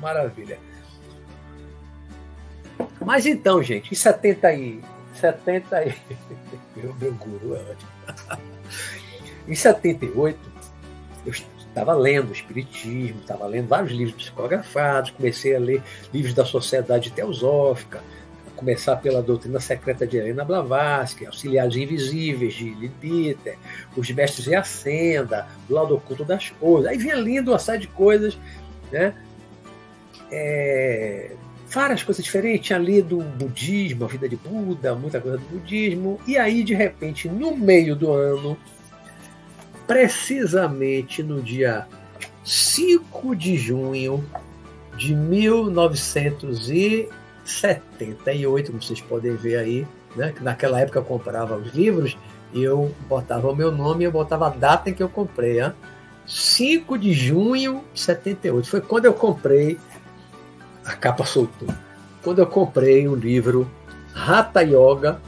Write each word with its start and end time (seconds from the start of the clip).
Maravilha. 0.00 0.58
Mas 3.00 3.26
então, 3.26 3.62
gente, 3.62 3.92
em 3.92 3.94
70 3.96 4.52
e. 4.54 4.80
70 5.14 5.84
e. 5.84 5.94
Meu, 6.76 6.94
meu 6.94 7.12
guru 7.14 7.56
é 7.56 7.58
ótimo. 7.58 7.90
em 9.48 9.54
78, 9.54 10.38
eu 11.26 11.32
estava 11.32 11.92
lendo 11.94 12.32
Espiritismo, 12.32 13.20
estava 13.20 13.46
lendo 13.46 13.66
vários 13.66 13.90
livros 13.90 14.22
psicografados, 14.22 15.10
comecei 15.10 15.56
a 15.56 15.58
ler 15.58 15.82
livros 16.14 16.34
da 16.34 16.44
Sociedade 16.44 17.10
Teosófica, 17.10 18.00
começar 18.58 18.96
pela 18.96 19.22
Doutrina 19.22 19.60
Secreta 19.60 20.04
de 20.04 20.16
Helena 20.16 20.44
Blavatsky, 20.44 21.26
Auxiliares 21.26 21.76
Invisíveis 21.76 22.54
de 22.54 22.70
Lidbiter, 22.74 23.56
Os 23.96 24.10
Mestres 24.10 24.48
e 24.48 24.54
Ascenda, 24.54 25.46
O 25.70 25.74
Lado 25.74 25.94
Oculto 25.94 26.24
das 26.24 26.50
Coisas. 26.50 26.90
Aí 26.90 26.98
vinha 26.98 27.14
lendo 27.14 27.52
uma 27.52 27.58
série 27.58 27.78
de 27.78 27.86
coisas, 27.86 28.36
né? 28.90 29.14
É, 30.30 31.30
várias 31.68 32.02
coisas 32.02 32.24
diferentes. 32.24 32.66
Tinha 32.66 32.80
lido 32.80 33.18
budismo, 33.20 34.04
a 34.04 34.08
vida 34.08 34.28
de 34.28 34.34
Buda, 34.34 34.92
muita 34.96 35.20
coisa 35.20 35.38
do 35.38 35.44
budismo. 35.44 36.18
E 36.26 36.36
aí, 36.36 36.64
de 36.64 36.74
repente, 36.74 37.28
no 37.28 37.56
meio 37.56 37.94
do 37.94 38.12
ano, 38.12 38.58
precisamente 39.86 41.22
no 41.22 41.40
dia 41.40 41.86
5 42.42 43.36
de 43.36 43.56
junho 43.56 44.28
de 44.96 45.14
1978, 47.48 48.70
como 48.70 48.82
vocês 48.82 49.00
podem 49.00 49.34
ver 49.34 49.56
aí, 49.56 49.86
né? 50.14 50.34
naquela 50.40 50.80
época 50.80 50.98
eu 50.98 51.04
comprava 51.04 51.56
os 51.56 51.72
livros, 51.74 52.16
eu 52.54 52.94
botava 53.08 53.50
o 53.50 53.56
meu 53.56 53.72
nome, 53.72 54.04
eu 54.04 54.12
botava 54.12 54.46
a 54.46 54.50
data 54.50 54.90
em 54.90 54.94
que 54.94 55.02
eu 55.02 55.08
comprei. 55.08 55.60
Hein? 55.60 55.72
5 56.26 56.98
de 56.98 57.12
junho 57.12 57.82
de 57.92 58.00
78. 58.00 58.68
Foi 58.68 58.80
quando 58.80 59.06
eu 59.06 59.14
comprei 59.14 59.78
a 60.84 60.94
capa 60.94 61.24
soltou. 61.24 61.68
Quando 62.22 62.38
eu 62.40 62.46
comprei 62.46 63.08
o 63.08 63.14
livro 63.14 63.70
Hatha 64.14 64.62
Yoga 64.62 65.20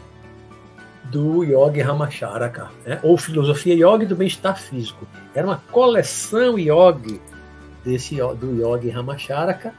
do 1.04 1.42
Yogi 1.44 1.80
Ramacharaka, 1.80 2.70
né? 2.86 3.00
ou 3.02 3.16
Filosofia 3.16 3.74
Yogi 3.74 4.06
do 4.06 4.14
Bem-Estar 4.14 4.58
Físico. 4.58 5.06
Era 5.34 5.46
uma 5.46 5.62
coleção 5.70 6.58
yogi 6.58 7.20
desse, 7.84 8.16
do 8.16 8.54
Yogi 8.54 8.90
Ramacharaka, 8.90 9.74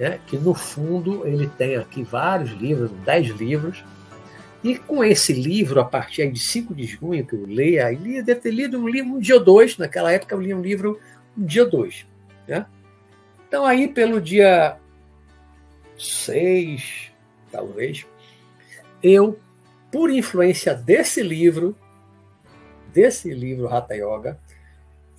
né? 0.00 0.18
que 0.26 0.38
no 0.38 0.54
fundo 0.54 1.26
ele 1.26 1.46
tem 1.46 1.76
aqui 1.76 2.02
vários 2.02 2.50
livros, 2.52 2.90
dez 3.04 3.28
livros, 3.28 3.84
e 4.64 4.76
com 4.76 5.04
esse 5.04 5.32
livro, 5.32 5.80
a 5.80 5.84
partir 5.84 6.30
de 6.30 6.38
5 6.38 6.74
de 6.74 6.86
junho, 6.86 7.24
que 7.24 7.34
eu 7.34 7.46
leio, 7.46 7.84
aí 7.84 8.22
deve 8.22 8.40
ter 8.40 8.50
lido 8.50 8.78
um 8.78 8.88
livro 8.88 9.12
um 9.12 9.18
dia 9.18 9.34
ou 9.34 9.44
dois, 9.44 9.76
naquela 9.76 10.10
época 10.10 10.34
eu 10.34 10.40
li 10.40 10.54
um 10.54 10.62
livro 10.62 10.98
um 11.36 11.44
dia 11.44 11.64
ou 11.64 11.70
dois. 11.70 12.06
Né? 12.48 12.64
Então 13.46 13.64
aí 13.66 13.88
pelo 13.88 14.20
dia 14.20 14.76
seis, 15.98 17.10
talvez, 17.52 18.06
eu, 19.02 19.38
por 19.92 20.10
influência 20.10 20.74
desse 20.74 21.22
livro, 21.22 21.76
desse 22.92 23.32
livro 23.34 23.68
Hatha 23.68 23.94
Yoga, 23.94 24.38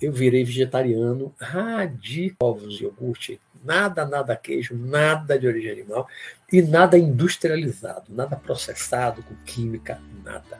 eu 0.00 0.12
virei 0.12 0.44
vegetariano 0.44 1.32
radical, 1.38 2.36
ovos, 2.40 2.80
iogurte, 2.80 3.40
nada, 3.64 4.04
nada 4.04 4.36
queijo, 4.36 4.76
nada 4.76 5.38
de 5.38 5.46
origem 5.46 5.72
animal 5.72 6.08
e 6.52 6.62
nada 6.62 6.98
industrializado, 6.98 8.04
nada 8.08 8.36
processado 8.36 9.22
com 9.22 9.34
química, 9.44 10.00
nada. 10.24 10.58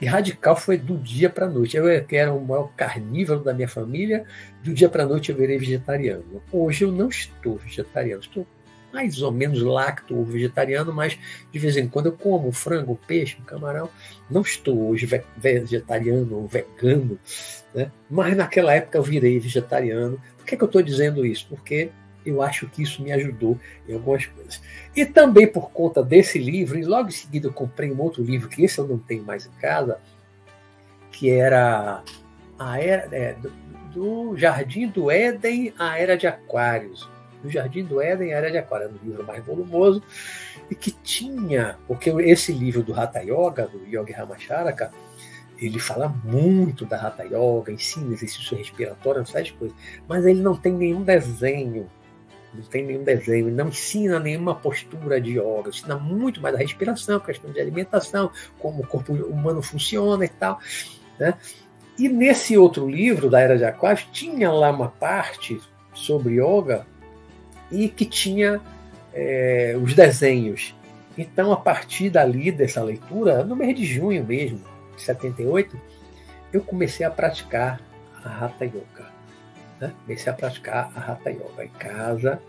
E 0.00 0.06
radical 0.06 0.56
foi 0.56 0.78
do 0.78 0.96
dia 0.96 1.28
para 1.28 1.46
a 1.46 1.50
noite. 1.50 1.76
Eu 1.76 2.04
que 2.06 2.16
era 2.16 2.32
o 2.32 2.42
maior 2.42 2.72
carnívoro 2.74 3.40
da 3.40 3.52
minha 3.52 3.68
família, 3.68 4.24
do 4.64 4.72
dia 4.72 4.88
para 4.88 5.02
a 5.02 5.06
noite 5.06 5.30
eu 5.30 5.36
virei 5.36 5.58
vegetariano. 5.58 6.42
Hoje 6.50 6.84
eu 6.84 6.92
não 6.92 7.08
estou 7.08 7.58
vegetariano, 7.58 8.22
estou 8.22 8.46
mais 8.92 9.22
ou 9.22 9.30
menos 9.30 9.62
lacto 9.62 10.16
ou 10.16 10.24
vegetariano, 10.24 10.92
mas 10.92 11.18
de 11.52 11.58
vez 11.58 11.76
em 11.76 11.88
quando 11.88 12.06
eu 12.06 12.12
como 12.12 12.50
frango, 12.50 12.98
peixe, 13.06 13.36
camarão. 13.46 13.88
Não 14.28 14.40
estou 14.40 14.88
hoje 14.88 15.08
vegetariano 15.36 16.36
ou 16.36 16.46
vegano, 16.46 17.18
né? 17.74 17.90
mas 18.08 18.36
naquela 18.36 18.74
época 18.74 18.98
eu 18.98 19.02
virei 19.02 19.38
vegetariano. 19.38 20.20
Por 20.36 20.46
que, 20.46 20.54
é 20.54 20.58
que 20.58 20.64
eu 20.64 20.66
estou 20.66 20.82
dizendo 20.82 21.24
isso? 21.24 21.46
Porque 21.48 21.90
eu 22.24 22.42
acho 22.42 22.68
que 22.68 22.82
isso 22.82 23.02
me 23.02 23.12
ajudou 23.12 23.58
em 23.88 23.94
algumas 23.94 24.26
coisas. 24.26 24.60
E 24.94 25.06
também 25.06 25.46
por 25.46 25.70
conta 25.70 26.02
desse 26.02 26.38
livro, 26.38 26.78
e 26.78 26.84
logo 26.84 27.08
em 27.08 27.12
seguida 27.12 27.48
eu 27.48 27.52
comprei 27.52 27.90
um 27.90 28.00
outro 28.00 28.22
livro, 28.22 28.48
que 28.48 28.64
esse 28.64 28.78
eu 28.78 28.86
não 28.86 28.98
tenho 28.98 29.22
mais 29.22 29.46
em 29.46 29.60
casa, 29.60 29.98
que 31.10 31.30
era 31.30 32.02
a 32.58 32.78
era, 32.78 33.08
é, 33.14 33.34
do, 33.34 33.50
do 33.92 34.36
Jardim 34.36 34.88
do 34.88 35.10
Éden, 35.10 35.72
a 35.78 35.98
Era 35.98 36.16
de 36.16 36.26
Aquários. 36.26 37.08
No 37.42 37.50
Jardim 37.50 37.84
do 37.84 38.02
Éden, 38.02 38.32
Era 38.32 38.50
de 38.50 38.58
Aquário, 38.58 38.90
um 38.90 39.06
livro 39.06 39.24
mais 39.24 39.44
volumoso, 39.44 40.02
e 40.70 40.74
que 40.74 40.90
tinha, 40.90 41.78
porque 41.88 42.10
esse 42.10 42.52
livro 42.52 42.82
do 42.82 42.94
Hatha 42.94 43.20
Yoga, 43.20 43.66
do 43.66 43.84
Yogi 43.86 44.12
Ramacharaka, 44.12 44.92
ele 45.58 45.78
fala 45.78 46.08
muito 46.08 46.84
da 46.84 46.96
Hatha 46.96 47.24
Yoga, 47.24 47.72
ensina 47.72 48.12
exercício 48.12 48.56
respiratório, 48.56 49.22
essas 49.22 49.50
coisas, 49.50 49.76
mas 50.08 50.24
ele 50.24 50.40
não 50.40 50.56
tem 50.56 50.72
nenhum 50.72 51.02
desenho, 51.02 51.88
não 52.52 52.62
tem 52.62 52.84
nenhum 52.84 53.04
desenho, 53.04 53.50
não 53.50 53.68
ensina 53.68 54.18
nenhuma 54.18 54.54
postura 54.54 55.20
de 55.20 55.38
yoga, 55.38 55.68
ensina 55.68 55.96
muito 55.96 56.40
mais 56.40 56.54
a 56.54 56.58
respiração, 56.58 57.20
questão 57.20 57.50
de 57.50 57.60
alimentação, 57.60 58.30
como 58.58 58.82
o 58.82 58.86
corpo 58.86 59.12
humano 59.12 59.62
funciona 59.62 60.24
e 60.24 60.28
tal, 60.28 60.58
né? 61.18 61.34
E 61.98 62.08
nesse 62.08 62.56
outro 62.56 62.88
livro 62.88 63.28
da 63.28 63.40
Era 63.40 63.58
de 63.58 63.64
Aquários 63.64 64.08
tinha 64.10 64.50
lá 64.50 64.70
uma 64.70 64.88
parte 64.88 65.60
sobre 65.92 66.40
yoga 66.40 66.86
e 67.70 67.88
que 67.88 68.04
tinha 68.04 68.60
é, 69.12 69.78
os 69.80 69.94
desenhos. 69.94 70.74
Então, 71.16 71.52
a 71.52 71.56
partir 71.56 72.08
dali, 72.08 72.50
dessa 72.50 72.82
leitura, 72.82 73.44
no 73.44 73.54
mês 73.54 73.76
de 73.76 73.84
junho 73.84 74.24
mesmo, 74.24 74.60
de 74.96 75.02
78, 75.02 75.78
eu 76.52 76.62
comecei 76.62 77.04
a 77.04 77.10
praticar 77.10 77.80
a 78.24 78.46
Hatha 78.46 78.64
Yoga. 78.64 78.99
Né? 79.80 79.92
Comecei 80.04 80.32
a 80.32 80.36
praticar 80.36 80.92
a 80.94 81.12
Hatha 81.12 81.30
Yoga 81.30 81.64
em 81.64 81.68
casa, 81.68 82.40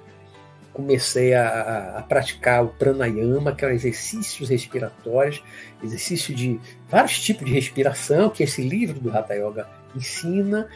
comecei 0.73 1.33
a, 1.33 1.97
a, 1.97 2.01
praticar 2.03 2.63
o 2.63 2.69
pranayama, 2.69 3.53
que 3.53 3.65
é 3.65 3.67
um 3.67 3.71
exercícios 3.71 4.49
respiratórios, 4.49 5.43
exercício 5.83 6.33
de 6.33 6.59
vários 6.89 7.19
tipos 7.19 7.45
de 7.45 7.53
respiração, 7.53 8.29
que 8.29 8.43
esse 8.43 8.61
livro 8.61 8.99
do 8.99 9.15
Hatha 9.15 9.33
Yoga 9.33 9.67
ensina. 9.95 10.67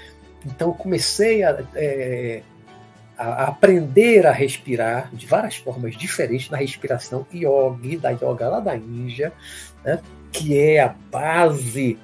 Então, 0.46 0.72
comecei 0.74 1.44
a 1.44 1.64
é, 1.76 2.42
a 3.18 3.46
aprender 3.46 4.28
a 4.28 4.32
respirar 4.32 5.10
de 5.14 5.26
várias 5.26 5.56
formas 5.56 5.96
diferentes 5.96 6.50
na 6.50 6.58
respiração 6.58 7.26
yogi, 7.34 7.98
da 7.98 8.10
yoga 8.10 8.50
lá 8.50 8.60
da 8.60 8.76
Índia, 8.76 9.32
né? 9.84 10.02
que 10.32 10.58
é 10.58 10.82
a 10.82 10.90
base 10.90 11.98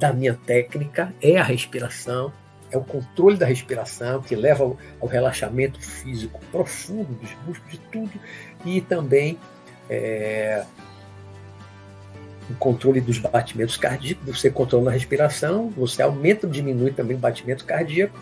da 0.00 0.12
minha 0.12 0.34
técnica, 0.34 1.14
é 1.22 1.38
a 1.38 1.44
respiração, 1.44 2.32
é 2.70 2.76
o 2.76 2.82
controle 2.82 3.36
da 3.36 3.46
respiração 3.46 4.20
que 4.22 4.34
leva 4.34 4.64
ao, 4.64 4.76
ao 5.00 5.08
relaxamento 5.08 5.80
físico 5.80 6.40
profundo 6.50 7.12
dos 7.14 7.30
músculos, 7.46 7.72
de 7.72 7.78
tudo, 7.78 8.12
e 8.64 8.80
também 8.80 9.38
é, 9.88 10.64
o 12.50 12.54
controle 12.54 13.00
dos 13.00 13.18
batimentos 13.18 13.76
cardíacos, 13.76 14.38
você 14.38 14.50
controla 14.50 14.90
a 14.90 14.94
respiração, 14.94 15.70
você 15.70 16.02
aumenta 16.02 16.46
ou 16.46 16.52
diminui 16.52 16.92
também 16.92 17.16
o 17.16 17.20
batimento 17.20 17.64
cardíaco. 17.64 18.18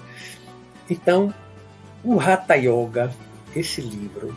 Então, 0.89 1.33
o 2.03 2.21
Hatha 2.21 2.55
Yoga, 2.55 3.11
esse 3.55 3.81
livro, 3.81 4.37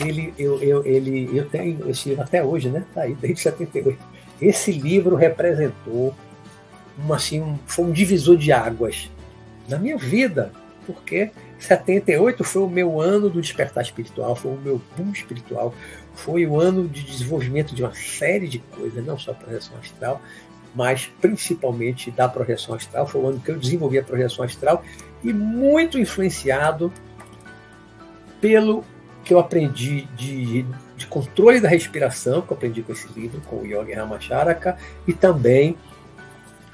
ele, 0.00 0.34
eu, 0.38 0.60
eu, 0.62 0.84
ele, 0.84 1.30
eu 1.36 1.48
tenho 1.48 1.88
esse 1.88 2.08
livro 2.08 2.24
até 2.24 2.42
hoje, 2.42 2.68
né? 2.68 2.84
Tá 2.94 3.02
aí, 3.02 3.14
desde 3.14 3.40
78. 3.40 3.98
Esse 4.40 4.72
livro 4.72 5.16
representou 5.16 6.14
uma, 6.98 7.16
assim, 7.16 7.40
um, 7.40 7.58
foi 7.66 7.84
um 7.84 7.92
divisor 7.92 8.36
de 8.36 8.52
águas 8.52 9.10
na 9.68 9.78
minha 9.78 9.96
vida, 9.96 10.52
porque 10.86 11.30
78 11.58 12.44
foi 12.44 12.62
o 12.62 12.68
meu 12.68 13.00
ano 13.00 13.30
do 13.30 13.40
despertar 13.40 13.82
espiritual, 13.82 14.36
foi 14.36 14.52
o 14.52 14.56
meu 14.56 14.80
boom 14.96 15.10
espiritual, 15.12 15.74
foi 16.14 16.46
o 16.46 16.60
ano 16.60 16.88
de 16.88 17.02
desenvolvimento 17.02 17.74
de 17.74 17.82
uma 17.82 17.94
série 17.94 18.48
de 18.48 18.58
coisas, 18.58 19.04
não 19.04 19.18
só 19.18 19.32
projeção 19.32 19.76
astral, 19.78 20.20
mas 20.74 21.10
principalmente 21.20 22.10
da 22.10 22.28
projeção 22.28 22.74
astral. 22.74 23.06
Foi 23.06 23.20
o 23.20 23.28
ano 23.28 23.40
que 23.40 23.50
eu 23.50 23.58
desenvolvi 23.58 23.98
a 23.98 24.02
projeção 24.02 24.44
astral 24.44 24.84
e 25.22 25.32
muito 25.32 25.98
influenciado 25.98 26.92
pelo 28.40 28.84
que 29.24 29.32
eu 29.32 29.38
aprendi 29.38 30.02
de, 30.16 30.66
de 30.96 31.06
controle 31.06 31.60
da 31.60 31.68
respiração, 31.68 32.42
que 32.42 32.52
eu 32.52 32.56
aprendi 32.56 32.82
com 32.82 32.92
esse 32.92 33.08
livro, 33.18 33.40
com 33.42 33.56
o 33.56 33.66
Yogi 33.66 33.92
Ramacharaka, 33.92 34.76
e 35.06 35.14
também 35.14 35.78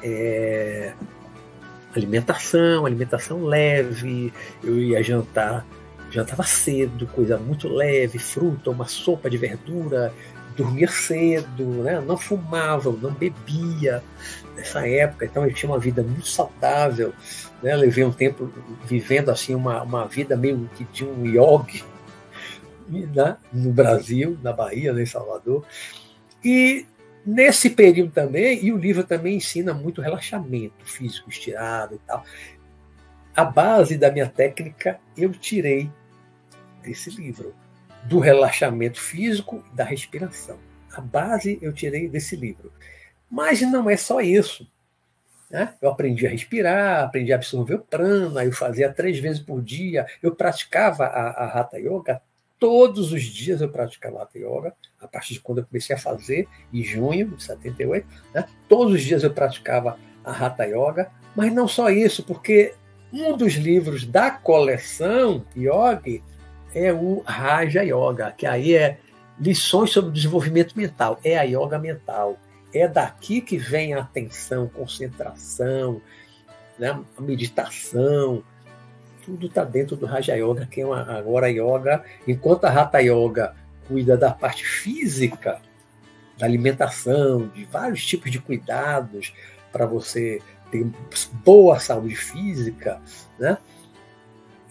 é, 0.02 0.92
alimentação, 1.94 2.86
alimentação 2.86 3.44
leve. 3.44 4.32
Eu 4.62 4.78
ia 4.78 5.02
jantar, 5.02 5.66
jantava 6.10 6.42
cedo, 6.42 7.06
coisa 7.06 7.38
muito 7.38 7.68
leve, 7.68 8.18
fruta, 8.18 8.70
uma 8.70 8.86
sopa 8.86 9.30
de 9.30 9.36
verdura, 9.36 10.12
dormia 10.56 10.88
cedo, 10.88 11.64
né? 11.82 12.00
não 12.00 12.16
fumava, 12.16 12.90
não 12.90 13.12
bebia 13.12 14.02
nessa 14.56 14.86
época, 14.86 15.24
então 15.24 15.44
eu 15.44 15.54
tinha 15.54 15.70
uma 15.70 15.78
vida 15.78 16.02
muito 16.02 16.28
saudável. 16.28 17.12
Né? 17.62 17.74
Levei 17.74 18.04
um 18.04 18.12
tempo 18.12 18.50
vivendo 18.84 19.30
assim 19.30 19.54
uma, 19.54 19.82
uma 19.82 20.06
vida 20.06 20.36
meio 20.36 20.68
que 20.74 20.84
de 20.84 21.04
um 21.04 21.24
yogi 21.26 21.84
né? 22.88 23.36
no 23.52 23.72
Brasil, 23.72 24.38
na 24.42 24.52
Bahia, 24.52 24.92
né? 24.92 25.02
em 25.02 25.06
Salvador. 25.06 25.64
E 26.44 26.86
nesse 27.30 27.70
período 27.70 28.10
também, 28.10 28.64
e 28.64 28.72
o 28.72 28.76
livro 28.76 29.04
também 29.04 29.36
ensina 29.36 29.72
muito 29.72 30.00
relaxamento 30.00 30.84
físico 30.84 31.30
estirado 31.30 31.94
e 31.94 31.98
tal. 31.98 32.24
A 33.34 33.44
base 33.44 33.96
da 33.96 34.10
minha 34.10 34.28
técnica 34.28 35.00
eu 35.16 35.32
tirei 35.32 35.90
desse 36.82 37.10
livro 37.10 37.54
do 38.04 38.18
relaxamento 38.18 39.00
físico 39.00 39.64
e 39.72 39.76
da 39.76 39.84
respiração. 39.84 40.58
A 40.92 41.00
base 41.00 41.58
eu 41.62 41.72
tirei 41.72 42.08
desse 42.08 42.34
livro. 42.34 42.72
Mas 43.30 43.60
não 43.60 43.88
é 43.88 43.96
só 43.96 44.20
isso. 44.20 44.66
Né? 45.48 45.74
Eu 45.80 45.90
aprendi 45.90 46.26
a 46.26 46.30
respirar, 46.30 47.04
aprendi 47.04 47.32
a 47.32 47.36
absorver 47.36 47.74
o 47.74 47.80
prana, 47.80 48.44
eu 48.44 48.52
fazia 48.52 48.92
três 48.92 49.18
vezes 49.18 49.40
por 49.40 49.62
dia, 49.62 50.06
eu 50.22 50.34
praticava 50.34 51.04
a, 51.04 51.30
a 51.30 51.60
Hatha 51.60 51.78
Yoga, 51.78 52.20
todos 52.60 53.12
os 53.12 53.22
dias 53.22 53.60
eu 53.60 53.68
praticava 53.68 54.28
Yoga, 54.36 54.74
a 55.00 55.08
partir 55.08 55.34
de 55.34 55.40
quando 55.40 55.58
eu 55.58 55.66
comecei 55.66 55.96
a 55.96 55.98
fazer, 55.98 56.46
em 56.72 56.84
junho 56.84 57.28
de 57.28 57.42
78, 57.42 58.06
né? 58.32 58.44
todos 58.68 58.94
os 58.94 59.02
dias 59.02 59.24
eu 59.24 59.32
praticava 59.32 59.98
a 60.24 60.30
Hatha 60.30 60.64
Yoga, 60.64 61.10
mas 61.34 61.52
não 61.52 61.66
só 61.66 61.90
isso, 61.90 62.22
porque 62.22 62.74
um 63.12 63.36
dos 63.36 63.54
livros 63.54 64.04
da 64.04 64.30
coleção 64.30 65.44
Yogi 65.56 66.22
é 66.74 66.92
o 66.92 67.22
Raja 67.26 67.82
Yoga, 67.82 68.32
que 68.36 68.46
aí 68.46 68.74
é 68.74 68.98
lições 69.40 69.90
sobre 69.90 70.12
desenvolvimento 70.12 70.76
mental, 70.76 71.18
é 71.24 71.38
a 71.38 71.42
yoga 71.42 71.78
mental. 71.78 72.38
É 72.72 72.86
daqui 72.86 73.40
que 73.40 73.56
vem 73.56 73.94
a 73.94 74.00
atenção, 74.00 74.68
concentração, 74.68 76.00
né, 76.78 77.00
a 77.16 77.22
meditação, 77.22 78.44
tudo 79.30 79.46
está 79.46 79.64
dentro 79.64 79.96
do 79.96 80.06
Raja 80.06 80.34
Yoga, 80.34 80.66
que 80.66 80.80
é 80.80 80.86
uma, 80.86 81.02
agora 81.16 81.48
yoga, 81.48 82.04
enquanto 82.26 82.64
a 82.64 82.68
Hatha 82.68 82.98
Yoga 82.98 83.54
cuida 83.86 84.16
da 84.16 84.32
parte 84.32 84.64
física, 84.64 85.60
da 86.36 86.46
alimentação, 86.46 87.48
de 87.48 87.64
vários 87.64 88.04
tipos 88.04 88.30
de 88.30 88.40
cuidados 88.40 89.32
para 89.70 89.86
você 89.86 90.40
ter 90.70 90.86
boa 91.44 91.78
saúde 91.78 92.16
física, 92.16 93.00
né? 93.38 93.58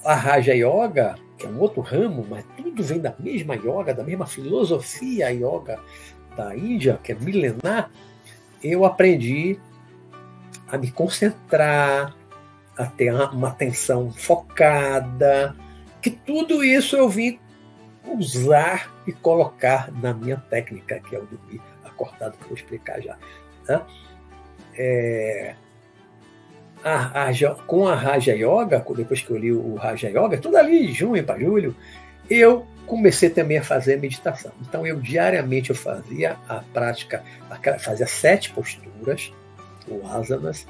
A 0.04 0.16
Raja 0.16 0.54
Yoga 0.54 1.16
que 1.38 1.46
é 1.46 1.50
um 1.50 1.58
outro 1.60 1.80
ramo, 1.80 2.28
mas 2.30 2.44
tudo 2.58 2.84
vem 2.84 3.00
da 3.00 3.16
mesma 3.18 3.56
yoga, 3.56 3.94
da 3.94 4.04
mesma 4.04 4.28
filosofia 4.28 5.32
yoga 5.32 5.80
da 6.36 6.54
Índia, 6.54 7.00
que 7.02 7.14
é 7.14 7.16
milenar, 7.16 7.90
eu 8.62 8.84
aprendi 8.84 9.58
a 10.68 10.78
me 10.78 10.92
concentrar, 10.92 12.14
a 12.80 12.86
ter 12.86 13.14
uma 13.14 13.50
atenção 13.50 14.10
focada, 14.10 15.54
que 16.02 16.10
tudo 16.10 16.64
isso 16.64 16.96
eu 16.96 17.10
vim 17.10 17.38
usar 18.06 18.90
e 19.06 19.12
colocar 19.12 19.92
na 20.02 20.14
minha 20.14 20.38
técnica, 20.38 21.02
que 21.02 21.14
é 21.14 21.20
o 21.20 21.26
dormir 21.26 21.62
acordado, 21.84 22.38
que 22.38 22.44
eu 22.44 22.48
vou 22.48 22.58
explicar 22.58 23.02
já. 23.02 23.18
Né? 23.68 23.82
É, 24.78 25.56
a, 26.82 27.28
a, 27.28 27.56
com 27.68 27.86
a 27.86 27.96
Raja 27.96 28.34
Yoga, 28.34 28.82
depois 28.96 29.22
que 29.22 29.30
eu 29.30 29.38
li 29.38 29.52
o 29.52 29.76
Raja 29.76 30.08
Yoga, 30.08 30.38
tudo 30.38 30.56
ali 30.56 30.88
de 30.88 30.94
junho 30.94 31.22
para 31.22 31.38
julho, 31.38 31.76
eu 32.30 32.66
comecei 32.86 33.30
também 33.30 33.58
a 33.58 33.64
fazer 33.64 34.00
meditação. 34.00 34.54
Então 34.62 34.88
eu 34.88 35.02
diariamente 35.02 35.70
eu 35.70 35.76
fazia 35.76 36.38
a 36.48 36.64
prática, 36.74 37.26
fazia 37.80 38.08
sete 38.08 38.52
posturas, 38.52 39.34
ou 39.86 40.08
asanas, 40.08 40.66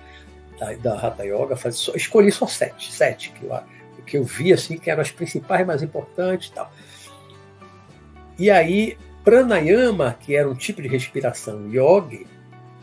da, 0.81 0.93
Hatha 0.95 1.23
Yoga, 1.23 1.55
fazia, 1.55 1.79
só, 1.79 1.93
escolhi 1.95 2.31
só 2.31 2.45
sete, 2.45 2.91
sete 2.91 3.31
que 3.31 3.45
eu, 3.45 3.59
que 4.05 4.17
eu 4.17 4.23
vi 4.23 4.51
assim 4.53 4.77
que 4.77 4.89
eram 4.89 5.01
as 5.01 5.11
principais, 5.11 5.65
mais 5.65 5.81
importantes, 5.81 6.49
tal. 6.49 6.71
E 8.37 8.49
aí 8.49 8.97
pranayama, 9.23 10.17
que 10.19 10.35
era 10.35 10.49
um 10.49 10.55
tipo 10.55 10.81
de 10.81 10.87
respiração 10.87 11.69
yogi, 11.69 12.25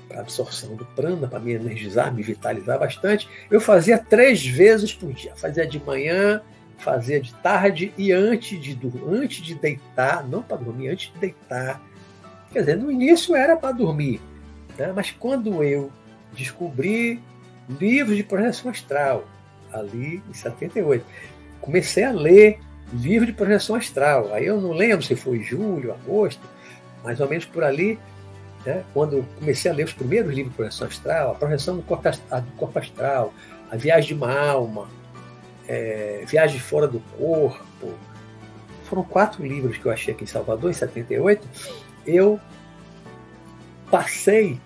para 0.08 0.20
absorção 0.20 0.76
do 0.76 0.84
prana, 0.84 1.26
para 1.26 1.40
me 1.40 1.52
energizar, 1.52 2.14
me 2.14 2.22
vitalizar 2.22 2.78
bastante, 2.78 3.28
eu 3.50 3.60
fazia 3.60 3.98
três 3.98 4.46
vezes 4.46 4.92
por 4.92 5.12
dia. 5.12 5.34
Fazia 5.34 5.66
de 5.66 5.82
manhã, 5.82 6.40
fazia 6.78 7.20
de 7.20 7.34
tarde 7.34 7.92
e 7.96 8.12
antes 8.12 8.60
de, 8.60 8.78
antes 9.08 9.42
de 9.44 9.54
deitar, 9.54 10.26
não 10.26 10.42
para 10.42 10.58
dormir, 10.58 10.88
antes 10.88 11.12
de 11.12 11.18
deitar. 11.18 11.82
Quer 12.52 12.60
dizer, 12.60 12.76
no 12.76 12.90
início 12.90 13.34
era 13.34 13.56
para 13.56 13.72
dormir, 13.72 14.20
né? 14.78 14.92
mas 14.94 15.10
quando 15.10 15.62
eu 15.62 15.90
descobri 16.32 17.20
livros 17.68 18.16
de 18.16 18.22
projeção 18.22 18.70
astral, 18.70 19.24
ali 19.72 20.22
em 20.28 20.32
78, 20.32 21.04
comecei 21.60 22.04
a 22.04 22.12
ler 22.12 22.60
livro 22.92 23.26
de 23.26 23.32
projeção 23.32 23.76
astral. 23.76 24.32
Aí 24.32 24.46
eu 24.46 24.60
não 24.60 24.72
lembro 24.72 25.04
se 25.04 25.16
foi 25.16 25.42
julho, 25.42 25.92
agosto, 25.92 26.42
mais 27.02 27.20
ou 27.20 27.28
menos 27.28 27.44
por 27.44 27.64
ali, 27.64 27.98
né? 28.64 28.84
Quando 28.92 29.24
comecei 29.38 29.70
a 29.70 29.74
ler 29.74 29.84
os 29.84 29.92
primeiros 29.92 30.28
livros 30.32 30.52
de 30.52 30.56
projeção 30.56 30.86
astral, 30.86 31.32
a 31.32 31.34
projeção 31.34 31.76
do 31.76 31.82
corpo, 31.82 32.08
do 32.08 32.52
corpo 32.56 32.78
astral, 32.78 33.34
a 33.70 33.76
viagem 33.76 34.08
de 34.08 34.14
uma 34.14 34.38
alma, 34.38 34.88
é, 35.68 36.24
viagem 36.26 36.60
fora 36.60 36.86
do 36.86 37.00
corpo, 37.18 37.94
foram 38.84 39.02
quatro 39.02 39.44
livros 39.44 39.76
que 39.76 39.86
eu 39.86 39.92
achei 39.92 40.14
aqui 40.14 40.24
em 40.24 40.28
Salvador, 40.28 40.70
em 40.70 40.74
78. 40.74 41.46
Eu 42.06 42.40
passei 43.90 44.60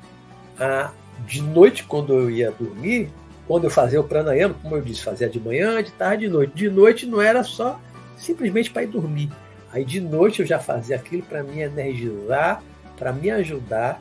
a, 0.58 0.92
de 1.26 1.42
noite, 1.42 1.84
quando 1.84 2.14
eu 2.14 2.30
ia 2.30 2.50
dormir, 2.50 3.10
quando 3.46 3.64
eu 3.64 3.70
fazia 3.70 4.00
o 4.00 4.04
pranayama, 4.04 4.54
como 4.62 4.76
eu 4.76 4.82
disse, 4.82 5.02
fazia 5.02 5.28
de 5.28 5.40
manhã, 5.40 5.82
de 5.82 5.90
tarde, 5.92 6.26
de 6.26 6.32
noite. 6.32 6.52
De 6.54 6.70
noite 6.70 7.06
não 7.06 7.20
era 7.20 7.42
só 7.42 7.80
simplesmente 8.16 8.70
para 8.70 8.84
ir 8.84 8.88
dormir. 8.88 9.30
Aí 9.72 9.84
de 9.84 10.00
noite 10.00 10.40
eu 10.40 10.46
já 10.46 10.58
fazia 10.58 10.96
aquilo 10.96 11.22
para 11.22 11.42
me 11.42 11.60
energizar 11.60 12.62
para 13.00 13.12
me 13.14 13.30
ajudar 13.30 14.00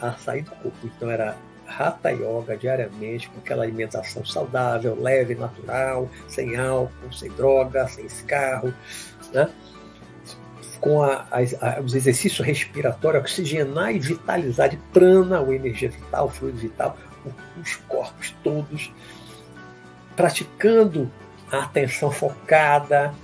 a 0.00 0.12
sair 0.12 0.42
do 0.42 0.50
corpo. 0.50 0.76
Então 0.84 1.10
era 1.10 1.34
Hatha 1.66 2.10
Yoga 2.10 2.56
diariamente, 2.56 3.28
com 3.30 3.38
aquela 3.38 3.64
alimentação 3.64 4.24
saudável, 4.24 4.94
leve, 5.00 5.34
natural, 5.34 6.10
sem 6.28 6.54
álcool, 6.56 7.10
sem 7.10 7.30
droga, 7.30 7.88
sem 7.88 8.06
cigarro, 8.06 8.72
né? 9.32 9.50
Com 10.84 11.02
a, 11.02 11.26
a, 11.30 11.80
os 11.80 11.94
exercícios 11.94 12.46
respiratórios, 12.46 13.22
oxigenar 13.22 13.90
e 13.96 13.98
vitalizar 13.98 14.68
de 14.68 14.76
prana, 14.92 15.40
ou 15.40 15.50
energia 15.50 15.88
vital, 15.88 16.28
fluido 16.28 16.58
vital, 16.58 16.98
os 17.58 17.76
corpos 17.88 18.36
todos, 18.44 18.92
praticando 20.14 21.10
a 21.50 21.60
atenção 21.60 22.10
focada, 22.10 23.14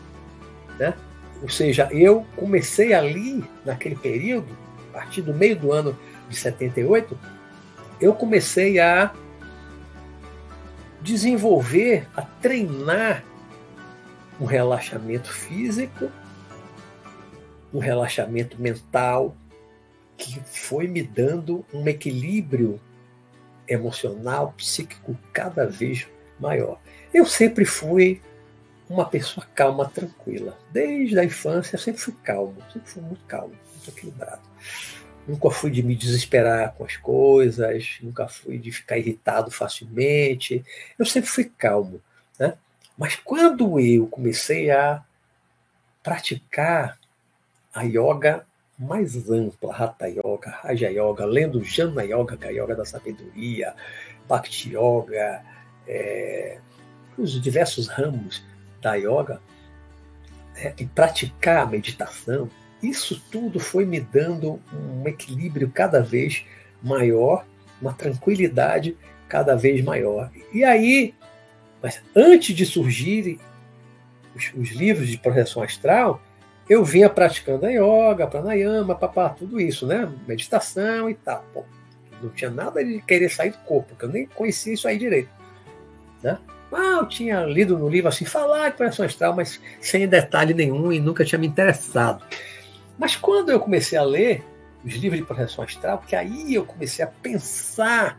né? 0.78 0.94
Ou 1.42 1.50
seja, 1.50 1.86
eu 1.92 2.24
comecei 2.34 2.94
ali, 2.94 3.44
naquele 3.62 3.96
período, 3.96 4.56
a 4.88 4.94
partir 4.94 5.20
do 5.20 5.34
meio 5.34 5.54
do 5.54 5.70
ano 5.70 5.94
de 6.30 6.36
78, 6.36 7.18
eu 8.00 8.14
comecei 8.14 8.80
a 8.80 9.12
desenvolver, 11.02 12.08
a 12.16 12.22
treinar 12.22 13.22
um 14.40 14.46
relaxamento 14.46 15.30
físico, 15.30 16.10
um 17.72 17.78
relaxamento 17.78 18.60
mental, 18.60 19.36
que 20.16 20.40
foi 20.40 20.86
me 20.86 21.02
dando 21.02 21.64
um 21.72 21.86
equilíbrio 21.86 22.80
emocional, 23.66 24.52
psíquico 24.56 25.16
cada 25.32 25.66
vez 25.66 26.06
maior. 26.38 26.80
Eu 27.14 27.24
sempre 27.24 27.64
fui 27.64 28.20
uma 28.88 29.04
pessoa 29.04 29.46
calma, 29.54 29.88
tranquila. 29.88 30.58
Desde 30.72 31.18
a 31.18 31.24
infância 31.24 31.76
eu 31.76 31.80
sempre 31.80 32.00
fui 32.00 32.14
calmo, 32.24 32.56
sempre 32.72 32.90
fui 32.90 33.02
muito 33.02 33.24
calmo, 33.26 33.54
muito 33.72 33.88
equilibrado. 33.88 34.42
Nunca 35.28 35.50
fui 35.50 35.70
de 35.70 35.82
me 35.82 35.94
desesperar 35.94 36.74
com 36.74 36.84
as 36.84 36.96
coisas, 36.96 37.98
nunca 38.02 38.26
fui 38.26 38.58
de 38.58 38.72
ficar 38.72 38.98
irritado 38.98 39.50
facilmente. 39.50 40.64
Eu 40.98 41.06
sempre 41.06 41.30
fui 41.30 41.44
calmo. 41.44 42.02
Né? 42.38 42.54
Mas 42.98 43.14
quando 43.14 43.78
eu 43.78 44.08
comecei 44.08 44.70
a 44.70 45.04
praticar 46.02 46.98
a 47.74 47.82
yoga 47.82 48.44
mais 48.78 49.28
ampla, 49.28 49.74
Hatha 49.74 50.08
Yoga, 50.08 50.50
Raja 50.62 50.88
Yoga, 50.88 51.26
lendo 51.26 51.62
Jana 51.62 52.02
Yoga, 52.02 52.36
que 52.36 52.46
é 52.46 52.48
a 52.48 52.50
Yoga 52.50 52.74
da 52.74 52.86
Sabedoria, 52.86 53.74
Bhakti 54.26 54.70
Yoga, 54.70 55.42
é, 55.86 56.58
os 57.18 57.40
diversos 57.40 57.88
ramos 57.88 58.42
da 58.80 58.94
yoga, 58.94 59.40
é, 60.56 60.72
e 60.78 60.86
praticar 60.86 61.62
a 61.62 61.66
meditação, 61.66 62.48
isso 62.82 63.22
tudo 63.30 63.60
foi 63.60 63.84
me 63.84 64.00
dando 64.00 64.58
um 64.72 65.06
equilíbrio 65.06 65.70
cada 65.70 66.00
vez 66.00 66.44
maior, 66.82 67.44
uma 67.80 67.92
tranquilidade 67.92 68.96
cada 69.28 69.54
vez 69.54 69.84
maior. 69.84 70.30
E 70.52 70.64
aí, 70.64 71.14
mas 71.82 72.02
antes 72.16 72.56
de 72.56 72.64
surgirem 72.64 73.38
os, 74.34 74.50
os 74.54 74.70
livros 74.70 75.08
de 75.08 75.18
projeção 75.18 75.62
astral, 75.62 76.22
eu 76.68 76.84
vinha 76.84 77.08
praticando 77.08 77.66
a 77.66 77.70
yoga, 77.70 78.26
pranayama, 78.26 78.94
papá, 78.94 79.28
tudo 79.30 79.60
isso, 79.60 79.86
né? 79.86 80.10
Meditação 80.26 81.10
e 81.10 81.14
tal. 81.14 81.44
Não 82.22 82.30
tinha 82.30 82.50
nada 82.50 82.84
de 82.84 83.00
querer 83.02 83.28
sair 83.28 83.50
do 83.50 83.58
corpo, 83.58 83.88
porque 83.90 84.04
eu 84.04 84.08
nem 84.08 84.26
conhecia 84.26 84.74
isso 84.74 84.86
aí 84.86 84.98
direito. 84.98 85.30
Né? 86.22 86.38
Ah, 86.72 86.98
eu 87.00 87.06
tinha 87.08 87.44
lido 87.44 87.76
no 87.76 87.88
livro 87.88 88.08
assim, 88.08 88.24
falar 88.24 88.68
de 88.68 88.76
projeção 88.76 89.04
astral, 89.04 89.34
mas 89.34 89.60
sem 89.80 90.06
detalhe 90.06 90.54
nenhum 90.54 90.92
e 90.92 91.00
nunca 91.00 91.24
tinha 91.24 91.38
me 91.38 91.46
interessado. 91.46 92.22
Mas 92.96 93.16
quando 93.16 93.50
eu 93.50 93.58
comecei 93.58 93.98
a 93.98 94.02
ler 94.02 94.44
os 94.84 94.94
livros 94.94 95.20
de 95.20 95.26
projeção 95.26 95.64
astral, 95.64 95.98
que 96.06 96.14
aí 96.14 96.54
eu 96.54 96.64
comecei 96.64 97.04
a 97.04 97.08
pensar 97.08 98.18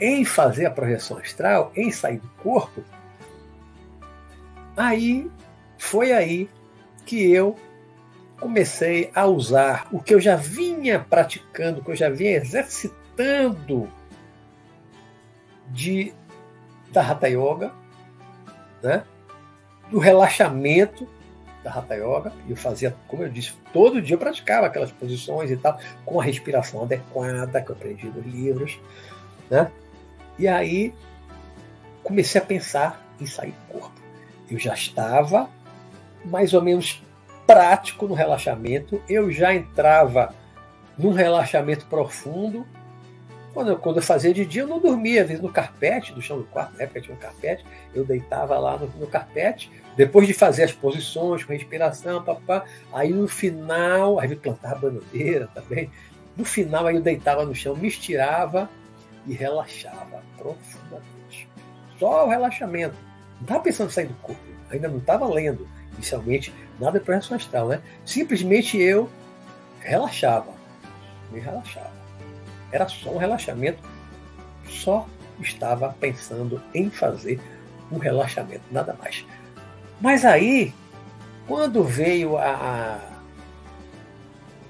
em 0.00 0.24
fazer 0.24 0.66
a 0.66 0.70
projeção 0.70 1.18
astral, 1.18 1.72
em 1.74 1.90
sair 1.90 2.18
do 2.18 2.28
corpo, 2.42 2.84
aí 4.76 5.28
foi 5.76 6.12
aí 6.12 6.48
que 7.08 7.32
eu 7.32 7.56
comecei 8.38 9.10
a 9.14 9.24
usar 9.24 9.88
o 9.90 9.98
que 9.98 10.14
eu 10.14 10.20
já 10.20 10.36
vinha 10.36 11.00
praticando, 11.00 11.80
o 11.80 11.84
que 11.84 11.90
eu 11.90 11.96
já 11.96 12.10
vinha 12.10 12.32
exercitando 12.36 13.90
de 15.70 16.12
da 16.92 17.10
Hatha 17.10 17.26
Yoga, 17.28 17.72
né? 18.82 19.04
do 19.90 19.98
relaxamento 19.98 21.08
da 21.64 21.72
Hatha 21.72 21.94
Yoga. 21.94 22.30
Eu 22.46 22.56
fazia, 22.56 22.94
como 23.08 23.22
eu 23.22 23.30
disse, 23.30 23.54
todo 23.72 24.02
dia 24.02 24.14
eu 24.14 24.20
praticava 24.20 24.66
aquelas 24.66 24.92
posições 24.92 25.50
e 25.50 25.56
tal, 25.56 25.80
com 26.04 26.20
a 26.20 26.24
respiração 26.24 26.82
adequada 26.82 27.62
que 27.62 27.70
eu 27.70 27.74
aprendi 27.74 28.06
nos 28.06 28.26
livros. 28.26 28.78
Né? 29.48 29.72
E 30.38 30.46
aí 30.46 30.94
comecei 32.04 32.38
a 32.38 32.44
pensar 32.44 33.02
em 33.18 33.24
sair 33.24 33.52
do 33.52 33.80
corpo. 33.80 33.98
Eu 34.50 34.58
já 34.58 34.74
estava 34.74 35.48
mais 36.24 36.52
ou 36.54 36.62
menos 36.62 37.02
prático 37.46 38.06
no 38.06 38.14
relaxamento, 38.14 39.00
eu 39.08 39.30
já 39.30 39.54
entrava 39.54 40.34
num 40.98 41.12
relaxamento 41.12 41.86
profundo. 41.86 42.66
Quando 43.54 43.68
eu, 43.70 43.78
quando 43.78 43.96
eu 43.96 44.02
fazia 44.02 44.34
de 44.34 44.44
dia, 44.44 44.62
eu 44.62 44.66
não 44.66 44.78
dormia, 44.78 45.22
às 45.22 45.28
vezes 45.28 45.42
no 45.42 45.50
carpete, 45.50 46.12
do 46.12 46.20
chão 46.20 46.38
do 46.38 46.44
quarto, 46.44 46.76
na 46.76 46.84
época 46.84 47.00
tinha 47.00 47.16
um 47.16 47.18
carpete, 47.18 47.64
eu 47.94 48.04
deitava 48.04 48.58
lá 48.58 48.76
no, 48.76 48.86
no 49.00 49.06
carpete, 49.06 49.72
depois 49.96 50.26
de 50.26 50.34
fazer 50.34 50.64
as 50.64 50.72
posições, 50.72 51.42
com 51.42 51.52
respiração, 51.52 52.22
papá, 52.22 52.64
aí 52.92 53.12
no 53.12 53.26
final, 53.26 54.20
aí 54.20 54.30
eu 54.30 54.36
plantava 54.36 54.90
bananeira 54.90 55.48
também, 55.54 55.90
no 56.36 56.44
final 56.44 56.86
aí 56.86 56.96
eu 56.96 57.02
deitava 57.02 57.44
no 57.44 57.54
chão, 57.54 57.74
me 57.74 57.88
estirava 57.88 58.68
e 59.26 59.32
relaxava 59.32 60.22
profundamente. 60.36 61.48
Só 61.98 62.26
o 62.26 62.28
relaxamento. 62.28 62.94
Não 63.36 63.42
estava 63.42 63.60
pensando 63.60 63.88
em 63.88 63.92
sair 63.92 64.06
do 64.06 64.14
corpo, 64.14 64.40
ainda 64.70 64.88
não 64.88 64.98
estava 64.98 65.26
lendo 65.26 65.66
inicialmente, 65.98 66.54
nada 66.80 66.92
para 66.92 67.00
projeção 67.00 67.36
astral, 67.36 67.68
né? 67.68 67.82
Simplesmente 68.04 68.80
eu 68.80 69.10
relaxava, 69.80 70.54
me 71.30 71.40
relaxava. 71.40 71.92
Era 72.70 72.88
só 72.88 73.10
um 73.10 73.18
relaxamento, 73.18 73.82
só 74.68 75.06
estava 75.40 75.94
pensando 76.00 76.62
em 76.72 76.88
fazer 76.88 77.40
um 77.90 77.98
relaxamento, 77.98 78.62
nada 78.70 78.94
mais. 78.94 79.24
Mas 80.00 80.24
aí, 80.24 80.72
quando 81.46 81.82
veio 81.82 82.36
a, 82.36 82.50
a, 82.50 82.98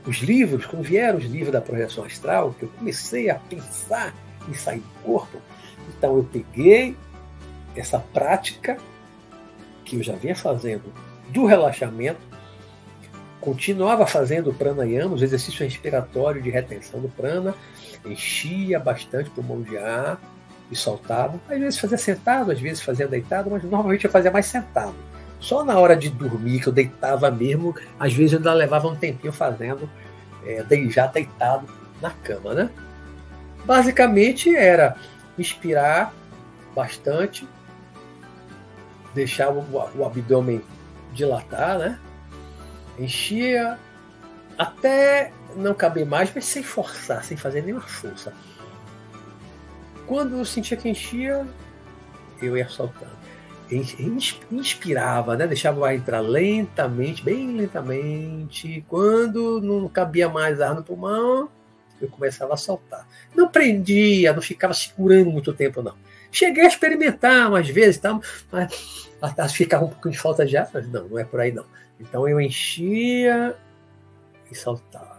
os 0.07 0.19
livros, 0.19 0.65
quando 0.65 0.83
vieram 0.83 1.19
os 1.19 1.25
livros 1.25 1.53
da 1.53 1.61
projeção 1.61 2.05
astral, 2.05 2.55
que 2.59 2.65
eu 2.65 2.69
comecei 2.71 3.29
a 3.29 3.35
pensar 3.35 4.15
em 4.49 4.55
sair 4.55 4.81
do 4.81 5.03
corpo, 5.03 5.39
então 5.89 6.17
eu 6.17 6.25
peguei 6.25 6.97
essa 7.77 7.99
prática 7.99 8.79
que 9.85 9.97
eu 9.97 10.03
já 10.03 10.15
vinha 10.15 10.35
fazendo 10.35 10.93
do 11.29 11.47
relaxamento, 11.47 12.21
continuava 13.41 14.07
fazendo 14.07 14.53
pranayama, 14.53 15.15
os 15.15 15.23
exercícios 15.23 15.61
respiratórios 15.61 16.43
de 16.43 16.51
retenção 16.51 17.01
do 17.01 17.09
prana, 17.09 17.55
enchia 18.05 18.79
bastante 18.79 19.29
o 19.31 19.33
pulmão 19.33 19.63
de 19.63 19.77
ar 19.77 20.21
e 20.71 20.77
soltava. 20.77 21.41
Às 21.49 21.59
vezes 21.59 21.79
fazia 21.79 21.99
sentado, 21.99 22.51
às 22.51 22.61
vezes 22.61 22.83
fazia 22.83 23.07
deitado, 23.07 23.51
mas 23.51 23.63
normalmente 23.63 24.05
eu 24.05 24.11
fazia 24.11 24.31
mais 24.31 24.47
sentado. 24.47 24.95
Só 25.41 25.65
na 25.65 25.79
hora 25.79 25.97
de 25.97 26.11
dormir, 26.11 26.61
que 26.61 26.69
eu 26.69 26.73
deitava 26.73 27.31
mesmo, 27.31 27.75
às 27.99 28.13
vezes 28.13 28.33
eu 28.33 28.39
ainda 28.39 28.53
levava 28.53 28.89
um 28.89 28.97
tempinho 28.97 29.33
fazendo, 29.33 29.89
é, 30.45 30.65
já 30.91 31.07
deitado 31.07 31.67
na 32.03 32.11
cama, 32.11 32.55
né? 32.55 32.71
Basicamente 33.65 34.55
era 34.55 34.97
inspirar 35.39 36.13
bastante, 36.75 37.47
deixar 39.15 39.51
o, 39.51 39.65
o 39.97 40.05
abdômen 40.05 40.61
dilatar, 41.13 41.79
né? 41.79 41.99
Enchia 42.99 43.79
até 44.57 45.33
não 45.57 45.75
caber 45.75 46.05
mais, 46.05 46.31
mas 46.35 46.45
sem 46.45 46.63
forçar, 46.63 47.25
sem 47.25 47.37
fazer 47.37 47.63
nenhuma 47.63 47.83
força. 47.83 48.33
Quando 50.07 50.39
eu 50.39 50.45
sentia 50.45 50.77
que 50.77 50.89
enchia, 50.89 51.47
eu 52.41 52.57
ia 52.57 52.69
soltando. 52.69 53.19
Inspirava, 54.51 55.37
né? 55.37 55.47
deixava 55.47 55.81
o 55.81 55.85
ar 55.85 55.95
entrar 55.95 56.21
lentamente, 56.21 57.23
bem 57.23 57.55
lentamente. 57.55 58.83
Quando 58.89 59.61
não 59.61 59.87
cabia 59.89 60.29
mais 60.29 60.61
ar 60.61 60.75
no 60.75 60.83
pulmão, 60.83 61.51
eu 62.01 62.09
começava 62.09 62.55
a 62.55 62.57
soltar. 62.57 63.07
Não 63.37 63.49
prendia, 63.49 64.33
não 64.33 64.41
ficava 64.41 64.73
segurando 64.73 65.31
muito 65.31 65.53
tempo, 65.53 65.83
não. 65.83 65.95
Cheguei 66.31 66.65
a 66.65 66.69
experimentar 66.69 67.49
umas 67.49 67.69
vezes, 67.69 67.99
tá? 67.99 68.19
mas 69.21 69.53
ficava 69.53 69.85
um 69.85 69.89
pouco 69.89 70.11
de 70.11 70.19
falta 70.19 70.45
de 70.45 70.57
ar, 70.57 70.69
mas 70.73 70.87
não, 70.89 71.09
não 71.09 71.19
é 71.19 71.25
por 71.25 71.41
aí 71.41 71.53
não. 71.53 71.65
Então 71.99 72.29
eu 72.29 72.41
enchia 72.41 73.57
e 74.51 74.55
saltava. 74.55 75.19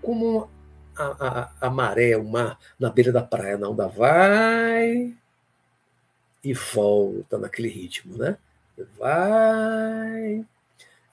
Como 0.00 0.48
a, 0.96 1.50
a, 1.60 1.66
a 1.66 1.70
maré, 1.70 2.16
o 2.16 2.24
mar 2.24 2.58
na 2.78 2.90
beira 2.90 3.10
da 3.10 3.22
praia 3.22 3.58
na 3.58 3.68
onda 3.68 3.88
vai 3.88 5.14
e 6.42 6.52
volta 6.52 7.38
naquele 7.38 7.68
ritmo, 7.68 8.16
né? 8.18 8.36
Vai 8.98 10.44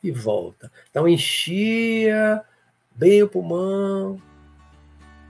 e 0.03 0.11
volta. 0.11 0.71
Então 0.89 1.07
enchia 1.07 2.43
bem 2.91 3.23
o 3.23 3.29
pulmão, 3.29 4.21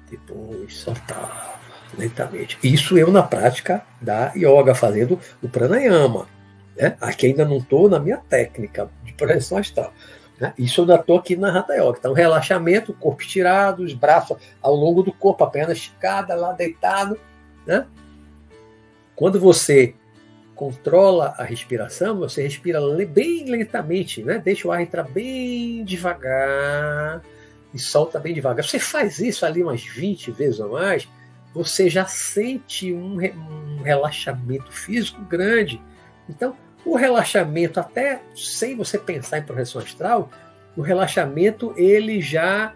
depois 0.10 0.76
soltava 0.76 1.61
lentamente. 1.98 2.58
Isso 2.64 2.98
eu 2.98 3.12
na 3.12 3.24
prática 3.24 3.84
da 4.02 4.32
yoga, 4.36 4.74
fazendo 4.74 5.20
o 5.42 5.50
pranayama. 5.50 6.28
Né? 6.76 6.96
Aqui 7.00 7.28
ainda 7.28 7.46
não 7.46 7.58
estou 7.58 7.90
na 7.90 8.00
minha 8.00 8.18
técnica 8.18 8.90
de 9.04 9.14
projeção 9.14 9.58
astral. 9.58 9.94
Né? 10.40 10.54
Isso 10.58 10.82
eu 10.82 10.84
ainda 10.84 10.96
estou 10.96 11.18
aqui 11.18 11.36
na 11.36 11.58
Hatha 11.58 11.74
Yoga. 11.74 11.98
Então, 12.00 12.14
relaxamento, 12.14 12.94
corpo 12.94 13.22
estirado, 13.22 13.84
os 13.84 13.94
braços 13.94 14.38
ao 14.62 14.76
longo 14.76 15.04
do 15.04 15.12
corpo, 15.12 15.44
a 15.44 15.50
perna 15.50 15.74
esticada, 15.74 16.36
lá 16.36 16.54
deitado. 16.54 17.20
Né? 17.66 17.86
Quando 19.16 19.40
você 19.40 19.94
controla 20.56 21.34
a 21.38 21.44
respiração, 21.44 22.20
você 22.20 22.44
respira 22.44 22.80
bem 23.06 23.50
lentamente, 23.50 24.24
né? 24.24 24.40
deixa 24.44 24.68
o 24.68 24.72
ar 24.72 24.82
entrar 24.82 25.04
bem 25.04 25.84
devagar 25.84 27.22
e 27.74 27.80
solta 27.80 28.20
bem 28.20 28.34
devagar. 28.34 28.64
Você 28.64 28.80
faz 28.80 29.20
isso 29.20 29.46
ali 29.46 29.64
umas 29.64 29.84
20 29.84 30.32
vezes 30.32 30.60
ou 30.60 30.72
mais, 30.72 31.08
você 31.54 31.90
já 31.90 32.06
sente 32.06 32.94
um, 32.94 33.18
um 33.20 33.82
relaxamento 33.82 34.72
físico 34.72 35.22
grande. 35.22 35.82
Então, 36.30 36.56
o 36.86 36.96
relaxamento, 36.96 37.80
até 37.80 38.22
sem 38.36 38.76
você 38.76 38.98
pensar 38.98 39.40
em 39.40 39.44
projeção 39.44 39.82
astral, 39.82 40.32
o 40.76 40.82
relaxamento 40.82 41.74
ele 41.78 42.22
já 42.22 42.74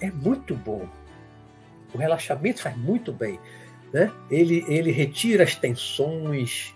é 0.00 0.10
muito 0.10 0.54
bom. 0.54 0.88
O 1.92 1.98
relaxamento 1.98 2.62
faz 2.62 2.76
muito 2.76 3.12
bem. 3.12 3.38
Né? 3.92 4.10
Ele, 4.30 4.64
ele 4.68 4.92
retira 4.92 5.42
as 5.42 5.54
tensões 5.56 6.74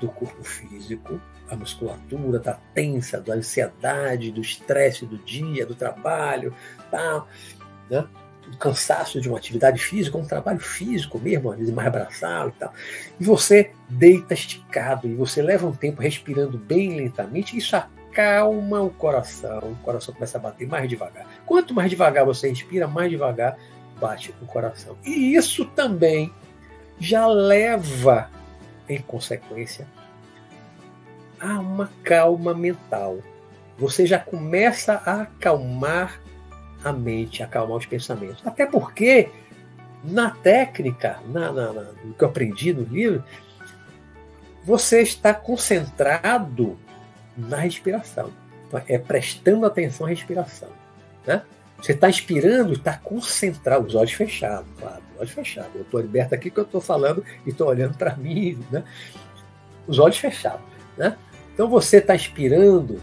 do 0.00 0.08
corpo 0.08 0.44
físico, 0.44 1.20
a 1.48 1.56
musculatura 1.56 2.38
está 2.38 2.58
tensa, 2.74 3.20
da 3.20 3.34
ansiedade, 3.34 4.32
do 4.32 4.40
estresse 4.40 5.06
do 5.06 5.18
dia, 5.18 5.66
do 5.66 5.74
trabalho, 5.74 6.54
tal, 6.90 7.28
né? 7.90 8.06
Do 8.48 8.56
cansaço 8.56 9.20
de 9.20 9.28
uma 9.28 9.38
atividade 9.38 9.82
física, 9.82 10.18
um 10.18 10.26
trabalho 10.26 10.60
físico 10.60 11.18
mesmo, 11.18 11.52
às 11.52 11.58
vezes 11.58 11.72
mais 11.72 11.90
braçal 11.90 12.48
e 12.48 12.52
tal. 12.52 12.72
E 13.18 13.24
você 13.24 13.70
deita 13.88 14.34
esticado 14.34 15.06
e 15.06 15.14
você 15.14 15.42
leva 15.42 15.66
um 15.66 15.72
tempo 15.72 16.02
respirando 16.02 16.58
bem 16.58 16.96
lentamente, 16.96 17.56
isso 17.56 17.76
acalma 17.76 18.80
o 18.82 18.90
coração, 18.90 19.58
o 19.58 19.76
coração 19.82 20.12
começa 20.14 20.38
a 20.38 20.40
bater 20.40 20.66
mais 20.66 20.88
devagar. 20.88 21.26
Quanto 21.46 21.72
mais 21.74 21.88
devagar 21.90 22.24
você 22.24 22.48
respira, 22.48 22.86
mais 22.86 23.10
devagar 23.10 23.56
bate 23.98 24.34
o 24.42 24.46
coração. 24.46 24.96
E 25.04 25.34
isso 25.34 25.64
também 25.64 26.32
já 26.98 27.26
leva, 27.26 28.30
em 28.88 29.00
consequência, 29.00 29.86
a 31.40 31.58
uma 31.58 31.90
calma 32.04 32.54
mental. 32.54 33.18
Você 33.78 34.06
já 34.06 34.18
começa 34.18 35.00
a 35.04 35.22
acalmar 35.22 36.20
a 36.84 36.92
mente, 36.92 37.42
acalmar 37.42 37.78
os 37.78 37.86
pensamentos. 37.86 38.42
Até 38.46 38.66
porque, 38.66 39.28
na 40.04 40.30
técnica, 40.30 41.20
na, 41.26 41.52
na, 41.52 41.72
na, 41.72 41.82
no 42.04 42.14
que 42.14 42.22
eu 42.22 42.28
aprendi 42.28 42.72
no 42.72 42.82
livro, 42.82 43.24
você 44.64 45.02
está 45.02 45.34
concentrado 45.34 46.78
na 47.36 47.56
respiração. 47.56 48.30
Então, 48.68 48.82
é 48.86 48.98
prestando 48.98 49.66
atenção 49.66 50.06
à 50.06 50.10
respiração. 50.10 50.70
Né? 51.26 51.42
Você 51.82 51.92
está 51.92 52.08
inspirando, 52.08 52.74
está 52.74 52.96
concentrado, 52.96 53.86
os 53.86 53.94
olhos 53.94 54.12
fechados, 54.12 54.68
claro, 54.78 55.02
os 55.14 55.20
olhos 55.20 55.32
fechados. 55.32 55.74
Eu 55.74 55.82
estou 55.82 56.00
liberto 56.00 56.34
aqui 56.34 56.50
que 56.50 56.58
eu 56.58 56.64
estou 56.64 56.80
falando 56.80 57.24
e 57.44 57.50
estou 57.50 57.68
olhando 57.68 57.98
para 57.98 58.14
mim, 58.14 58.58
né? 58.70 58.84
Os 59.88 59.98
olhos 59.98 60.16
fechados, 60.16 60.64
né? 60.96 61.16
Então 61.52 61.68
você 61.68 61.96
está 61.96 62.14
inspirando, 62.14 63.02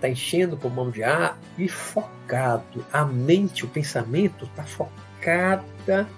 está 0.00 0.08
enchendo 0.08 0.56
o 0.56 0.58
pulmão 0.58 0.90
de 0.90 1.04
ar 1.04 1.38
e 1.58 1.68
focado. 1.68 2.84
A 2.90 3.04
mente, 3.04 3.64
o 3.66 3.68
pensamento 3.68 4.46
está 4.46 4.64
focada 4.64 6.08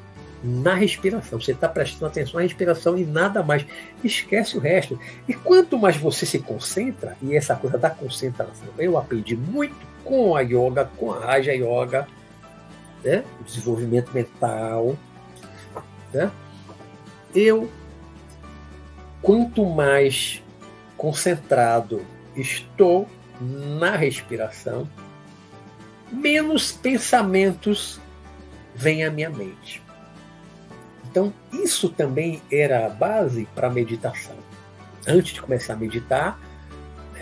na 0.42 0.74
respiração. 0.74 1.40
Você 1.40 1.52
está 1.52 1.68
prestando 1.68 2.06
atenção 2.06 2.38
à 2.38 2.42
respiração 2.42 2.96
e 2.96 3.04
nada 3.04 3.42
mais. 3.42 3.66
Esquece 4.02 4.56
o 4.56 4.60
resto. 4.60 4.98
E 5.28 5.34
quanto 5.34 5.76
mais 5.76 5.96
você 5.96 6.24
se 6.24 6.38
concentra, 6.38 7.16
e 7.20 7.36
essa 7.36 7.56
coisa 7.56 7.76
da 7.76 7.90
concentração, 7.90 8.68
eu 8.78 8.96
aprendi 8.96 9.36
muito 9.36 9.74
com 10.04 10.36
a 10.36 10.40
yoga, 10.40 10.88
com 10.96 11.12
a 11.12 11.18
Raja 11.18 11.52
Yoga, 11.52 12.06
né? 13.04 13.24
o 13.40 13.44
desenvolvimento 13.44 14.12
mental. 14.12 14.96
Né? 16.12 16.30
Eu, 17.34 17.68
quanto 19.20 19.64
mais 19.64 20.42
concentrado 20.96 22.02
estou 22.36 23.08
na 23.40 23.96
respiração, 23.96 24.88
menos 26.10 26.72
pensamentos 26.72 28.00
vêm 28.74 29.04
à 29.04 29.10
minha 29.10 29.30
mente. 29.30 29.82
Então, 31.10 31.32
isso 31.52 31.88
também 31.88 32.42
era 32.50 32.86
a 32.86 32.90
base 32.90 33.46
para 33.54 33.66
a 33.66 33.70
meditação. 33.70 34.36
Antes 35.06 35.34
de 35.34 35.42
começar 35.42 35.74
a 35.74 35.76
meditar, 35.76 36.38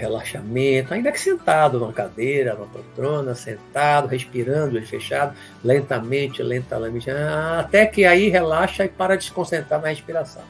relaxamento, 0.01 0.95
ainda 0.95 1.13
que 1.13 1.21
sentado 1.21 1.79
numa 1.79 1.93
cadeira, 1.93 2.55
numa 2.55 2.67
poltrona, 2.67 3.35
sentado, 3.35 4.09
respirando, 4.09 4.77
olho 4.77 4.87
fechado, 4.87 5.37
lentamente, 5.63 6.43
lentamente, 6.43 7.11
até 7.11 7.85
que 7.85 8.05
aí 8.05 8.29
relaxa 8.29 8.85
e 8.85 8.89
para 8.89 9.17
de 9.17 9.25
se 9.25 9.33
concentrar 9.33 9.81
na 9.81 9.89
respiração. 9.89 10.43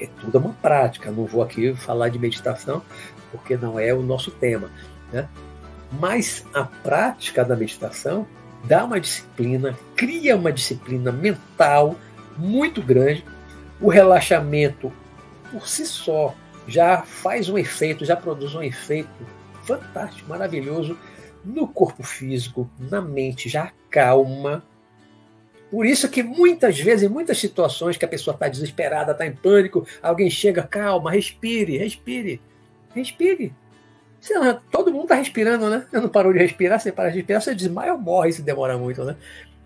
É 0.00 0.08
tudo 0.20 0.38
uma 0.38 0.52
prática, 0.54 1.10
não 1.10 1.24
vou 1.24 1.42
aqui 1.42 1.74
falar 1.74 2.08
de 2.08 2.18
meditação, 2.18 2.82
porque 3.32 3.56
não 3.56 3.80
é 3.80 3.92
o 3.92 4.02
nosso 4.02 4.30
tema. 4.30 4.70
Né? 5.12 5.28
Mas 5.90 6.46
a 6.54 6.64
prática 6.64 7.44
da 7.44 7.56
meditação 7.56 8.26
dá 8.64 8.84
uma 8.84 9.00
disciplina, 9.00 9.76
cria 9.96 10.36
uma 10.36 10.52
disciplina 10.52 11.10
mental 11.10 11.96
muito 12.36 12.80
grande. 12.80 13.24
O 13.80 13.88
relaxamento 13.88 14.92
por 15.50 15.66
si 15.66 15.84
só 15.84 16.34
já 16.68 17.02
faz 17.02 17.48
um 17.48 17.58
efeito, 17.58 18.04
já 18.04 18.14
produz 18.14 18.54
um 18.54 18.62
efeito 18.62 19.10
fantástico, 19.64 20.28
maravilhoso 20.28 20.96
no 21.44 21.66
corpo 21.66 22.02
físico, 22.02 22.70
na 22.78 23.00
mente, 23.00 23.48
já 23.48 23.64
acalma. 23.64 24.64
Por 25.70 25.86
isso 25.86 26.08
que 26.08 26.22
muitas 26.22 26.78
vezes, 26.78 27.08
em 27.08 27.12
muitas 27.12 27.38
situações 27.38 27.96
que 27.96 28.04
a 28.04 28.08
pessoa 28.08 28.34
está 28.34 28.46
desesperada, 28.46 29.12
está 29.12 29.26
em 29.26 29.34
pânico, 29.34 29.86
alguém 30.02 30.30
chega, 30.30 30.62
calma, 30.62 31.10
respire, 31.10 31.78
respire, 31.78 32.40
respire. 32.94 33.54
todo 34.70 34.92
mundo 34.92 35.04
está 35.04 35.14
respirando, 35.14 35.68
né? 35.68 35.86
Eu 35.92 36.02
não 36.02 36.08
parou 36.08 36.32
de 36.32 36.38
respirar, 36.38 36.80
você 36.80 36.92
para 36.92 37.10
de 37.10 37.16
respirar, 37.16 37.42
você 37.42 37.54
desmaia 37.54 37.92
ou 37.92 37.98
morre 37.98 38.32
se 38.32 38.42
demora 38.42 38.78
muito, 38.78 39.04
né? 39.04 39.16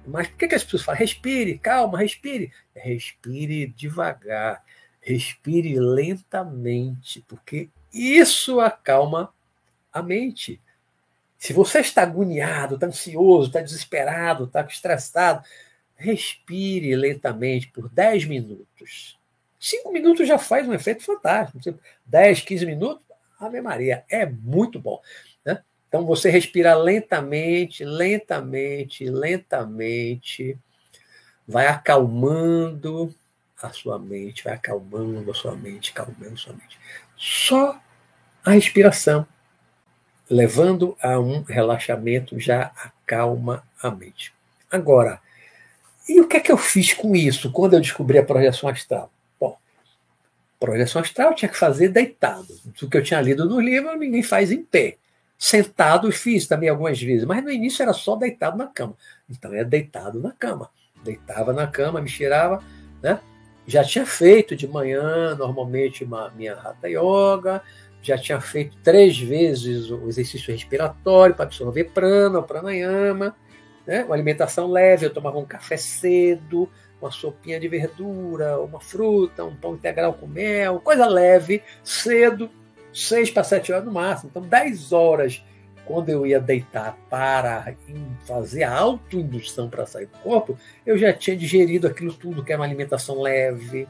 Mas 0.06 0.28
por 0.28 0.38
que, 0.38 0.48
que 0.48 0.54
as 0.54 0.64
pessoas 0.64 0.82
falam? 0.82 1.00
Respire, 1.00 1.58
calma, 1.58 1.98
respire. 1.98 2.52
Respire 2.74 3.66
devagar, 3.66 4.62
respire 5.00 5.78
lentamente, 5.80 7.24
porque 7.26 7.68
isso 7.92 8.60
acalma 8.60 9.32
a 9.92 10.02
mente. 10.02 10.60
Se 11.38 11.52
você 11.52 11.80
está 11.80 12.02
agoniado, 12.02 12.74
está 12.74 12.86
ansioso, 12.86 13.48
está 13.48 13.60
desesperado, 13.60 14.44
está 14.44 14.60
estressado, 14.62 15.44
respire 15.96 16.94
lentamente 16.94 17.68
por 17.68 17.88
10 17.88 18.26
minutos. 18.26 19.18
5 19.58 19.92
minutos 19.92 20.28
já 20.28 20.38
faz 20.38 20.68
um 20.68 20.74
efeito 20.74 21.02
fantástico. 21.02 21.78
10, 22.04 22.40
15 22.40 22.66
minutos, 22.66 23.05
Ave 23.38 23.60
Maria, 23.60 24.04
é 24.08 24.26
muito 24.26 24.80
bom. 24.80 25.00
Então 25.88 26.04
você 26.04 26.28
respira 26.30 26.74
lentamente, 26.74 27.84
lentamente, 27.84 29.08
lentamente, 29.08 30.58
vai 31.46 31.68
acalmando 31.68 33.14
a 33.62 33.70
sua 33.70 33.98
mente, 33.98 34.44
vai 34.44 34.54
acalmando 34.54 35.30
a 35.30 35.34
sua 35.34 35.54
mente, 35.54 35.92
acalmando 35.92 36.34
a 36.34 36.36
sua 36.36 36.52
mente. 36.52 36.78
Só 37.16 37.80
a 38.44 38.50
respiração, 38.50 39.26
levando 40.28 40.96
a 41.00 41.18
um 41.18 41.42
relaxamento, 41.42 42.38
já 42.38 42.72
acalma 42.76 43.66
a 43.80 43.90
mente. 43.90 44.34
Agora, 44.70 45.20
e 46.08 46.20
o 46.20 46.28
que 46.28 46.36
é 46.36 46.40
que 46.40 46.52
eu 46.52 46.58
fiz 46.58 46.92
com 46.92 47.14
isso 47.14 47.50
quando 47.52 47.74
eu 47.74 47.80
descobri 47.80 48.18
a 48.18 48.24
projeção 48.24 48.68
astral? 48.68 49.10
Projeção 50.58 51.02
astral 51.02 51.30
eu 51.30 51.34
tinha 51.34 51.48
que 51.48 51.56
fazer 51.56 51.88
deitado. 51.88 52.48
O 52.82 52.88
que 52.88 52.96
eu 52.96 53.02
tinha 53.02 53.20
lido 53.20 53.44
no 53.44 53.60
livro, 53.60 53.96
ninguém 53.96 54.22
faz 54.22 54.50
em 54.50 54.62
pé. 54.62 54.96
Sentado 55.38 56.10
fiz 56.10 56.46
também 56.46 56.68
algumas 56.68 57.00
vezes, 57.00 57.26
mas 57.26 57.44
no 57.44 57.50
início 57.50 57.82
era 57.82 57.92
só 57.92 58.16
deitado 58.16 58.56
na 58.56 58.66
cama. 58.66 58.96
Então 59.28 59.52
era 59.52 59.64
deitado 59.64 60.20
na 60.20 60.32
cama. 60.32 60.70
Deitava 61.04 61.52
na 61.52 61.66
cama, 61.66 62.00
me 62.00 62.08
tirava, 62.08 62.62
né? 63.02 63.20
Já 63.66 63.84
tinha 63.84 64.06
feito 64.06 64.56
de 64.56 64.66
manhã, 64.66 65.34
normalmente, 65.34 66.04
uma 66.04 66.30
minha 66.30 66.54
rata 66.54 66.88
yoga, 66.88 67.60
já 68.00 68.16
tinha 68.16 68.40
feito 68.40 68.76
três 68.82 69.18
vezes 69.18 69.90
o 69.90 70.08
exercício 70.08 70.52
respiratório 70.52 71.34
para 71.34 71.44
absorver 71.44 71.84
prana, 71.84 72.40
pranayama, 72.40 73.34
né? 73.84 74.04
uma 74.04 74.14
alimentação 74.14 74.70
leve, 74.70 75.06
eu 75.06 75.12
tomava 75.12 75.38
um 75.38 75.44
café 75.44 75.76
cedo, 75.76 76.70
uma 77.00 77.10
sopinha 77.10 77.60
de 77.60 77.68
verdura, 77.68 78.60
uma 78.60 78.80
fruta, 78.80 79.44
um 79.44 79.54
pão 79.54 79.74
integral 79.74 80.14
com 80.14 80.26
mel, 80.26 80.80
coisa 80.80 81.06
leve, 81.06 81.62
cedo, 81.84 82.50
6 82.92 83.30
para 83.30 83.44
7 83.44 83.72
horas 83.72 83.84
no 83.84 83.92
máximo. 83.92 84.30
Então, 84.30 84.42
10 84.42 84.92
horas 84.92 85.42
quando 85.86 86.08
eu 86.08 86.26
ia 86.26 86.40
deitar 86.40 86.98
para 87.08 87.74
fazer 88.26 88.64
a 88.64 88.76
autoindução 88.76 89.70
para 89.70 89.86
sair 89.86 90.06
do 90.06 90.18
corpo, 90.18 90.58
eu 90.84 90.98
já 90.98 91.12
tinha 91.12 91.36
digerido 91.36 91.86
aquilo 91.86 92.12
tudo, 92.12 92.44
que 92.44 92.52
era 92.52 92.60
uma 92.60 92.66
alimentação 92.66 93.22
leve, 93.22 93.86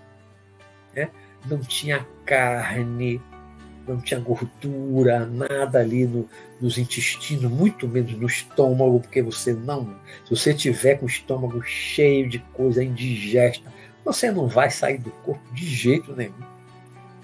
né? 0.94 1.10
não 1.46 1.58
tinha 1.58 2.06
carne, 2.24 3.20
não 3.86 4.00
tinha 4.00 4.20
gordura, 4.20 5.26
nada 5.26 5.80
ali 5.80 6.06
no, 6.06 6.28
nos 6.60 6.78
intestinos, 6.78 7.50
muito 7.50 7.86
menos 7.86 8.12
no 8.12 8.26
estômago, 8.26 9.00
porque 9.00 9.22
você 9.22 9.52
não. 9.52 9.96
Se 10.24 10.30
você 10.30 10.54
tiver 10.54 10.96
com 10.96 11.06
o 11.06 11.08
estômago 11.08 11.62
cheio 11.62 12.28
de 12.28 12.38
coisa 12.54 12.82
indigesta, 12.82 13.72
você 14.04 14.30
não 14.30 14.48
vai 14.48 14.70
sair 14.70 14.98
do 14.98 15.10
corpo 15.10 15.42
de 15.52 15.66
jeito 15.66 16.14
nenhum. 16.14 16.34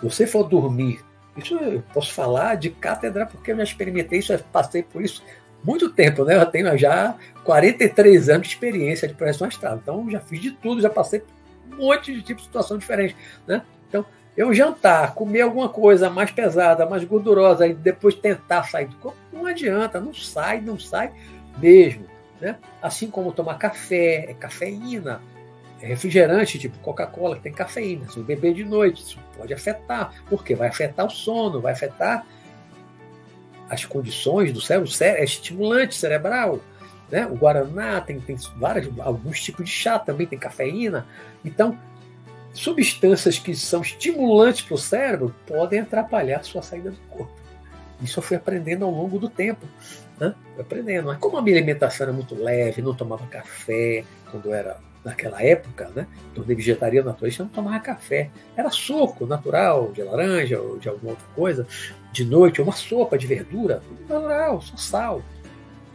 Se 0.01 0.05
você 0.05 0.27
for 0.27 0.45
dormir 0.45 1.01
isso 1.37 1.55
eu 1.57 1.83
posso 1.95 2.13
falar 2.13 2.57
de 2.57 2.71
cátedra 2.71 3.27
porque 3.27 3.53
eu 3.53 3.57
já 3.57 3.63
experimentei 3.63 4.19
isso, 4.19 4.37
passei 4.53 4.83
por 4.83 5.03
isso 5.03 5.23
muito 5.65 5.91
tempo, 5.91 6.25
né? 6.25 6.37
Eu 6.37 6.47
tenho 6.47 6.77
já 6.77 7.17
43 7.45 8.29
anos 8.29 8.49
de 8.49 8.55
experiência 8.55 9.07
de 9.07 9.15
projeção 9.15 9.47
astral. 9.47 9.77
Então, 9.77 10.11
já 10.11 10.21
fiz 10.21 10.41
de 10.41 10.51
tudo, 10.51 10.83
já 10.83 10.91
passei 10.91 11.21
por 11.21 11.29
um 11.73 11.77
monte 11.77 12.13
de 12.13 12.21
tipos 12.21 12.43
de 12.43 12.49
situação 12.49 12.77
diferente, 12.77 13.17
né? 13.47 13.63
Então, 13.89 14.05
eu 14.37 14.53
jantar, 14.55 15.15
comer 15.15 15.43
alguma 15.43 15.69
coisa 15.69 16.09
mais 16.09 16.31
pesada, 16.31 16.87
mais 16.87 17.05
gordurosa, 17.05 17.67
e 17.67 17.75
depois 17.75 18.15
tentar 18.15 18.65
sair 18.65 18.87
do 18.87 18.97
corpo, 18.97 19.19
não 19.33 19.47
adianta, 19.47 20.01
não 20.01 20.15
sai, 20.15 20.61
não 20.61 20.79
sai 20.79 21.13
mesmo, 21.59 22.07
né? 22.41 22.57
Assim 22.81 23.11
como 23.11 23.33
tomar 23.33 23.59
café, 23.59 24.31
é 24.31 24.35
cafeína, 24.35 25.21
refrigerante, 25.87 26.59
tipo 26.59 26.79
Coca-Cola, 26.79 27.37
que 27.37 27.43
tem 27.43 27.53
cafeína. 27.53 28.09
Se 28.09 28.21
beber 28.21 28.55
de 28.55 28.65
noite, 28.65 29.03
isso 29.03 29.19
pode 29.37 29.53
afetar. 29.53 30.15
Porque 30.29 30.55
vai 30.55 30.69
afetar 30.69 31.07
o 31.07 31.11
sono, 31.11 31.61
vai 31.61 31.73
afetar 31.73 32.25
as 33.69 33.85
condições 33.85 34.53
do 34.53 34.61
cérebro. 34.61 34.91
É 35.01 35.25
estimulante 35.25 35.95
cerebral. 35.95 36.61
Né? 37.11 37.27
O 37.27 37.35
Guaraná 37.35 38.01
tem, 38.01 38.19
tem 38.21 38.37
vários, 38.57 38.89
alguns 39.01 39.43
tipos 39.43 39.65
de 39.65 39.71
chá 39.71 39.99
também, 39.99 40.27
tem 40.27 40.39
cafeína. 40.39 41.07
Então, 41.45 41.79
substâncias 42.53 43.39
que 43.39 43.55
são 43.55 43.81
estimulantes 43.83 44.63
para 44.63 44.75
o 44.75 44.79
cérebro 44.79 45.35
podem 45.47 45.81
atrapalhar 45.81 46.41
a 46.41 46.43
sua 46.43 46.63
saída 46.63 46.91
do 46.91 47.01
corpo. 47.09 47.33
Isso 48.03 48.19
eu 48.19 48.23
fui 48.23 48.37
aprendendo 48.37 48.85
ao 48.85 48.91
longo 48.91 49.19
do 49.19 49.29
tempo. 49.29 49.67
Né? 50.19 50.35
Fui 50.55 50.63
aprendendo. 50.63 51.07
Mas 51.07 51.19
como 51.19 51.39
a 51.39 51.43
minha 51.43 51.57
alimentação 51.57 52.05
era 52.05 52.13
muito 52.13 52.35
leve, 52.35 52.83
não 52.83 52.95
tomava 52.95 53.27
café 53.27 54.05
quando 54.31 54.53
era 54.53 54.77
naquela 55.05 55.43
época, 55.43 55.91
né? 55.95 56.07
Tornei 56.35 56.55
vegetariano 56.55 57.09
naturalista, 57.09 57.43
não 57.43 57.51
tomava 57.51 57.81
café. 57.81 58.31
Era 58.57 58.71
suco 58.71 59.27
natural, 59.27 59.91
de 59.93 60.03
laranja 60.03 60.61
ou 60.61 60.79
de 60.79 60.89
alguma 60.89 61.13
outra 61.13 61.27
coisa. 61.35 61.67
De 62.13 62.25
noite, 62.25 62.63
uma 62.63 62.73
sopa 62.73 63.19
de 63.19 63.27
verdura, 63.27 63.83
natural, 64.09 64.61
só 64.63 64.77
sal. 64.77 65.23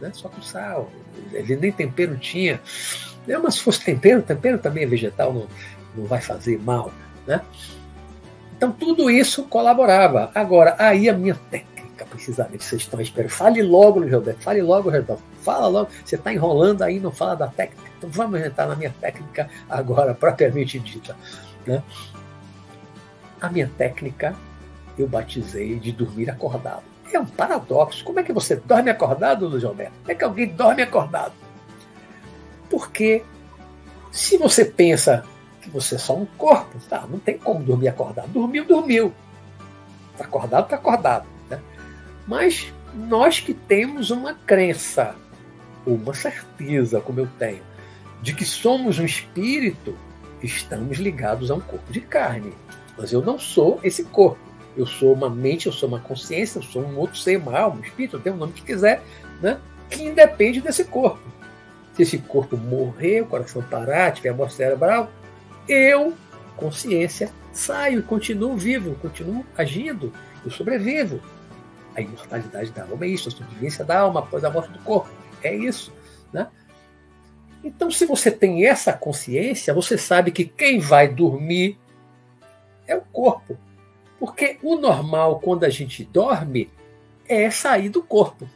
Né? 0.00 0.10
Só 0.12 0.28
com 0.28 0.42
sal. 0.42 0.90
Ele 1.32 1.56
nem 1.56 1.72
tempero 1.72 2.16
tinha. 2.18 2.60
É, 3.26 3.36
mas 3.38 3.54
se 3.54 3.60
fosse 3.62 3.84
tempero, 3.84 4.22
tempero 4.22 4.58
também 4.58 4.84
é 4.84 4.86
vegetal, 4.86 5.32
não, 5.32 5.46
não 5.94 6.06
vai 6.06 6.20
fazer 6.20 6.60
mal. 6.60 6.92
Né? 7.26 7.40
Então 8.56 8.72
tudo 8.72 9.10
isso 9.10 9.44
colaborava. 9.44 10.30
Agora, 10.34 10.74
aí 10.78 11.08
a 11.08 11.12
minha 11.12 11.34
técnica. 11.50 12.04
precisamente. 12.06 12.64
Vocês 12.64 12.82
estão 12.82 13.00
esperando. 13.00 13.30
Fale 13.30 13.62
logo, 13.62 14.00
Luiz 14.00 14.12
Roberto. 14.12 14.42
Fale 14.42 14.62
logo, 14.62 14.90
Renato. 14.90 15.18
Fala 15.42 15.68
logo. 15.68 15.90
Você 16.04 16.16
está 16.16 16.32
enrolando 16.32 16.82
aí, 16.82 16.98
não 16.98 17.12
fala 17.12 17.36
da 17.36 17.48
técnica. 17.48 17.88
Então 17.98 18.10
vamos 18.10 18.40
entrar 18.40 18.66
na 18.66 18.76
minha 18.76 18.94
técnica 19.00 19.48
agora, 19.68 20.14
propriamente 20.16 20.78
dita. 20.78 21.16
Né? 21.66 21.82
A 23.40 23.48
minha 23.48 23.70
técnica 23.78 24.34
eu 24.98 25.06
batizei 25.06 25.78
de 25.78 25.92
dormir 25.92 26.28
acordado. 26.28 26.82
É 27.12 27.18
um 27.18 27.26
paradoxo. 27.26 28.04
Como 28.04 28.18
é 28.20 28.22
que 28.22 28.32
você 28.32 28.56
dorme 28.56 28.90
acordado, 28.90 29.46
Luiz? 29.46 29.62
Como 29.64 29.82
é 30.08 30.14
que 30.14 30.24
alguém 30.24 30.48
dorme 30.48 30.82
acordado? 30.82 31.32
Porque 32.68 33.24
se 34.10 34.36
você 34.36 34.64
pensa 34.64 35.24
que 35.68 35.74
você 35.74 35.94
é 35.96 35.98
só 35.98 36.16
um 36.16 36.26
corpo, 36.26 36.78
tá, 36.88 37.06
não 37.08 37.18
tem 37.18 37.38
como 37.38 37.62
dormir 37.62 37.88
acordado. 37.88 38.28
Dormiu, 38.28 38.64
dormiu. 38.64 39.12
Está 40.12 40.24
acordado, 40.24 40.64
está 40.64 40.76
acordado. 40.76 41.26
Né? 41.48 41.60
Mas 42.26 42.72
nós 42.94 43.40
que 43.40 43.54
temos 43.54 44.10
uma 44.10 44.34
crença, 44.34 45.14
uma 45.86 46.14
certeza, 46.14 47.00
como 47.00 47.20
eu 47.20 47.28
tenho, 47.38 47.62
de 48.22 48.34
que 48.34 48.44
somos 48.44 48.98
um 48.98 49.04
espírito, 49.04 49.96
estamos 50.42 50.98
ligados 50.98 51.50
a 51.50 51.54
um 51.54 51.60
corpo 51.60 51.92
de 51.92 52.00
carne. 52.00 52.52
Mas 52.96 53.12
eu 53.12 53.22
não 53.22 53.38
sou 53.38 53.78
esse 53.82 54.04
corpo. 54.04 54.38
Eu 54.76 54.86
sou 54.86 55.12
uma 55.12 55.30
mente, 55.30 55.66
eu 55.66 55.72
sou 55.72 55.88
uma 55.88 56.00
consciência, 56.00 56.58
eu 56.58 56.62
sou 56.62 56.82
um 56.82 56.96
outro 56.98 57.18
ser, 57.18 57.36
uma 57.36 57.56
alma, 57.58 57.78
um 57.78 57.84
espírito, 57.84 58.18
tem 58.18 58.32
o 58.32 58.36
nome 58.36 58.52
que 58.52 58.62
quiser, 58.62 59.02
né? 59.40 59.58
que 59.90 60.02
independe 60.02 60.60
desse 60.60 60.84
corpo. 60.84 61.20
Se 61.94 62.02
esse 62.02 62.18
corpo 62.18 62.56
morrer, 62.56 63.22
o 63.22 63.26
coração 63.26 63.62
parar, 63.62 64.12
tiver 64.12 64.32
morte 64.32 64.54
cerebral, 64.54 65.10
eu, 65.68 66.14
consciência, 66.56 67.30
saio 67.52 68.00
e 68.00 68.02
continuo 68.02 68.56
vivo, 68.56 68.94
continuo 68.96 69.44
agindo, 69.56 70.12
eu 70.44 70.50
sobrevivo. 70.50 71.20
A 71.94 72.00
imortalidade 72.00 72.70
da 72.70 72.82
alma 72.82 73.04
é 73.04 73.08
isso, 73.08 73.28
a 73.28 73.32
sobrevivência 73.32 73.84
da 73.84 74.00
alma 74.00 74.20
após 74.20 74.44
a 74.44 74.50
morte 74.50 74.70
do 74.72 74.78
corpo. 74.80 75.10
É 75.42 75.54
isso. 75.54 75.92
Né? 76.32 76.48
Então, 77.62 77.90
se 77.90 78.06
você 78.06 78.30
tem 78.30 78.66
essa 78.66 78.92
consciência, 78.92 79.74
você 79.74 79.98
sabe 79.98 80.30
que 80.30 80.44
quem 80.44 80.78
vai 80.78 81.08
dormir 81.08 81.78
é 82.86 82.96
o 82.96 83.02
corpo. 83.02 83.58
Porque 84.18 84.58
o 84.62 84.76
normal, 84.76 85.40
quando 85.40 85.64
a 85.64 85.70
gente 85.70 86.04
dorme, 86.04 86.70
é 87.28 87.50
sair 87.50 87.88
do 87.88 88.02
corpo. 88.02 88.48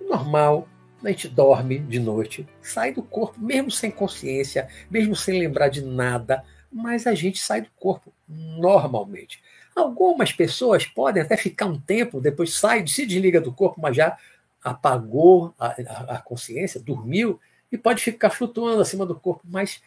O 0.00 0.08
normal, 0.08 0.66
a 1.02 1.08
gente 1.08 1.28
dorme 1.28 1.78
de 1.78 1.98
noite, 1.98 2.46
sai 2.60 2.92
do 2.92 3.02
corpo, 3.02 3.40
mesmo 3.40 3.70
sem 3.70 3.90
consciência, 3.90 4.68
mesmo 4.90 5.14
sem 5.14 5.38
lembrar 5.38 5.68
de 5.68 5.82
nada, 5.82 6.44
mas 6.72 7.06
a 7.06 7.14
gente 7.14 7.38
sai 7.38 7.62
do 7.62 7.70
corpo 7.78 8.12
normalmente. 8.26 9.42
Algumas 9.74 10.32
pessoas 10.32 10.84
podem 10.84 11.22
até 11.22 11.36
ficar 11.36 11.66
um 11.66 11.78
tempo, 11.78 12.20
depois 12.20 12.54
sai, 12.54 12.86
se 12.86 13.06
desliga 13.06 13.40
do 13.40 13.52
corpo, 13.52 13.80
mas 13.80 13.96
já 13.96 14.16
apagou 14.62 15.54
a, 15.58 15.68
a, 15.68 16.16
a 16.16 16.20
consciência, 16.20 16.80
dormiu, 16.80 17.40
e 17.70 17.78
pode 17.78 18.02
ficar 18.02 18.30
flutuando 18.30 18.80
acima 18.80 19.06
do 19.06 19.14
corpo, 19.14 19.42
mas 19.44 19.80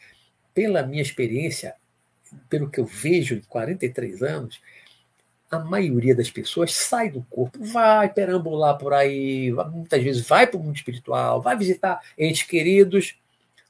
pela 0.53 0.83
minha 0.83 1.01
experiência, 1.01 1.75
pelo 2.49 2.69
que 2.69 2.79
eu 2.79 2.85
vejo 2.85 3.35
em 3.35 3.41
43 3.41 4.21
anos, 4.21 4.61
a 5.51 5.59
maioria 5.59 6.15
das 6.15 6.31
pessoas 6.31 6.73
sai 6.73 7.09
do 7.09 7.21
corpo, 7.29 7.59
vai 7.61 8.07
perambular 8.07 8.77
por 8.77 8.93
aí, 8.93 9.51
muitas 9.71 10.01
vezes 10.01 10.25
vai 10.25 10.47
para 10.47 10.57
o 10.57 10.63
mundo 10.63 10.77
espiritual, 10.77 11.41
vai 11.41 11.57
visitar 11.57 11.99
entes 12.17 12.43
queridos, 12.43 13.15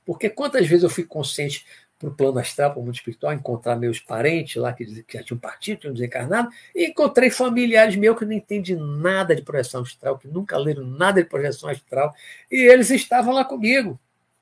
porque 0.06 0.30
quantas 0.30 0.68
vezes 0.68 0.84
eu 0.84 0.90
fui 0.90 1.04
consciente 1.04 1.66
para 1.98 2.10
o 2.10 2.14
plano 2.14 2.40
astral, 2.40 2.72
para 2.72 2.80
o 2.80 2.84
mundo 2.84 2.96
espiritual, 2.96 3.34
encontrar 3.34 3.76
meus 3.76 4.00
parentes 4.00 4.56
lá 4.56 4.74
que, 4.74 4.86
já 5.12 5.24
tinham 5.24 5.40
partido, 5.40 5.80
tinham 5.80 5.94
desencarnado, 5.94 6.50
e 6.76 6.86
encontrei 6.88 7.32
familiares 7.32 7.96
meus 7.96 8.18
que 8.18 8.26
não 8.26 8.34
entendem 8.34 8.76
nada 8.76 9.36
de 9.36 9.42
projeção 9.42 9.82
astral, 9.82 10.20
que 10.20 10.28
nunca 10.28 10.58
leram 10.58 10.86
nada 10.86 11.22
de 11.22 11.30
projeção 11.30 11.70
astral, 11.70 12.14
e 12.52 12.58
eles 12.58 12.92
estavam 12.92 13.34
lá 13.34 13.44
comigo. 13.44 14.00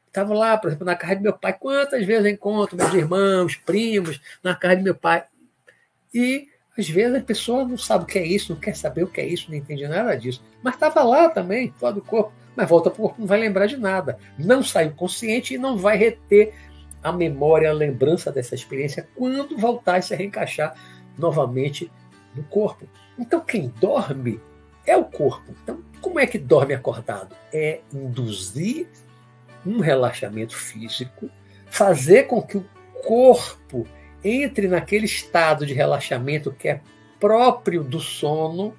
Estavam 0.07 0.35
lá, 0.35 0.57
por 0.57 0.67
exemplo, 0.69 0.85
na 0.85 0.95
casa 0.95 1.17
de 1.17 1.21
meu 1.21 1.33
pai. 1.33 1.53
Quantas 1.53 2.03
vezes 2.03 2.25
eu 2.25 2.31
encontro 2.31 2.75
meus 2.75 2.93
irmãos, 2.95 3.55
primos, 3.55 4.19
na 4.41 4.55
casa 4.55 4.77
de 4.77 4.81
meu 4.81 4.95
pai? 4.95 5.23
E 6.11 6.49
às 6.79 6.89
vezes 6.89 7.17
a 7.17 7.21
pessoa 7.21 7.65
não 7.65 7.77
sabe 7.77 8.05
o 8.05 8.07
que 8.07 8.17
é 8.17 8.25
isso, 8.25 8.53
não 8.53 8.59
quer 8.59 8.75
saber 8.75 9.03
o 9.03 9.07
que 9.07 9.19
é 9.19 9.27
isso, 9.27 9.49
não 9.49 9.57
entende 9.57 9.87
nada 9.87 10.15
disso. 10.15 10.41
Mas 10.63 10.75
estava 10.75 11.03
lá 11.03 11.29
também, 11.29 11.73
fora 11.77 11.93
do 11.93 12.01
corpo. 12.01 12.31
Mas 12.55 12.69
volta 12.69 12.89
para 12.89 12.99
o 12.99 13.03
corpo, 13.03 13.21
não 13.21 13.27
vai 13.27 13.39
lembrar 13.39 13.65
de 13.65 13.77
nada. 13.77 14.17
Não 14.37 14.63
saiu 14.63 14.91
consciente 14.91 15.53
e 15.53 15.57
não 15.57 15.77
vai 15.77 15.97
reter 15.97 16.53
a 17.03 17.11
memória, 17.11 17.69
a 17.69 17.73
lembrança 17.73 18.31
dessa 18.31 18.55
experiência 18.55 19.07
quando 19.15 19.57
voltar 19.57 19.97
a 19.97 20.01
se 20.01 20.15
reencaixar 20.15 20.73
novamente 21.17 21.91
no 22.35 22.43
corpo. 22.43 22.87
Então, 23.17 23.39
quem 23.41 23.73
dorme 23.79 24.39
é 24.85 24.95
o 24.95 25.05
corpo. 25.05 25.53
Então, 25.63 25.83
como 26.01 26.19
é 26.19 26.25
que 26.25 26.37
dorme 26.37 26.73
acordado? 26.73 27.35
É 27.53 27.81
induzir 27.93 28.87
um 29.65 29.79
relaxamento 29.79 30.55
físico, 30.55 31.29
fazer 31.67 32.23
com 32.23 32.41
que 32.41 32.57
o 32.57 32.65
corpo 33.05 33.87
entre 34.23 34.67
naquele 34.67 35.05
estado 35.05 35.65
de 35.65 35.73
relaxamento 35.73 36.51
que 36.51 36.67
é 36.67 36.81
próprio 37.19 37.83
do 37.83 37.99
sono, 37.99 38.73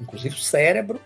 inclusive 0.00 0.34
o 0.34 0.38
cérebro, 0.38 1.00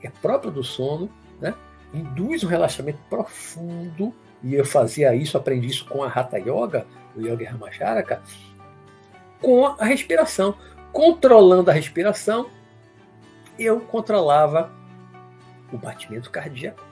que 0.00 0.06
é 0.06 0.10
próprio 0.10 0.50
do 0.50 0.62
sono, 0.62 1.10
né? 1.40 1.54
induz 1.92 2.42
um 2.42 2.48
relaxamento 2.48 2.98
profundo 3.08 4.14
e 4.42 4.54
eu 4.54 4.64
fazia 4.64 5.14
isso, 5.14 5.36
aprendi 5.36 5.68
isso 5.68 5.86
com 5.86 6.02
a 6.02 6.08
Hatha 6.08 6.38
Yoga, 6.38 6.86
o 7.16 7.20
Yoga 7.20 7.50
Ramacharaka, 7.50 8.22
com 9.40 9.66
a 9.66 9.84
respiração. 9.84 10.56
Controlando 10.92 11.70
a 11.70 11.74
respiração, 11.74 12.50
eu 13.58 13.80
controlava 13.80 14.70
o 15.72 15.78
batimento 15.78 16.30
cardíaco 16.30 16.84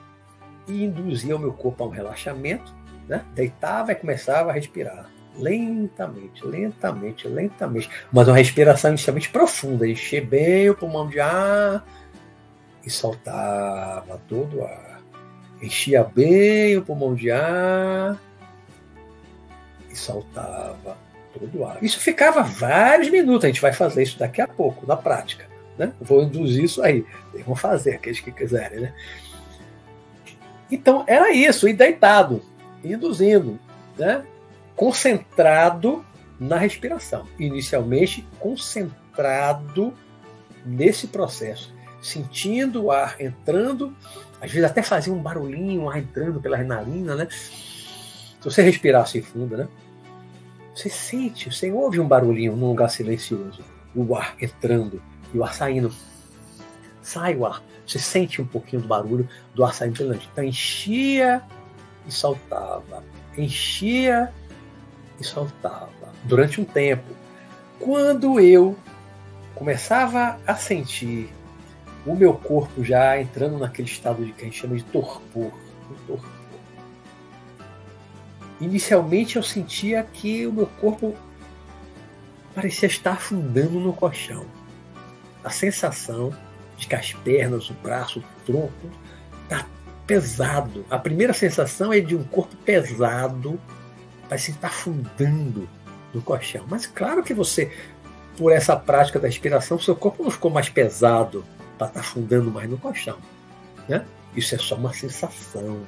e 0.67 0.83
induzia 0.83 1.35
o 1.35 1.39
meu 1.39 1.53
corpo 1.53 1.83
a 1.83 1.87
um 1.87 1.91
relaxamento, 1.91 2.73
né? 3.07 3.25
deitava 3.33 3.91
e 3.91 3.95
começava 3.95 4.49
a 4.49 4.53
respirar 4.53 5.09
lentamente, 5.41 6.45
lentamente, 6.45 7.27
lentamente, 7.27 7.89
mas 8.11 8.27
uma 8.27 8.37
respiração 8.37 8.91
inicialmente 8.91 9.29
profunda, 9.29 9.87
encher 9.87 10.25
bem 10.25 10.69
o 10.69 10.75
pulmão 10.75 11.07
de 11.07 11.19
ar 11.19 11.85
e 12.85 12.89
soltava 12.89 14.21
todo 14.27 14.59
o 14.59 14.63
ar 14.63 14.91
enchia 15.61 16.03
bem 16.03 16.77
o 16.77 16.81
pulmão 16.81 17.13
de 17.13 17.29
ar 17.29 18.19
e 19.89 19.95
soltava 19.95 20.97
todo 21.33 21.59
o 21.59 21.65
ar. 21.65 21.77
Isso 21.83 21.99
ficava 21.99 22.41
vários 22.41 23.09
minutos. 23.09 23.45
A 23.45 23.47
gente 23.47 23.61
vai 23.61 23.71
fazer 23.71 24.03
isso 24.03 24.17
daqui 24.17 24.41
a 24.41 24.47
pouco, 24.47 24.87
na 24.87 24.97
prática. 24.97 25.45
Né? 25.77 25.93
Vou 26.01 26.23
induzir 26.23 26.63
isso 26.63 26.81
aí. 26.81 27.05
Vão 27.45 27.55
fazer 27.55 27.95
aqueles 27.95 28.19
que 28.19 28.31
quiserem. 28.31 28.81
Né? 28.81 28.93
Então 30.71 31.03
era 31.05 31.31
isso, 31.31 31.67
e 31.67 31.73
deitado, 31.73 32.41
induzindo, 32.83 33.59
né? 33.97 34.23
Concentrado 34.81 36.03
na 36.39 36.57
respiração. 36.57 37.27
Inicialmente 37.37 38.27
concentrado 38.39 39.93
nesse 40.65 41.05
processo, 41.05 41.71
sentindo 42.01 42.85
o 42.85 42.91
ar 42.91 43.15
entrando 43.21 43.95
às 44.41 44.49
vezes 44.51 44.67
até 44.67 44.81
fazia 44.81 45.13
um 45.13 45.21
barulhinho, 45.21 45.83
um 45.83 45.89
ar 45.89 45.99
entrando 45.99 46.41
pela 46.41 46.57
narina, 46.63 47.15
né? 47.15 47.27
Se 47.29 48.43
você 48.43 48.63
respirar 48.63 49.03
assim 49.03 49.21
fundo, 49.21 49.55
né? 49.55 49.67
Você 50.73 50.89
sente, 50.89 51.53
você 51.53 51.71
ouve 51.71 51.99
um 51.99 52.07
barulhinho 52.07 52.55
num 52.55 52.69
lugar 52.69 52.89
silencioso, 52.89 53.63
o 53.95 54.15
ar 54.15 54.35
entrando 54.41 54.99
e 55.31 55.37
o 55.37 55.43
ar 55.43 55.53
saindo. 55.53 55.93
Sai 57.03 57.35
o 57.35 57.45
ar. 57.45 57.61
Você 57.85 57.99
sente 57.99 58.41
um 58.41 58.47
pouquinho 58.47 58.81
do 58.81 58.87
barulho 58.87 59.29
do 59.53 59.63
ar 59.63 59.75
saindo 59.75 59.95
pela. 59.95 60.15
Então 60.15 60.43
enchia 60.43 61.39
e 62.07 62.11
soltava. 62.11 63.03
Enchia 63.37 64.33
e 65.21 65.23
soltava. 65.23 65.91
Durante 66.23 66.59
um 66.59 66.65
tempo. 66.65 67.15
Quando 67.79 68.39
eu 68.39 68.77
começava 69.55 70.39
a 70.45 70.55
sentir 70.55 71.29
o 72.05 72.15
meu 72.15 72.33
corpo 72.33 72.83
já 72.83 73.19
entrando 73.19 73.57
naquele 73.57 73.87
estado 73.87 74.25
de 74.25 74.31
que 74.31 74.41
a 74.41 74.45
gente 74.45 74.59
chama 74.59 74.75
de 74.75 74.83
torpor. 74.83 75.51
torpor. 76.07 76.29
Inicialmente 78.59 79.37
eu 79.37 79.43
sentia 79.43 80.03
que 80.03 80.45
o 80.45 80.53
meu 80.53 80.67
corpo 80.79 81.15
parecia 82.53 82.87
estar 82.87 83.13
afundando 83.13 83.79
no 83.79 83.93
colchão. 83.93 84.45
A 85.43 85.49
sensação 85.49 86.31
de 86.77 86.87
que 86.87 86.95
as 86.95 87.13
pernas, 87.13 87.69
o 87.69 87.73
braço, 87.73 88.19
o 88.19 88.23
tronco 88.45 88.89
está 89.43 89.65
pesado. 90.05 90.85
A 90.89 90.97
primeira 90.97 91.33
sensação 91.33 91.91
é 91.91 91.99
de 91.99 92.15
um 92.15 92.23
corpo 92.23 92.55
pesado, 92.57 93.59
parece 94.31 94.51
estar 94.51 94.69
afundando 94.69 95.67
no 96.13 96.21
colchão. 96.21 96.63
Mas 96.69 96.85
claro 96.85 97.21
que 97.21 97.33
você, 97.33 97.69
por 98.37 98.53
essa 98.53 98.77
prática 98.77 99.19
da 99.19 99.27
respiração, 99.27 99.77
seu 99.77 99.93
corpo 99.93 100.23
não 100.23 100.31
ficou 100.31 100.49
mais 100.49 100.69
pesado, 100.69 101.43
para 101.77 101.87
estar 101.87 101.99
tá 101.99 101.99
afundando 101.99 102.49
mais 102.49 102.69
no 102.69 102.77
colchão. 102.77 103.17
Né? 103.89 104.05
Isso 104.33 104.55
é 104.55 104.57
só 104.57 104.75
uma 104.75 104.93
sensação, 104.93 105.81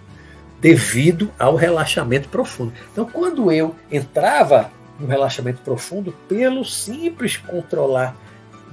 devido 0.59 1.31
ao 1.39 1.55
relaxamento 1.55 2.27
profundo. 2.27 2.73
Então, 2.91 3.05
quando 3.05 3.49
eu 3.49 3.77
entrava 3.89 4.69
no 4.99 5.07
relaxamento 5.07 5.61
profundo, 5.61 6.11
pelo 6.27 6.65
simples 6.65 7.37
controlar 7.37 8.13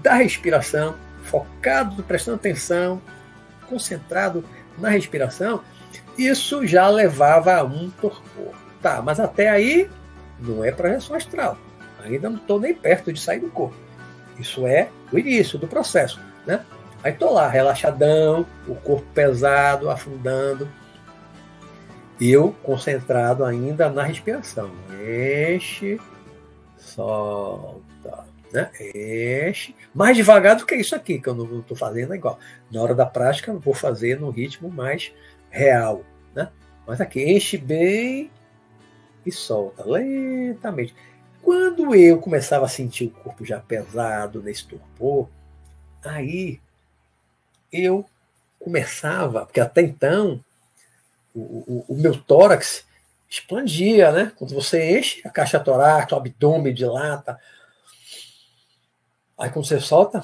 da 0.02 0.14
respiração, 0.14 0.96
focado, 1.22 2.02
prestando 2.02 2.38
atenção, 2.38 3.00
concentrado 3.68 4.44
na 4.76 4.88
respiração, 4.88 5.62
isso 6.18 6.66
já 6.66 6.88
levava 6.88 7.54
a 7.54 7.62
um 7.62 7.88
torpor. 7.88 8.59
Tá, 8.82 9.02
mas 9.02 9.20
até 9.20 9.48
aí 9.48 9.90
não 10.38 10.64
é 10.64 10.72
projeção 10.72 11.16
astral. 11.16 11.58
Ainda 12.02 12.30
não 12.30 12.38
estou 12.38 12.58
nem 12.58 12.74
perto 12.74 13.12
de 13.12 13.20
sair 13.20 13.40
do 13.40 13.50
corpo. 13.50 13.76
Isso 14.38 14.66
é 14.66 14.88
o 15.12 15.18
início 15.18 15.58
do 15.58 15.68
processo. 15.68 16.20
Né? 16.46 16.64
Aí 17.02 17.12
estou 17.12 17.32
lá, 17.32 17.48
relaxadão, 17.48 18.46
o 18.66 18.74
corpo 18.74 19.06
pesado, 19.14 19.90
afundando. 19.90 20.68
Eu 22.20 22.54
concentrado 22.62 23.44
ainda 23.44 23.88
na 23.88 24.02
respiração. 24.02 24.70
Enche, 24.90 25.98
solta, 26.76 28.24
né? 28.52 28.70
Enche. 28.94 29.74
Mais 29.94 30.16
devagar 30.16 30.56
do 30.56 30.66
que 30.66 30.74
isso 30.74 30.94
aqui, 30.94 31.18
que 31.18 31.28
eu 31.28 31.34
não 31.34 31.60
estou 31.60 31.76
fazendo 31.76 32.14
igual. 32.14 32.38
Na 32.70 32.82
hora 32.82 32.94
da 32.94 33.06
prática, 33.06 33.50
eu 33.50 33.58
vou 33.58 33.72
fazer 33.72 34.20
no 34.20 34.30
ritmo 34.30 34.70
mais 34.70 35.12
real. 35.50 36.02
Né? 36.34 36.50
Mas 36.86 37.00
aqui, 37.00 37.22
enche 37.22 37.56
bem 37.56 38.30
e 39.24 39.32
solta 39.32 39.84
lentamente. 39.84 40.94
Quando 41.42 41.94
eu 41.94 42.20
começava 42.20 42.66
a 42.66 42.68
sentir 42.68 43.06
o 43.06 43.10
corpo 43.10 43.44
já 43.44 43.60
pesado 43.60 44.42
nesse 44.42 44.66
torpor, 44.66 45.28
aí 46.04 46.60
eu 47.72 48.08
começava, 48.58 49.46
porque 49.46 49.60
até 49.60 49.80
então 49.82 50.42
o, 51.34 51.40
o, 51.40 51.84
o, 51.88 51.96
meu 51.96 52.20
tórax 52.22 52.84
expandia, 53.28 54.12
né? 54.12 54.32
Quando 54.36 54.54
você 54.54 54.98
enche 54.98 55.26
a 55.26 55.30
caixa 55.30 55.58
torácica, 55.58 56.14
o 56.14 56.18
abdômen 56.18 56.74
dilata. 56.74 57.38
Aí 59.38 59.48
quando 59.50 59.66
você 59.66 59.80
solta, 59.80 60.22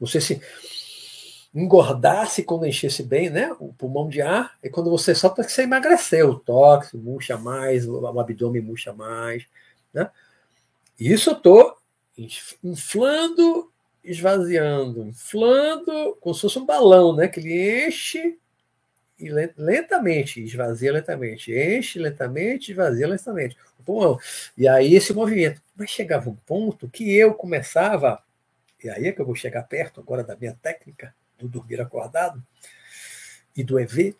você 0.00 0.20
se 0.20 0.40
engordasse 1.54 2.42
quando 2.42 2.66
enchesse 2.66 3.02
bem, 3.02 3.30
né? 3.30 3.54
O 3.58 3.72
pulmão 3.72 4.08
de 4.08 4.20
ar, 4.20 4.56
e 4.62 4.68
quando 4.68 4.90
você 4.90 5.14
solta, 5.14 5.42
você 5.42 5.62
emagreceu, 5.62 6.30
o 6.30 6.38
tórax 6.38 6.92
murcha 6.92 7.36
mais, 7.36 7.86
o 7.88 8.06
abdômen 8.18 8.62
murcha 8.62 8.92
mais, 8.92 9.46
né? 9.92 10.10
Isso 10.98 11.30
eu 11.30 11.34
tô 11.36 11.76
inflando, 12.62 13.70
esvaziando, 14.02 15.04
inflando, 15.04 16.16
como 16.20 16.34
se 16.34 16.42
fosse 16.42 16.58
um 16.58 16.66
balão, 16.66 17.14
né? 17.14 17.28
Que 17.28 17.40
ele 17.40 17.86
enche 17.86 18.38
e 19.18 19.30
lentamente, 19.56 20.42
esvazia 20.42 20.92
lentamente, 20.92 21.52
enche 21.52 21.98
lentamente, 21.98 22.70
esvazia 22.70 23.08
lentamente 23.08 23.56
o 23.78 23.82
pulmão. 23.82 24.18
E 24.56 24.68
aí 24.68 24.94
esse 24.94 25.12
movimento. 25.12 25.60
Mas 25.76 25.90
chegava 25.90 26.28
um 26.28 26.34
ponto 26.34 26.88
que 26.88 27.14
eu 27.14 27.34
começava, 27.34 28.22
e 28.82 28.88
aí 28.88 29.06
é 29.06 29.12
que 29.12 29.20
eu 29.20 29.26
vou 29.26 29.34
chegar 29.34 29.62
perto 29.62 30.00
agora 30.00 30.22
da 30.22 30.36
minha 30.36 30.56
técnica, 30.60 31.14
do 31.38 31.48
dormir 31.48 31.80
acordado 31.80 32.42
e 33.56 33.62
do 33.62 33.78
EV, 33.78 34.16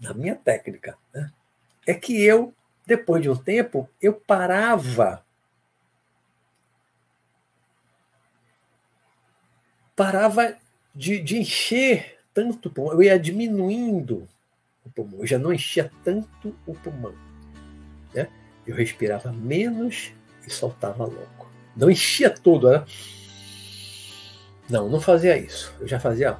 na 0.00 0.14
minha 0.14 0.36
técnica, 0.36 0.96
né, 1.12 1.32
é 1.86 1.94
que 1.94 2.22
eu, 2.22 2.54
depois 2.86 3.22
de 3.22 3.30
um 3.30 3.36
tempo, 3.36 3.88
eu 4.00 4.12
parava. 4.12 5.24
Parava 9.96 10.56
de, 10.94 11.20
de 11.20 11.38
encher 11.38 12.18
tanto 12.32 12.68
o 12.68 12.72
pulmão, 12.72 12.94
eu 12.94 13.02
ia 13.02 13.18
diminuindo 13.18 14.28
o 14.84 14.90
pulmão, 14.90 15.20
eu 15.20 15.26
já 15.26 15.38
não 15.38 15.52
enchia 15.52 15.90
tanto 16.04 16.54
o 16.66 16.74
pulmão. 16.74 17.14
Né? 18.14 18.28
Eu 18.66 18.76
respirava 18.76 19.32
menos 19.32 20.12
e 20.46 20.50
soltava 20.50 21.04
logo. 21.04 21.50
Não 21.76 21.90
enchia 21.90 22.30
todo, 22.30 22.70
né? 22.70 22.84
Não, 24.68 24.88
não 24.88 25.00
fazia 25.00 25.36
isso. 25.36 25.74
Eu 25.80 25.88
já 25.88 25.98
fazia. 25.98 26.36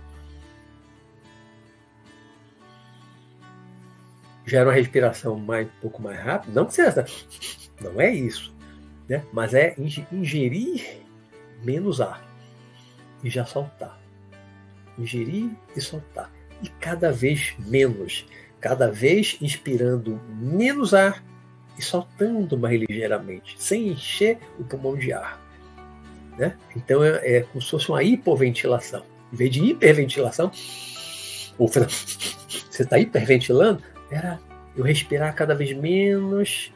Já 4.44 4.60
era 4.60 4.68
uma 4.68 4.74
respiração 4.74 5.38
mais, 5.38 5.66
um 5.66 5.80
pouco 5.80 6.02
mais 6.02 6.18
rápida. 6.18 6.52
Não 6.54 6.66
que 6.66 6.74
seja. 6.74 7.04
Não 7.80 8.00
é 8.00 8.10
isso. 8.10 8.52
Né? 9.08 9.24
Mas 9.32 9.54
é 9.54 9.74
ingerir 10.10 11.00
menos 11.62 12.00
ar 12.00 12.26
e 13.22 13.30
já 13.30 13.44
soltar. 13.44 13.98
Ingerir 14.98 15.50
e 15.76 15.80
soltar. 15.80 16.30
E 16.62 16.68
cada 16.68 17.12
vez 17.12 17.54
menos. 17.58 18.26
Cada 18.60 18.90
vez 18.90 19.38
inspirando 19.40 20.20
menos 20.28 20.92
ar 20.92 21.22
e 21.78 21.82
soltando 21.82 22.58
mais 22.58 22.80
ligeiramente, 22.80 23.54
sem 23.62 23.88
encher 23.88 24.38
o 24.58 24.64
pulmão 24.64 24.96
de 24.96 25.12
ar. 25.12 25.40
Né? 26.38 26.56
Então 26.76 27.02
é, 27.02 27.38
é 27.38 27.40
como 27.42 27.60
se 27.60 27.70
fosse 27.70 27.88
uma 27.88 28.02
hipoventilação. 28.02 29.02
Em 29.32 29.36
vez 29.36 29.50
de 29.50 29.64
hiperventilação, 29.64 30.50
você 31.58 32.82
está 32.82 32.98
hiperventilando, 32.98 33.82
era 34.10 34.38
eu 34.76 34.84
respirar 34.84 35.34
cada 35.34 35.54
vez 35.54 35.76
menos 35.76 36.72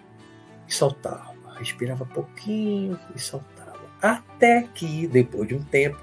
e 0.69 0.75
soltava. 0.75 1.33
Respirava 1.57 2.05
pouquinho 2.05 2.99
e 3.15 3.21
soltava. 3.21 3.81
Até 4.03 4.67
que, 4.75 5.07
depois 5.07 5.47
de 5.49 5.55
um 5.55 5.63
tempo, 5.63 6.01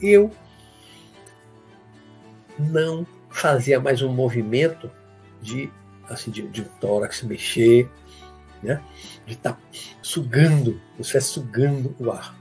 eu 0.00 0.30
não 2.58 3.06
fazia 3.28 3.78
mais 3.78 4.00
um 4.00 4.10
movimento 4.10 4.90
de 5.42 5.70
assim 6.08 6.30
de, 6.30 6.46
de 6.48 6.62
tórax 6.80 7.22
mexer, 7.22 7.90
né? 8.62 8.82
de 9.26 9.34
estar 9.34 9.52
tá 9.52 9.58
sugando, 10.02 10.80
você 10.98 11.20
sugando 11.20 11.94
o 11.98 12.10
ar 12.10 12.34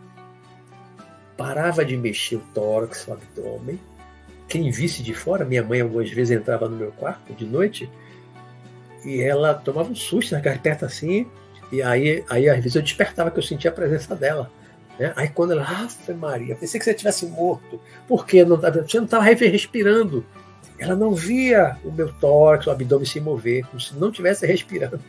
parava 1.44 1.84
de 1.84 1.98
mexer 1.98 2.38
o 2.38 2.44
tórax, 2.54 3.06
o 3.06 3.12
abdômen. 3.12 3.78
Quem 4.48 4.72
visse 4.72 5.04
de 5.04 5.14
fora, 5.14 5.44
minha 5.44 5.62
mãe 5.62 5.82
algumas 5.82 6.10
vezes 6.10 6.38
entrava 6.38 6.70
no 6.70 6.78
meu 6.78 6.94
quarto 6.94 7.34
de 7.34 7.46
noite 7.46 7.90
e 9.04 9.22
ela 9.22 9.54
tomava 9.54 9.92
um 9.92 9.96
susto, 9.96 10.38
ficava 10.38 10.58
perto 10.58 10.86
assim, 10.86 11.28
e 11.70 11.82
aí, 11.82 12.24
aí 12.30 12.48
às 12.48 12.58
vezes 12.58 12.76
eu 12.76 12.82
despertava 12.82 13.30
que 13.30 13.40
eu 13.40 13.44
sentia 13.44 13.72
a 13.72 13.74
presença 13.74 14.16
dela. 14.16 14.50
Né? 14.98 15.12
Aí 15.18 15.28
quando 15.28 15.52
ela, 15.52 15.66
ah, 15.68 16.14
Maria, 16.14 16.56
pensei 16.56 16.80
que 16.80 16.86
você 16.86 16.94
tivesse 16.94 17.26
morto, 17.26 17.78
porque 18.08 18.46
não, 18.46 18.56
você 18.56 18.98
não 18.98 19.06
estava 19.06 19.24
respirando. 19.24 20.26
Ela 20.80 20.96
não 20.96 21.14
via 21.14 21.76
o 21.84 21.92
meu 21.92 22.12
tórax, 22.14 22.68
o 22.68 22.72
abdômen 22.72 23.06
se 23.06 23.20
mover, 23.20 23.66
como 23.66 23.82
se 23.82 23.94
não 23.96 24.10
estivesse 24.10 24.46
respirando. 24.46 25.02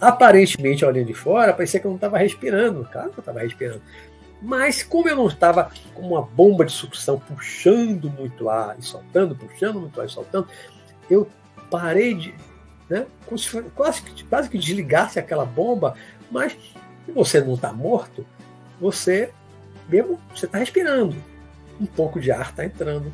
Aparentemente, 0.00 0.84
olhando 0.84 1.06
de 1.06 1.14
fora, 1.14 1.52
parecia 1.52 1.80
que 1.80 1.86
eu 1.86 1.90
não 1.90 1.96
estava 1.96 2.18
respirando. 2.18 2.86
Claro 2.92 3.10
que 3.10 3.18
eu 3.18 3.22
estava 3.22 3.40
respirando. 3.40 3.82
Mas 4.44 4.82
como 4.82 5.08
eu 5.08 5.16
não 5.16 5.26
estava 5.26 5.70
com 5.94 6.02
uma 6.02 6.20
bomba 6.20 6.66
de 6.66 6.72
sucção 6.72 7.18
puxando 7.18 8.10
muito 8.10 8.50
ar 8.50 8.76
e 8.78 8.82
soltando, 8.82 9.34
puxando 9.34 9.80
muito 9.80 9.98
ar 9.98 10.06
e 10.06 10.10
soltando, 10.10 10.46
eu 11.08 11.26
parei 11.70 12.12
de. 12.12 12.34
Né, 12.90 13.06
quase, 13.74 14.02
que, 14.02 14.24
quase 14.24 14.50
que 14.50 14.58
desligasse 14.58 15.18
aquela 15.18 15.46
bomba, 15.46 15.94
mas 16.30 16.52
se 17.06 17.12
você 17.12 17.40
não 17.40 17.54
está 17.54 17.72
morto, 17.72 18.26
você 18.78 19.32
mesmo 19.88 20.20
você 20.34 20.44
está 20.44 20.58
respirando. 20.58 21.16
Um 21.80 21.86
pouco 21.86 22.20
de 22.20 22.30
ar 22.30 22.50
está 22.50 22.66
entrando. 22.66 23.10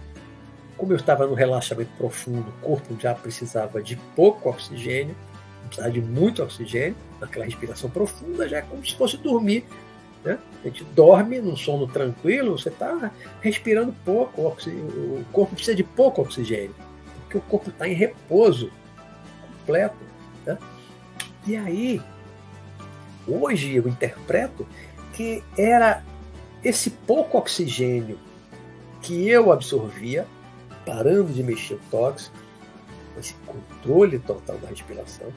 Como 0.76 0.92
eu 0.92 0.96
estava 0.96 1.28
no 1.28 1.34
relaxamento 1.34 1.92
profundo, 1.96 2.48
o 2.48 2.60
corpo 2.60 2.96
já 2.98 3.14
precisava 3.14 3.80
de 3.80 3.94
pouco 4.16 4.48
oxigênio, 4.48 5.14
precisava 5.66 5.92
de 5.92 6.00
muito 6.00 6.42
oxigênio, 6.42 6.96
naquela 7.20 7.44
respiração 7.44 7.88
profunda, 7.88 8.48
já 8.48 8.56
é 8.56 8.62
como 8.62 8.84
se 8.84 8.96
fosse 8.96 9.16
dormir 9.16 9.64
né? 10.24 10.38
A 10.62 10.68
gente 10.68 10.84
dorme 10.84 11.40
num 11.40 11.56
sono 11.56 11.86
tranquilo, 11.86 12.58
você 12.58 12.68
está 12.68 13.10
respirando 13.40 13.94
pouco, 14.04 14.42
o 14.42 15.24
corpo 15.32 15.54
precisa 15.54 15.76
de 15.76 15.84
pouco 15.84 16.22
oxigênio, 16.22 16.74
porque 17.22 17.38
o 17.38 17.40
corpo 17.42 17.70
está 17.70 17.88
em 17.88 17.94
repouso 17.94 18.70
completo. 19.40 19.96
Né? 20.44 20.58
E 21.46 21.56
aí, 21.56 22.02
hoje 23.26 23.74
eu 23.74 23.88
interpreto 23.88 24.66
que 25.14 25.42
era 25.56 26.04
esse 26.62 26.90
pouco 26.90 27.38
oxigênio 27.38 28.18
que 29.00 29.28
eu 29.28 29.50
absorvia, 29.50 30.26
parando 30.84 31.32
de 31.32 31.42
mexer 31.42 31.74
o 31.74 31.80
tóxico, 31.90 32.36
esse 33.18 33.34
controle 33.46 34.18
total 34.18 34.58
da 34.58 34.68
respiração, 34.68 35.28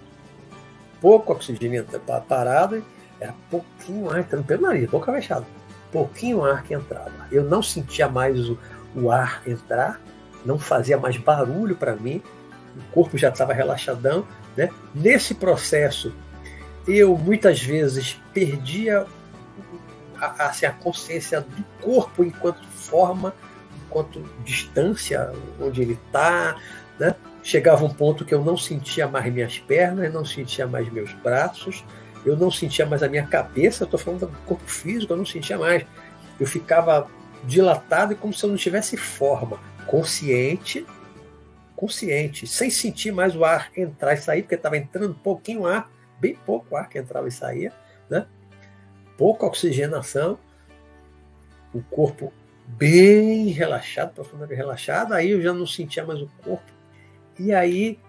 pouco 1.00 1.32
oxigênio 1.32 1.86
parado 2.28 2.84
era 3.24 3.34
pouquinho 3.50 4.10
ar 4.10 4.20
entrando 4.20 4.44
pelo 4.44 4.64
nariz, 4.64 4.90
boca 4.90 5.12
fechada. 5.14 5.46
Pouquinho 5.92 6.44
ar 6.44 6.64
que 6.64 6.74
entrava. 6.74 7.12
Eu 7.32 7.44
não 7.44 7.64
sentia 7.64 8.10
mais 8.10 8.50
o, 8.50 8.60
o 8.94 9.10
ar 9.10 9.42
entrar, 9.48 10.02
não 10.46 10.60
fazia 10.60 10.98
mais 10.98 11.16
barulho 11.16 11.76
para 11.76 11.96
mim, 11.96 12.22
o 12.76 12.94
corpo 12.94 13.18
já 13.18 13.30
estava 13.30 13.54
relaxadão. 13.54 14.28
Né? 14.58 14.70
Nesse 14.94 15.36
processo, 15.36 16.14
eu 16.86 17.18
muitas 17.18 17.62
vezes 17.62 18.22
perdia 18.34 19.06
a, 20.20 20.48
assim, 20.48 20.66
a 20.66 20.72
consciência 20.72 21.40
do 21.40 21.64
corpo 21.82 22.26
enquanto 22.26 22.68
forma, 22.68 23.34
enquanto 23.86 24.22
distância, 24.44 25.32
onde 25.62 25.82
ele 25.82 25.98
está. 26.08 26.58
Né? 27.00 27.16
Chegava 27.42 27.86
um 27.86 27.94
ponto 27.94 28.26
que 28.26 28.34
eu 28.34 28.44
não 28.44 28.58
sentia 28.58 29.08
mais 29.08 29.32
minhas 29.32 29.60
pernas, 29.60 30.12
não 30.12 30.26
sentia 30.26 30.68
mais 30.68 30.92
meus 30.92 31.14
braços, 31.14 31.86
eu 32.26 32.38
não 32.38 32.50
sentia 32.50 32.86
mais 32.86 33.04
a 33.04 33.10
minha 33.10 33.26
cabeça, 33.26 33.84
estou 33.84 34.00
falando 34.00 34.28
do 34.28 34.38
corpo 34.46 34.66
físico, 34.66 35.14
eu 35.14 35.18
não 35.18 35.26
sentia 35.26 35.58
mais. 35.58 35.86
Eu 36.40 36.48
ficava 36.48 37.10
dilatado 37.44 38.14
e 38.14 38.16
como 38.16 38.34
se 38.34 38.44
eu 38.46 38.50
não 38.50 38.56
tivesse 38.56 38.96
forma, 38.96 39.60
consciente, 39.86 40.86
consciente, 41.76 42.48
sem 42.48 42.70
sentir 42.70 43.12
mais 43.12 43.36
o 43.36 43.44
ar 43.44 43.70
entrar 43.76 44.14
e 44.14 44.18
sair, 44.18 44.44
porque 44.44 44.56
estava 44.56 44.78
entrando 44.78 45.14
pouquinho 45.16 45.66
ar, 45.66 45.92
bem 46.20 46.36
pouco 46.46 46.76
ar 46.76 46.88
que 46.88 46.98
entrava 46.98 47.28
e 47.28 47.32
saía, 47.32 47.74
né? 48.10 48.26
pouca 49.18 49.46
oxigenação, 49.46 50.40
o 51.74 51.82
corpo 51.82 52.32
bem 52.66 53.48
relaxado, 53.48 54.14
profundamente 54.14 54.58
relaxado, 54.58 55.14
aí 55.14 55.32
eu 55.32 55.42
já 55.42 55.54
não 55.54 55.68
sentia 55.68 56.06
mais 56.06 56.22
o 56.22 56.30
corpo. 56.44 56.72
E 57.38 57.54
aí, 57.54 58.00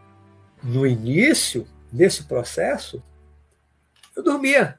no 0.63 0.87
início, 0.87 1.67
nesse 1.93 2.25
processo, 2.25 3.03
eu 4.17 4.23
dormia. 4.23 4.79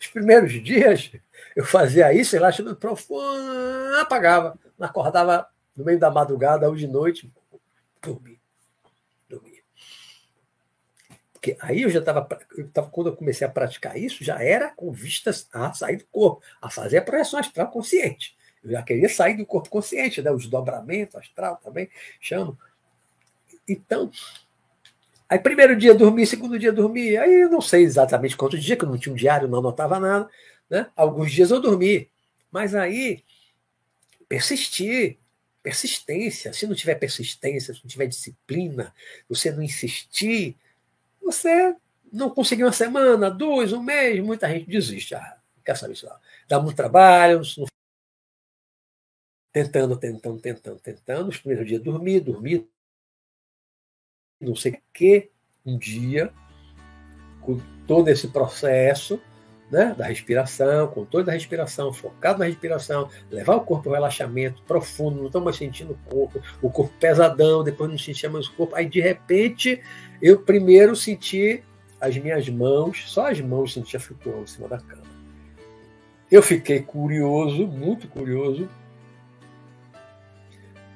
Os 0.00 0.06
primeiros 0.06 0.52
dias, 0.62 1.10
eu 1.56 1.64
fazia 1.64 2.12
isso, 2.12 2.36
relaxando 2.36 2.76
profundo, 2.76 3.96
apagava, 4.00 4.58
acordava 4.78 5.48
no 5.76 5.84
meio 5.84 5.98
da 5.98 6.10
madrugada 6.10 6.68
ou 6.68 6.76
de 6.76 6.86
noite, 6.86 7.32
dormia. 8.00 8.38
Dormia. 9.28 9.62
Porque 11.32 11.56
aí 11.60 11.82
eu 11.82 11.90
já 11.90 11.98
estava, 11.98 12.28
quando 12.90 13.08
eu 13.08 13.16
comecei 13.16 13.46
a 13.46 13.50
praticar 13.50 13.96
isso, 13.96 14.22
já 14.22 14.42
era 14.42 14.70
com 14.70 14.90
vistas 14.92 15.48
a 15.52 15.72
sair 15.72 15.96
do 15.96 16.06
corpo, 16.06 16.42
a 16.60 16.70
fazer 16.70 16.98
a 16.98 17.02
projeção 17.02 17.40
astral 17.40 17.68
consciente. 17.70 18.36
Eu 18.62 18.72
já 18.72 18.82
queria 18.82 19.08
sair 19.08 19.36
do 19.36 19.46
corpo 19.46 19.68
consciente, 19.68 20.22
né? 20.22 20.30
os 20.30 20.46
dobramentos 20.46 21.16
astral 21.16 21.56
também, 21.56 21.88
chamo. 22.20 22.58
Então, 23.68 24.10
aí 25.28 25.38
primeiro 25.38 25.76
dia 25.76 25.94
dormi, 25.94 26.26
segundo 26.26 26.58
dia 26.58 26.72
dormi, 26.72 27.16
aí 27.16 27.42
eu 27.42 27.50
não 27.50 27.60
sei 27.60 27.82
exatamente 27.82 28.36
quantos 28.36 28.62
dias, 28.62 28.78
que 28.78 28.84
eu 28.84 28.88
não 28.88 28.98
tinha 28.98 29.12
um 29.12 29.16
diário, 29.16 29.48
não 29.48 29.58
anotava 29.58 29.98
nada, 30.00 30.28
né? 30.70 30.90
Alguns 30.96 31.32
dias 31.32 31.50
eu 31.50 31.60
dormi, 31.60 32.10
mas 32.50 32.74
aí 32.74 33.24
persisti, 34.28 35.18
persistência. 35.62 36.52
Se 36.52 36.66
não 36.66 36.74
tiver 36.74 36.94
persistência, 36.96 37.74
se 37.74 37.80
não 37.82 37.88
tiver 37.88 38.06
disciplina, 38.06 38.94
você 39.28 39.50
não 39.50 39.62
insistir, 39.62 40.56
você 41.20 41.74
não 42.12 42.30
conseguir 42.30 42.64
uma 42.64 42.72
semana, 42.72 43.30
duas, 43.30 43.72
um 43.72 43.82
mês, 43.82 44.20
muita 44.22 44.48
gente 44.48 44.68
desiste. 44.68 45.14
Ah, 45.14 45.38
quer 45.64 45.76
saber 45.76 45.94
isso? 45.94 46.08
Dá 46.48 46.60
muito 46.60 46.76
trabalho, 46.76 47.42
não 47.58 47.66
tentando, 49.52 49.96
tentando, 49.98 50.40
tentando, 50.40 50.78
tentando. 50.80 51.28
Os 51.28 51.38
primeiros 51.38 51.66
dias 51.66 51.82
dormi, 51.82 52.20
dormi, 52.20 52.68
não 54.40 54.54
sei 54.54 54.78
que. 54.92 55.30
Um 55.66 55.76
dia, 55.76 56.32
com 57.42 57.60
todo 57.86 58.08
esse 58.08 58.28
processo 58.28 59.20
né, 59.70 59.94
da 59.96 60.06
respiração, 60.06 60.86
controle 60.88 61.26
da 61.26 61.32
respiração, 61.32 61.92
focado 61.92 62.38
na 62.38 62.46
respiração, 62.46 63.10
levar 63.30 63.56
o 63.56 63.60
corpo 63.60 63.88
ao 63.88 63.94
relaxamento 63.94 64.62
profundo, 64.62 65.18
não 65.18 65.26
estou 65.26 65.42
mais 65.42 65.56
sentindo 65.56 65.92
o 65.92 66.10
corpo, 66.10 66.40
o 66.62 66.70
corpo 66.70 66.92
pesadão, 66.98 67.62
depois 67.62 67.90
não 67.90 67.98
sentia 67.98 68.30
mais 68.30 68.46
o 68.46 68.52
corpo. 68.54 68.74
Aí, 68.74 68.88
de 68.88 69.00
repente, 69.00 69.82
eu 70.22 70.40
primeiro 70.40 70.96
senti 70.96 71.62
as 72.00 72.16
minhas 72.16 72.48
mãos, 72.48 73.04
só 73.10 73.30
as 73.30 73.40
mãos 73.40 73.74
sentia 73.74 74.00
flutuando 74.00 74.42
em 74.42 74.46
cima 74.46 74.68
da 74.68 74.78
cama. 74.78 75.02
Eu 76.30 76.42
fiquei 76.42 76.80
curioso, 76.80 77.66
muito 77.66 78.08
curioso, 78.08 78.68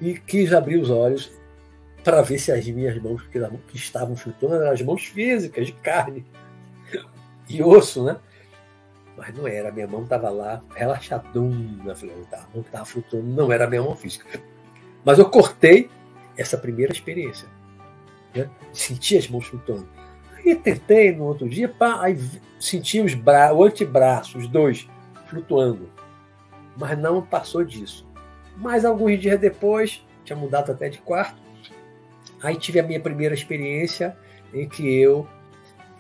e 0.01 0.15
quis 0.15 0.53
abrir 0.53 0.79
os 0.79 0.91
olhos 0.91 1.31
para 2.03 2.23
ver 2.23 2.39
se 2.39 2.51
as 2.51 2.67
minhas 2.67 3.01
mãos 3.01 3.23
que 3.23 3.77
estavam 3.77 4.17
flutuando 4.17 4.57
eram 4.57 4.73
as 4.73 4.83
mãos 4.83 5.05
físicas, 5.05 5.67
de 5.67 5.73
carne 5.73 6.25
e 7.49 7.63
osso, 7.63 8.05
né? 8.05 8.17
Mas 9.17 9.35
não 9.37 9.47
era, 9.47 9.71
minha 9.71 9.87
mão 9.87 10.03
estava 10.03 10.31
lá, 10.31 10.63
relaxadona, 10.75 11.93
a 11.93 12.47
mão 12.55 12.63
estava 12.63 12.85
flutuando 12.85 13.27
não 13.27 13.53
era 13.53 13.65
a 13.65 13.69
minha 13.69 13.83
mão 13.83 13.95
física. 13.95 14.27
Mas 15.05 15.19
eu 15.19 15.29
cortei 15.29 15.91
essa 16.37 16.57
primeira 16.57 16.93
experiência. 16.93 17.47
Né? 18.35 18.49
Senti 18.73 19.17
as 19.17 19.29
mãos 19.29 19.47
flutuando. 19.47 19.89
Aí 20.37 20.57
tentei 20.57 21.15
no 21.15 21.25
outro 21.25 21.49
dia, 21.49 21.69
pá, 21.69 22.03
aí 22.03 22.19
senti 22.59 23.01
os 23.01 23.15
bra 23.15 23.53
o 23.53 23.63
antebraço, 23.63 24.39
os 24.39 24.49
dois, 24.49 24.89
flutuando. 25.27 25.91
Mas 26.77 26.99
não 26.99 27.23
passou 27.23 27.65
disso. 27.65 28.07
Mas 28.57 28.85
alguns 28.85 29.21
dias 29.21 29.39
depois, 29.39 30.05
tinha 30.25 30.37
mudado 30.37 30.73
até 30.73 30.89
de 30.89 30.99
quarto, 30.99 31.41
aí 32.43 32.57
tive 32.57 32.81
a 32.81 32.83
minha 32.83 33.01
primeira 33.01 33.35
experiência 33.35 34.17
em 34.53 34.69
que 34.69 34.95
eu 35.01 35.27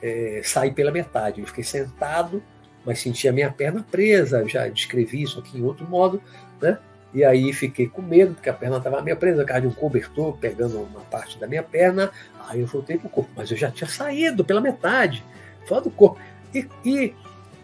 é, 0.02 0.40
saí 0.44 0.72
pela 0.72 0.90
metade. 0.90 1.40
Eu 1.40 1.46
fiquei 1.46 1.64
sentado, 1.64 2.42
mas 2.84 3.00
senti 3.00 3.28
a 3.28 3.32
minha 3.32 3.50
perna 3.50 3.84
presa. 3.90 4.40
Eu 4.40 4.48
já 4.48 4.68
descrevi 4.68 5.22
isso 5.22 5.38
aqui 5.38 5.58
em 5.58 5.62
outro 5.62 5.86
modo, 5.88 6.22
né? 6.60 6.78
E 7.14 7.24
aí 7.24 7.52
fiquei 7.52 7.86
com 7.86 8.00
medo, 8.00 8.34
porque 8.34 8.48
a 8.48 8.54
perna 8.54 8.78
estava 8.78 9.02
meio 9.02 9.16
presa, 9.16 9.44
causa 9.44 9.62
de 9.62 9.66
um 9.66 9.72
cobertor 9.72 10.36
pegando 10.38 10.80
uma 10.80 11.00
parte 11.00 11.38
da 11.38 11.46
minha 11.46 11.62
perna. 11.62 12.10
Aí 12.48 12.60
eu 12.60 12.66
voltei 12.66 12.96
para 12.96 13.06
o 13.06 13.10
corpo, 13.10 13.30
mas 13.36 13.50
eu 13.50 13.56
já 13.56 13.70
tinha 13.70 13.88
saído 13.88 14.44
pela 14.44 14.60
metade, 14.60 15.22
fora 15.66 15.82
do 15.82 15.90
corpo. 15.90 16.18
E, 16.54 16.66
e 16.84 17.14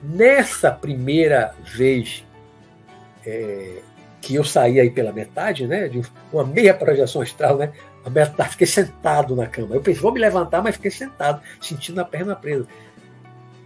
nessa 0.03 0.71
primeira 0.71 1.55
vez 1.65 2.27
é, 3.25 3.79
que 4.21 4.35
eu 4.35 4.45
saí 4.45 4.79
aí 4.79 4.91
pela 4.91 5.13
metade, 5.13 5.67
né, 5.67 5.89
de 5.89 6.03
uma 6.33 6.45
meia 6.45 6.75
projeção 6.75 7.23
astral, 7.23 7.57
né, 7.57 7.73
a 8.09 8.11
metade, 8.11 8.51
fiquei 8.51 8.67
sentado 8.67 9.37
na 9.37 9.47
cama. 9.47 9.75
Eu 9.75 9.81
pensei, 9.81 10.03
vou 10.03 10.13
me 10.13 10.21
levantar, 10.21 10.63
mas 10.63 10.77
fiquei 10.77 10.91
sentado, 10.91 11.41
sentindo 11.61 12.01
a 12.01 12.05
perna 12.05 12.35
presa. 12.35 12.67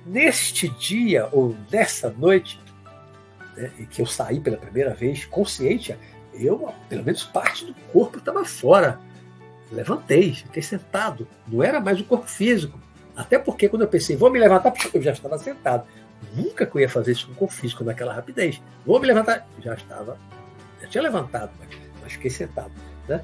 Neste 0.05 0.69
dia, 0.69 1.29
ou 1.33 1.57
nessa 1.71 2.11
noite, 2.11 2.61
né, 3.57 3.71
que 3.91 4.03
eu 4.03 4.07
saí 4.07 4.41
pela 4.41 4.57
primeira 4.57 4.95
vez, 4.95 5.25
consciente, 5.25 5.97
eu, 6.35 6.73
pelo 6.89 7.05
menos 7.05 7.25
parte 7.25 7.65
do 7.65 7.75
corpo 7.93 8.19
estava 8.19 8.45
fora. 8.45 8.99
Levantei, 9.71 10.35
fiquei 10.35 10.63
sentado. 10.63 11.27
Não 11.47 11.63
era 11.63 11.81
mais 11.81 12.01
o 12.01 12.05
corpo 12.05 12.27
físico. 12.27 12.79
Até 13.17 13.39
porque 13.39 13.69
quando 13.69 13.83
eu 13.83 13.89
pensei, 13.89 14.17
vou 14.17 14.31
me 14.31 14.39
levantar, 14.39 14.73
eu 14.93 15.03
já 15.03 15.13
estava 15.13 15.39
sentado. 15.39 15.87
Nunca 16.35 16.65
que 16.65 16.77
eu 16.77 16.81
ia 16.81 16.89
fazer 16.89 17.13
isso 17.13 17.27
com 17.27 17.33
o 17.33 17.37
corpo 17.37 17.55
físico 17.55 17.85
naquela 17.85 18.13
rapidez. 18.13 18.63
Vou 18.87 19.01
me 19.01 19.07
levantar, 19.07 19.47
já 19.61 19.75
estava, 19.75 20.17
já 20.81 20.89
tinha 20.89 21.03
levantado, 21.03 21.51
mas, 21.59 21.69
mas 22.03 22.13
fiquei 22.13 22.31
sentado. 22.31 22.73
Né? 23.09 23.23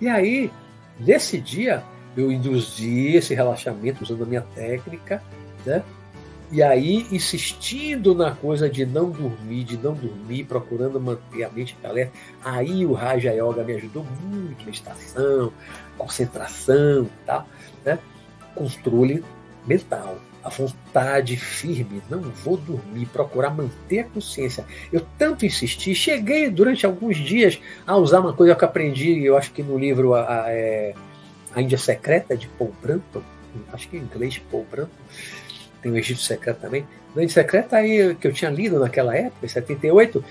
E 0.00 0.08
aí, 0.08 0.50
nesse 0.98 1.38
dia, 1.38 1.82
eu 2.16 2.32
induzi 2.32 3.16
esse 3.16 3.34
relaxamento 3.34 4.02
usando 4.02 4.22
a 4.22 4.26
minha 4.26 4.42
técnica, 4.42 5.22
né? 5.64 5.82
E 6.52 6.64
aí, 6.64 7.06
insistindo 7.12 8.12
na 8.12 8.34
coisa 8.34 8.68
de 8.68 8.84
não 8.84 9.08
dormir, 9.10 9.62
de 9.62 9.76
não 9.76 9.94
dormir, 9.94 10.44
procurando 10.44 11.00
manter 11.00 11.44
a 11.44 11.50
mente 11.50 11.76
alerta, 11.84 12.12
aí 12.44 12.84
o 12.84 12.92
Raja 12.92 13.32
Yoga 13.32 13.62
me 13.62 13.74
ajudou 13.74 14.04
muito, 14.20 14.64
meditação, 14.64 15.52
concentração 15.96 17.04
e 17.04 17.24
tal, 17.24 17.46
né? 17.84 18.00
controle 18.52 19.22
mental, 19.64 20.18
a 20.42 20.48
vontade 20.48 21.36
firme, 21.36 22.02
não 22.08 22.20
vou 22.20 22.56
dormir, 22.56 23.06
procurar 23.06 23.50
manter 23.50 24.00
a 24.00 24.04
consciência. 24.04 24.64
Eu 24.92 25.06
tanto 25.18 25.44
insisti, 25.44 25.94
cheguei 25.94 26.48
durante 26.48 26.86
alguns 26.86 27.16
dias 27.16 27.60
a 27.86 27.96
usar 27.96 28.20
uma 28.20 28.32
coisa 28.32 28.54
que 28.54 28.64
eu 28.64 28.68
aprendi, 28.68 29.24
eu 29.24 29.36
acho 29.36 29.52
que 29.52 29.62
no 29.62 29.78
livro 29.78 30.14
A, 30.14 30.44
a, 30.44 30.50
é, 30.50 30.94
a 31.54 31.60
Índia 31.60 31.78
Secreta, 31.78 32.36
de 32.36 32.48
Paul 32.48 32.74
Branton, 32.80 33.22
acho 33.72 33.88
que 33.88 33.96
em 33.96 34.00
inglês 34.00 34.40
Paul 34.50 34.66
Branton, 34.70 34.90
tem 35.82 35.92
o 35.92 35.96
Egito 35.96 36.20
Secreto 36.20 36.60
também. 36.60 36.86
No 37.14 37.20
Egito 37.20 37.34
Secreto 37.34 37.74
aí, 37.74 38.14
que 38.14 38.26
eu 38.26 38.32
tinha 38.32 38.50
lido 38.50 38.78
naquela 38.78 39.14
época, 39.16 39.44
em 39.44 39.48
78, 39.48 40.24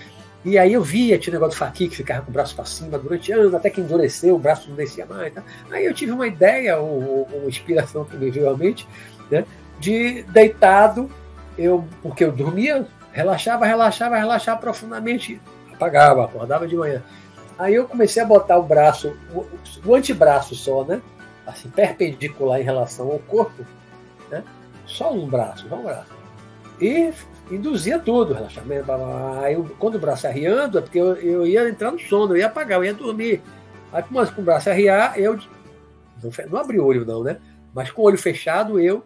e 0.44 0.58
aí 0.58 0.74
eu 0.74 0.82
via, 0.82 1.18
tinha 1.20 1.32
o 1.32 1.36
negócio 1.36 1.58
do 1.58 1.60
Faqui 1.60 1.90
que 1.90 1.98
ficava 1.98 2.22
com 2.22 2.32
o 2.32 2.34
braço 2.34 2.56
para 2.56 2.66
cima 2.66 2.98
durante 2.98 3.32
anos, 3.32 3.54
até 3.54 3.70
que 3.70 3.82
endureceu, 3.82 4.36
o 4.36 4.40
braço 4.40 4.70
não 4.70 4.76
descia 4.76 5.06
mais. 5.06 5.34
Tá? 5.34 5.44
Aí 5.70 5.86
eu 5.86 5.94
tive 5.94 6.12
uma 6.12 6.26
ideia, 6.26 6.78
ou, 6.78 7.28
ou 7.30 7.40
uma 7.40 7.50
inspiração 7.50 8.06
que 8.06 8.16
me 8.16 8.32
veio 8.32 8.50
à 8.50 8.58
mente, 8.58 8.88
né, 9.30 9.46
de 9.80 10.24
deitado, 10.24 11.10
eu, 11.58 11.86
porque 12.02 12.24
eu 12.24 12.32
dormia, 12.32 12.86
relaxava, 13.12 13.66
relaxava, 13.66 14.18
relaxava 14.18 14.60
profundamente, 14.60 15.42
apagava, 15.74 16.26
acordava 16.26 16.68
de 16.68 16.76
manhã. 16.76 17.04
Aí 17.58 17.76
eu 17.76 17.88
comecei 17.88 18.22
a 18.22 18.26
botar 18.26 18.58
o 18.58 18.64
braço, 18.64 19.16
o, 19.34 19.46
o 19.86 19.96
antebraço 19.96 20.56
só, 20.56 20.84
né? 20.84 21.02
Assim, 21.46 21.70
perpendicular 21.70 22.62
em 22.62 22.64
relação 22.64 23.12
ao 23.12 23.20
corpo, 23.20 23.66
né? 24.30 24.44
Só 24.86 25.12
um 25.12 25.28
braço, 25.28 25.68
só 25.68 25.76
um 25.76 25.84
braço. 25.84 26.20
E 26.80 27.12
induzia 27.52 28.00
tudo, 28.00 28.34
relaxamento. 28.34 28.86
Blá, 28.86 28.98
blá. 28.98 29.42
Aí, 29.42 29.62
quando 29.78 29.96
o 29.96 30.00
braço 30.00 30.28
arriando, 30.28 30.78
é 30.78 30.82
porque 30.82 31.00
eu, 31.00 31.16
eu 31.16 31.46
ia 31.46 31.68
entrar 31.68 31.92
no 31.92 32.00
sono, 32.00 32.34
eu 32.34 32.38
ia 32.38 32.48
apagar, 32.48 32.80
eu 32.80 32.86
ia 32.86 32.94
dormir. 32.94 33.42
Aí, 33.92 34.04
com 34.04 34.42
o 34.42 34.46
braço 34.46 34.70
arriar, 34.70 35.20
eu 35.20 35.38
não, 36.24 36.32
não 36.50 36.60
abri 36.60 36.80
o 36.80 36.86
olho, 36.86 37.06
não, 37.06 37.24
né? 37.24 37.38
Mas 37.74 37.92
com 37.92 38.02
o 38.02 38.06
olho 38.06 38.18
fechado, 38.18 38.80
eu. 38.80 39.04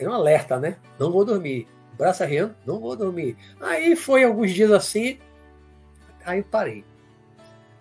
É 0.00 0.08
um 0.08 0.12
alerta, 0.12 0.58
né? 0.58 0.76
Não 0.98 1.12
vou 1.12 1.24
dormir. 1.24 1.68
braço 1.96 2.22
arriando, 2.22 2.56
não 2.66 2.80
vou 2.80 2.96
dormir. 2.96 3.36
Aí 3.60 3.94
foi 3.94 4.24
alguns 4.24 4.52
dias 4.52 4.70
assim, 4.70 5.18
aí 6.24 6.42
parei. 6.42 6.84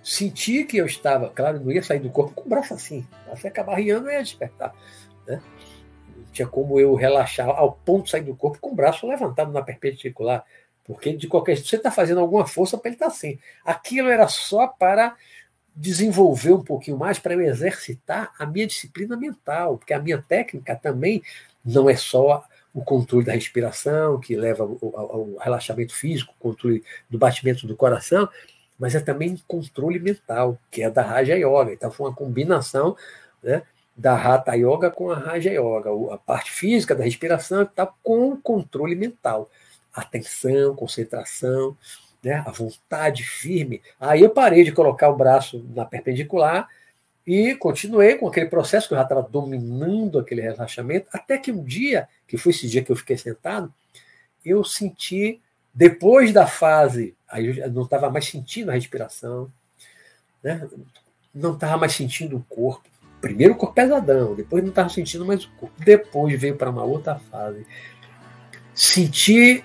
Senti 0.03 0.63
que 0.63 0.77
eu 0.77 0.85
estava, 0.85 1.29
claro, 1.29 1.59
não 1.59 1.71
ia 1.71 1.83
sair 1.83 1.99
do 1.99 2.09
corpo 2.09 2.33
com 2.33 2.45
o 2.45 2.49
braço 2.49 2.73
assim. 2.73 3.07
Se 3.37 3.47
acabar 3.47 3.75
riando, 3.75 4.07
eu 4.07 4.13
ia 4.13 4.23
despertar. 4.23 4.73
Né? 5.25 5.41
tinha 6.31 6.47
como 6.47 6.79
eu 6.79 6.95
relaxar 6.95 7.49
ao 7.49 7.73
ponto 7.73 8.05
de 8.05 8.11
sair 8.11 8.23
do 8.23 8.35
corpo 8.35 8.59
com 8.59 8.71
o 8.71 8.75
braço 8.75 9.07
levantado 9.07 9.51
na 9.51 9.61
perpendicular. 9.61 10.45
Porque, 10.85 11.15
de 11.15 11.27
qualquer 11.27 11.55
jeito, 11.55 11.69
você 11.69 11.75
está 11.75 11.91
fazendo 11.91 12.19
alguma 12.19 12.47
força 12.47 12.77
para 12.77 12.89
ele 12.89 12.95
estar 12.95 13.07
tá 13.07 13.11
assim. 13.11 13.37
Aquilo 13.63 14.09
era 14.09 14.27
só 14.27 14.67
para 14.67 15.15
desenvolver 15.75 16.51
um 16.51 16.63
pouquinho 16.63 16.97
mais, 16.97 17.19
para 17.19 17.33
eu 17.33 17.41
exercitar 17.41 18.33
a 18.37 18.45
minha 18.45 18.67
disciplina 18.67 19.15
mental, 19.15 19.77
porque 19.77 19.93
a 19.93 19.99
minha 19.99 20.21
técnica 20.21 20.75
também 20.75 21.21
não 21.65 21.89
é 21.89 21.95
só 21.95 22.43
o 22.73 22.83
controle 22.83 23.25
da 23.25 23.33
respiração, 23.33 24.19
que 24.19 24.35
leva 24.35 24.63
ao, 24.63 25.35
relaxamento 25.39 25.93
físico, 25.93 26.33
controle 26.39 26.83
do 27.09 27.17
batimento 27.17 27.65
do 27.65 27.75
coração, 27.75 28.29
mas 28.77 28.95
é 28.95 28.99
também 28.99 29.41
controle 29.47 29.99
mental, 29.99 30.57
que 30.71 30.81
é 30.81 30.89
da 30.89 31.01
Raja 31.01 31.35
Yoga. 31.35 31.73
Então, 31.73 31.91
foi 31.91 32.07
uma 32.07 32.15
combinação 32.15 32.95
né, 33.43 33.63
da 33.95 34.15
Hatha 34.15 34.55
Yoga 34.55 34.89
com 34.89 35.11
a 35.11 35.17
Raja 35.17 35.49
Yoga, 35.49 35.89
a 36.13 36.17
parte 36.17 36.51
física 36.51 36.95
da 36.95 37.03
respiração 37.03 37.63
está 37.63 37.85
com 38.01 38.31
o 38.31 38.37
controle 38.37 38.95
mental 38.95 39.49
atenção, 39.93 40.75
concentração, 40.75 41.75
né, 42.23 42.43
a 42.45 42.51
vontade 42.51 43.23
firme. 43.23 43.81
Aí 43.99 44.21
eu 44.21 44.29
parei 44.29 44.63
de 44.63 44.71
colocar 44.71 45.09
o 45.09 45.15
braço 45.15 45.65
na 45.73 45.85
perpendicular 45.85 46.67
e 47.25 47.55
continuei 47.55 48.15
com 48.15 48.27
aquele 48.27 48.47
processo 48.47 48.87
que 48.87 48.93
eu 48.93 48.97
já 48.97 49.03
estava 49.03 49.21
dominando 49.21 50.19
aquele 50.19 50.41
relaxamento, 50.41 51.07
até 51.13 51.37
que 51.37 51.51
um 51.51 51.63
dia, 51.63 52.07
que 52.27 52.37
foi 52.37 52.51
esse 52.51 52.67
dia 52.67 52.83
que 52.83 52.91
eu 52.91 52.95
fiquei 52.95 53.17
sentado, 53.17 53.73
eu 54.43 54.63
senti, 54.63 55.39
depois 55.73 56.31
da 56.33 56.47
fase, 56.47 57.15
aí 57.27 57.59
eu 57.59 57.71
não 57.71 57.83
estava 57.83 58.09
mais 58.09 58.25
sentindo 58.25 58.71
a 58.71 58.73
respiração, 58.73 59.51
né, 60.43 60.67
não 61.33 61.53
estava 61.53 61.77
mais 61.77 61.93
sentindo 61.93 62.37
o 62.37 62.43
corpo. 62.43 62.87
Primeiro 63.21 63.53
o 63.53 63.57
corpo 63.57 63.75
pesadão, 63.75 64.33
depois 64.33 64.63
não 64.63 64.69
estava 64.69 64.89
sentindo 64.89 65.25
mais 65.25 65.43
o 65.43 65.51
corpo. 65.51 65.75
Depois 65.83 66.39
veio 66.39 66.55
para 66.55 66.69
uma 66.69 66.83
outra 66.83 67.15
fase. 67.15 67.65
Senti 68.73 69.63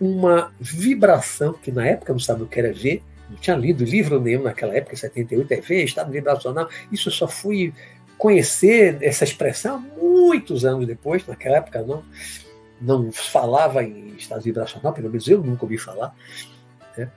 uma 0.00 0.52
vibração, 0.58 1.52
que 1.52 1.70
na 1.70 1.86
época 1.86 2.10
eu 2.10 2.14
não 2.14 2.20
sabia 2.20 2.44
o 2.44 2.48
que 2.48 2.58
era 2.58 2.72
ver, 2.72 3.02
não 3.28 3.36
tinha 3.36 3.56
lido 3.56 3.84
livro 3.84 4.20
nenhum 4.20 4.42
naquela 4.42 4.74
época, 4.74 4.94
em 4.94 4.98
78, 4.98 5.52
é 5.52 5.60
ver, 5.60 5.84
estado 5.84 6.10
vibracional. 6.10 6.68
Isso 6.90 7.08
eu 7.08 7.12
só 7.12 7.28
fui 7.28 7.72
conhecer 8.16 8.98
essa 9.00 9.24
expressão 9.24 9.80
muitos 9.96 10.64
anos 10.64 10.86
depois, 10.86 11.26
naquela 11.26 11.58
época 11.58 11.82
não, 11.82 12.02
não 12.80 13.12
falava 13.12 13.82
em 13.82 14.14
estado 14.16 14.42
vibracional, 14.42 14.92
pelo 14.92 15.08
menos 15.08 15.28
eu 15.28 15.42
nunca 15.42 15.64
ouvi 15.64 15.78
falar. 15.78 16.14
Né? 16.96 17.10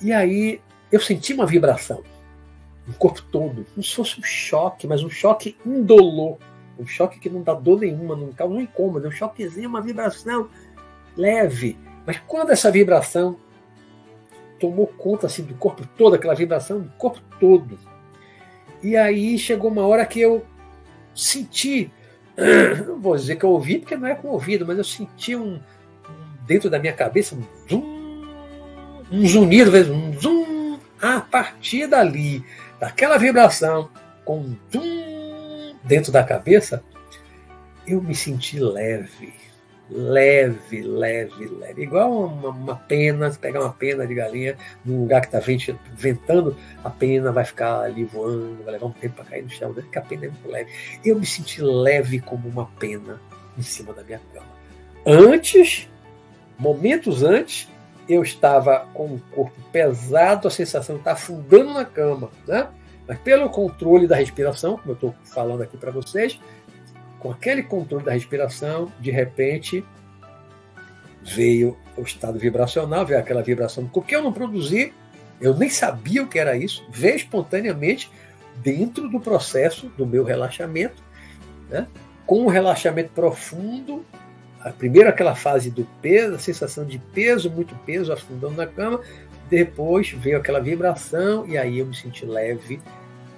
E 0.00 0.12
aí 0.12 0.60
eu 0.90 1.00
senti 1.00 1.32
uma 1.32 1.46
vibração 1.46 2.02
no 2.86 2.94
corpo 2.94 3.22
todo, 3.30 3.64
como 3.72 3.82
se 3.82 3.94
fosse 3.94 4.18
um 4.18 4.24
choque, 4.24 4.86
mas 4.86 5.04
um 5.04 5.10
choque 5.10 5.56
indolor, 5.64 6.38
um 6.78 6.86
choque 6.86 7.20
que 7.20 7.30
não 7.30 7.42
dá 7.42 7.54
dor 7.54 7.80
nenhuma, 7.80 8.16
não 8.16 8.32
causa 8.32 8.54
um 8.54 8.60
incômodo, 8.60 9.06
um 9.06 9.12
choquezinho, 9.12 9.68
uma 9.68 9.80
vibração 9.80 10.48
leve, 11.16 11.78
mas 12.04 12.18
quando 12.26 12.50
essa 12.50 12.70
vibração 12.70 13.36
tomou 14.62 14.86
conta 14.86 15.26
assim, 15.26 15.42
do 15.42 15.54
corpo 15.54 15.84
todo, 15.98 16.14
aquela 16.14 16.36
vibração 16.36 16.78
do 16.78 16.88
corpo 16.90 17.20
todo, 17.40 17.76
e 18.80 18.96
aí 18.96 19.36
chegou 19.36 19.68
uma 19.68 19.84
hora 19.84 20.06
que 20.06 20.20
eu 20.20 20.46
senti, 21.12 21.90
não 22.86 23.00
vou 23.00 23.16
dizer 23.16 23.34
que 23.34 23.44
eu 23.44 23.50
ouvi, 23.50 23.80
porque 23.80 23.96
não 23.96 24.06
é 24.06 24.14
com 24.14 24.28
o 24.28 24.32
ouvido, 24.32 24.64
mas 24.64 24.78
eu 24.78 24.84
senti 24.84 25.34
um, 25.34 25.60
dentro 26.46 26.70
da 26.70 26.78
minha 26.78 26.92
cabeça 26.92 27.34
um 27.34 27.42
zum, 27.68 28.24
um 29.10 29.26
zunido, 29.26 29.72
um 29.92 30.16
zum, 30.20 30.78
a 31.00 31.20
partir 31.20 31.88
dali, 31.88 32.44
daquela 32.78 33.18
vibração, 33.18 33.90
com 34.24 34.38
um 34.38 34.56
zum 34.72 35.74
dentro 35.82 36.12
da 36.12 36.22
cabeça, 36.22 36.84
eu 37.84 38.00
me 38.00 38.14
senti 38.14 38.60
leve 38.60 39.34
leve, 39.92 40.82
leve, 40.82 41.46
leve. 41.46 41.82
Igual 41.82 42.26
uma, 42.26 42.48
uma 42.48 42.76
pena, 42.76 43.30
se 43.30 43.38
pegar 43.38 43.60
uma 43.60 43.72
pena 43.72 44.06
de 44.06 44.14
galinha 44.14 44.56
num 44.84 45.00
lugar 45.00 45.20
que 45.20 45.26
está 45.26 45.40
ventando, 45.94 46.56
a 46.82 46.90
pena 46.90 47.30
vai 47.30 47.44
ficar 47.44 47.80
ali 47.80 48.04
voando, 48.04 48.62
vai 48.64 48.72
levar 48.72 48.86
um 48.86 48.92
tempo 48.92 49.16
para 49.16 49.24
cair 49.24 49.42
no 49.42 49.50
chão, 49.50 49.72
né? 49.72 49.82
porque 49.82 49.98
a 49.98 50.02
pena 50.02 50.26
é 50.26 50.28
muito 50.28 50.48
leve. 50.48 50.70
Eu 51.04 51.18
me 51.18 51.26
senti 51.26 51.62
leve 51.62 52.20
como 52.20 52.48
uma 52.48 52.66
pena 52.78 53.20
em 53.56 53.62
cima 53.62 53.92
da 53.92 54.02
minha 54.02 54.20
cama. 54.32 54.46
Antes, 55.06 55.88
momentos 56.58 57.22
antes, 57.22 57.68
eu 58.08 58.22
estava 58.22 58.86
com 58.94 59.14
o 59.14 59.20
corpo 59.32 59.60
pesado, 59.70 60.48
a 60.48 60.50
sensação 60.50 60.96
de 60.96 61.00
estar 61.02 61.12
afundando 61.12 61.74
na 61.74 61.84
cama, 61.84 62.30
né? 62.46 62.68
Mas 63.06 63.18
pelo 63.18 63.50
controle 63.50 64.06
da 64.06 64.16
respiração, 64.16 64.76
como 64.76 64.90
eu 64.90 64.94
estou 64.94 65.14
falando 65.24 65.62
aqui 65.62 65.76
para 65.76 65.90
vocês, 65.90 66.40
com 67.22 67.30
aquele 67.30 67.62
controle 67.62 68.04
da 68.04 68.10
respiração, 68.10 68.90
de 68.98 69.12
repente 69.12 69.84
veio 71.22 71.78
o 71.96 72.02
estado 72.02 72.36
vibracional, 72.36 73.06
veio 73.06 73.20
aquela 73.20 73.44
vibração 73.44 73.86
que 73.86 74.16
eu 74.16 74.20
não 74.20 74.32
produzi, 74.32 74.92
eu 75.40 75.56
nem 75.56 75.70
sabia 75.70 76.24
o 76.24 76.26
que 76.26 76.36
era 76.36 76.56
isso, 76.56 76.84
veio 76.90 77.14
espontaneamente 77.14 78.10
dentro 78.56 79.08
do 79.08 79.20
processo 79.20 79.86
do 79.96 80.04
meu 80.04 80.24
relaxamento, 80.24 81.00
né? 81.70 81.86
com 82.26 82.40
um 82.40 82.48
relaxamento 82.48 83.10
profundo, 83.10 84.04
primeiro 84.76 85.08
aquela 85.08 85.36
fase 85.36 85.70
do 85.70 85.84
peso, 86.00 86.34
a 86.34 86.38
sensação 86.40 86.84
de 86.84 86.98
peso, 86.98 87.48
muito 87.48 87.76
peso, 87.86 88.12
afundando 88.12 88.56
na 88.56 88.66
cama, 88.66 89.00
depois 89.48 90.10
veio 90.10 90.38
aquela 90.38 90.58
vibração 90.58 91.46
e 91.46 91.56
aí 91.56 91.78
eu 91.78 91.86
me 91.86 91.94
senti 91.94 92.26
leve, 92.26 92.80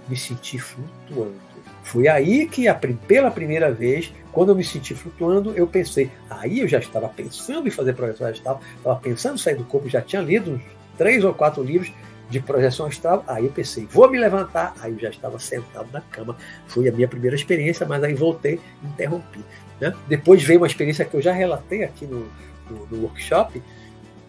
me 0.08 0.16
senti 0.16 0.58
flutuando. 0.58 1.53
Foi 1.84 2.08
aí 2.08 2.48
que, 2.48 2.64
pela 3.06 3.30
primeira 3.30 3.70
vez, 3.70 4.12
quando 4.32 4.48
eu 4.48 4.56
me 4.56 4.64
senti 4.64 4.94
flutuando, 4.94 5.52
eu 5.54 5.66
pensei. 5.66 6.10
Aí 6.30 6.60
eu 6.60 6.66
já 6.66 6.78
estava 6.78 7.08
pensando 7.08 7.68
em 7.68 7.70
fazer 7.70 7.92
projeção 7.92 8.26
astral, 8.26 8.60
estava 8.76 8.98
pensando 8.98 9.34
em 9.34 9.38
sair 9.38 9.54
do 9.54 9.64
corpo, 9.64 9.88
já 9.88 10.00
tinha 10.00 10.22
lido 10.22 10.52
uns 10.52 10.62
três 10.96 11.22
ou 11.22 11.34
quatro 11.34 11.62
livros 11.62 11.92
de 12.30 12.40
projeção 12.40 12.86
astral. 12.86 13.22
Aí 13.26 13.44
eu 13.44 13.52
pensei, 13.52 13.86
vou 13.86 14.10
me 14.10 14.18
levantar. 14.18 14.74
Aí 14.80 14.92
eu 14.92 14.98
já 14.98 15.10
estava 15.10 15.38
sentado 15.38 15.88
na 15.92 16.00
cama. 16.00 16.36
Foi 16.66 16.88
a 16.88 16.92
minha 16.92 17.06
primeira 17.06 17.36
experiência, 17.36 17.86
mas 17.86 18.02
aí 18.02 18.14
voltei 18.14 18.58
interrompi. 18.82 19.44
Né? 19.78 19.94
Depois 20.08 20.42
veio 20.42 20.60
uma 20.60 20.66
experiência 20.66 21.04
que 21.04 21.14
eu 21.14 21.20
já 21.20 21.32
relatei 21.32 21.84
aqui 21.84 22.06
no, 22.06 22.26
no, 22.70 22.86
no 22.86 23.02
workshop, 23.02 23.62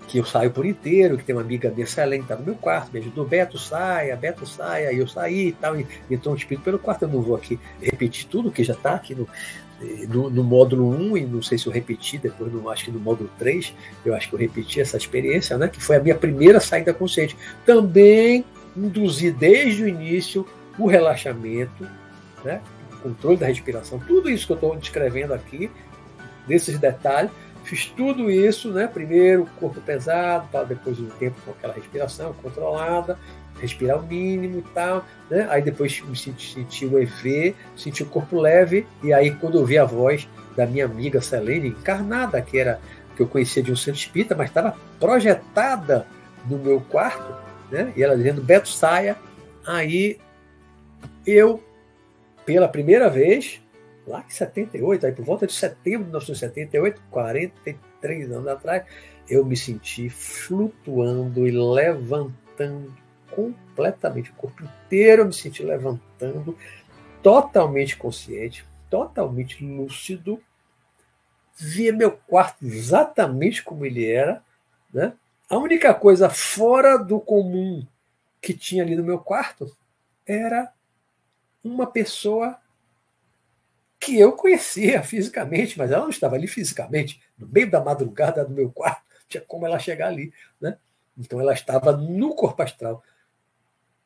que 0.07 0.17
eu 0.17 0.25
saio 0.25 0.51
por 0.51 0.65
inteiro, 0.65 1.17
que 1.17 1.23
tem 1.23 1.35
uma 1.35 1.41
amiga 1.41 1.73
excelente, 1.77 2.23
está 2.23 2.35
no 2.35 2.43
meu 2.43 2.55
quarto, 2.55 2.91
me 2.93 2.99
ajudou, 2.99 3.25
Beto, 3.25 3.57
saia, 3.57 4.15
Beto, 4.15 4.45
saia, 4.45 4.93
eu 4.93 5.07
saí 5.07 5.47
e 5.47 5.51
tal, 5.51 5.79
e 5.79 5.85
entrou 6.09 6.33
um 6.33 6.37
espírito 6.37 6.63
pelo 6.63 6.79
quarto, 6.79 7.03
eu 7.03 7.09
não 7.09 7.21
vou 7.21 7.35
aqui 7.35 7.59
repetir 7.81 8.27
tudo, 8.27 8.51
que 8.51 8.63
já 8.63 8.73
está 8.73 8.95
aqui 8.95 9.15
no, 9.15 9.27
no, 10.07 10.29
no, 10.29 10.43
módulo 10.43 10.89
1, 10.89 11.17
e 11.17 11.25
não 11.25 11.41
sei 11.41 11.57
se 11.57 11.67
eu 11.67 11.73
repeti 11.73 12.17
depois, 12.17 12.51
no, 12.51 12.69
acho 12.69 12.85
que 12.85 12.91
no 12.91 12.99
módulo 12.99 13.29
3, 13.37 13.73
eu 14.05 14.15
acho 14.15 14.29
que 14.29 14.35
eu 14.35 14.39
repeti 14.39 14.79
essa 14.79 14.97
experiência, 14.97 15.57
né, 15.57 15.67
que 15.67 15.81
foi 15.81 15.97
a 15.97 15.99
minha 15.99 16.15
primeira 16.15 16.59
saída 16.59 16.93
consciente. 16.93 17.35
Também 17.65 18.45
induzi 18.75 19.31
desde 19.31 19.83
o 19.83 19.87
início 19.87 20.47
o 20.77 20.87
relaxamento, 20.87 21.87
né, 22.43 22.61
o 22.93 22.97
controle 22.97 23.37
da 23.37 23.47
respiração, 23.47 23.99
tudo 23.99 24.29
isso 24.29 24.45
que 24.45 24.53
eu 24.53 24.55
estou 24.55 24.75
descrevendo 24.75 25.33
aqui, 25.33 25.69
desses 26.47 26.77
detalhes, 26.77 27.31
Fiz 27.65 27.87
tudo 27.87 28.29
isso, 28.29 28.71
né? 28.71 28.87
Primeiro 28.87 29.47
corpo 29.59 29.81
pesado, 29.81 30.47
tal, 30.51 30.65
depois 30.65 30.99
um 30.99 31.09
tempo 31.09 31.35
com 31.43 31.51
aquela 31.51 31.73
respiração 31.73 32.31
controlada, 32.33 33.17
respirar 33.59 33.99
o 33.99 34.05
mínimo 34.05 34.59
e 34.59 34.73
tal, 34.73 35.03
né? 35.29 35.47
Aí 35.49 35.63
depois 35.63 35.99
me 36.01 36.15
senti, 36.15 36.53
senti 36.53 36.85
o 36.85 36.99
EV, 36.99 37.55
senti 37.75 38.03
o 38.03 38.05
corpo 38.05 38.39
leve, 38.39 38.85
e 39.03 39.11
aí 39.11 39.31
quando 39.31 39.57
eu 39.57 39.65
vi 39.65 39.79
a 39.79 39.83
voz 39.83 40.27
da 40.55 40.67
minha 40.67 40.85
amiga 40.85 41.19
Selene, 41.19 41.69
encarnada, 41.69 42.39
que 42.39 42.59
era 42.59 42.79
que 43.15 43.23
eu 43.23 43.27
conhecia 43.27 43.63
de 43.63 43.71
um 43.71 43.75
centro 43.75 43.99
espírita, 43.99 44.35
mas 44.35 44.49
estava 44.49 44.77
projetada 44.99 46.05
no 46.47 46.59
meu 46.59 46.81
quarto, 46.81 47.35
né? 47.71 47.91
E 47.95 48.03
ela 48.03 48.15
dizendo, 48.15 48.41
Beto, 48.41 48.69
saia. 48.69 49.17
Aí 49.65 50.19
eu, 51.25 51.63
pela 52.45 52.67
primeira 52.67 53.09
vez, 53.09 53.59
lá 54.07 54.23
em 54.25 54.29
78, 54.29 55.05
aí 55.05 55.11
por 55.11 55.25
volta 55.25 55.47
de 55.47 55.53
setembro 55.53 56.05
de 56.05 56.05
1978, 56.05 57.01
43 57.09 58.31
anos 58.31 58.47
atrás, 58.47 58.85
eu 59.29 59.43
me 59.45 59.57
senti 59.57 60.09
flutuando 60.09 61.47
e 61.47 61.51
levantando 61.51 62.93
completamente, 63.31 64.31
o 64.31 64.35
corpo 64.35 64.63
inteiro 64.63 65.23
eu 65.23 65.25
me 65.25 65.33
senti 65.33 65.63
levantando, 65.63 66.57
totalmente 67.21 67.97
consciente, 67.97 68.65
totalmente 68.89 69.65
lúcido, 69.65 70.41
via 71.57 71.91
meu 71.91 72.11
quarto 72.11 72.65
exatamente 72.65 73.63
como 73.63 73.85
ele 73.85 74.09
era, 74.09 74.43
né? 74.93 75.13
A 75.49 75.57
única 75.57 75.93
coisa 75.93 76.29
fora 76.29 76.97
do 76.97 77.19
comum 77.19 77.85
que 78.41 78.53
tinha 78.53 78.83
ali 78.83 78.95
no 78.95 79.03
meu 79.03 79.19
quarto 79.19 79.75
era 80.25 80.71
uma 81.63 81.87
pessoa 81.87 82.57
que 84.05 84.19
eu 84.19 84.33
conhecia 84.33 85.01
fisicamente, 85.01 85.77
mas 85.77 85.91
ela 85.91 86.03
não 86.03 86.09
estava 86.09 86.35
ali 86.35 86.47
fisicamente, 86.47 87.19
no 87.37 87.47
meio 87.47 87.69
da 87.69 87.83
madrugada 87.83 88.45
do 88.45 88.53
meu 88.53 88.71
quarto, 88.71 89.03
tinha 89.27 89.41
como 89.41 89.65
ela 89.65 89.79
chegar 89.79 90.07
ali. 90.07 90.31
Né? 90.61 90.77
Então 91.17 91.39
ela 91.39 91.53
estava 91.53 91.91
no 91.97 92.35
corpo 92.35 92.61
astral, 92.61 93.03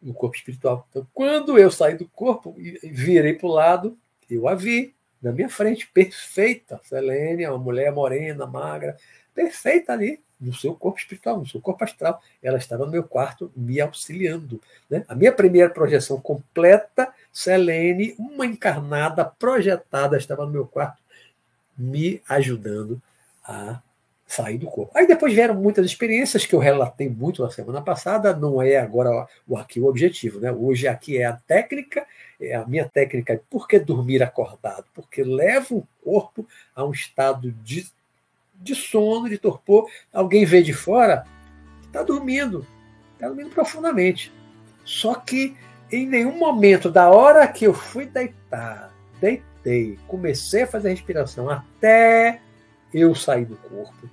no 0.02 0.14
corpo 0.14 0.38
espiritual. 0.38 0.88
Então, 0.90 1.06
quando 1.14 1.60
eu 1.60 1.70
saí 1.70 1.98
do 1.98 2.08
corpo 2.08 2.56
e 2.58 2.80
virei 2.90 3.34
para 3.34 3.48
o 3.48 3.52
lado, 3.52 3.98
eu 4.30 4.48
a 4.48 4.56
vi, 4.56 4.96
na 5.22 5.34
minha 5.34 5.50
frente, 5.50 5.88
perfeita. 5.88 6.80
Selene, 6.84 7.46
uma 7.46 7.58
mulher 7.58 7.92
morena, 7.92 8.46
magra, 8.46 8.96
perfeita 9.34 9.92
ali, 9.92 10.24
no 10.40 10.54
seu 10.54 10.74
corpo 10.74 11.00
espiritual, 11.00 11.38
no 11.38 11.48
seu 11.48 11.60
corpo 11.60 11.84
astral. 11.84 12.22
Ela 12.42 12.58
estava 12.58 12.86
no 12.86 12.92
meu 12.92 13.04
quarto 13.04 13.52
me 13.56 13.82
auxiliando. 13.82 14.62
Né? 14.90 15.04
A 15.08 15.16
minha 15.16 15.32
primeira 15.32 15.70
projeção 15.70 16.20
completa, 16.20 17.12
Selene, 17.32 18.16
uma 18.18 18.46
encarnada 18.46 19.26
projetada, 19.26 20.18
estava 20.18 20.46
no 20.46 20.52
meu 20.52 20.66
quarto 20.66 21.02
me 21.78 22.22
ajudando 22.28 23.02
a 23.44 23.82
sair 24.30 24.60
do 24.60 24.68
corpo. 24.68 24.96
Aí 24.96 25.08
depois 25.08 25.34
vieram 25.34 25.56
muitas 25.56 25.86
experiências 25.86 26.46
que 26.46 26.54
eu 26.54 26.60
relatei 26.60 27.10
muito 27.10 27.42
na 27.42 27.50
semana 27.50 27.82
passada, 27.82 28.36
não 28.36 28.62
é 28.62 28.78
agora 28.78 29.28
o 29.48 29.58
aqui 29.58 29.80
o 29.80 29.88
objetivo, 29.88 30.40
né? 30.40 30.52
Hoje 30.52 30.88
aqui 30.88 31.18
é 31.18 31.26
a 31.26 31.34
técnica, 31.34 32.06
é 32.40 32.54
a 32.54 32.64
minha 32.66 32.88
técnica 32.88 33.42
por 33.50 33.68
que 33.68 33.80
dormir 33.80 34.22
acordado? 34.22 34.86
Porque 34.94 35.24
leva 35.24 35.74
o 35.74 35.88
corpo 36.04 36.48
a 36.76 36.86
um 36.86 36.92
estado 36.92 37.52
de, 37.52 37.88
de 38.60 38.76
sono, 38.76 39.30
de 39.30 39.38
torpor. 39.38 39.90
Alguém 40.14 40.46
vê 40.46 40.62
de 40.62 40.74
fora, 40.74 41.26
está 41.86 42.04
dormindo, 42.04 42.66
está 43.14 43.28
dormindo 43.28 43.50
profundamente. 43.50 44.32
Só 44.84 45.16
que 45.16 45.56
em 45.92 46.08
nenhum 46.08 46.38
momento 46.38 46.92
da 46.92 47.10
hora 47.10 47.48
que 47.48 47.66
eu 47.66 47.74
fui 47.74 48.06
deitar, 48.06 48.94
deitei, 49.20 49.98
comecei 50.08 50.64
a 50.64 50.68
fazer 50.68 50.90
respiração 50.90 51.50
até 51.50 52.42
eu 52.94 53.14
sair 53.16 53.46
do 53.46 53.56
corpo, 53.56 54.10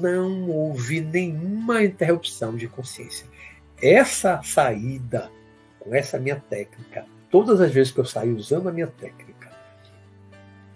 não 0.00 0.48
houve 0.50 1.00
nenhuma 1.00 1.82
interrupção 1.82 2.56
de 2.56 2.68
consciência. 2.68 3.26
Essa 3.80 4.42
saída, 4.42 5.30
com 5.78 5.94
essa 5.94 6.18
minha 6.18 6.36
técnica, 6.36 7.06
todas 7.30 7.60
as 7.60 7.72
vezes 7.72 7.92
que 7.92 8.00
eu 8.00 8.04
saí 8.04 8.32
usando 8.32 8.68
a 8.68 8.72
minha 8.72 8.88
técnica, 8.88 9.50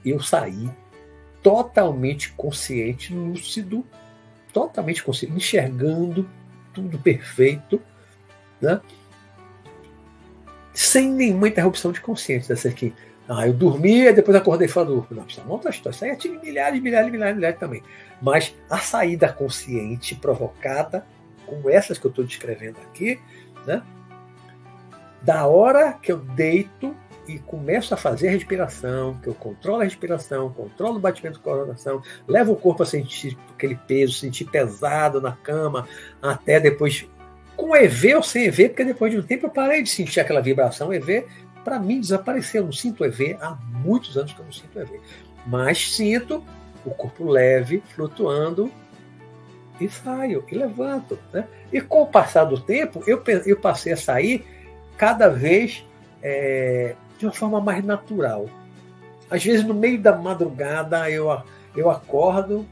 eu 0.04 0.20
saí 0.20 0.70
totalmente 1.42 2.32
consciente, 2.32 3.14
lúcido, 3.14 3.84
totalmente 4.52 5.02
consciente, 5.02 5.34
enxergando 5.34 6.28
tudo 6.72 6.98
perfeito, 6.98 7.80
né? 8.60 8.80
sem 10.72 11.10
nenhuma 11.10 11.48
interrupção 11.48 11.92
de 11.92 12.00
consciência. 12.00 12.54
Dessa 12.54 12.68
aqui. 12.68 12.94
Ah, 13.28 13.46
eu 13.46 13.52
dormi 13.52 14.00
e 14.00 14.12
depois 14.12 14.36
acordei 14.36 14.66
fora 14.66 14.86
do 14.86 15.06
Não, 15.10 15.24
isso 15.26 15.40
é 15.40 15.44
uma 15.44 15.52
outra 15.52 15.70
história. 15.70 15.94
Isso 15.94 16.04
aí 16.04 16.16
tive 16.16 16.38
milhares, 16.38 16.82
milhares, 16.82 17.10
milhares, 17.10 17.36
milhares 17.36 17.58
também. 17.58 17.82
Mas 18.20 18.54
a 18.68 18.78
saída 18.78 19.32
consciente 19.32 20.14
provocada, 20.14 21.06
como 21.46 21.70
essas 21.70 21.98
que 21.98 22.06
eu 22.06 22.10
estou 22.10 22.24
descrevendo 22.24 22.78
aqui, 22.80 23.20
né? 23.66 23.82
da 25.22 25.46
hora 25.46 25.92
que 25.92 26.10
eu 26.10 26.18
deito 26.18 26.96
e 27.26 27.38
começo 27.38 27.94
a 27.94 27.96
fazer 27.96 28.28
a 28.28 28.30
respiração, 28.32 29.14
que 29.22 29.28
eu 29.28 29.34
controlo 29.34 29.80
a 29.80 29.84
respiração, 29.84 30.52
controlo 30.52 30.96
o 30.96 31.00
batimento 31.00 31.38
do 31.38 31.42
coração, 31.42 32.02
levo 32.26 32.52
o 32.52 32.56
corpo 32.56 32.82
a 32.82 32.86
sentir 32.86 33.38
aquele 33.50 33.76
peso, 33.76 34.14
sentir 34.14 34.44
pesado 34.46 35.20
na 35.20 35.32
cama, 35.32 35.86
até 36.20 36.58
depois 36.58 37.08
com 37.56 37.76
EV 37.76 38.16
ou 38.16 38.22
sem 38.22 38.46
EV, 38.46 38.70
porque 38.70 38.84
depois 38.84 39.12
de 39.12 39.18
um 39.18 39.22
tempo 39.22 39.46
eu 39.46 39.50
parei 39.50 39.82
de 39.82 39.90
sentir 39.90 40.20
aquela 40.20 40.40
vibração 40.40 40.92
EV, 40.92 41.26
para 41.62 41.78
mim 41.78 42.00
desapareceu. 42.00 42.62
Eu 42.62 42.66
não 42.66 42.72
sinto 42.72 43.04
EV 43.04 43.36
há 43.40 43.56
muitos 43.70 44.16
anos 44.16 44.32
que 44.32 44.40
eu 44.40 44.44
não 44.44 44.52
sinto 44.52 44.78
EV. 44.78 45.00
Mas 45.46 45.94
sinto 45.94 46.42
o 46.84 46.90
corpo 46.90 47.24
leve, 47.24 47.82
flutuando, 47.94 48.72
e 49.80 49.88
saio, 49.88 50.44
e 50.50 50.54
levanto. 50.54 51.18
Né? 51.32 51.46
E 51.72 51.80
com 51.80 52.02
o 52.02 52.06
passar 52.06 52.44
do 52.44 52.60
tempo, 52.60 53.02
eu, 53.06 53.22
eu 53.46 53.56
passei 53.56 53.92
a 53.92 53.96
sair 53.96 54.44
cada 54.96 55.28
vez 55.28 55.84
é, 56.22 56.94
de 57.22 57.26
uma 57.26 57.32
forma 57.32 57.60
mais 57.60 57.84
natural. 57.84 58.48
Às 59.30 59.44
vezes, 59.44 59.64
no 59.64 59.72
meio 59.72 60.00
da 60.00 60.16
madrugada, 60.16 61.08
eu, 61.08 61.40
eu 61.76 61.88
acordo 61.88 62.66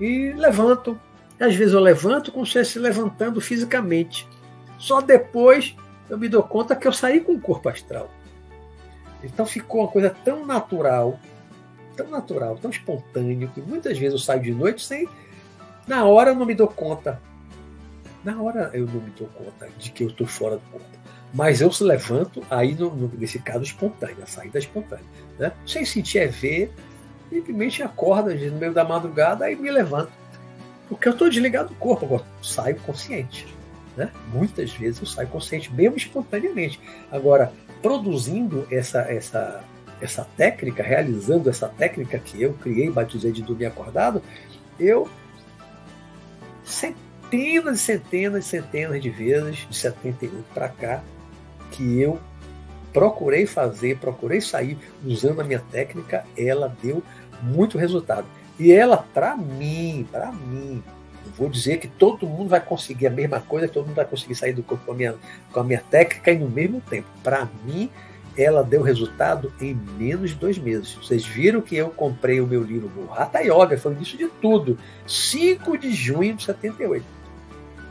e 0.00 0.32
levanto. 0.32 0.98
Às 1.38 1.54
vezes, 1.54 1.72
eu 1.72 1.80
levanto 1.80 2.32
como 2.32 2.44
se 2.44 2.58
estivesse 2.58 2.78
levantando 2.80 3.40
fisicamente. 3.40 4.28
Só 4.78 5.00
depois 5.00 5.76
eu 6.10 6.18
me 6.18 6.28
dou 6.28 6.42
conta 6.42 6.74
que 6.74 6.88
eu 6.88 6.92
saí 6.92 7.20
com 7.20 7.34
o 7.34 7.40
corpo 7.40 7.68
astral. 7.68 8.10
Então 9.22 9.46
ficou 9.46 9.82
uma 9.82 9.88
coisa 9.88 10.10
tão 10.10 10.44
natural, 10.44 11.20
tão 11.96 12.10
natural, 12.10 12.58
tão 12.60 12.68
espontâneo, 12.70 13.48
que 13.48 13.60
muitas 13.60 13.96
vezes 13.96 14.14
eu 14.14 14.18
saio 14.18 14.42
de 14.42 14.50
noite 14.50 14.84
sem. 14.84 15.08
Na 15.86 16.04
hora 16.04 16.30
eu 16.30 16.34
não 16.34 16.44
me 16.44 16.54
dou 16.54 16.66
conta. 16.66 17.20
Na 18.24 18.42
hora 18.42 18.72
eu 18.74 18.86
não 18.86 19.00
me 19.00 19.10
dou 19.10 19.28
conta 19.28 19.68
de 19.78 19.92
que 19.92 20.02
eu 20.02 20.08
estou 20.08 20.26
fora 20.26 20.56
do 20.56 20.62
corpo. 20.72 21.01
Mas 21.32 21.60
eu 21.60 21.72
se 21.72 21.82
levanto, 21.82 22.42
aí 22.50 22.74
no, 22.74 22.94
no, 22.94 23.10
nesse 23.16 23.38
caso 23.38 23.62
espontâneo, 23.62 24.22
a 24.22 24.26
saída 24.26 24.58
espontânea. 24.58 25.04
Né? 25.38 25.52
Sem 25.66 25.84
sentir 25.84 26.18
é 26.18 26.26
ver, 26.26 26.70
simplesmente 27.30 27.82
acorda 27.82 28.34
no 28.34 28.58
meio 28.58 28.72
da 28.72 28.84
madrugada 28.84 29.50
e 29.50 29.56
me 29.56 29.70
levanto. 29.70 30.12
Porque 30.88 31.08
eu 31.08 31.12
estou 31.12 31.30
desligado 31.30 31.70
do 31.70 31.74
corpo, 31.76 32.04
agora 32.04 32.24
saio 32.42 32.76
consciente. 32.80 33.46
Né? 33.96 34.10
Muitas 34.32 34.72
vezes 34.72 35.00
eu 35.00 35.06
saio 35.06 35.28
consciente, 35.28 35.72
mesmo 35.72 35.96
espontaneamente. 35.96 36.78
Agora, 37.10 37.50
produzindo 37.80 38.66
essa, 38.70 39.00
essa, 39.00 39.64
essa 40.02 40.26
técnica, 40.36 40.82
realizando 40.82 41.48
essa 41.48 41.68
técnica 41.68 42.18
que 42.18 42.42
eu 42.42 42.52
criei, 42.54 42.90
batizei 42.90 43.32
de 43.32 43.42
dormir 43.42 43.66
acordado, 43.66 44.22
eu 44.78 45.08
centenas 46.62 47.80
e 47.80 47.82
centenas 47.82 48.44
e 48.44 48.48
centenas 48.48 49.02
de 49.02 49.08
vezes, 49.08 49.66
de 49.68 49.76
78 49.76 50.44
para 50.52 50.68
cá, 50.68 51.02
que 51.72 52.00
eu 52.00 52.18
procurei 52.92 53.46
fazer, 53.46 53.96
procurei 53.98 54.40
sair 54.40 54.78
usando 55.04 55.40
a 55.40 55.44
minha 55.44 55.62
técnica, 55.70 56.24
ela 56.36 56.74
deu 56.82 57.02
muito 57.42 57.78
resultado. 57.78 58.26
E 58.58 58.70
ela, 58.70 58.98
para 58.98 59.36
mim, 59.36 60.06
para 60.12 60.30
mim, 60.30 60.82
vou 61.36 61.48
dizer 61.48 61.78
que 61.78 61.88
todo 61.88 62.26
mundo 62.26 62.50
vai 62.50 62.60
conseguir 62.60 63.06
a 63.06 63.10
mesma 63.10 63.40
coisa, 63.40 63.66
todo 63.66 63.86
mundo 63.86 63.96
vai 63.96 64.04
conseguir 64.04 64.34
sair 64.34 64.52
do 64.52 64.62
corpo 64.62 64.84
com 64.84 64.92
a 64.92 64.94
minha, 64.94 65.14
com 65.50 65.60
a 65.60 65.64
minha 65.64 65.82
técnica 65.90 66.30
e 66.30 66.38
no 66.38 66.48
mesmo 66.48 66.80
tempo. 66.82 67.08
Para 67.22 67.48
mim, 67.64 67.90
ela 68.36 68.62
deu 68.62 68.82
resultado 68.82 69.52
em 69.60 69.74
menos 69.98 70.30
de 70.30 70.36
dois 70.36 70.58
meses. 70.58 70.94
Vocês 70.94 71.24
viram 71.24 71.60
que 71.60 71.76
eu 71.76 71.90
comprei 71.90 72.40
o 72.40 72.46
meu 72.46 72.62
livro 72.62 72.88
do 72.88 73.12
Hatha 73.12 73.40
Yoga, 73.40 73.76
foi 73.78 73.94
isso 74.00 74.16
de 74.16 74.28
tudo, 74.40 74.78
5 75.06 75.78
de 75.78 75.92
junho 75.92 76.34
de 76.34 76.44
78. 76.44 77.04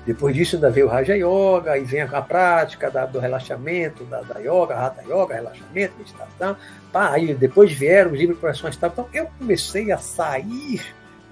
Depois 0.05 0.35
disso 0.35 0.55
ainda 0.55 0.71
veio 0.71 0.87
o 0.87 0.89
Raja 0.89 1.15
Yoga, 1.15 1.77
e 1.77 1.83
vem 1.83 2.01
a 2.01 2.21
prática 2.21 2.89
da, 2.89 3.05
do 3.05 3.19
relaxamento, 3.19 4.03
da, 4.05 4.21
da 4.21 4.39
yoga, 4.39 4.75
Hatha 4.75 5.03
Yoga, 5.03 5.35
relaxamento, 5.35 5.93
meditação. 5.97 6.57
Pá, 6.91 7.11
aí 7.11 7.35
depois 7.35 7.71
vieram 7.71 8.11
os 8.11 8.17
livros 8.17 8.37
de 8.37 8.41
coração 8.41 8.67
astral. 8.67 8.91
Então 8.91 9.09
eu 9.13 9.29
comecei 9.37 9.91
a 9.91 9.97
sair 9.99 10.81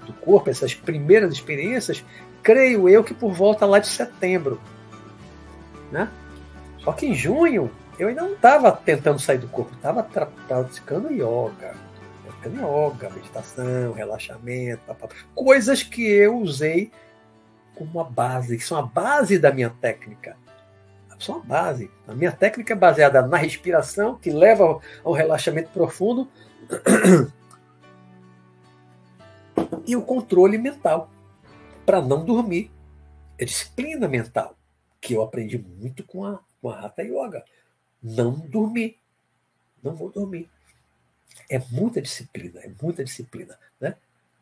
do 0.06 0.12
corpo, 0.12 0.50
essas 0.50 0.72
primeiras 0.72 1.32
experiências, 1.32 2.04
creio 2.42 2.88
eu 2.88 3.02
que 3.02 3.12
por 3.12 3.32
volta 3.32 3.66
lá 3.66 3.80
de 3.80 3.88
setembro. 3.88 4.60
Né? 5.90 6.08
Só 6.78 6.92
que 6.92 7.06
em 7.06 7.14
junho 7.14 7.70
eu 7.98 8.08
ainda 8.08 8.22
não 8.22 8.32
estava 8.32 8.70
tentando 8.70 9.18
sair 9.18 9.38
do 9.38 9.48
corpo, 9.48 9.74
estava 9.74 10.02
praticando 10.02 11.12
yoga. 11.12 11.74
Praticando 12.24 12.56
yoga, 12.56 13.10
meditação, 13.10 13.92
relaxamento, 13.92 14.80
coisas 15.34 15.82
que 15.82 16.06
eu 16.08 16.38
usei 16.38 16.92
como 17.80 17.98
uma 17.98 18.04
base, 18.04 18.58
que 18.58 18.64
são 18.64 18.76
a 18.76 18.82
base 18.82 19.38
da 19.38 19.50
minha 19.50 19.70
técnica. 19.70 20.36
São 21.18 21.36
a 21.36 21.38
base. 21.40 21.90
A 22.06 22.14
minha 22.14 22.30
técnica 22.30 22.74
é 22.74 22.76
baseada 22.76 23.22
na 23.22 23.38
respiração, 23.38 24.16
que 24.16 24.30
leva 24.30 24.80
ao 25.02 25.12
relaxamento 25.14 25.70
profundo, 25.70 26.28
e 29.86 29.96
o 29.96 30.02
controle 30.02 30.58
mental 30.58 31.10
para 31.86 32.02
não 32.02 32.22
dormir. 32.22 32.70
É 33.38 33.46
disciplina 33.46 34.06
mental, 34.06 34.54
que 35.00 35.14
eu 35.14 35.22
aprendi 35.22 35.56
muito 35.58 36.04
com 36.04 36.26
a, 36.26 36.38
com 36.60 36.68
a 36.68 36.80
Hatha 36.80 37.02
Yoga. 37.02 37.42
Não 38.02 38.32
dormir. 38.32 38.98
Não 39.82 39.94
vou 39.94 40.10
dormir. 40.10 40.50
É 41.48 41.58
muita 41.70 42.02
disciplina, 42.02 42.60
é 42.60 42.70
muita 42.82 43.02
disciplina. 43.02 43.58
Né? 43.80 43.94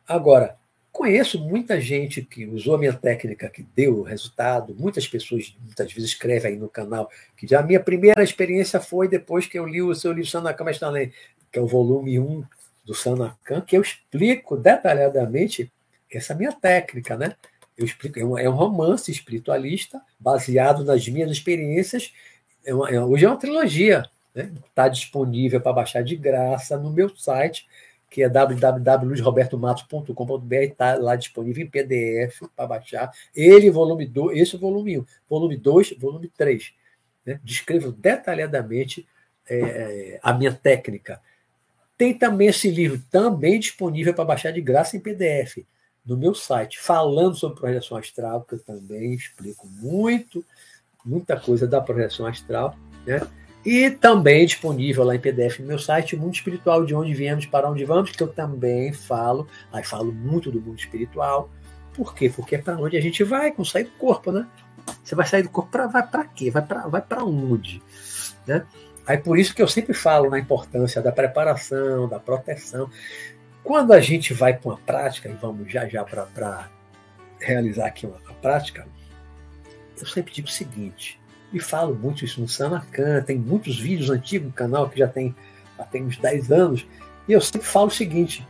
Agora, 0.05 0.57
conheço 0.99 1.39
muita 1.39 1.79
gente 1.79 2.21
que 2.21 2.45
usou 2.45 2.75
a 2.75 2.77
minha 2.77 2.91
técnica, 2.91 3.49
que 3.49 3.63
deu 3.73 4.01
resultado. 4.01 4.75
Muitas 4.77 5.07
pessoas, 5.07 5.55
muitas 5.63 5.93
vezes, 5.93 6.09
escrevem 6.09 6.51
aí 6.51 6.59
no 6.59 6.67
canal 6.67 7.09
que 7.37 7.47
já 7.47 7.61
a 7.61 7.63
minha 7.63 7.79
primeira 7.79 8.21
experiência 8.21 8.81
foi 8.81 9.07
depois 9.07 9.45
que 9.45 9.57
eu 9.57 9.65
li 9.65 9.81
o 9.81 9.95
seu 9.95 10.11
livro 10.11 10.29
Sanakama 10.29 10.71
Stanley, 10.71 11.13
que 11.49 11.57
é 11.57 11.61
o 11.61 11.65
volume 11.65 12.19
1 12.19 12.43
do 12.83 12.93
Sanacan, 12.93 13.61
que 13.61 13.77
eu 13.77 13.81
explico 13.81 14.57
detalhadamente 14.57 15.71
essa 16.11 16.35
minha 16.35 16.51
técnica, 16.51 17.15
né? 17.15 17.33
Eu 17.77 17.85
explico, 17.85 18.19
é 18.19 18.25
um, 18.25 18.37
é 18.37 18.49
um 18.49 18.55
romance 18.55 19.09
espiritualista 19.09 20.01
baseado 20.19 20.83
nas 20.83 21.07
minhas 21.07 21.31
experiências. 21.31 22.11
É 22.65 22.73
uma, 22.75 22.89
é, 22.89 22.99
hoje 22.99 23.23
é 23.23 23.29
uma 23.29 23.39
trilogia, 23.39 24.03
né? 24.35 24.51
Está 24.67 24.89
disponível 24.89 25.61
para 25.61 25.71
baixar 25.71 26.03
de 26.03 26.17
graça 26.17 26.77
no 26.77 26.91
meu 26.91 27.07
site, 27.15 27.65
que 28.09 28.23
é 28.23 28.29
www.luisrobertomatos.com.br, 28.29 30.55
está 30.55 30.95
lá 30.95 31.15
disponível 31.15 31.63
em 31.63 31.69
PDF 31.69 32.41
para 32.55 32.67
baixar. 32.67 33.11
Ele, 33.35 33.69
volume 33.69 34.05
2, 34.05 34.39
esse 34.39 34.57
volume 34.57 34.99
1, 34.99 35.05
volume 35.29 35.57
2, 35.57 35.97
volume 35.99 36.29
3. 36.29 36.73
Né? 37.25 37.39
Descrevo 37.43 37.91
detalhadamente 37.91 39.05
é, 39.49 40.19
a 40.21 40.33
minha 40.33 40.53
técnica 40.53 41.19
Tem 41.97 42.17
também 42.17 42.47
esse 42.47 42.69
livro, 42.69 43.01
também 43.09 43.59
disponível 43.59 44.13
para 44.13 44.25
baixar 44.25 44.51
de 44.51 44.61
graça 44.61 44.95
em 44.95 44.99
PDF, 44.99 45.65
no 46.05 46.15
meu 46.15 46.33
site, 46.33 46.79
falando 46.79 47.35
sobre 47.35 47.59
projeção 47.59 47.97
astral, 47.97 48.43
que 48.43 48.55
eu 48.55 48.59
também 48.59 49.13
explico 49.13 49.67
muito, 49.67 50.43
muita 51.05 51.39
coisa 51.39 51.67
da 51.67 51.81
projeção 51.81 52.25
astral, 52.25 52.75
né? 53.05 53.19
E 53.65 53.91
também 53.91 54.45
disponível 54.45 55.03
lá 55.03 55.15
em 55.15 55.19
PDF 55.19 55.59
no 55.59 55.67
meu 55.67 55.79
site, 55.79 56.15
Mundo 56.15 56.33
Espiritual, 56.33 56.85
de 56.85 56.95
onde 56.95 57.13
viemos, 57.13 57.45
para 57.45 57.69
onde 57.69 57.83
vamos, 57.83 58.11
que 58.11 58.23
eu 58.23 58.27
também 58.27 58.93
falo, 58.93 59.47
aí 59.71 59.83
falo 59.83 60.13
muito 60.13 60.49
do 60.49 60.61
mundo 60.61 60.79
espiritual. 60.79 61.49
Por 61.93 62.15
quê? 62.15 62.31
Porque 62.33 62.55
é 62.55 62.59
para 62.59 62.77
onde 62.77 62.95
a 62.95 63.01
gente 63.01 63.23
vai, 63.23 63.51
com 63.51 63.65
sair 63.65 63.83
do 63.83 63.91
corpo, 63.91 64.31
né? 64.31 64.47
Você 65.03 65.13
vai 65.13 65.25
sair 65.25 65.43
do 65.43 65.49
corpo, 65.49 65.69
pra, 65.69 65.87
vai 65.87 66.07
para 66.07 66.23
quê? 66.25 66.49
Vai 66.49 66.65
para 66.65 66.87
vai 66.87 67.03
onde? 67.21 67.81
Né? 68.47 68.65
Aí 69.05 69.17
por 69.17 69.37
isso 69.37 69.53
que 69.53 69.61
eu 69.61 69.67
sempre 69.67 69.93
falo 69.93 70.29
na 70.29 70.39
importância 70.39 71.01
da 71.01 71.11
preparação, 71.11 72.07
da 72.07 72.19
proteção. 72.19 72.89
Quando 73.63 73.91
a 73.91 73.99
gente 73.99 74.33
vai 74.33 74.55
para 74.55 74.69
uma 74.69 74.77
prática, 74.77 75.27
e 75.27 75.33
vamos 75.33 75.71
já 75.71 75.87
já 75.87 76.03
para 76.03 76.69
realizar 77.39 77.87
aqui 77.87 78.05
uma, 78.05 78.17
uma 78.17 78.33
prática, 78.35 78.87
eu 79.99 80.07
sempre 80.07 80.33
digo 80.33 80.47
o 80.47 80.51
seguinte: 80.51 81.18
e 81.51 81.59
falo 81.59 81.95
muito 81.95 82.23
isso 82.23 82.39
no 82.41 82.47
Sanacan, 82.47 83.21
tem 83.23 83.37
muitos 83.37 83.79
vídeos 83.79 84.09
antigos 84.09 84.47
no 84.47 84.53
canal 84.53 84.89
que 84.89 84.99
já 84.99 85.07
tem, 85.07 85.35
já 85.77 85.83
tem 85.85 86.03
uns 86.03 86.17
10 86.17 86.51
anos, 86.51 86.85
e 87.27 87.33
eu 87.33 87.41
sempre 87.41 87.67
falo 87.67 87.87
o 87.87 87.91
seguinte. 87.91 88.47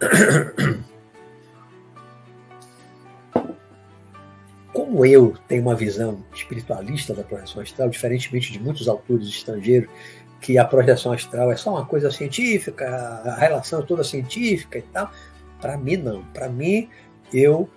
Como 4.72 5.04
eu 5.04 5.36
tenho 5.48 5.62
uma 5.62 5.74
visão 5.74 6.24
espiritualista 6.32 7.12
da 7.12 7.22
projeção 7.24 7.60
astral, 7.60 7.88
diferentemente 7.90 8.52
de 8.52 8.60
muitos 8.60 8.88
autores 8.88 9.28
estrangeiros, 9.28 9.90
que 10.40 10.56
a 10.56 10.64
projeção 10.64 11.12
astral 11.12 11.50
é 11.50 11.56
só 11.56 11.70
uma 11.70 11.84
coisa 11.84 12.10
científica, 12.10 12.86
a 12.86 13.34
relação 13.34 13.80
é 13.80 13.82
toda 13.82 14.04
científica 14.04 14.78
e 14.78 14.82
tal, 14.82 15.10
para 15.60 15.76
mim 15.76 15.96
não. 15.96 16.22
Para 16.26 16.48
mim, 16.48 16.88
eu 17.32 17.68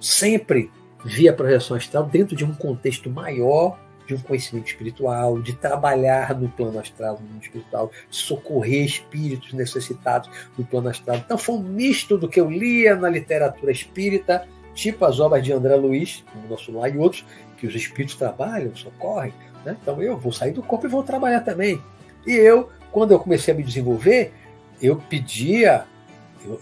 sempre 0.00 0.70
via 1.06 1.32
projeção 1.32 1.76
astral 1.76 2.04
dentro 2.04 2.34
de 2.34 2.44
um 2.44 2.52
contexto 2.52 3.08
maior 3.08 3.78
de 4.06 4.14
um 4.14 4.18
conhecimento 4.18 4.68
espiritual, 4.68 5.40
de 5.40 5.52
trabalhar 5.52 6.38
no 6.38 6.48
plano 6.48 6.78
astral, 6.78 7.18
no 7.20 7.28
mundo 7.28 7.42
espiritual, 7.42 7.90
socorrer 8.08 8.84
espíritos 8.84 9.52
necessitados 9.52 10.30
no 10.56 10.64
plano 10.64 10.88
astral. 10.88 11.16
Então 11.16 11.36
foi 11.36 11.56
um 11.56 11.62
misto 11.62 12.16
do 12.16 12.28
que 12.28 12.40
eu 12.40 12.48
lia 12.48 12.94
na 12.94 13.08
literatura 13.08 13.72
espírita, 13.72 14.46
tipo 14.74 15.04
as 15.04 15.18
obras 15.18 15.42
de 15.42 15.52
André 15.52 15.74
Luiz, 15.74 16.24
como 16.32 16.46
Nosso 16.46 16.70
Lar 16.70 16.94
e 16.94 16.98
outros, 16.98 17.24
que 17.56 17.66
os 17.66 17.74
espíritos 17.74 18.14
trabalham, 18.14 18.74
socorrem. 18.76 19.34
Né? 19.64 19.76
Então 19.82 20.00
eu 20.00 20.16
vou 20.16 20.32
sair 20.32 20.52
do 20.52 20.62
corpo 20.62 20.86
e 20.86 20.90
vou 20.90 21.02
trabalhar 21.02 21.40
também. 21.40 21.82
E 22.24 22.32
eu, 22.32 22.68
quando 22.92 23.10
eu 23.10 23.18
comecei 23.18 23.52
a 23.52 23.56
me 23.56 23.64
desenvolver, 23.64 24.32
eu 24.80 24.96
pedia 24.96 25.84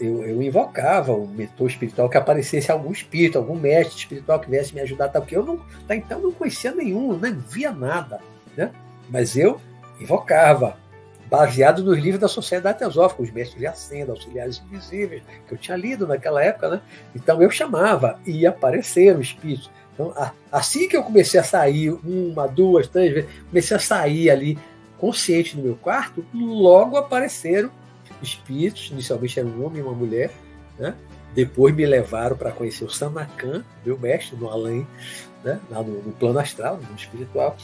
eu, 0.01 0.25
eu, 0.25 0.43
invocava 0.43 1.13
o 1.13 1.27
mentor 1.27 1.69
espiritual 1.69 2.09
que 2.09 2.17
aparecesse 2.17 2.73
algum 2.73 2.91
espírito, 2.91 3.39
algum 3.39 3.55
mestre 3.55 3.99
espiritual 3.99 4.41
que 4.41 4.51
viesse 4.51 4.75
me 4.75 4.81
ajudar, 4.81 5.09
tal, 5.09 5.23
porque 5.23 5.37
eu 5.37 5.45
não, 5.45 5.59
tá, 5.87 5.95
então 5.95 6.21
não 6.21 6.33
conhecia 6.33 6.73
nenhum, 6.73 7.19
nem 7.19 7.35
via 7.35 7.71
nada, 7.71 8.21
né? 8.57 8.71
Mas 9.11 9.37
eu 9.37 9.61
invocava, 10.01 10.77
baseado 11.27 11.83
nos 11.83 11.99
livros 11.99 12.21
da 12.21 12.29
Sociedade 12.29 12.79
Teosófica, 12.79 13.23
os 13.23 13.31
mestres 13.31 13.59
de 13.59 13.67
Ascenda, 13.67 14.13
auxiliares 14.13 14.63
invisíveis, 14.67 15.23
que 15.47 15.55
eu 15.55 15.59
tinha 15.59 15.77
lido 15.77 16.07
naquela 16.07 16.43
época, 16.43 16.69
né? 16.69 16.81
Então 17.15 17.43
eu 17.43 17.51
chamava 17.51 18.19
e 18.27 18.47
apareceram 18.47 19.21
espíritos. 19.21 19.71
Então, 19.93 20.13
assim 20.51 20.89
que 20.89 20.97
eu 20.97 21.03
comecei 21.03 21.39
a 21.39 21.45
sair, 21.45 21.91
uma, 21.91 22.47
duas, 22.47 22.89
três 22.89 23.13
vezes, 23.13 23.31
comecei 23.49 23.77
a 23.77 23.81
sair 23.81 24.31
ali 24.31 24.59
consciente 24.99 25.57
no 25.57 25.63
meu 25.63 25.77
quarto, 25.77 26.25
logo 26.33 26.97
apareceram 26.97 27.71
espíritos, 28.29 28.91
inicialmente 28.91 29.39
era 29.39 29.49
um 29.49 29.65
homem 29.65 29.81
e 29.81 29.83
uma 29.83 29.93
mulher, 29.93 30.31
né? 30.79 30.95
depois 31.35 31.75
me 31.75 31.85
levaram 31.85 32.37
para 32.37 32.53
conhecer 32.53 32.85
o 32.85 32.91
Sanakan, 32.91 33.65
meu 33.85 33.99
mestre 33.99 34.37
no 34.37 34.49
além, 34.49 34.87
né? 35.43 35.61
lá 35.71 35.83
no, 35.83 36.03
no 36.03 36.13
plano 36.13 36.39
astral, 36.39 36.79
no 36.79 36.97
espiritual. 36.97 37.57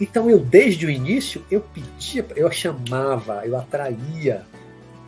Então 0.00 0.30
eu, 0.30 0.38
desde 0.38 0.86
o 0.86 0.90
início, 0.90 1.44
eu 1.50 1.60
pedia, 1.60 2.26
eu 2.34 2.50
chamava, 2.50 3.46
eu 3.46 3.56
atraía. 3.56 4.46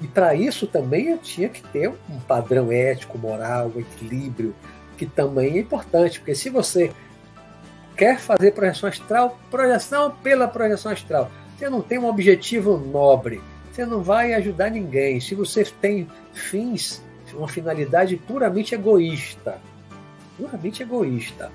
E 0.00 0.06
para 0.06 0.34
isso 0.34 0.66
também 0.66 1.08
eu 1.08 1.18
tinha 1.18 1.48
que 1.48 1.62
ter 1.68 1.88
um 1.88 2.20
padrão 2.26 2.70
ético, 2.70 3.16
moral, 3.16 3.72
um 3.74 3.80
equilíbrio, 3.80 4.54
que 4.96 5.06
também 5.06 5.56
é 5.56 5.60
importante, 5.60 6.20
porque 6.20 6.34
se 6.34 6.50
você 6.50 6.92
quer 7.96 8.18
fazer 8.18 8.52
projeção 8.52 8.88
astral, 8.88 9.38
projeção 9.50 10.10
pela 10.22 10.46
projeção 10.46 10.92
astral, 10.92 11.30
você 11.56 11.70
não 11.70 11.80
tem 11.80 11.98
um 11.98 12.06
objetivo 12.06 12.76
nobre, 12.76 13.40
você 13.72 13.86
não 13.86 14.02
vai 14.02 14.34
ajudar 14.34 14.70
ninguém. 14.70 15.18
Se 15.18 15.34
você 15.34 15.64
tem 15.64 16.06
fins, 16.32 17.02
uma 17.32 17.48
finalidade 17.48 18.16
puramente 18.16 18.74
egoísta, 18.74 19.58
puramente 20.36 20.82
egoísta, 20.82 21.50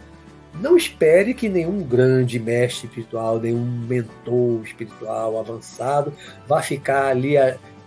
não 0.60 0.76
espere 0.76 1.36
que 1.36 1.48
nenhum 1.48 1.84
grande 1.84 2.40
mestre 2.40 2.88
espiritual, 2.88 3.40
nenhum 3.40 3.64
mentor 3.88 4.64
espiritual 4.64 5.40
avançado 5.40 6.12
vá 6.48 6.62
ficar 6.62 7.10
ali 7.10 7.36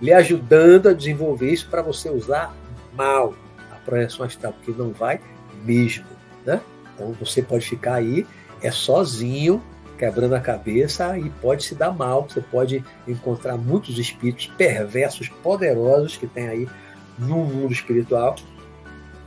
lhe 0.01 0.13
ajudando 0.13 0.89
a 0.89 0.93
desenvolver 0.93 1.53
isso 1.53 1.69
para 1.69 1.83
você 1.83 2.09
usar 2.09 2.55
mal 2.95 3.35
a 3.73 3.75
projeção 3.85 4.25
astral, 4.25 4.53
porque 4.53 4.81
não 4.81 4.93
vai 4.93 5.21
mesmo. 5.65 6.07
Né? 6.47 6.61
Então 6.95 7.13
você 7.21 7.43
pode 7.43 7.69
ficar 7.69 7.95
aí 7.95 8.27
é 8.63 8.71
sozinho 8.71 9.63
quebrando 10.01 10.35
a 10.35 10.41
cabeça 10.41 11.19
e 11.19 11.29
pode 11.29 11.63
se 11.63 11.75
dar 11.75 11.93
mal. 11.93 12.27
Você 12.27 12.41
pode 12.41 12.83
encontrar 13.07 13.59
muitos 13.59 13.99
espíritos 13.99 14.47
perversos, 14.47 15.29
poderosos 15.29 16.17
que 16.17 16.27
tem 16.27 16.49
aí 16.49 16.69
no 17.19 17.45
mundo 17.45 17.71
espiritual. 17.71 18.35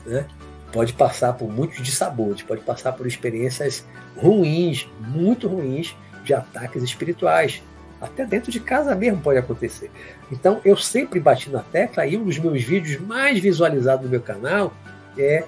Né? 0.04 0.26
Pode 0.72 0.94
passar 0.94 1.34
por 1.34 1.48
muitos 1.48 1.78
dissabores, 1.78 2.42
pode 2.42 2.62
passar 2.62 2.94
por 2.94 3.06
experiências 3.06 3.86
ruins, 4.18 4.90
muito 5.00 5.48
ruins, 5.48 5.96
de 6.24 6.34
ataques 6.34 6.82
espirituais. 6.82 7.62
Até 8.02 8.26
dentro 8.26 8.52
de 8.52 8.60
casa 8.60 8.96
mesmo 8.96 9.22
pode 9.22 9.38
acontecer. 9.38 9.92
Então 10.32 10.60
eu 10.66 10.76
sempre 10.76 11.20
bati 11.20 11.52
na 11.52 11.62
tecla 11.62 12.04
e 12.08 12.18
um 12.18 12.24
dos 12.24 12.40
meus 12.40 12.64
vídeos 12.64 13.00
mais 13.00 13.40
visualizados 13.40 14.04
no 14.04 14.10
meu 14.10 14.22
canal 14.22 14.74
é 15.16 15.44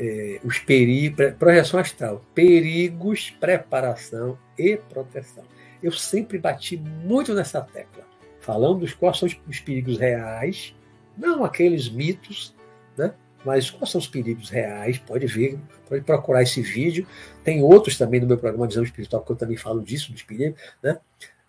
é, 0.00 0.40
os 0.42 0.58
perigos, 0.58 1.34
projeção 1.38 1.78
astral, 1.78 2.24
perigos, 2.34 3.30
preparação 3.38 4.38
e 4.58 4.78
proteção. 4.78 5.44
Eu 5.82 5.92
sempre 5.92 6.38
bati 6.38 6.78
muito 6.78 7.34
nessa 7.34 7.60
tecla, 7.60 8.04
falando 8.40 8.80
dos 8.80 8.94
quais 8.94 9.18
são 9.18 9.28
os 9.46 9.60
perigos 9.60 9.98
reais, 9.98 10.74
não 11.16 11.44
aqueles 11.44 11.90
mitos, 11.90 12.54
né? 12.96 13.12
mas 13.44 13.68
quais 13.68 13.90
são 13.90 13.98
os 13.98 14.06
perigos 14.06 14.48
reais, 14.48 14.98
pode 14.98 15.26
ver, 15.26 15.58
pode 15.86 16.02
procurar 16.02 16.42
esse 16.42 16.62
vídeo. 16.62 17.06
Tem 17.44 17.62
outros 17.62 17.98
também 17.98 18.20
no 18.20 18.26
meu 18.26 18.38
programa 18.38 18.66
Visão 18.66 18.82
Espiritual, 18.82 19.22
que 19.22 19.32
eu 19.32 19.36
também 19.36 19.56
falo 19.56 19.82
disso, 19.82 20.12
dos 20.12 20.22
perigos, 20.22 20.58
né? 20.82 20.98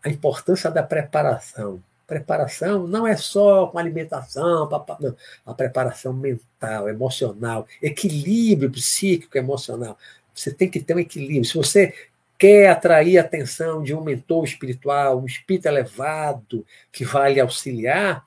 A 0.04 0.10
importância 0.10 0.70
da 0.70 0.84
preparação, 0.84 1.82
preparação 2.12 2.86
não 2.88 3.08
é 3.08 3.16
só 3.16 3.68
com 3.68 3.80
alimentação, 3.80 4.70
não. 5.00 5.16
a 5.46 5.54
preparação 5.54 6.12
mental, 6.12 6.90
emocional, 6.90 7.66
equilíbrio 7.82 8.70
psíquico 8.70 9.38
emocional. 9.38 9.98
Você 10.36 10.54
tem 10.54 10.70
que 10.70 10.82
ter 10.82 10.94
um 10.94 11.00
equilíbrio. 11.00 11.46
Se 11.46 11.56
você 11.56 11.94
quer 12.38 12.70
atrair 12.70 13.18
a 13.18 13.22
atenção 13.22 13.82
de 13.82 13.96
um 13.96 14.04
mentor 14.04 14.44
espiritual, 14.44 15.22
um 15.22 15.26
espírito 15.26 15.68
elevado 15.68 16.66
que 16.92 17.06
vai 17.06 17.34
lhe 17.34 17.40
auxiliar, 17.40 18.26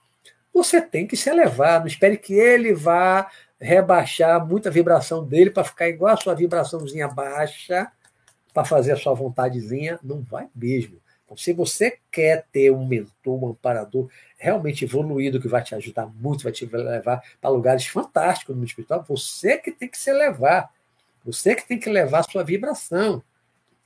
você 0.52 0.80
tem 0.80 1.06
que 1.06 1.16
se 1.16 1.28
elevar. 1.28 1.80
Não 1.80 1.86
espere 1.86 2.16
que 2.16 2.32
ele 2.32 2.72
vá 2.72 3.30
rebaixar 3.60 4.46
muita 4.46 4.70
vibração 4.70 5.26
dele 5.26 5.50
para 5.50 5.64
ficar 5.64 5.88
igual 5.88 6.14
a 6.14 6.16
sua 6.16 6.34
vibraçãozinha 6.34 7.06
baixa 7.06 7.90
para 8.54 8.64
fazer 8.64 8.92
a 8.92 8.96
sua 8.96 9.12
vontadezinha. 9.12 9.98
Não 10.02 10.22
vai 10.22 10.48
mesmo. 10.54 11.03
Então, 11.34 11.36
se 11.36 11.52
você 11.52 11.98
quer 12.12 12.46
ter 12.52 12.70
um 12.70 12.86
mentor, 12.86 13.42
um 13.42 13.48
amparador 13.48 14.08
realmente 14.38 14.84
evoluído, 14.84 15.40
que 15.40 15.48
vai 15.48 15.62
te 15.62 15.74
ajudar 15.74 16.06
muito, 16.06 16.44
vai 16.44 16.52
te 16.52 16.64
levar 16.64 17.22
para 17.40 17.50
lugares 17.50 17.86
fantásticos 17.86 18.54
no 18.54 18.60
mundo 18.60 18.68
espiritual, 18.68 19.04
você 19.06 19.58
que 19.58 19.72
tem 19.72 19.88
que 19.88 19.98
se 19.98 20.12
levar. 20.12 20.72
Você 21.24 21.54
que 21.54 21.66
tem 21.66 21.78
que 21.78 21.90
levar 21.90 22.20
a 22.20 22.22
sua 22.22 22.44
vibração. 22.44 23.22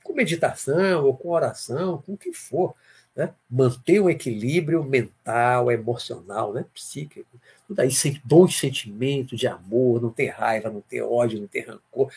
Com 0.03 0.13
meditação 0.13 1.05
ou 1.05 1.17
com 1.17 1.29
oração, 1.29 2.03
com 2.05 2.13
o 2.13 2.17
que 2.17 2.31
for. 2.31 2.75
Né? 3.15 3.33
Manter 3.49 3.99
um 3.99 4.09
equilíbrio 4.09 4.83
mental, 4.83 5.71
emocional, 5.71 6.53
né? 6.53 6.65
psíquico. 6.73 7.27
Tudo 7.67 7.79
aí, 7.79 7.89
bons 8.23 8.59
sentimentos 8.59 9.39
de 9.39 9.47
amor, 9.47 10.01
não 10.01 10.11
ter 10.11 10.27
raiva, 10.27 10.69
não 10.69 10.81
ter 10.81 11.01
ódio, 11.01 11.39
não 11.39 11.47
ter 11.47 11.61
rancor. 11.61 12.11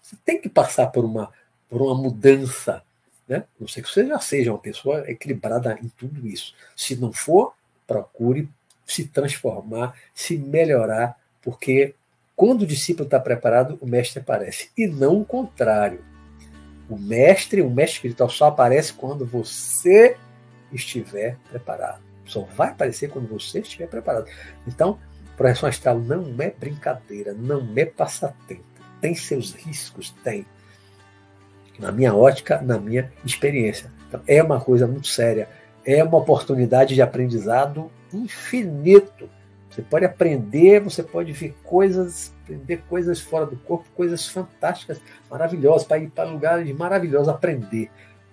Você 0.00 0.16
tem 0.24 0.40
que 0.40 0.48
passar 0.48 0.86
por 0.86 1.04
uma, 1.04 1.30
por 1.68 1.82
uma 1.82 1.94
mudança 1.94 2.82
né? 3.30 3.44
Não 3.60 3.68
sei 3.68 3.80
que 3.80 3.88
você 3.88 4.04
já 4.04 4.18
seja 4.18 4.50
uma 4.50 4.58
pessoa 4.58 5.08
equilibrada 5.08 5.78
em 5.80 5.88
tudo 5.88 6.26
isso. 6.26 6.52
Se 6.76 6.96
não 6.96 7.12
for, 7.12 7.54
procure 7.86 8.48
se 8.84 9.06
transformar, 9.06 9.94
se 10.12 10.36
melhorar, 10.36 11.16
porque 11.40 11.94
quando 12.34 12.62
o 12.62 12.66
discípulo 12.66 13.04
está 13.04 13.20
preparado, 13.20 13.78
o 13.80 13.86
mestre 13.86 14.18
aparece. 14.18 14.70
E 14.76 14.88
não 14.88 15.20
o 15.20 15.24
contrário. 15.24 16.04
O 16.88 16.98
mestre, 16.98 17.62
o 17.62 17.70
mestre 17.70 17.98
espiritual 17.98 18.28
só 18.28 18.46
aparece 18.46 18.92
quando 18.94 19.24
você 19.24 20.16
estiver 20.72 21.36
preparado. 21.48 22.02
Só 22.24 22.40
vai 22.56 22.70
aparecer 22.70 23.10
quando 23.10 23.28
você 23.28 23.60
estiver 23.60 23.86
preparado. 23.86 24.26
Então, 24.66 24.98
projeção 25.36 25.68
astral 25.68 26.00
não 26.00 26.34
é 26.40 26.50
brincadeira, 26.50 27.32
não 27.32 27.72
é 27.76 27.84
passatempo. 27.84 28.64
Tem 29.00 29.14
seus 29.14 29.54
riscos? 29.54 30.10
Tem. 30.24 30.44
Na 31.80 31.90
minha 31.90 32.14
ótica, 32.14 32.60
na 32.60 32.78
minha 32.78 33.10
experiência. 33.24 33.90
Então, 34.08 34.20
é 34.26 34.42
uma 34.42 34.60
coisa 34.60 34.86
muito 34.86 35.08
séria. 35.08 35.48
É 35.84 36.04
uma 36.04 36.18
oportunidade 36.18 36.94
de 36.94 37.02
aprendizado 37.02 37.90
infinito. 38.12 39.28
Você 39.68 39.82
pode 39.82 40.04
aprender, 40.04 40.80
você 40.80 41.02
pode 41.02 41.32
ver 41.32 41.56
coisas, 41.64 42.32
aprender 42.44 42.82
coisas 42.88 43.20
fora 43.20 43.46
do 43.46 43.56
corpo, 43.56 43.86
coisas 43.94 44.26
fantásticas, 44.28 45.00
maravilhosas, 45.30 45.84
para 45.84 45.98
ir 45.98 46.10
para 46.10 46.28
lugares 46.28 46.76
maravilhosos, 46.76 47.28
aprender 47.28 47.90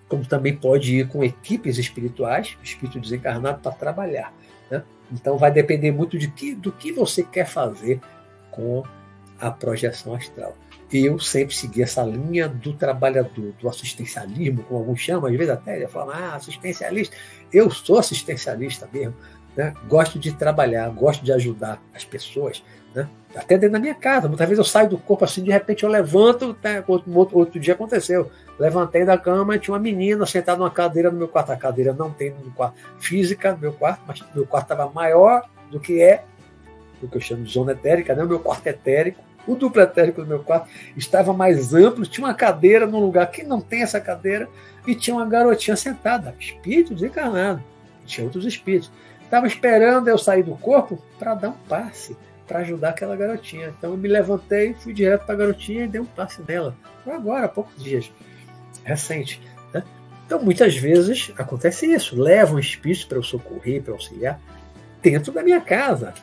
como 0.08 0.24
também 0.24 0.56
pode 0.56 0.96
ir 0.96 1.08
com 1.08 1.22
equipes 1.22 1.76
espirituais, 1.78 2.56
espírito 2.64 2.98
desencarnado, 2.98 3.60
para 3.60 3.72
trabalhar. 3.72 4.32
Né? 4.70 4.82
Então 5.12 5.36
vai 5.36 5.50
depender 5.50 5.92
muito 5.92 6.18
de 6.18 6.28
que, 6.28 6.54
do 6.54 6.72
que 6.72 6.90
você 6.90 7.22
quer 7.22 7.46
fazer 7.46 8.00
com 8.50 8.82
a 9.38 9.50
projeção 9.50 10.14
astral. 10.14 10.56
Eu 10.92 11.18
sempre 11.18 11.54
segui 11.54 11.82
essa 11.82 12.02
linha 12.02 12.48
do 12.48 12.72
trabalhador, 12.72 13.52
do 13.60 13.68
assistencialismo, 13.68 14.62
como 14.62 14.80
alguns 14.80 15.00
chamam, 15.00 15.26
às 15.26 15.36
vezes 15.36 15.50
até 15.50 15.86
falam, 15.86 16.14
ah, 16.14 16.34
assistencialista. 16.34 17.14
Eu 17.52 17.70
sou 17.70 17.98
assistencialista 17.98 18.88
mesmo. 18.90 19.14
Né? 19.54 19.74
Gosto 19.88 20.18
de 20.18 20.32
trabalhar, 20.32 20.88
gosto 20.90 21.24
de 21.24 21.32
ajudar 21.32 21.82
as 21.94 22.04
pessoas. 22.04 22.62
Né? 22.94 23.08
Até 23.34 23.58
dentro 23.58 23.72
da 23.72 23.78
minha 23.78 23.94
casa. 23.94 24.28
Muitas 24.28 24.48
vezes 24.48 24.58
eu 24.58 24.64
saio 24.64 24.88
do 24.88 24.96
corpo 24.96 25.24
assim, 25.24 25.42
de 25.42 25.50
repente 25.50 25.82
eu 25.82 25.90
levanto. 25.90 26.56
Né? 26.62 26.82
Outro, 26.86 27.38
outro, 27.38 27.60
dia 27.60 27.74
aconteceu. 27.74 28.30
Levantei 28.58 29.04
da 29.04 29.18
cama 29.18 29.58
tinha 29.58 29.74
uma 29.74 29.80
menina 29.80 30.24
sentada 30.24 30.58
numa 30.58 30.70
cadeira 30.70 31.10
no 31.10 31.18
meu 31.18 31.28
quarto. 31.28 31.52
A 31.52 31.56
cadeira 31.56 31.92
não 31.92 32.10
tem 32.10 32.30
no 32.30 32.50
quarto 32.52 32.76
física 32.98 33.52
no 33.52 33.58
meu 33.58 33.72
quarto, 33.72 34.02
mas 34.06 34.22
meu 34.34 34.46
quarto 34.46 34.72
estava 34.72 34.90
maior 34.90 35.42
do 35.70 35.78
que 35.78 36.00
é, 36.00 36.24
o 37.02 37.08
que 37.08 37.16
eu 37.16 37.20
chamo 37.20 37.44
de 37.44 37.52
zona 37.52 37.72
etérica, 37.72 38.14
né? 38.14 38.24
o 38.24 38.28
meu 38.28 38.40
quarto 38.40 38.66
etérico. 38.66 39.27
O 39.48 39.56
duplo 39.56 39.80
etérico 39.80 40.20
do 40.20 40.26
meu 40.28 40.40
quarto 40.40 40.68
estava 40.94 41.32
mais 41.32 41.72
amplo, 41.72 42.04
tinha 42.04 42.26
uma 42.26 42.34
cadeira 42.34 42.86
num 42.86 43.00
lugar 43.00 43.30
que 43.30 43.42
não 43.42 43.60
tem 43.62 43.82
essa 43.82 43.98
cadeira, 43.98 44.46
e 44.86 44.94
tinha 44.94 45.16
uma 45.16 45.26
garotinha 45.26 45.76
sentada, 45.76 46.34
espírito 46.38 46.94
desencarnado. 46.94 47.64
Tinha 48.04 48.26
outros 48.26 48.44
espíritos. 48.44 48.90
Estava 49.24 49.46
esperando 49.46 50.08
eu 50.08 50.18
sair 50.18 50.42
do 50.42 50.54
corpo 50.54 51.02
para 51.18 51.34
dar 51.34 51.48
um 51.48 51.56
passe, 51.68 52.16
para 52.46 52.60
ajudar 52.60 52.90
aquela 52.90 53.16
garotinha. 53.16 53.74
Então 53.76 53.90
eu 53.90 53.96
me 53.96 54.08
levantei, 54.08 54.74
fui 54.74 54.92
direto 54.92 55.24
para 55.24 55.34
a 55.34 55.38
garotinha 55.38 55.84
e 55.84 55.88
dei 55.88 56.00
um 56.00 56.06
passe 56.06 56.42
nela. 56.46 56.76
Foi 57.04 57.14
agora, 57.14 57.46
há 57.46 57.48
poucos 57.48 57.82
dias 57.82 58.10
recente. 58.84 59.40
Né? 59.72 59.82
Então, 60.26 60.42
muitas 60.42 60.76
vezes 60.76 61.32
acontece 61.36 61.86
isso. 61.86 62.20
Levam 62.20 62.58
espíritos 62.58 63.04
para 63.04 63.18
eu 63.18 63.22
socorrer, 63.22 63.82
para 63.82 63.92
auxiliar, 63.92 64.40
dentro 65.02 65.32
da 65.32 65.42
minha 65.42 65.60
casa. 65.60 66.14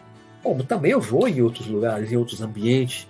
Como 0.45 0.63
também 0.63 0.91
eu 0.91 1.01
vou 1.01 1.27
em 1.27 1.41
outros 1.41 1.65
lugares, 1.65 2.11
em 2.11 2.17
outros 2.17 2.39
ambientes, 2.39 3.07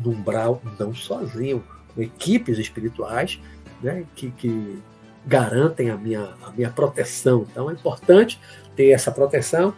no 0.00 0.12
umbral, 0.12 0.62
não 0.78 0.94
sozinho, 0.94 1.64
com 1.92 2.00
equipes 2.00 2.58
espirituais 2.58 3.40
né, 3.82 4.04
que, 4.14 4.30
que 4.30 4.80
garantem 5.26 5.90
a 5.90 5.96
minha, 5.96 6.28
a 6.44 6.50
minha 6.52 6.70
proteção. 6.70 7.44
Então 7.50 7.68
é 7.68 7.72
importante 7.72 8.40
ter 8.76 8.90
essa 8.90 9.10
proteção. 9.10 9.74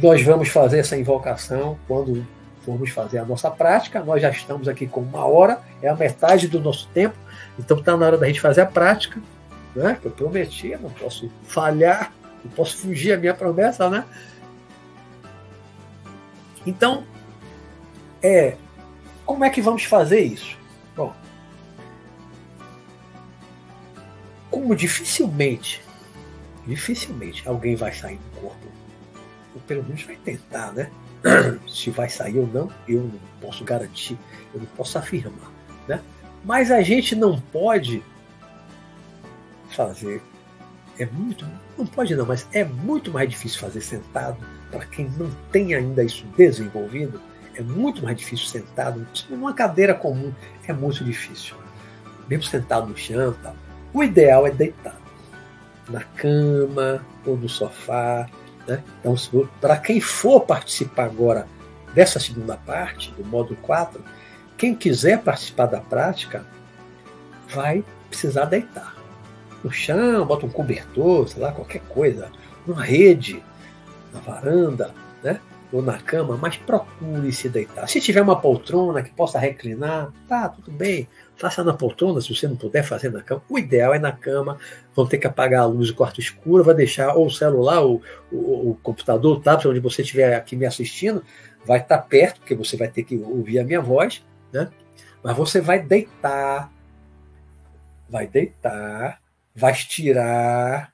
Nós 0.00 0.22
vamos 0.22 0.50
fazer 0.50 0.78
essa 0.78 0.96
invocação 0.96 1.76
quando 1.88 2.24
formos 2.64 2.90
fazer 2.90 3.18
a 3.18 3.24
nossa 3.24 3.50
prática. 3.50 4.00
Nós 4.04 4.22
já 4.22 4.30
estamos 4.30 4.68
aqui 4.68 4.86
com 4.86 5.00
uma 5.00 5.26
hora, 5.26 5.58
é 5.82 5.88
a 5.88 5.96
metade 5.96 6.46
do 6.46 6.60
nosso 6.60 6.86
tempo. 6.94 7.16
Então 7.58 7.76
está 7.76 7.96
na 7.96 8.06
hora 8.06 8.16
da 8.16 8.28
gente 8.28 8.40
fazer 8.40 8.60
a 8.60 8.66
prática, 8.66 9.20
né? 9.74 9.98
Que 10.00 10.06
eu 10.06 10.12
prometi, 10.12 10.76
não 10.80 10.90
posso 10.90 11.28
falhar, 11.42 12.12
não 12.44 12.52
posso 12.52 12.76
fugir 12.76 13.14
a 13.14 13.16
minha 13.16 13.34
promessa, 13.34 13.90
né? 13.90 14.04
Então, 16.66 17.04
é, 18.22 18.56
como 19.24 19.44
é 19.44 19.50
que 19.50 19.60
vamos 19.60 19.84
fazer 19.84 20.20
isso? 20.20 20.56
Bom, 20.96 21.14
como 24.50 24.76
dificilmente, 24.76 25.82
dificilmente 26.66 27.46
alguém 27.48 27.74
vai 27.74 27.92
sair 27.92 28.18
do 28.18 28.40
corpo, 28.40 28.66
ou 29.54 29.60
pelo 29.62 29.82
menos 29.82 30.02
vai 30.02 30.16
tentar, 30.16 30.72
né? 30.72 30.90
Se 31.68 31.90
vai 31.90 32.08
sair 32.08 32.38
ou 32.38 32.46
não, 32.46 32.70
eu 32.86 33.00
não 33.00 33.20
posso 33.40 33.64
garantir, 33.64 34.18
eu 34.54 34.60
não 34.60 34.66
posso 34.66 34.98
afirmar, 34.98 35.50
né? 35.88 36.00
Mas 36.44 36.70
a 36.70 36.82
gente 36.82 37.14
não 37.14 37.40
pode 37.40 38.02
fazer. 39.70 40.22
É 40.98 41.06
muito. 41.06 41.48
Não 41.78 41.86
pode 41.86 42.14
não, 42.14 42.26
mas 42.26 42.46
é 42.52 42.64
muito 42.64 43.10
mais 43.10 43.28
difícil 43.30 43.58
fazer 43.58 43.80
sentado 43.80 44.36
para 44.72 44.86
quem 44.86 45.08
não 45.18 45.30
tem 45.52 45.74
ainda 45.74 46.02
isso 46.02 46.24
desenvolvido. 46.36 47.20
É 47.54 47.60
muito 47.60 48.02
mais 48.02 48.16
difícil 48.16 48.46
sentado. 48.46 49.06
Numa 49.28 49.52
cadeira 49.52 49.94
comum 49.94 50.32
é 50.66 50.72
muito 50.72 51.04
difícil. 51.04 51.54
Mesmo 52.26 52.44
sentado 52.44 52.86
no 52.86 52.96
chão. 52.96 53.34
Tá? 53.42 53.52
O 53.92 54.02
ideal 54.02 54.46
é 54.46 54.50
deitado. 54.50 54.96
Na 55.88 56.02
cama 56.02 57.04
ou 57.26 57.36
no 57.36 57.48
sofá. 57.48 58.26
Né? 58.66 58.82
Então, 59.00 59.14
para 59.60 59.76
quem 59.76 60.00
for 60.00 60.40
participar 60.40 61.04
agora 61.04 61.46
dessa 61.94 62.18
segunda 62.18 62.56
parte, 62.56 63.12
do 63.12 63.24
módulo 63.24 63.56
4, 63.60 64.02
quem 64.56 64.74
quiser 64.74 65.20
participar 65.22 65.66
da 65.66 65.80
prática 65.80 66.46
vai 67.50 67.84
precisar 68.08 68.46
deitar. 68.46 68.96
No 69.62 69.70
chão, 69.70 70.24
bota 70.24 70.46
um 70.46 70.50
cobertor, 70.50 71.28
sei 71.28 71.42
lá, 71.42 71.52
qualquer 71.52 71.82
coisa, 71.82 72.30
uma 72.66 72.82
rede, 72.82 73.42
na 74.12 74.20
varanda, 74.20 74.94
né? 75.22 75.40
ou 75.72 75.80
na 75.80 75.98
cama, 75.98 76.36
mas 76.36 76.58
procure 76.58 77.32
se 77.32 77.48
deitar. 77.48 77.88
Se 77.88 77.98
tiver 77.98 78.20
uma 78.20 78.38
poltrona 78.38 79.02
que 79.02 79.10
possa 79.10 79.38
reclinar, 79.38 80.12
tá, 80.28 80.50
tudo 80.50 80.70
bem. 80.70 81.08
Faça 81.34 81.64
na 81.64 81.72
poltrona, 81.72 82.20
se 82.20 82.34
você 82.34 82.46
não 82.46 82.56
puder 82.56 82.82
fazer 82.82 83.10
na 83.10 83.22
cama. 83.22 83.42
O 83.48 83.58
ideal 83.58 83.94
é 83.94 83.98
na 83.98 84.12
cama. 84.12 84.58
Vão 84.94 85.06
ter 85.06 85.16
que 85.16 85.26
apagar 85.26 85.62
a 85.62 85.66
luz 85.66 85.88
do 85.88 85.94
quarto 85.94 86.20
escuro, 86.20 86.62
vai 86.62 86.74
deixar 86.74 87.14
ou 87.14 87.26
o 87.26 87.30
celular, 87.30 87.80
ou, 87.80 88.02
o, 88.30 88.70
o 88.70 88.78
computador, 88.82 89.38
o 89.38 89.40
tablet, 89.40 89.66
onde 89.66 89.80
você 89.80 90.02
estiver 90.02 90.34
aqui 90.34 90.56
me 90.56 90.66
assistindo, 90.66 91.24
vai 91.64 91.78
estar 91.78 91.98
perto, 91.98 92.40
porque 92.40 92.54
você 92.54 92.76
vai 92.76 92.88
ter 92.88 93.02
que 93.04 93.16
ouvir 93.16 93.58
a 93.58 93.64
minha 93.64 93.80
voz 93.80 94.22
né? 94.52 94.70
Mas 95.22 95.36
você 95.36 95.60
vai 95.60 95.80
deitar, 95.80 96.70
vai 98.08 98.26
deitar, 98.26 99.20
vai 99.54 99.72
estirar 99.72 100.91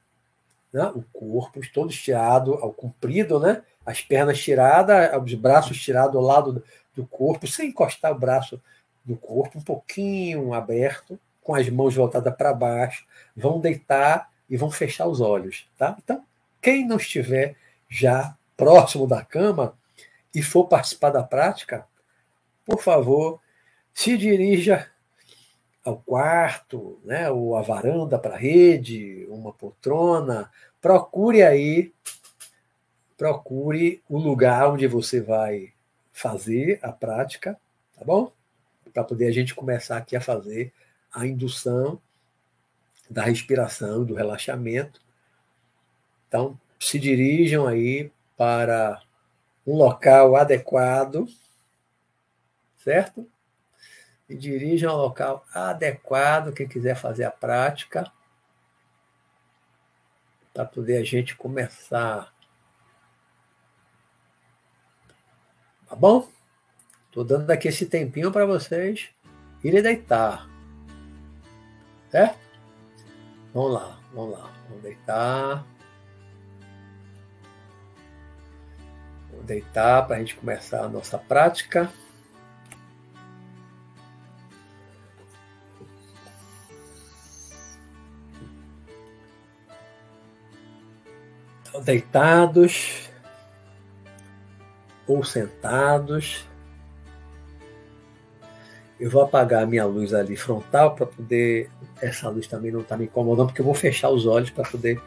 né? 0.73 0.85
o 0.95 1.03
corpo 1.13 1.61
todo 1.73 1.91
estirado 1.91 2.55
ao 2.55 2.73
comprido, 2.73 3.41
né? 3.41 3.63
As 3.85 4.01
pernas 4.01 4.39
tiradas, 4.39 5.11
os 5.23 5.35
braços 5.35 5.81
tirados 5.81 6.15
ao 6.15 6.23
lado 6.23 6.63
do 6.95 7.07
corpo, 7.07 7.47
sem 7.47 7.69
encostar 7.69 8.13
o 8.13 8.19
braço 8.19 8.61
do 9.05 9.17
corpo, 9.17 9.59
um 9.59 9.63
pouquinho 9.63 10.53
aberto, 10.53 11.19
com 11.43 11.55
as 11.55 11.69
mãos 11.71 11.95
voltadas 11.95 12.35
para 12.37 12.53
baixo. 12.53 13.07
Vão 13.35 13.61
deitar 13.61 14.31
e 14.49 14.57
vão 14.57 14.71
fechar 14.71 15.07
os 15.07 15.21
olhos, 15.21 15.67
tá? 15.79 15.97
Então, 16.03 16.23
quem 16.61 16.87
não 16.87 16.97
estiver 16.97 17.57
já 17.89 18.37
próximo 18.57 19.07
da 19.07 19.25
cama 19.25 19.75
e 20.35 20.43
for 20.43 20.67
participar 20.67 21.11
da 21.11 21.23
prática, 21.23 21.87
por 22.67 22.83
favor, 22.83 23.41
se 23.95 24.19
dirija 24.19 24.87
ao 25.89 25.97
quarto, 25.97 27.01
né, 27.03 27.31
ou 27.31 27.57
à 27.57 27.63
varanda 27.63 28.19
para 28.19 28.35
a 28.35 28.39
rede, 28.39 29.27
uma 29.31 29.53
poltrona, 29.53 30.51
procure 30.83 31.43
aí, 31.43 31.95
procure 33.17 34.03
o 34.07 34.19
lugar 34.19 34.69
onde 34.69 34.87
você 34.87 35.19
vai 35.19 35.73
fazer 36.13 36.79
a 36.83 36.93
prática, 36.93 37.59
tá 37.97 38.05
bom? 38.05 38.31
Para 38.93 39.03
poder 39.03 39.29
a 39.29 39.33
gente 39.33 39.55
começar 39.55 39.97
aqui 39.97 40.15
a 40.15 40.21
fazer 40.21 40.73
a 41.11 41.27
indução 41.27 41.99
da 43.09 43.23
respiração, 43.23 44.05
do 44.05 44.15
relaxamento. 44.15 45.01
Então, 46.29 46.61
se 46.79 46.99
dirijam 46.99 47.67
aí 47.67 48.13
para 48.37 49.01
um 49.67 49.75
local 49.75 50.37
adequado, 50.37 51.27
certo? 52.77 53.27
E 54.29 54.37
dirija 54.37 54.91
ao 54.91 54.97
local 54.97 55.45
adequado, 55.55 56.53
quem 56.53 56.69
quiser 56.69 56.95
fazer 56.95 57.25
a 57.25 57.31
prática, 57.31 58.11
para 60.53 60.65
poder 60.65 60.99
a 60.99 61.05
gente 61.05 61.35
começar. 61.35 62.33
Tá 65.89 65.97
bom? 65.97 66.29
Estou 67.07 67.25
dando 67.25 67.51
aqui 67.51 67.69
esse 67.69 67.87
tempinho 67.87 68.31
para 68.31 68.45
vocês 68.45 69.09
irem 69.65 69.83
deitar. 69.83 70.49
Certo? 72.11 72.39
Vamos 73.55 73.73
lá, 73.73 73.99
vamos 74.13 74.39
lá. 74.39 74.53
Vamos 74.69 74.83
deitar. 74.83 75.67
Vamos 79.31 79.47
deitar 79.47 80.07
para 80.07 80.17
a 80.17 80.19
gente 80.19 80.37
começar 80.37 80.85
a 80.85 80.89
nossa 80.89 81.19
prática. 81.19 81.91
Deitados 91.89 93.09
ou 95.07 95.25
sentados. 95.25 96.45
Eu 99.01 99.11
vou 99.11 99.23
apagar 99.23 99.63
a 99.63 99.67
minha 99.67 99.87
luz 99.87 100.13
ali 100.13 100.37
frontal 100.37 100.95
para 100.95 101.07
poder. 101.07 101.71
Essa 102.03 102.29
luz 102.29 102.47
também 102.47 102.71
não 102.71 102.81
está 102.81 102.95
me 102.95 103.07
incomodando, 103.07 103.47
porque 103.47 103.63
eu 103.63 103.65
vou 103.65 103.73
fechar 103.73 104.11
os 104.11 104.27
olhos 104.27 104.51
para 104.51 104.69
poder 104.69 105.01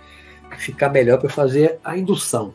ficar 0.57 0.89
melhor 0.89 1.19
para 1.19 1.29
fazer 1.29 1.77
a 1.84 1.95
indução. 1.95 2.51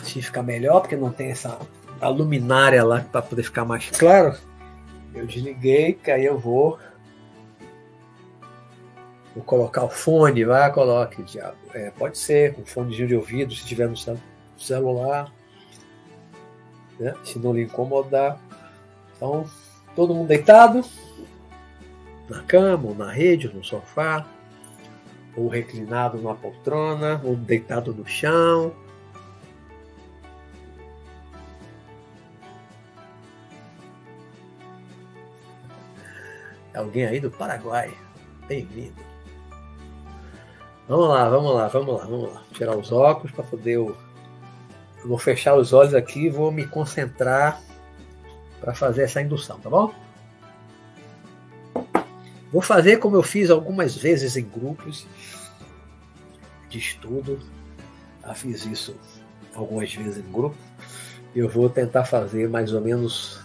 Assim 0.00 0.22
ficar 0.22 0.42
melhor, 0.42 0.80
porque 0.80 0.96
não 0.96 1.12
tem 1.12 1.30
essa 1.30 1.58
a 2.02 2.08
luminária 2.08 2.84
lá 2.84 3.00
para 3.00 3.22
poder 3.22 3.44
ficar 3.44 3.64
mais 3.64 3.88
claro. 3.90 4.36
Eu 5.14 5.26
desliguei, 5.26 5.94
que 5.94 6.10
aí 6.10 6.24
eu 6.24 6.38
vou 6.38 6.78
Vou 9.34 9.42
colocar 9.44 9.84
o 9.84 9.88
fone, 9.88 10.44
vai, 10.44 10.70
coloque. 10.72 11.24
É, 11.72 11.90
pode 11.90 12.18
ser, 12.18 12.54
com 12.54 12.64
fonezinho 12.64 13.08
de 13.08 13.16
ouvido, 13.16 13.54
se 13.54 13.64
tiver 13.64 13.88
no 13.88 13.96
celular, 14.58 15.32
né? 17.00 17.14
se 17.24 17.38
não 17.38 17.54
lhe 17.54 17.62
incomodar. 17.62 18.38
Então, 19.16 19.46
todo 19.96 20.14
mundo 20.14 20.28
deitado, 20.28 20.84
na 22.28 22.42
cama, 22.42 22.88
ou 22.88 22.94
na 22.94 23.10
rede, 23.10 23.48
ou 23.48 23.54
no 23.54 23.64
sofá, 23.64 24.26
ou 25.34 25.48
reclinado 25.48 26.18
numa 26.18 26.34
poltrona, 26.34 27.20
ou 27.24 27.34
deitado 27.34 27.94
no 27.94 28.06
chão. 28.06 28.74
Alguém 36.74 37.04
aí 37.04 37.20
do 37.20 37.30
Paraguai. 37.30 37.92
Bem-vindo. 38.48 38.96
Vamos 40.88 41.08
lá, 41.08 41.28
vamos 41.28 41.54
lá, 41.54 41.68
vamos 41.68 41.98
lá, 41.98 42.04
vamos 42.06 42.32
lá. 42.32 42.42
Tirar 42.52 42.76
os 42.76 42.90
óculos 42.90 43.30
para 43.30 43.44
poder. 43.44 43.74
Eu... 43.74 43.96
vou 45.04 45.18
fechar 45.18 45.54
os 45.54 45.72
olhos 45.74 45.94
aqui 45.94 46.26
e 46.26 46.30
vou 46.30 46.50
me 46.50 46.66
concentrar 46.66 47.60
para 48.58 48.74
fazer 48.74 49.02
essa 49.02 49.20
indução, 49.20 49.58
tá 49.60 49.68
bom? 49.68 49.92
Vou 52.50 52.62
fazer 52.62 52.98
como 52.98 53.16
eu 53.16 53.22
fiz 53.22 53.50
algumas 53.50 53.94
vezes 53.94 54.36
em 54.36 54.44
grupos 54.44 55.06
de 56.70 56.78
estudo. 56.78 57.38
Já 58.22 58.34
fiz 58.34 58.64
isso 58.64 58.96
algumas 59.54 59.92
vezes 59.94 60.24
em 60.24 60.32
grupo. 60.32 60.56
Eu 61.34 61.50
vou 61.50 61.68
tentar 61.68 62.04
fazer 62.04 62.48
mais 62.48 62.72
ou 62.72 62.80
menos 62.80 63.40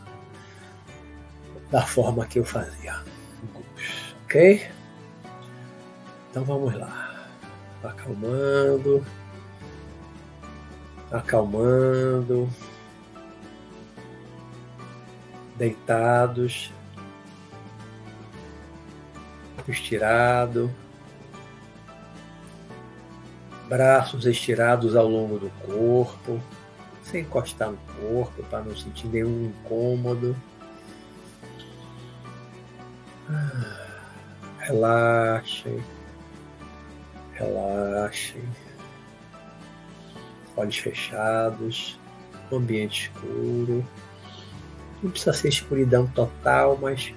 da 1.69 1.81
forma 1.81 2.25
que 2.25 2.39
eu 2.39 2.45
fazia 2.45 3.16
ok? 4.37 4.69
Então 6.29 6.43
vamos 6.43 6.73
lá. 6.75 7.27
Acalmando, 7.83 9.03
acalmando, 11.11 12.49
deitados, 15.55 16.71
estirado, 19.67 20.71
braços 23.67 24.25
estirados 24.25 24.95
ao 24.95 25.07
longo 25.07 25.39
do 25.39 25.49
corpo, 25.65 26.41
sem 27.03 27.21
encostar 27.21 27.71
no 27.71 27.77
corpo 27.99 28.43
para 28.43 28.63
não 28.63 28.75
sentir 28.75 29.07
nenhum 29.07 29.45
incômodo. 29.45 30.35
Ah, 33.29 33.86
relaxem. 34.67 35.81
Relaxem. 37.33 38.43
Olhos 40.55 40.77
fechados. 40.77 41.99
Ambiente 42.51 43.11
escuro. 43.13 43.85
Não 45.01 45.11
precisa 45.11 45.33
ser 45.33 45.49
escuridão 45.49 46.07
total, 46.07 46.77
mas 46.81 47.13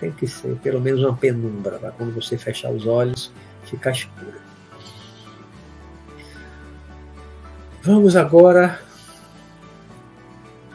tem 0.00 0.12
que 0.12 0.26
ser 0.26 0.56
pelo 0.58 0.80
menos 0.80 1.02
uma 1.02 1.16
penumbra, 1.16 1.78
para 1.78 1.90
quando 1.90 2.14
você 2.14 2.36
fechar 2.36 2.70
os 2.70 2.86
olhos 2.86 3.32
ficar 3.64 3.90
escuro. 3.90 4.40
Vamos 7.82 8.14
agora 8.14 8.80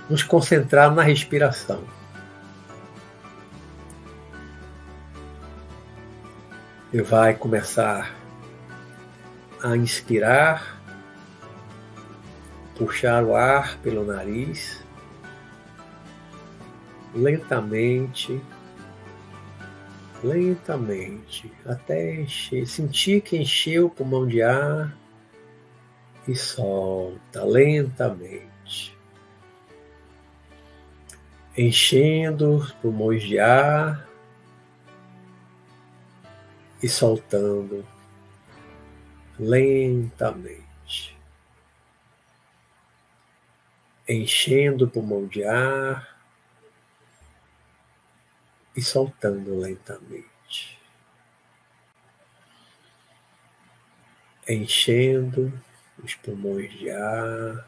nos 0.10 0.24
concentrar 0.24 0.94
na 0.94 1.04
respiração. 1.04 1.82
E 6.94 7.02
vai 7.02 7.34
começar 7.34 8.14
a 9.64 9.78
inspirar, 9.78 10.78
puxar 12.76 13.24
o 13.24 13.34
ar 13.34 13.78
pelo 13.78 14.04
nariz, 14.04 14.84
lentamente, 17.16 18.42
lentamente, 20.22 21.50
até 21.66 22.16
encher, 22.16 22.68
sentir 22.68 23.22
que 23.22 23.38
encheu 23.38 23.86
o 23.86 23.90
pulmão 23.90 24.28
de 24.28 24.42
ar 24.42 24.94
e 26.28 26.36
solta 26.36 27.46
lentamente. 27.46 28.98
Enchendo 31.58 32.56
os 32.56 32.72
pulmões 32.74 33.24
de 33.24 33.40
ar 33.40 34.11
e 36.82 36.90
soltando 36.90 37.88
lentamente, 39.38 41.18
enchendo 44.08 44.86
o 44.86 44.90
pulmão 44.90 45.28
de 45.28 45.44
ar 45.44 46.20
e 48.76 48.82
soltando 48.82 49.60
lentamente, 49.60 50.80
enchendo 54.48 55.54
os 56.04 56.16
pulmões 56.16 56.72
de 56.74 56.90
ar 56.90 57.68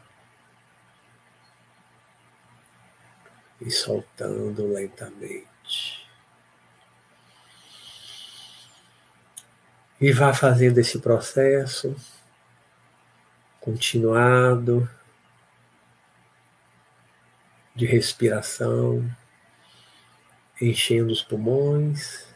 e 3.60 3.70
soltando 3.70 4.72
lentamente. 4.72 6.03
E 10.00 10.12
vá 10.12 10.34
fazendo 10.34 10.78
esse 10.78 10.98
processo 10.98 11.94
continuado 13.60 14.88
de 17.74 17.86
respiração, 17.86 19.08
enchendo 20.60 21.12
os 21.12 21.22
pulmões 21.22 22.26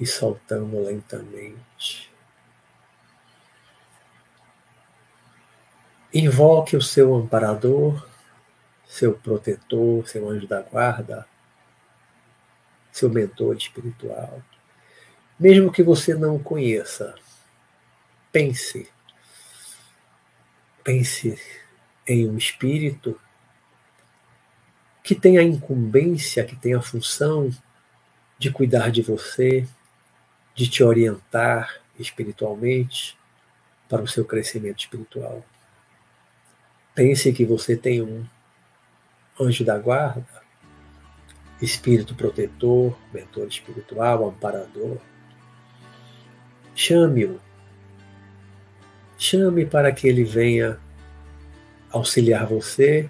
e 0.00 0.06
soltando 0.06 0.82
lentamente. 0.82 2.10
Invoque 6.12 6.76
o 6.76 6.82
seu 6.82 7.14
amparador, 7.14 8.08
seu 8.86 9.14
protetor, 9.18 10.08
seu 10.08 10.28
anjo 10.28 10.46
da 10.46 10.62
guarda, 10.62 11.26
seu 12.90 13.10
mentor 13.10 13.56
espiritual. 13.56 14.42
Mesmo 15.38 15.70
que 15.70 15.82
você 15.82 16.14
não 16.14 16.38
conheça, 16.38 17.14
pense. 18.32 18.88
Pense 20.82 21.38
em 22.06 22.28
um 22.28 22.38
espírito 22.38 23.20
que 25.02 25.14
tem 25.14 25.36
a 25.36 25.42
incumbência, 25.42 26.44
que 26.44 26.56
tem 26.56 26.74
a 26.74 26.80
função 26.80 27.50
de 28.38 28.50
cuidar 28.50 28.90
de 28.90 29.02
você, 29.02 29.68
de 30.54 30.68
te 30.68 30.82
orientar 30.82 31.82
espiritualmente 31.98 33.18
para 33.88 34.02
o 34.02 34.08
seu 34.08 34.24
crescimento 34.24 34.80
espiritual. 34.80 35.44
Pense 36.94 37.30
que 37.32 37.44
você 37.44 37.76
tem 37.76 38.00
um 38.00 38.26
anjo 39.38 39.64
da 39.64 39.78
guarda, 39.78 40.26
espírito 41.60 42.14
protetor, 42.14 42.98
mentor 43.12 43.46
espiritual, 43.48 44.26
amparador 44.26 44.98
Chame-o. 46.76 47.40
Chame 49.16 49.64
para 49.64 49.90
que 49.90 50.06
ele 50.06 50.24
venha 50.24 50.78
auxiliar 51.90 52.46
você 52.46 53.08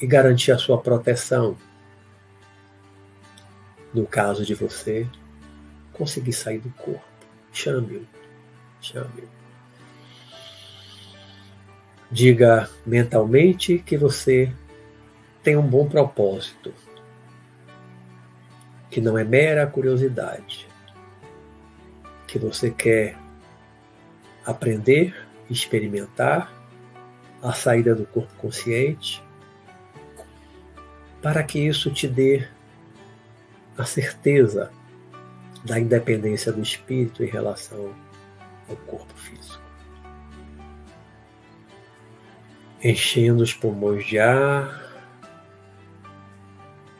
e 0.00 0.06
garantir 0.06 0.52
a 0.52 0.58
sua 0.58 0.80
proteção. 0.80 1.58
No 3.92 4.06
caso 4.06 4.46
de 4.46 4.54
você 4.54 5.08
conseguir 5.92 6.32
sair 6.32 6.60
do 6.60 6.70
corpo, 6.70 7.02
chame-o. 7.52 8.06
Chame-o. 8.80 9.28
Diga 12.12 12.70
mentalmente 12.86 13.80
que 13.80 13.96
você 13.96 14.52
tem 15.42 15.56
um 15.56 15.66
bom 15.66 15.88
propósito, 15.88 16.72
que 18.88 19.00
não 19.00 19.18
é 19.18 19.24
mera 19.24 19.66
curiosidade, 19.66 20.68
que 22.38 22.44
você 22.44 22.70
quer 22.70 23.16
aprender, 24.44 25.26
experimentar 25.48 26.52
a 27.42 27.52
saída 27.54 27.94
do 27.94 28.04
corpo 28.04 28.32
consciente, 28.36 29.22
para 31.22 31.42
que 31.42 31.58
isso 31.58 31.90
te 31.90 32.06
dê 32.06 32.46
a 33.78 33.84
certeza 33.84 34.70
da 35.64 35.80
independência 35.80 36.52
do 36.52 36.60
espírito 36.60 37.24
em 37.24 37.26
relação 37.26 37.94
ao 38.68 38.76
corpo 38.76 39.14
físico. 39.14 39.62
Enchendo 42.84 43.42
os 43.42 43.54
pulmões 43.54 44.06
de 44.06 44.18
ar, 44.18 44.82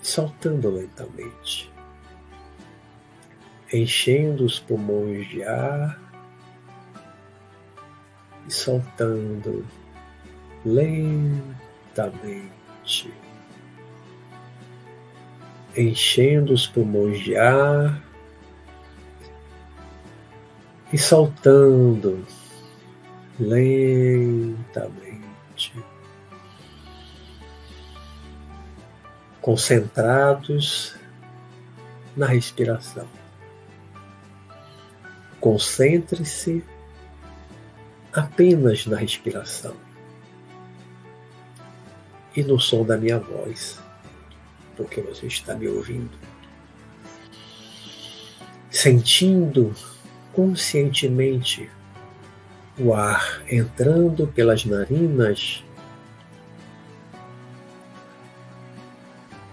soltando 0.00 0.70
lentamente. 0.70 1.75
Enchendo 3.72 4.44
os 4.44 4.58
pulmões 4.60 5.28
de 5.28 5.42
ar 5.42 6.00
e 8.46 8.52
soltando 8.52 9.66
lentamente 10.64 11.56
enchendo 15.76 16.54
os 16.54 16.66
pulmões 16.66 17.20
de 17.20 17.36
ar 17.36 18.02
e 20.92 20.96
soltando 20.96 22.24
lentamente, 23.38 24.94
concentrados 29.42 30.96
na 32.16 32.26
respiração. 32.26 33.06
Concentre-se 35.46 36.64
apenas 38.12 38.84
na 38.84 38.96
respiração 38.96 39.76
e 42.36 42.42
no 42.42 42.58
som 42.58 42.84
da 42.84 42.96
minha 42.96 43.20
voz 43.20 43.80
porque 44.76 45.00
você 45.00 45.28
está 45.28 45.54
me 45.54 45.68
ouvindo. 45.68 46.18
Sentindo 48.68 49.72
conscientemente 50.32 51.70
o 52.76 52.92
ar 52.92 53.40
entrando 53.48 54.26
pelas 54.26 54.64
narinas 54.64 55.62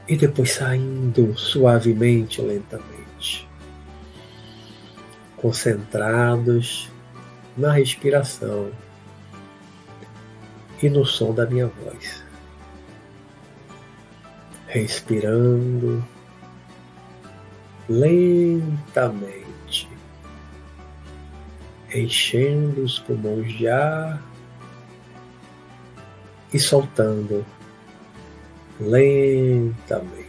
e 0.08 0.18
depois 0.18 0.54
saindo 0.54 1.38
suavemente, 1.38 2.42
lentamente, 2.42 2.93
concentrados 5.44 6.90
na 7.58 7.74
respiração 7.74 8.72
e 10.82 10.90
no 10.90 11.06
som 11.06 11.34
da 11.34 11.46
minha 11.46 11.68
voz. 11.68 12.24
Respirando 14.68 16.02
lentamente, 17.90 19.90
enchendo 21.94 22.82
os 22.82 23.00
pulmões 23.00 23.52
de 23.52 23.68
ar 23.68 24.24
e 26.54 26.60
soltando 26.60 27.46
lentamente, 28.80 30.24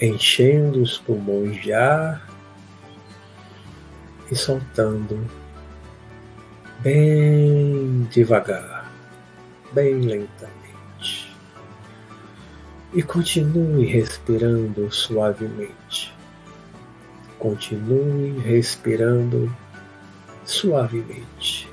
enchendo 0.00 0.80
os 0.80 0.98
pulmões 0.98 1.60
de 1.60 1.72
ar 1.72 2.26
e 4.30 4.34
soltando 4.34 5.28
bem 6.80 8.08
devagar, 8.10 8.90
bem 9.72 10.00
lentamente. 10.00 11.30
E 12.94 13.02
continue 13.02 13.84
respirando 13.86 14.90
suavemente. 14.90 16.14
Continue 17.38 18.38
respirando 18.40 19.54
suavemente, 20.44 21.68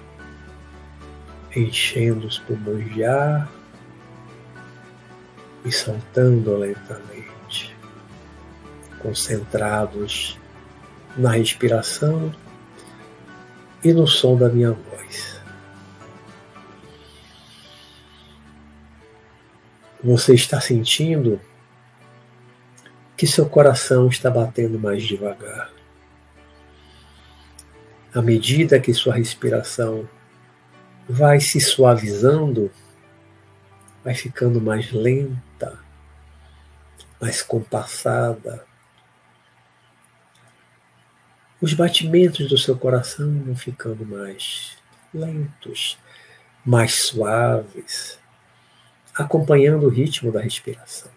enchendo 1.56 2.28
os 2.28 2.38
pulmões 2.40 2.94
de 2.94 3.04
ar 3.04 3.50
e 5.66 5.72
soltando 5.72 6.56
lentamente, 6.58 7.17
concentrados 9.00 10.38
na 11.18 11.32
respiração 11.32 12.34
e 13.84 13.94
no 13.94 14.08
som 14.08 14.38
da 14.38 14.50
minha 14.50 14.72
voz. 14.72 15.40
Você 20.04 20.36
está 20.36 20.62
sentindo 20.62 21.42
que 23.16 23.26
seu 23.26 23.50
coração 23.50 24.08
está 24.08 24.30
batendo 24.30 24.78
mais 24.78 25.04
devagar. 25.04 25.72
À 28.14 28.22
medida 28.22 28.80
que 28.80 28.94
sua 28.94 29.16
respiração 29.16 30.08
vai 31.10 31.40
se 31.40 31.60
suavizando, 31.60 32.72
vai 34.04 34.14
ficando 34.14 34.62
mais 34.62 34.92
lenta, 34.92 35.80
mais 37.20 37.42
compassada. 37.42 38.67
Os 41.62 41.74
batimentos 41.74 42.48
do 42.50 42.58
seu 42.58 42.78
coração 42.78 43.42
vão 43.44 43.56
ficando 43.56 44.06
mais 44.06 44.78
lentos, 45.14 45.98
mais 46.66 47.06
suaves 47.06 48.20
acompanhando 49.18 49.88
o 49.88 49.90
ritmo 49.90 50.32
da 50.32 50.40
respiração. 50.40 51.12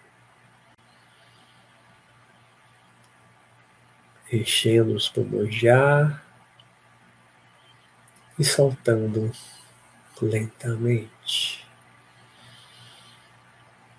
Enchendo 4.32 4.94
os 4.94 5.08
pulmões 5.08 5.54
de 5.54 5.68
ar 5.68 6.24
e 8.38 8.44
soltando 8.44 9.30
lentamente. 10.22 11.66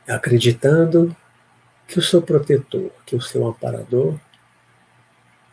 Acreditando 0.07 1.15
que 1.87 1.99
o 1.99 2.01
seu 2.01 2.21
protetor, 2.21 2.91
que 3.05 3.15
o 3.15 3.21
seu 3.21 3.45
amparador, 3.45 4.17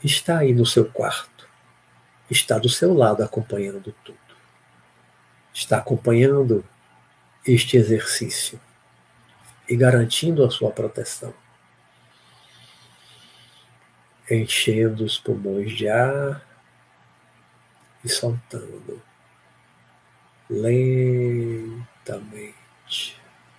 está 0.03 0.38
aí 0.38 0.53
no 0.55 0.64
seu 0.64 0.86
quarto, 0.90 1.49
está 2.30 2.59
do 2.59 2.68
seu 2.68 2.94
lado 2.94 3.22
acompanhando 3.22 3.94
tudo. 4.05 4.18
Está 5.53 5.78
acompanhando 5.78 6.64
este 7.46 7.76
exercício 7.76 8.61
e 9.68 9.76
garantindo 9.76 10.44
a 10.44 10.51
sua 10.51 10.70
proteção. 10.70 11.34
Enchendo 14.30 15.05
os 15.05 15.18
pulmões 15.18 15.72
de 15.72 15.88
ar 15.88 16.46
e 18.05 18.09
soltando 18.09 19.03
lentamente, 20.49 21.26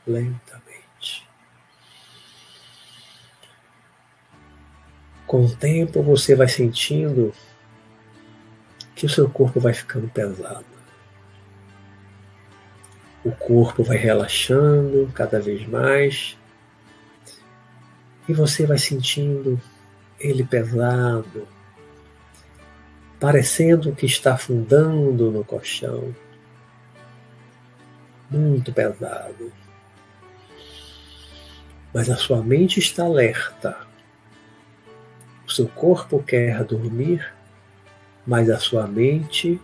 lentamente. 0.08 0.79
Com 5.30 5.46
o 5.46 5.56
tempo 5.56 6.02
você 6.02 6.36
vai 6.36 6.50
sentindo 6.50 7.34
que 8.94 9.06
o 9.06 9.10
seu 9.10 9.30
corpo 9.30 9.62
vai 9.62 9.74
ficando 9.74 10.10
pesado 10.10 10.80
o 13.24 13.32
corpo 13.32 13.84
vai 13.84 13.98
relaxando 13.98 15.10
cada 15.14 15.40
vez 15.40 15.68
mais 15.68 16.38
e 18.28 18.34
você 18.34 18.66
vai 18.66 18.78
sentindo 18.78 19.60
ele 20.20 20.44
pesado, 20.44 21.48
parecendo 23.20 23.94
que 23.94 24.06
está 24.06 24.36
afundando 24.36 25.32
no 25.32 25.44
colchão, 25.44 26.14
muito 28.30 28.72
pesado. 28.72 29.52
Mas 31.92 32.10
a 32.10 32.16
sua 32.16 32.44
mente 32.44 32.80
está 32.80 33.06
alerta. 33.06 33.89
O 35.50 35.52
seu 35.52 35.68
corpo 35.68 36.22
quer 36.22 36.64
dormir, 36.64 37.34
mas 38.24 38.52
a 38.52 38.60
sua 38.60 38.86
mente 38.86 39.60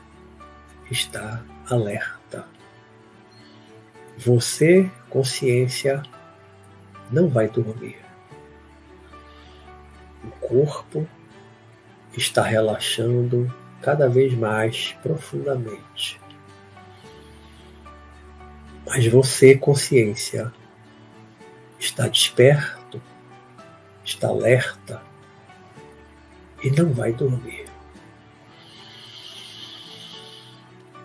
está 0.89 1.43
alerta. 1.69 2.47
Você, 4.17 4.89
consciência, 5.11 6.01
não 7.11 7.29
vai 7.29 7.47
dormir. 7.47 7.99
O 10.23 10.31
corpo 10.47 11.07
está 12.17 12.41
relaxando 12.41 13.53
cada 13.79 14.09
vez 14.09 14.33
mais 14.33 14.93
profundamente. 15.03 16.19
Mas 18.87 19.05
você, 19.05 19.55
consciência, 19.55 20.51
está 21.77 22.07
desperto, 22.07 22.99
está 24.03 24.29
alerta 24.29 24.99
e 26.65 26.71
não 26.71 26.91
vai 26.91 27.13
dormir. 27.13 27.67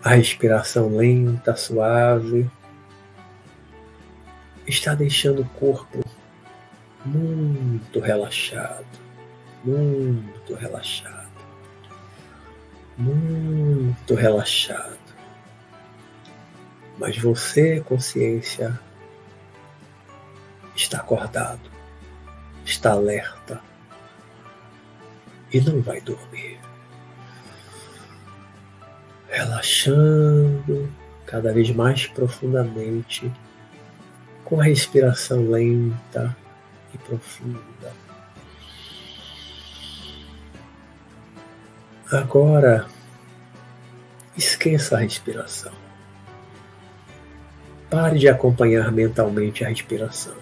A 0.03 0.15
respiração 0.15 0.97
lenta, 0.97 1.55
suave, 1.55 2.49
está 4.65 4.95
deixando 4.95 5.43
o 5.43 5.49
corpo 5.49 6.03
muito 7.05 7.99
relaxado, 7.99 8.87
muito 9.63 10.55
relaxado, 10.55 11.29
muito 12.97 14.15
relaxado. 14.15 14.97
Mas 16.97 17.19
você, 17.19 17.81
consciência, 17.81 18.79
está 20.75 20.97
acordado, 20.97 21.69
está 22.65 22.93
alerta 22.93 23.70
e 25.53 25.59
não 25.61 25.81
vai 25.81 26.01
dormir. 26.01 26.59
Relaxando 29.29 30.91
cada 31.25 31.53
vez 31.53 31.71
mais 31.71 32.07
profundamente, 32.07 33.31
com 34.43 34.59
a 34.59 34.65
respiração 34.65 35.49
lenta 35.49 36.35
e 36.93 36.97
profunda. 36.97 37.93
Agora, 42.11 42.85
esqueça 44.35 44.97
a 44.97 44.99
respiração. 44.99 45.71
Pare 47.89 48.19
de 48.19 48.27
acompanhar 48.27 48.91
mentalmente 48.91 49.63
a 49.63 49.69
respiração. 49.69 50.35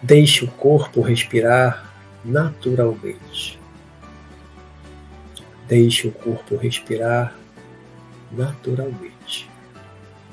Deixe 0.00 0.44
o 0.44 0.48
corpo 0.52 1.00
respirar 1.00 1.89
naturalmente. 2.24 3.58
Deixe 5.66 6.08
o 6.08 6.12
corpo 6.12 6.56
respirar 6.56 7.34
naturalmente. 8.32 9.48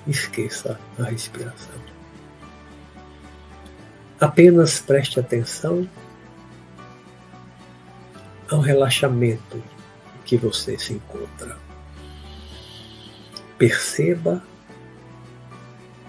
Esqueça 0.07 0.79
a 0.97 1.03
respiração. 1.03 1.75
Apenas 4.19 4.79
preste 4.79 5.19
atenção 5.19 5.87
ao 8.49 8.61
relaxamento 8.61 9.61
que 10.25 10.37
você 10.37 10.77
se 10.77 10.93
encontra. 10.93 11.57
Perceba 13.57 14.41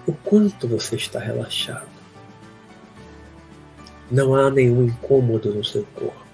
o 0.06 0.12
quanto 0.12 0.66
você 0.66 0.96
está 0.96 1.18
relaxado. 1.18 1.97
Não 4.10 4.34
há 4.34 4.50
nenhum 4.50 4.84
incômodo 4.84 5.52
no 5.52 5.62
seu 5.62 5.84
corpo. 5.94 6.24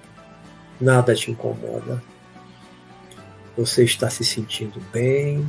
Nada 0.81 1.15
te 1.15 1.31
incomoda. 1.31 2.03
Você 3.57 3.83
está 3.85 4.09
se 4.09 4.25
sentindo 4.25 4.81
bem. 4.93 5.45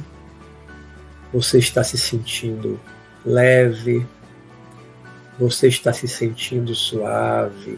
Você 1.32 1.60
está 1.60 1.84
se 1.84 1.98
sentindo 1.98 2.80
leve. 3.24 4.08
Você 5.38 5.68
está 5.68 5.94
se 5.94 6.08
sentindo 6.08 6.74
suave. 6.74 7.78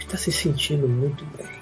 Está 0.00 0.16
se 0.16 0.32
sentindo 0.32 0.88
muito 0.88 1.24
bem. 1.36 1.60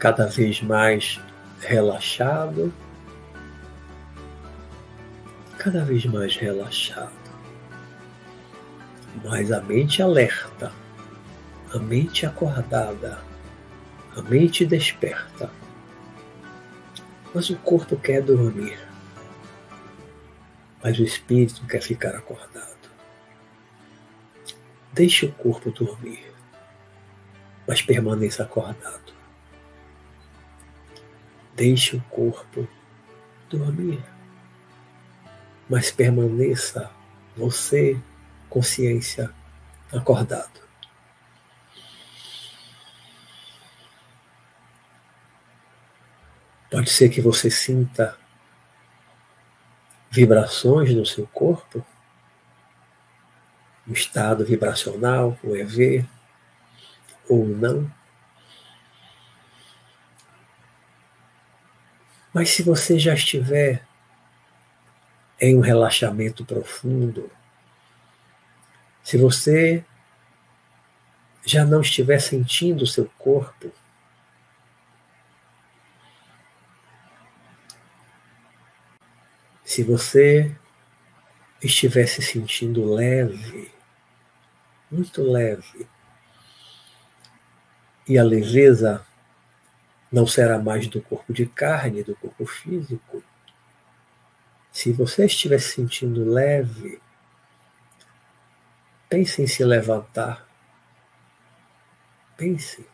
Cada 0.00 0.26
vez 0.26 0.60
mais 0.62 1.20
relaxado. 1.60 2.72
Cada 5.58 5.84
vez 5.84 6.04
mais 6.06 6.36
relaxado 6.36 7.25
mas 9.28 9.50
a 9.50 9.60
mente 9.60 10.00
alerta, 10.00 10.72
a 11.74 11.78
mente 11.80 12.24
acordada, 12.24 13.18
a 14.16 14.22
mente 14.22 14.64
desperta. 14.64 15.50
Mas 17.34 17.50
o 17.50 17.56
corpo 17.56 17.96
quer 17.96 18.22
dormir, 18.22 18.78
mas 20.82 20.96
o 21.00 21.02
espírito 21.02 21.66
quer 21.66 21.82
ficar 21.82 22.14
acordado. 22.14 22.88
Deixe 24.92 25.26
o 25.26 25.32
corpo 25.32 25.72
dormir, 25.72 26.32
mas 27.66 27.82
permaneça 27.82 28.44
acordado. 28.44 29.12
Deixe 31.56 31.96
o 31.96 32.00
corpo 32.02 32.66
dormir, 33.50 34.04
mas 35.68 35.90
permaneça 35.90 36.88
você 37.36 38.00
consciência 38.48 39.30
acordado. 39.92 40.60
Pode 46.70 46.90
ser 46.90 47.08
que 47.08 47.20
você 47.20 47.50
sinta 47.50 48.18
vibrações 50.10 50.94
no 50.94 51.06
seu 51.06 51.26
corpo, 51.26 51.84
um 53.86 53.92
estado 53.92 54.44
vibracional, 54.44 55.38
o 55.42 55.56
EV, 55.56 56.06
ou 57.28 57.46
não. 57.46 57.90
Mas 62.32 62.50
se 62.50 62.62
você 62.62 62.98
já 62.98 63.14
estiver 63.14 63.86
em 65.40 65.56
um 65.56 65.60
relaxamento 65.60 66.44
profundo, 66.44 67.30
se 69.06 69.16
você 69.16 69.84
já 71.44 71.64
não 71.64 71.80
estiver 71.80 72.18
sentindo 72.18 72.82
o 72.82 72.86
seu 72.88 73.08
corpo, 73.16 73.70
se 79.64 79.84
você 79.84 80.52
estiver 81.62 82.08
se 82.08 82.20
sentindo 82.20 82.92
leve, 82.92 83.70
muito 84.90 85.22
leve, 85.22 85.88
e 88.08 88.18
a 88.18 88.24
leveza 88.24 89.06
não 90.10 90.26
será 90.26 90.58
mais 90.58 90.88
do 90.88 91.00
corpo 91.00 91.32
de 91.32 91.46
carne, 91.46 92.02
do 92.02 92.16
corpo 92.16 92.44
físico. 92.44 93.22
Se 94.72 94.90
você 94.90 95.26
estiver 95.26 95.60
se 95.60 95.74
sentindo 95.74 96.28
leve, 96.28 97.00
Pense 99.08 99.40
em 99.40 99.46
se 99.46 99.64
levantar. 99.64 100.46
Pense. 102.36 102.86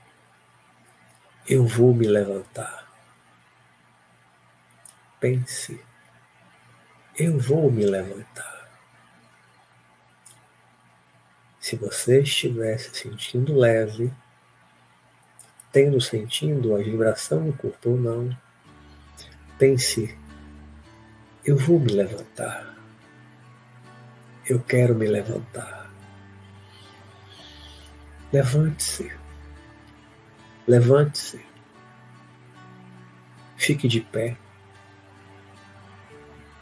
Eu 1.49 1.67
vou 1.67 1.95
me 1.95 2.07
levantar. 2.07 2.87
Pense. 5.19 5.81
Eu 7.17 7.39
vou 7.39 7.71
me 7.71 7.87
levantar. 7.87 8.53
Se 11.59 11.77
você 11.77 12.21
estiver 12.21 12.77
se 12.79 12.95
sentindo 12.95 13.57
leve, 13.57 14.13
tendo 15.73 16.01
sentindo 16.01 16.75
a 16.75 16.79
vibração 16.79 17.41
no 17.41 17.53
corpo 17.53 17.91
ou 17.91 17.97
não, 17.97 18.39
pense: 19.59 20.19
eu 21.45 21.57
vou 21.57 21.81
me 21.81 21.93
levantar. 21.93 22.77
Eu 24.47 24.61
quero 24.61 24.95
me 24.95 25.07
levantar. 25.07 25.82
Levante-se. 28.33 29.13
Levante-se. 30.67 31.45
Fique 33.59 33.87
de 33.87 34.01
pé. 34.01 34.39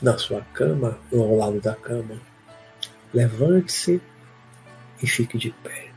Na 0.02 0.18
sua 0.18 0.40
cama 0.52 0.98
ou 1.12 1.22
ao 1.22 1.36
lado 1.36 1.60
da 1.60 1.76
cama. 1.76 2.20
Levante-se 3.14 4.02
e 5.00 5.06
fique 5.06 5.38
de 5.38 5.52
pé. 5.52 5.92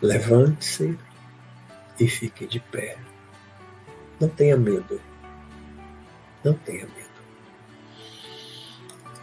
Levante-se 0.00 0.98
e 2.00 2.08
fique 2.08 2.46
de 2.46 2.60
pé. 2.60 2.96
Não 4.18 4.30
tenha 4.30 4.56
medo. 4.56 4.98
Não 6.42 6.54
tenha 6.54 6.86
medo 6.86 7.03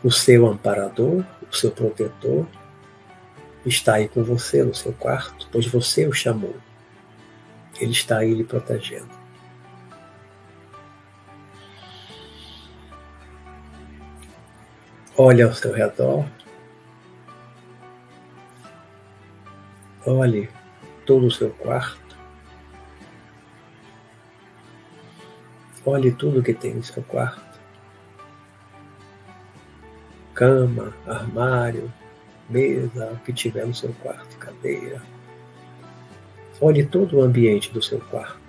o 0.04 0.12
seu 0.12 0.48
amparador, 0.48 1.24
o 1.50 1.56
seu 1.56 1.72
protetor, 1.72 2.46
está 3.66 3.96
aí 3.96 4.08
com 4.08 4.24
você 4.24 4.64
no 4.64 4.74
seu 4.74 4.94
quarto, 4.94 5.48
pois 5.52 5.68
você 5.68 6.08
o 6.08 6.14
chamou. 6.14 6.56
Ele 7.80 7.92
está 7.92 8.20
aí 8.20 8.34
lhe 8.34 8.44
protegendo. 8.44 9.10
Olhe 15.18 15.44
ao 15.44 15.54
seu 15.54 15.74
redor. 15.74 16.26
Olhe 20.06 20.50
todo 21.06 21.28
o 21.28 21.32
seu 21.32 21.52
quarto. 21.52 22.18
Olhe 25.86 26.12
tudo 26.12 26.42
que 26.42 26.54
tem 26.54 26.76
no 26.76 26.84
seu 26.84 27.04
quarto. 27.04 27.51
Cama, 30.42 30.92
armário, 31.06 31.94
mesa, 32.50 33.12
o 33.12 33.18
que 33.20 33.32
tiver 33.32 33.64
no 33.64 33.76
seu 33.76 33.94
quarto, 34.02 34.40
cadeira. 34.40 35.00
Olhe 36.60 36.84
todo 36.84 37.18
o 37.18 37.22
ambiente 37.22 37.72
do 37.72 37.80
seu 37.80 38.00
quarto. 38.00 38.42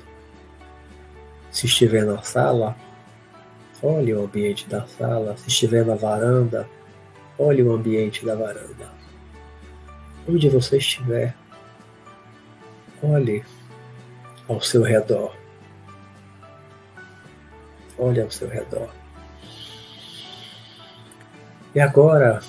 Se 1.50 1.66
estiver 1.66 2.06
na 2.06 2.22
sala, 2.22 2.74
olhe 3.82 4.14
o 4.14 4.24
ambiente 4.24 4.66
da 4.70 4.86
sala. 4.86 5.36
Se 5.36 5.48
estiver 5.48 5.84
na 5.84 5.94
varanda, 5.94 6.66
olhe 7.36 7.62
o 7.62 7.74
ambiente 7.74 8.24
da 8.24 8.34
varanda. 8.36 8.90
Onde 10.26 10.48
você 10.48 10.78
estiver, 10.78 11.36
olhe 13.02 13.44
ao 14.48 14.62
seu 14.62 14.80
redor. 14.80 15.36
Olhe 17.98 18.22
ao 18.22 18.30
seu 18.30 18.48
redor. 18.48 19.01
E 21.74 21.80
agora, 21.80 22.40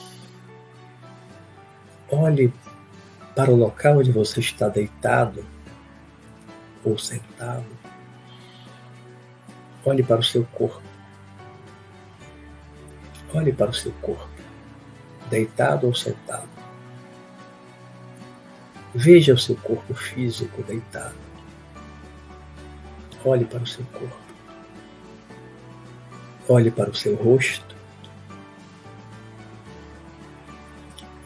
olhe 2.11 2.53
para 3.33 3.49
o 3.49 3.55
local 3.55 3.99
onde 3.99 4.11
você 4.11 4.41
está 4.41 4.67
deitado 4.67 5.45
ou 6.83 6.97
sentado. 6.97 7.65
Olhe 9.85 10.03
para 10.03 10.19
o 10.19 10.23
seu 10.23 10.45
corpo. 10.45 10.81
Olhe 13.33 13.51
para 13.51 13.71
o 13.71 13.73
seu 13.73 13.91
corpo, 13.93 14.29
deitado 15.29 15.87
ou 15.87 15.95
sentado. 15.95 16.47
Veja 18.93 19.33
o 19.33 19.39
seu 19.39 19.55
corpo 19.55 19.93
físico 19.95 20.61
deitado. 20.63 21.15
Olhe 23.25 23.43
para 23.45 23.63
o 23.63 23.67
seu 23.67 23.83
corpo. 23.85 24.17
Olhe 26.47 26.69
para 26.69 26.91
o 26.91 26.95
seu 26.95 27.15
rosto. 27.15 27.72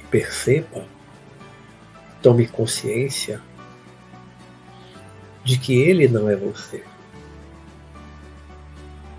Perceba, 0.09 0.85
tome 2.21 2.47
consciência 2.47 3.41
de 5.43 5.57
que 5.57 5.81
ele 5.81 6.07
não 6.07 6.29
é 6.29 6.35
você. 6.35 6.83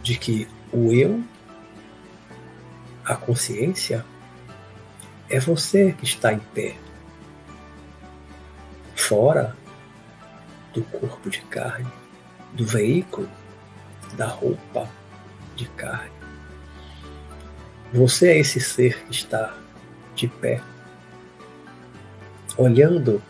De 0.03 0.17
que 0.17 0.49
o 0.73 0.93
eu, 0.93 1.23
a 3.05 3.15
consciência, 3.17 4.05
é 5.29 5.39
você 5.39 5.93
que 5.93 6.05
está 6.05 6.33
em 6.33 6.39
pé 6.39 6.77
fora 8.95 9.57
do 10.75 10.83
corpo 10.83 11.31
de 11.31 11.41
carne, 11.43 11.91
do 12.53 12.67
veículo, 12.67 13.29
da 14.15 14.27
roupa 14.27 14.89
de 15.57 15.67
carne. 15.71 16.13
Você 17.93 18.29
é 18.29 18.39
esse 18.39 18.61
ser 18.61 19.03
que 19.05 19.13
está 19.13 19.57
de 20.15 20.29
pé, 20.29 20.61
olhando 22.59 23.23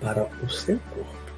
para 0.00 0.28
o 0.42 0.50
seu 0.50 0.78
corpo, 0.90 1.32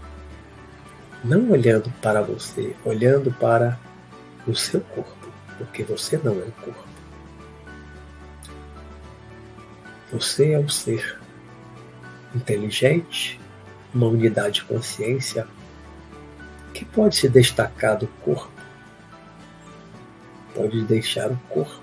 não 1.23 1.51
olhando 1.53 1.89
para 2.03 2.21
você, 2.21 2.75
olhando 2.85 3.33
para 3.33 3.79
o 4.45 4.55
seu 4.57 4.81
corpo, 4.81 5.29
porque 5.57 5.85
você 5.85 6.19
não 6.19 6.33
é 6.33 6.45
o 6.45 6.53
corpo. 6.53 6.89
Você 10.13 10.53
é 10.53 10.59
o 10.59 10.69
ser 10.69 11.21
inteligente, 12.35 13.41
uma 13.95 14.09
unidade 14.09 14.55
de 14.55 14.65
consciência 14.65 15.47
que 16.75 16.85
pode 16.85 17.17
se 17.17 17.29
destacar 17.29 17.97
do 17.97 18.09
corpo, 18.25 18.51
pode 20.55 20.83
deixar 20.85 21.31
o 21.31 21.37
corpo, 21.49 21.81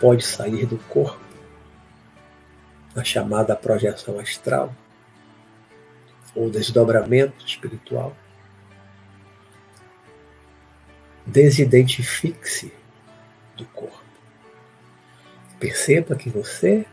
pode 0.00 0.24
sair 0.24 0.66
do 0.66 0.78
corpo, 0.88 1.31
na 2.94 3.04
chamada 3.04 3.56
projeção 3.56 4.18
astral 4.18 4.74
ou 6.34 6.50
desdobramento 6.50 7.44
espiritual. 7.46 8.16
Desidentifique-se 11.26 12.72
do 13.56 13.64
corpo. 13.66 14.02
Perceba 15.58 16.16
que 16.16 16.28
você 16.28 16.84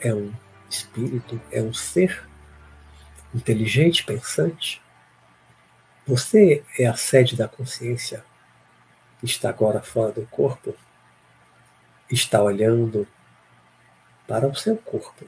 é 0.00 0.14
um 0.14 0.32
espírito, 0.68 1.40
é 1.50 1.60
um 1.60 1.74
ser 1.74 2.26
inteligente, 3.34 4.04
pensante. 4.04 4.80
Você 6.06 6.64
é 6.78 6.86
a 6.86 6.94
sede 6.94 7.36
da 7.36 7.46
consciência 7.46 8.24
que 9.20 9.26
está 9.26 9.50
agora 9.50 9.80
fora 9.82 10.12
do 10.12 10.26
corpo, 10.26 10.74
está 12.10 12.42
olhando 12.42 13.06
para 14.26 14.46
o 14.46 14.54
seu 14.54 14.76
corpo, 14.76 15.26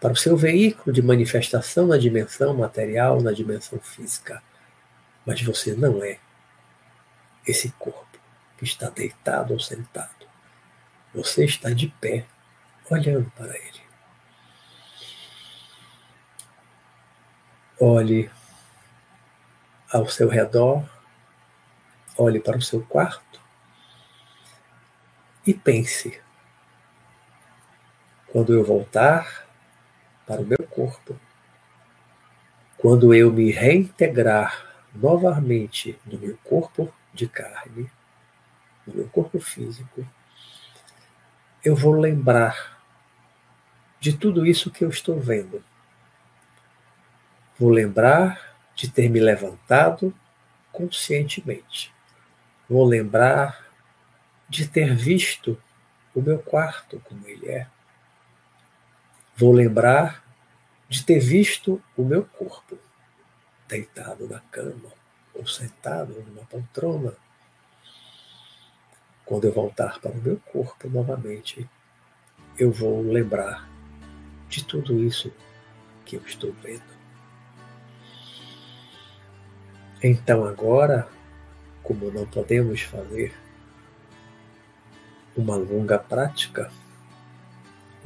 para 0.00 0.12
o 0.12 0.16
seu 0.16 0.36
veículo 0.36 0.92
de 0.92 1.02
manifestação 1.02 1.86
na 1.86 1.96
dimensão 1.96 2.54
material, 2.54 3.20
na 3.20 3.32
dimensão 3.32 3.78
física. 3.78 4.42
Mas 5.26 5.42
você 5.42 5.74
não 5.74 6.02
é 6.02 6.18
esse 7.46 7.70
corpo 7.78 8.18
que 8.56 8.64
está 8.64 8.88
deitado 8.90 9.52
ou 9.52 9.60
sentado. 9.60 10.26
Você 11.14 11.44
está 11.44 11.70
de 11.70 11.88
pé, 12.00 12.26
olhando 12.90 13.30
para 13.36 13.56
ele. 13.56 13.80
Olhe 17.80 18.30
ao 19.92 20.08
seu 20.08 20.28
redor, 20.28 20.84
olhe 22.16 22.40
para 22.40 22.58
o 22.58 22.62
seu 22.62 22.84
quarto 22.84 23.40
e 25.46 25.54
pense: 25.54 26.20
quando 28.32 28.54
eu 28.54 28.64
voltar 28.64 29.46
para 30.26 30.40
o 30.40 30.46
meu 30.46 30.58
corpo, 30.70 31.18
quando 32.76 33.14
eu 33.14 33.32
me 33.32 33.50
reintegrar 33.50 34.66
novamente 34.94 35.98
no 36.06 36.18
meu 36.18 36.36
corpo 36.44 36.92
de 37.12 37.28
carne, 37.28 37.90
no 38.86 38.94
meu 38.94 39.08
corpo 39.08 39.40
físico, 39.40 40.06
eu 41.64 41.74
vou 41.74 41.92
lembrar 41.92 42.78
de 43.98 44.16
tudo 44.16 44.46
isso 44.46 44.70
que 44.70 44.84
eu 44.84 44.90
estou 44.90 45.18
vendo 45.18 45.62
Vou 47.58 47.70
lembrar 47.70 48.56
de 48.76 48.88
ter 48.88 49.10
me 49.10 49.18
levantado 49.18 50.14
conscientemente. 50.70 51.92
Vou 52.68 52.84
lembrar 52.84 53.66
de 54.48 54.68
ter 54.68 54.94
visto 54.94 55.60
o 56.14 56.22
meu 56.22 56.38
quarto 56.38 57.02
como 57.04 57.26
ele 57.26 57.48
é. 57.48 57.66
Vou 59.38 59.52
lembrar 59.52 60.24
de 60.88 61.04
ter 61.04 61.20
visto 61.20 61.80
o 61.96 62.02
meu 62.02 62.24
corpo 62.24 62.76
deitado 63.68 64.26
na 64.26 64.40
cama 64.40 64.90
ou 65.32 65.46
sentado 65.46 66.12
numa 66.26 66.44
poltrona. 66.46 67.14
Quando 69.24 69.44
eu 69.44 69.52
voltar 69.52 70.00
para 70.00 70.10
o 70.10 70.20
meu 70.20 70.38
corpo 70.38 70.88
novamente, 70.88 71.70
eu 72.58 72.72
vou 72.72 73.00
lembrar 73.00 73.70
de 74.48 74.64
tudo 74.64 74.98
isso 75.04 75.32
que 76.04 76.16
eu 76.16 76.22
estou 76.26 76.52
vendo. 76.54 76.98
Então 80.02 80.44
agora, 80.44 81.08
como 81.84 82.10
não 82.10 82.26
podemos 82.26 82.80
fazer 82.80 83.32
uma 85.36 85.54
longa 85.54 85.96
prática, 85.96 86.72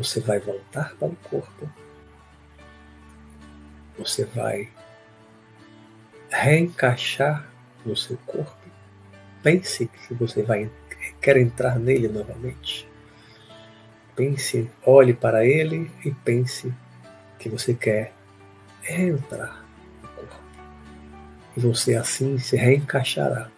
você 0.02 0.20
vai 0.20 0.38
voltar 0.40 0.94
para 0.96 1.08
o 1.08 1.16
corpo, 1.16 1.70
você 3.96 4.24
vai 4.24 4.68
reencaixar 6.30 7.46
no 7.84 7.96
seu 7.96 8.16
corpo. 8.26 8.56
Pense 9.42 9.86
que 9.86 10.14
você 10.14 10.42
vai 10.42 10.70
quer 11.20 11.36
entrar 11.36 11.78
nele 11.78 12.08
novamente. 12.08 12.88
Pense, 14.16 14.70
olhe 14.84 15.14
para 15.14 15.44
ele 15.46 15.90
e 16.04 16.10
pense 16.10 16.72
que 17.38 17.48
você 17.48 17.74
quer 17.74 18.12
entrar 18.88 19.62
e 21.56 21.60
você 21.60 21.94
assim 21.94 22.38
se 22.38 22.56
reencaixará 22.56 23.50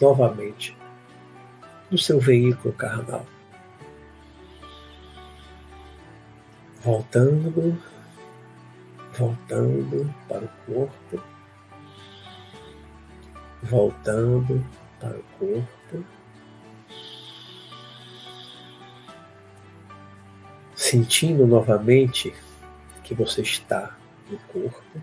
novamente 0.00 0.76
no 1.90 1.98
seu 1.98 2.20
veículo 2.20 2.74
carnal. 2.74 3.26
Voltando, 6.80 7.76
voltando 9.16 10.14
para 10.28 10.44
o 10.44 10.48
corpo, 10.66 11.24
voltando 13.62 14.64
para 15.00 15.16
o 15.16 15.22
corpo, 15.38 16.04
sentindo 20.76 21.46
novamente 21.46 22.32
que 23.02 23.14
você 23.14 23.42
está 23.42 23.96
no 24.30 24.38
corpo. 24.38 25.02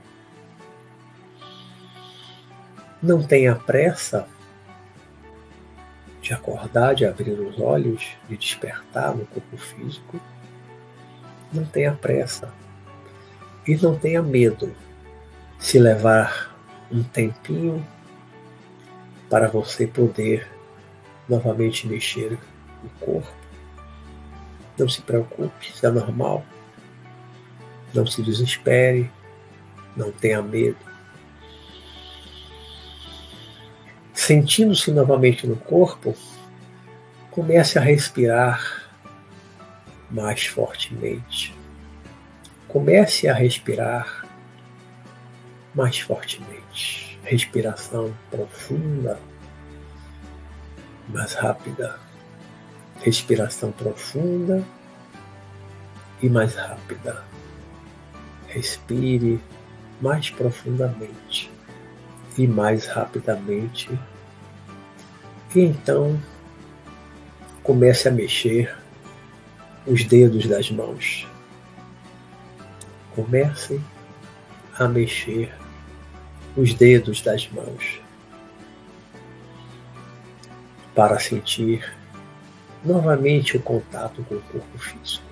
Não 3.03 3.21
tenha 3.21 3.53
pressa 3.55 4.27
de 6.21 6.33
acordar, 6.33 6.95
de 6.95 7.05
abrir 7.05 7.39
os 7.39 7.59
olhos, 7.59 8.15
de 8.27 8.37
despertar 8.37 9.15
no 9.15 9.25
corpo 9.27 9.57
físico. 9.57 10.19
Não 11.55 11.63
tenha 11.63 11.93
pressa. 11.93 12.53
E 13.65 13.77
não 13.77 13.97
tenha 13.97 14.21
medo 14.21 14.75
se 15.57 15.79
levar 15.79 16.53
um 16.91 17.01
tempinho 17.01 17.85
para 19.29 19.47
você 19.47 19.87
poder 19.87 20.47
novamente 21.29 21.87
mexer 21.87 22.37
no 22.83 22.89
corpo. 22.99 23.33
Não 24.77 24.89
se 24.89 25.01
preocupe, 25.01 25.71
isso 25.73 25.85
é 25.85 25.89
normal. 25.89 26.45
Não 27.93 28.05
se 28.05 28.21
desespere, 28.21 29.09
não 29.95 30.11
tenha 30.11 30.41
medo. 30.41 30.77
Sentindo-se 34.13 34.91
novamente 34.91 35.47
no 35.47 35.55
corpo, 35.55 36.13
comece 37.31 37.79
a 37.79 37.81
respirar 37.81 38.84
mais 40.09 40.45
fortemente. 40.45 41.55
Comece 42.67 43.27
a 43.27 43.33
respirar 43.33 44.25
mais 45.73 45.99
fortemente. 45.99 47.19
Respiração 47.23 48.13
profunda, 48.29 49.19
mais 51.09 51.33
rápida. 51.33 51.99
Respiração 53.01 53.71
profunda 53.71 54.63
e 56.21 56.29
mais 56.29 56.55
rápida. 56.55 57.23
Respire 58.47 59.39
mais 60.01 60.29
profundamente 60.29 61.51
e 62.37 62.47
mais 62.47 62.87
rapidamente. 62.87 63.89
E 65.55 65.59
então 65.59 66.19
comece 67.63 68.07
a 68.07 68.11
mexer 68.11 68.75
os 69.87 70.03
dedos 70.03 70.47
das 70.47 70.71
mãos. 70.71 71.27
Comece 73.15 73.79
a 74.77 74.87
mexer 74.87 75.53
os 76.57 76.73
dedos 76.73 77.21
das 77.21 77.49
mãos 77.51 78.01
para 80.93 81.19
sentir 81.19 81.93
novamente 82.83 83.57
o 83.57 83.61
contato 83.61 84.23
com 84.23 84.35
o 84.35 84.41
corpo 84.41 84.77
físico. 84.77 85.25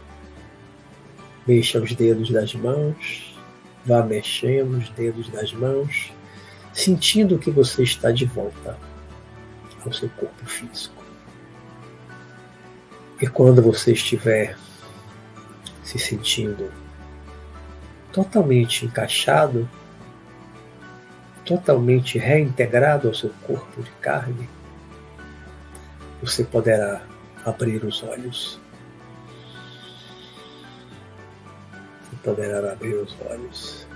Mexa 1.48 1.80
os 1.80 1.94
dedos 1.94 2.30
das 2.30 2.54
mãos, 2.54 3.38
vá 3.86 4.04
mexendo 4.04 4.78
os 4.78 4.90
dedos 4.90 5.30
das 5.30 5.54
mãos, 5.54 6.12
sentindo 6.74 7.38
que 7.38 7.52
você 7.52 7.84
está 7.84 8.12
de 8.12 8.26
volta 8.26 8.78
ao 9.86 9.92
seu 9.92 10.10
corpo 10.10 10.46
físico. 10.46 11.03
E 13.22 13.28
quando 13.28 13.62
você 13.62 13.94
estiver 13.94 14.58
se 15.84 16.00
sentindo 16.00 16.72
totalmente 18.12 18.86
encaixado, 18.86 19.70
totalmente 21.46 22.18
reintegrado 22.18 23.08
ao 23.08 23.14
seu 23.14 23.32
corpo 23.46 23.82
de 23.82 23.92
carne, 24.02 24.50
você 26.22 26.44
poderá 26.44 27.02
abrir 27.46 27.84
os 27.84 28.02
olhos. 28.04 28.60
Você 32.02 32.16
poderá 32.24 32.72
abrir 32.72 32.96
os 32.96 33.16
olhos. 33.30 33.88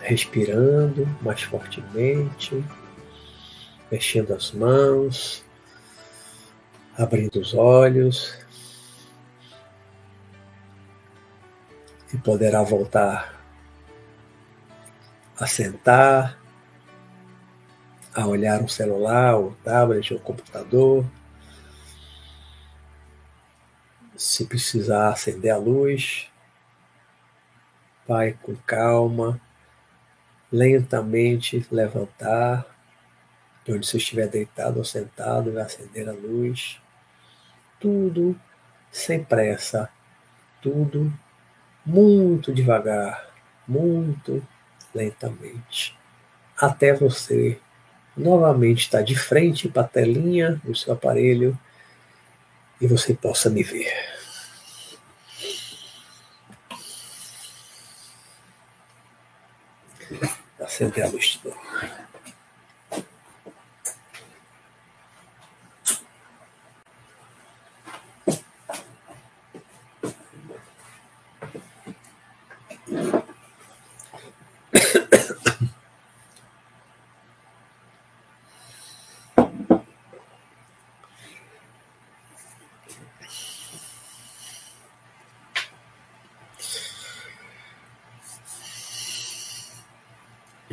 Respirando 0.00 1.06
mais 1.20 1.42
fortemente, 1.42 2.64
mexendo 3.90 4.34
as 4.34 4.52
mãos, 4.52 5.44
abrindo 6.96 7.40
os 7.40 7.54
olhos. 7.54 8.38
E 12.12 12.16
poderá 12.18 12.62
voltar 12.62 13.38
a 15.38 15.46
sentar 15.46 16.38
a 18.14 18.26
olhar 18.26 18.60
um 18.60 18.68
celular, 18.68 19.38
o 19.38 19.54
tablet, 19.62 20.12
o 20.12 20.18
computador. 20.18 21.04
Se 24.16 24.44
precisar 24.46 25.10
acender 25.10 25.52
a 25.52 25.56
luz, 25.56 26.28
vai 28.08 28.32
com 28.32 28.56
calma, 28.56 29.40
lentamente 30.50 31.64
levantar 31.70 32.66
de 33.68 33.74
onde 33.74 33.86
você 33.86 33.98
estiver 33.98 34.26
deitado 34.28 34.78
ou 34.78 34.84
sentado, 34.84 35.52
vai 35.52 35.62
acender 35.62 36.08
a 36.08 36.12
luz. 36.12 36.80
Tudo 37.78 38.34
sem 38.90 39.22
pressa, 39.22 39.90
tudo 40.62 41.12
muito 41.84 42.52
devagar, 42.52 43.28
muito 43.66 44.42
lentamente, 44.94 45.94
até 46.56 46.94
você 46.94 47.60
novamente 48.16 48.80
está 48.80 49.02
de 49.02 49.14
frente 49.14 49.68
para 49.68 49.82
a 49.82 49.88
telinha 49.88 50.58
do 50.64 50.74
seu 50.74 50.94
aparelho 50.94 51.56
e 52.80 52.86
você 52.86 53.12
possa 53.12 53.50
me 53.50 53.62
ver. 53.62 53.92
Acender 60.58 61.04
a 61.04 61.08
luz 61.08 61.38
de 61.42 61.48
novo. 61.48 62.07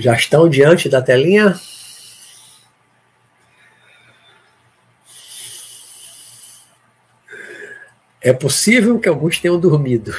Já 0.06 0.14
estão 0.14 0.48
diante 0.48 0.88
da 0.88 1.02
telinha? 1.02 1.60
É 8.22 8.32
possível 8.32 9.00
que 9.00 9.10
alguns 9.10 9.40
tenham 9.40 9.60
dormido. 9.60 10.14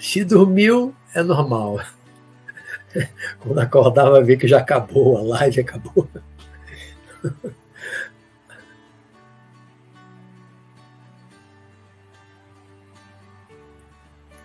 Se 0.00 0.24
dormiu, 0.24 0.94
é 1.14 1.22
normal. 1.22 1.84
Quando 3.40 3.58
acordar, 3.58 4.08
vai 4.08 4.24
ver 4.24 4.38
que 4.38 4.48
já 4.48 4.60
acabou, 4.60 5.18
a 5.18 5.20
live 5.20 5.60
acabou. 5.60 6.08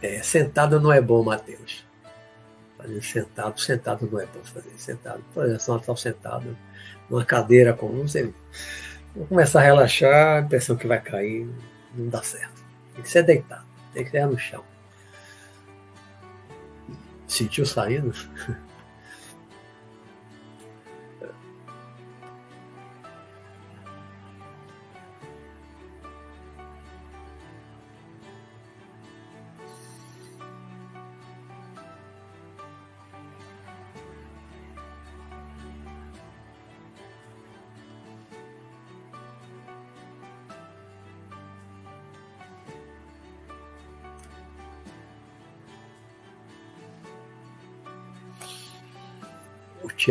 É, 0.02 0.22
sentado 0.22 0.82
não 0.82 0.92
é 0.92 1.00
bom, 1.00 1.24
Mateus 1.24 1.93
fazer 2.84 3.02
sentado. 3.02 3.60
Sentado 3.60 4.10
não 4.12 4.20
é 4.20 4.26
bom 4.26 4.44
fazer 4.44 4.72
sentado. 4.78 5.24
Por 5.34 5.46
exemplo, 5.46 5.64
nós 5.68 5.82
estamos 5.82 6.02
sentados 6.02 6.56
numa 7.10 7.26
cadeira 7.26 7.74
comum, 7.74 8.08
você 8.08 8.32
vou 9.16 9.26
começar 9.28 9.62
a 9.62 9.64
relaxar, 9.64 10.38
a 10.38 10.42
impressão 10.42 10.76
que 10.76 10.88
vai 10.88 11.02
cair, 11.02 11.48
não 11.96 12.10
dá 12.10 12.22
certo. 12.22 12.62
Tem 12.94 13.04
que 13.04 13.10
ser 13.10 13.24
deitado, 13.24 13.66
tem 13.94 14.04
que 14.04 14.12
ser 14.12 14.26
no 14.26 14.38
chão. 14.38 14.64
Sentiu 17.28 17.66
saindo? 17.66 18.14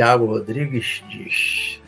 Tiago 0.03 0.27
Rodrigues 0.27 1.01
diz: 1.09 1.81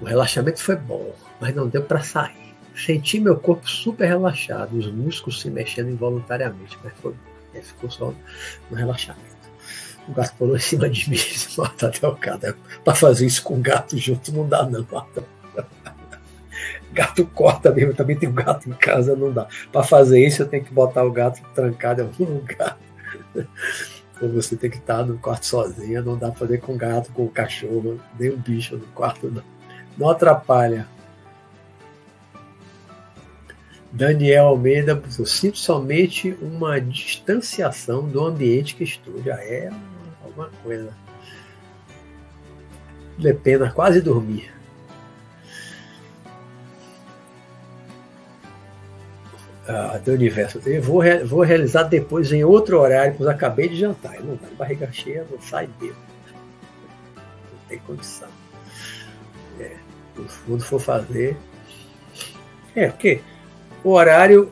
o 0.00 0.04
relaxamento 0.04 0.60
foi 0.60 0.74
bom, 0.74 1.14
mas 1.40 1.54
não 1.54 1.68
deu 1.68 1.84
para 1.84 2.02
sair. 2.02 2.56
Senti 2.74 3.20
meu 3.20 3.36
corpo 3.36 3.70
super 3.70 4.08
relaxado, 4.08 4.76
os 4.76 4.90
músculos 4.90 5.40
se 5.40 5.48
mexendo 5.48 5.90
involuntariamente, 5.90 6.76
mas 6.82 6.92
foi, 6.94 7.14
é, 7.54 7.62
ficou 7.62 7.88
só 7.88 8.12
no 8.68 8.76
relaxamento. 8.76 9.22
O 10.08 10.12
gato 10.12 10.34
pulou 10.36 10.56
em 10.56 10.60
cima 10.60 10.90
de 10.90 11.08
mim 11.08 11.14
e 11.14 11.18
disse, 11.22 11.56
Marta 11.56 11.88
Delgada, 11.88 12.56
para 12.84 12.94
fazer 12.96 13.26
isso 13.26 13.44
com 13.44 13.60
gato 13.60 13.96
junto 13.96 14.32
não 14.32 14.48
dá 14.48 14.68
não. 14.68 14.84
Gato 16.90 17.24
corta 17.26 17.70
mesmo, 17.70 17.94
também 17.94 18.16
tem 18.16 18.28
um 18.28 18.32
gato 18.32 18.68
em 18.68 18.72
casa, 18.72 19.14
não 19.14 19.32
dá. 19.32 19.46
Para 19.70 19.84
fazer 19.84 20.26
isso 20.26 20.42
eu 20.42 20.48
tenho 20.48 20.64
que 20.64 20.72
botar 20.72 21.04
o 21.04 21.12
gato 21.12 21.40
trancado 21.54 22.00
em 22.00 22.06
algum 22.06 22.24
lugar. 22.24 22.76
Ou 24.20 24.28
você 24.32 24.56
tem 24.56 24.70
que 24.70 24.78
estar 24.78 25.04
no 25.04 25.18
quarto 25.18 25.46
sozinha, 25.46 26.02
não 26.02 26.16
dá 26.16 26.28
para 26.28 26.40
fazer 26.40 26.58
com 26.58 26.76
gato, 26.76 27.12
com 27.12 27.28
cachorro, 27.28 28.00
nem 28.18 28.30
um 28.30 28.36
bicho 28.36 28.76
no 28.76 28.86
quarto, 28.88 29.30
não. 29.30 29.42
Não 29.96 30.10
atrapalha. 30.10 30.86
Daniel 33.90 34.46
Almeida, 34.46 35.02
eu 35.18 35.26
sinto 35.26 35.58
somente 35.58 36.36
uma 36.42 36.80
distanciação 36.80 38.06
do 38.06 38.24
ambiente 38.24 38.74
que 38.74 38.84
estou. 38.84 39.22
Já 39.22 39.34
é 39.42 39.72
alguma 40.22 40.50
coisa. 40.62 40.92
Vale 43.18 43.34
pena 43.34 43.70
quase 43.72 44.00
dormir. 44.00 44.57
Ah, 49.68 50.00
do 50.02 50.12
universo. 50.12 50.62
Eu 50.64 50.80
vou, 50.80 51.02
vou 51.26 51.42
realizar 51.42 51.82
depois 51.82 52.32
em 52.32 52.42
outro 52.42 52.80
horário, 52.80 53.14
pois 53.18 53.28
acabei 53.28 53.68
de 53.68 53.76
jantar. 53.76 54.16
Eu 54.16 54.24
não 54.24 54.36
dá 54.36 54.48
barriga 54.56 54.90
cheia, 54.90 55.26
não 55.30 55.38
sai 55.42 55.66
dele. 55.78 55.94
Não 57.14 57.68
tem 57.68 57.78
condição. 57.80 58.28
É, 59.60 59.72
quando 60.46 60.64
for 60.64 60.80
fazer. 60.80 61.36
É, 62.74 62.88
porque 62.88 63.20
o 63.84 63.90
horário, 63.90 64.50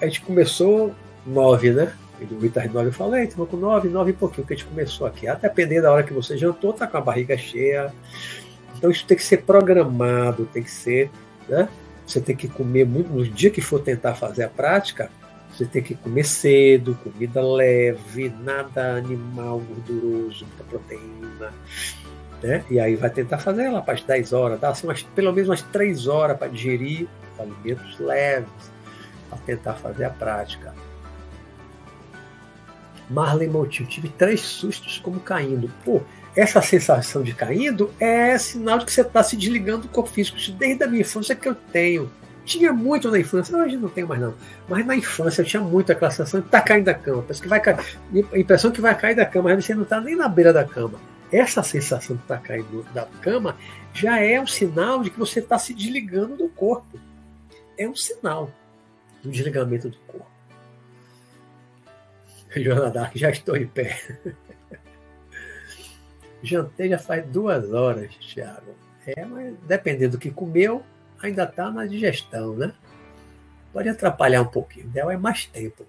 a 0.00 0.06
gente 0.06 0.22
começou 0.22 0.94
nove, 1.26 1.72
né? 1.72 1.92
O 2.18 2.38
Vitor 2.38 2.64
nove 2.72 2.88
eu 2.88 2.92
falei, 2.92 3.24
estamos 3.24 3.50
com 3.50 3.58
nove, 3.58 3.90
nove 3.90 4.12
e 4.12 4.14
pouquinho 4.14 4.46
que 4.46 4.54
a 4.54 4.56
gente 4.56 4.66
começou 4.66 5.06
aqui. 5.06 5.28
Até 5.28 5.50
dependendo 5.50 5.82
da 5.82 5.92
hora 5.92 6.02
que 6.02 6.14
você 6.14 6.34
jantou, 6.34 6.72
tá 6.72 6.86
com 6.86 6.96
a 6.96 7.00
barriga 7.02 7.36
cheia. 7.36 7.92
Então 8.74 8.90
isso 8.90 9.04
tem 9.06 9.18
que 9.18 9.22
ser 9.22 9.42
programado, 9.42 10.48
tem 10.50 10.62
que 10.62 10.70
ser, 10.70 11.10
né? 11.46 11.68
Você 12.06 12.20
tem 12.20 12.36
que 12.36 12.48
comer 12.48 12.86
muito. 12.86 13.12
No 13.12 13.24
dia 13.24 13.50
que 13.50 13.60
for 13.60 13.80
tentar 13.80 14.14
fazer 14.14 14.44
a 14.44 14.48
prática, 14.48 15.10
você 15.50 15.64
tem 15.64 15.82
que 15.82 15.94
comer 15.94 16.24
cedo, 16.24 16.94
comida 17.02 17.42
leve, 17.42 18.28
nada 18.28 18.96
animal 18.96 19.60
gorduroso, 19.60 20.46
muita 20.46 20.64
proteína. 20.64 21.52
Né? 22.42 22.64
E 22.70 22.78
aí 22.78 22.94
vai 22.94 23.10
tentar 23.10 23.38
fazer 23.38 23.64
ela 23.64 23.82
para 23.82 23.94
as 23.94 24.02
10 24.02 24.32
horas, 24.32 24.60
dá 24.60 24.68
assim 24.68 24.86
umas, 24.86 25.02
pelo 25.02 25.32
menos 25.32 25.48
umas 25.48 25.62
3 25.62 26.06
horas 26.06 26.36
para 26.38 26.48
digerir 26.48 27.08
alimentos 27.38 27.98
leves, 27.98 28.70
para 29.28 29.38
tentar 29.38 29.74
fazer 29.74 30.04
a 30.04 30.10
prática. 30.10 30.74
Marley 33.08 33.48
Motil, 33.48 33.86
tive 33.86 34.08
três 34.08 34.40
sustos 34.40 34.98
como 34.98 35.20
caindo. 35.20 35.70
Pô, 35.84 36.02
essa 36.36 36.60
sensação 36.60 37.22
de 37.22 37.32
caindo 37.32 37.90
é 37.98 38.36
sinal 38.36 38.78
de 38.78 38.84
que 38.84 38.92
você 38.92 39.00
está 39.00 39.22
se 39.22 39.34
desligando 39.36 39.82
do 39.82 39.88
corpo 39.88 40.10
físico. 40.10 40.36
Desde 40.52 40.84
a 40.84 40.86
minha 40.86 41.00
infância 41.00 41.34
que 41.34 41.48
eu 41.48 41.54
tenho. 41.54 42.12
Tinha 42.44 42.72
muito 42.72 43.10
na 43.10 43.18
infância, 43.18 43.56
hoje 43.56 43.76
não 43.76 43.88
tenho 43.88 44.06
mais 44.06 44.20
não. 44.20 44.34
Mas 44.68 44.86
na 44.86 44.94
infância 44.94 45.40
eu 45.40 45.46
tinha 45.46 45.62
muito 45.62 45.90
aquela 45.90 46.10
sensação 46.10 46.40
de 46.40 46.46
estar 46.46 46.60
tá 46.60 46.64
caindo 46.64 46.84
da 46.84 46.94
cama. 46.94 47.22
Parece 47.22 47.42
que 47.42 47.48
vai 47.48 47.58
cair, 47.58 47.78
a 48.32 48.38
impressão 48.38 48.70
que 48.70 48.80
vai 48.80 48.96
cair 48.96 49.16
da 49.16 49.24
cama, 49.24 49.48
mas 49.48 49.64
você 49.64 49.74
não 49.74 49.82
está 49.82 50.00
nem 50.00 50.14
na 50.14 50.28
beira 50.28 50.52
da 50.52 50.64
cama. 50.64 51.00
Essa 51.32 51.62
sensação 51.62 52.14
de 52.14 52.22
estar 52.22 52.36
tá 52.36 52.42
caindo 52.42 52.86
da 52.94 53.06
cama 53.20 53.56
já 53.92 54.20
é 54.20 54.40
um 54.40 54.46
sinal 54.46 55.02
de 55.02 55.10
que 55.10 55.18
você 55.18 55.40
está 55.40 55.58
se 55.58 55.74
desligando 55.74 56.36
do 56.36 56.48
corpo. 56.50 57.00
É 57.76 57.88
um 57.88 57.96
sinal 57.96 58.50
do 59.24 59.30
desligamento 59.30 59.88
do 59.88 59.96
corpo. 60.06 60.30
Joana 62.54 62.90
Dark, 62.90 63.16
já 63.16 63.30
estou 63.30 63.56
em 63.56 63.66
pé. 63.66 63.98
Jantei 66.42 66.88
já 66.90 66.98
faz 66.98 67.26
duas 67.26 67.72
horas, 67.72 68.14
Thiago. 68.16 68.74
É, 69.06 69.24
mas 69.24 69.56
dependendo 69.60 70.12
do 70.12 70.18
que 70.18 70.30
comeu, 70.30 70.84
ainda 71.20 71.44
está 71.44 71.70
na 71.70 71.86
digestão, 71.86 72.54
né? 72.54 72.74
Pode 73.72 73.88
atrapalhar 73.88 74.42
um 74.42 74.48
pouquinho. 74.48 74.86
O 74.86 74.88
ideal 74.88 75.10
é 75.10 75.16
mais 75.16 75.44
tempo. 75.46 75.86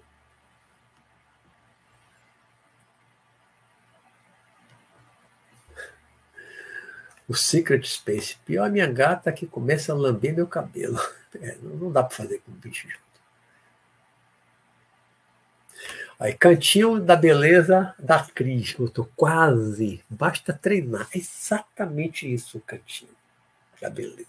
O 7.28 7.34
Secret 7.34 7.84
Space. 7.86 8.36
Pior 8.44 8.64
a 8.64 8.70
minha 8.70 8.90
gata 8.90 9.30
que 9.32 9.46
começa 9.46 9.92
a 9.92 9.96
lamber 9.96 10.34
meu 10.34 10.46
cabelo. 10.46 10.98
É, 11.42 11.58
não 11.60 11.92
dá 11.92 12.02
para 12.02 12.16
fazer 12.16 12.38
com 12.38 12.50
bicho 12.52 12.88
junto. 12.88 13.20
Aí, 16.18 16.32
cantinho 16.32 16.98
da 16.98 17.14
beleza 17.14 17.94
da 17.96 18.18
Cris, 18.34 18.74
eu 18.76 18.88
tô 18.88 19.04
quase. 19.14 20.02
Basta 20.10 20.52
treinar. 20.52 21.08
É 21.14 21.18
exatamente 21.18 22.32
isso 22.32 22.58
o 22.58 22.60
cantinho 22.60 23.12
da 23.80 23.88
beleza. 23.88 24.26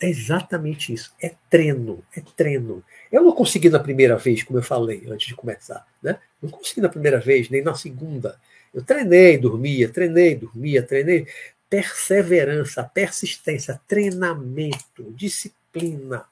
É 0.00 0.08
exatamente 0.08 0.92
isso. 0.92 1.12
É 1.20 1.34
treino, 1.50 2.04
é 2.16 2.20
treino. 2.36 2.84
Eu 3.10 3.24
não 3.24 3.32
consegui 3.32 3.68
na 3.68 3.80
primeira 3.80 4.16
vez, 4.16 4.44
como 4.44 4.60
eu 4.60 4.62
falei 4.62 5.08
antes 5.10 5.26
de 5.26 5.34
começar, 5.34 5.84
né? 6.00 6.20
Não 6.40 6.50
consegui 6.50 6.80
na 6.80 6.88
primeira 6.88 7.18
vez, 7.18 7.50
nem 7.50 7.62
na 7.62 7.74
segunda. 7.74 8.38
Eu 8.72 8.84
treinei, 8.84 9.36
dormia, 9.38 9.88
treinei, 9.88 10.36
dormia, 10.36 10.84
treinei. 10.84 11.26
Perseverança, 11.68 12.84
persistência, 12.84 13.80
treinamento, 13.88 15.12
disciplina 15.16 16.24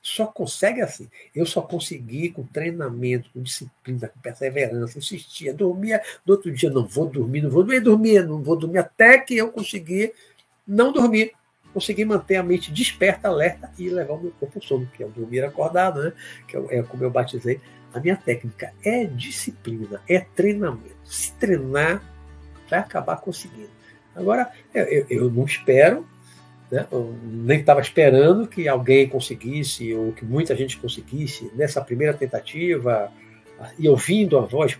só 0.00 0.26
consegue 0.26 0.80
assim. 0.80 1.08
Eu 1.34 1.44
só 1.44 1.60
consegui 1.60 2.30
com 2.30 2.44
treinamento, 2.44 3.30
com 3.32 3.42
disciplina, 3.42 4.08
com 4.08 4.20
perseverança, 4.20 4.98
insistia, 4.98 5.52
dormia, 5.52 6.02
no 6.24 6.34
outro 6.34 6.50
dia 6.52 6.70
não 6.70 6.86
vou 6.86 7.06
dormir, 7.06 7.42
não 7.42 7.50
vou 7.50 7.62
dormir, 7.62 7.80
dormia, 7.80 8.22
não 8.22 8.42
vou 8.42 8.56
dormir, 8.56 8.78
até 8.78 9.18
que 9.18 9.36
eu 9.36 9.50
consegui 9.50 10.12
não 10.66 10.92
dormir. 10.92 11.32
Consegui 11.72 12.04
manter 12.04 12.36
a 12.36 12.42
mente 12.42 12.72
desperta, 12.72 13.28
alerta 13.28 13.70
e 13.78 13.90
levar 13.90 14.14
o 14.14 14.20
meu 14.20 14.32
corpo 14.32 14.58
ao 14.58 14.62
sono, 14.62 14.90
que 14.96 15.02
é 15.02 15.06
o 15.06 15.10
dormir 15.10 15.44
acordado, 15.44 16.02
né? 16.02 16.12
que 16.46 16.56
é, 16.56 16.78
é 16.78 16.82
como 16.82 17.04
eu 17.04 17.10
batizei. 17.10 17.60
A 17.92 18.00
minha 18.00 18.16
técnica 18.16 18.72
é 18.82 19.04
disciplina, 19.04 20.02
é 20.08 20.20
treinamento. 20.20 20.96
Se 21.04 21.32
treinar, 21.34 22.02
vai 22.68 22.78
acabar 22.78 23.16
conseguindo. 23.16 23.70
Agora, 24.14 24.50
eu, 24.74 25.06
eu 25.08 25.30
não 25.30 25.44
espero 25.44 26.06
né? 26.70 26.86
nem 27.22 27.60
estava 27.60 27.80
esperando 27.80 28.46
que 28.46 28.68
alguém 28.68 29.08
conseguisse, 29.08 29.94
ou 29.94 30.12
que 30.12 30.24
muita 30.24 30.54
gente 30.54 30.76
conseguisse, 30.78 31.50
nessa 31.54 31.80
primeira 31.80 32.14
tentativa, 32.14 33.10
e 33.78 33.88
ouvindo 33.88 34.38
a 34.38 34.42
voz. 34.42 34.78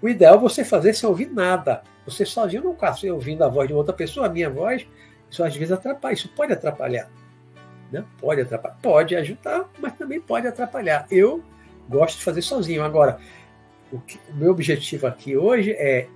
O 0.00 0.08
ideal 0.08 0.36
é 0.36 0.38
você 0.38 0.64
fazer 0.64 0.94
sem 0.94 1.08
ouvir 1.08 1.30
nada. 1.30 1.82
Você 2.06 2.26
sozinho 2.26 2.62
não 2.62 2.74
caso 2.74 3.06
ouvindo 3.12 3.42
a 3.42 3.48
voz 3.48 3.68
de 3.68 3.74
outra 3.74 3.94
pessoa, 3.94 4.26
a 4.26 4.28
minha 4.28 4.50
voz, 4.50 4.86
isso 5.30 5.42
às 5.42 5.56
vezes 5.56 5.72
atrapalha, 5.72 6.12
isso 6.12 6.28
pode 6.36 6.52
atrapalhar. 6.52 7.10
Né? 7.90 8.04
Pode 8.20 8.42
atrapalhar, 8.42 8.76
pode 8.82 9.16
ajudar, 9.16 9.70
mas 9.78 9.94
também 9.94 10.20
pode 10.20 10.46
atrapalhar. 10.46 11.06
Eu 11.10 11.42
gosto 11.88 12.18
de 12.18 12.24
fazer 12.24 12.42
sozinho. 12.42 12.84
Agora, 12.84 13.18
o, 13.90 13.98
que, 13.98 14.18
o 14.30 14.36
meu 14.36 14.50
objetivo 14.50 15.06
aqui 15.06 15.36
hoje 15.36 15.72
é 15.72 16.06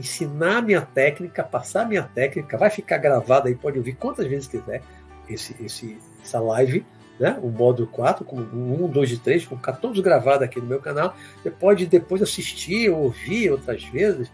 ensinar 0.00 0.62
minha 0.62 0.80
técnica, 0.80 1.44
passar 1.44 1.86
minha 1.86 2.02
técnica, 2.02 2.56
vai 2.56 2.70
ficar 2.70 2.98
gravado 2.98 3.48
aí, 3.48 3.54
pode 3.54 3.78
ouvir 3.78 3.94
quantas 3.94 4.26
vezes 4.26 4.48
quiser 4.48 4.82
esse, 5.28 5.54
esse, 5.62 5.98
essa 6.22 6.40
live, 6.40 6.84
né? 7.18 7.38
o 7.42 7.48
módulo 7.48 7.86
4, 7.88 8.24
com 8.24 8.36
1, 8.36 8.88
2 8.88 9.12
e 9.12 9.18
3, 9.18 9.44
vão 9.44 9.58
ficar 9.58 9.74
todos 9.74 10.00
gravados 10.00 10.42
aqui 10.42 10.58
no 10.58 10.66
meu 10.66 10.80
canal. 10.80 11.14
Você 11.42 11.50
pode 11.50 11.86
depois 11.86 12.22
assistir, 12.22 12.90
ouvir 12.90 13.50
outras 13.50 13.84
vezes. 13.84 14.32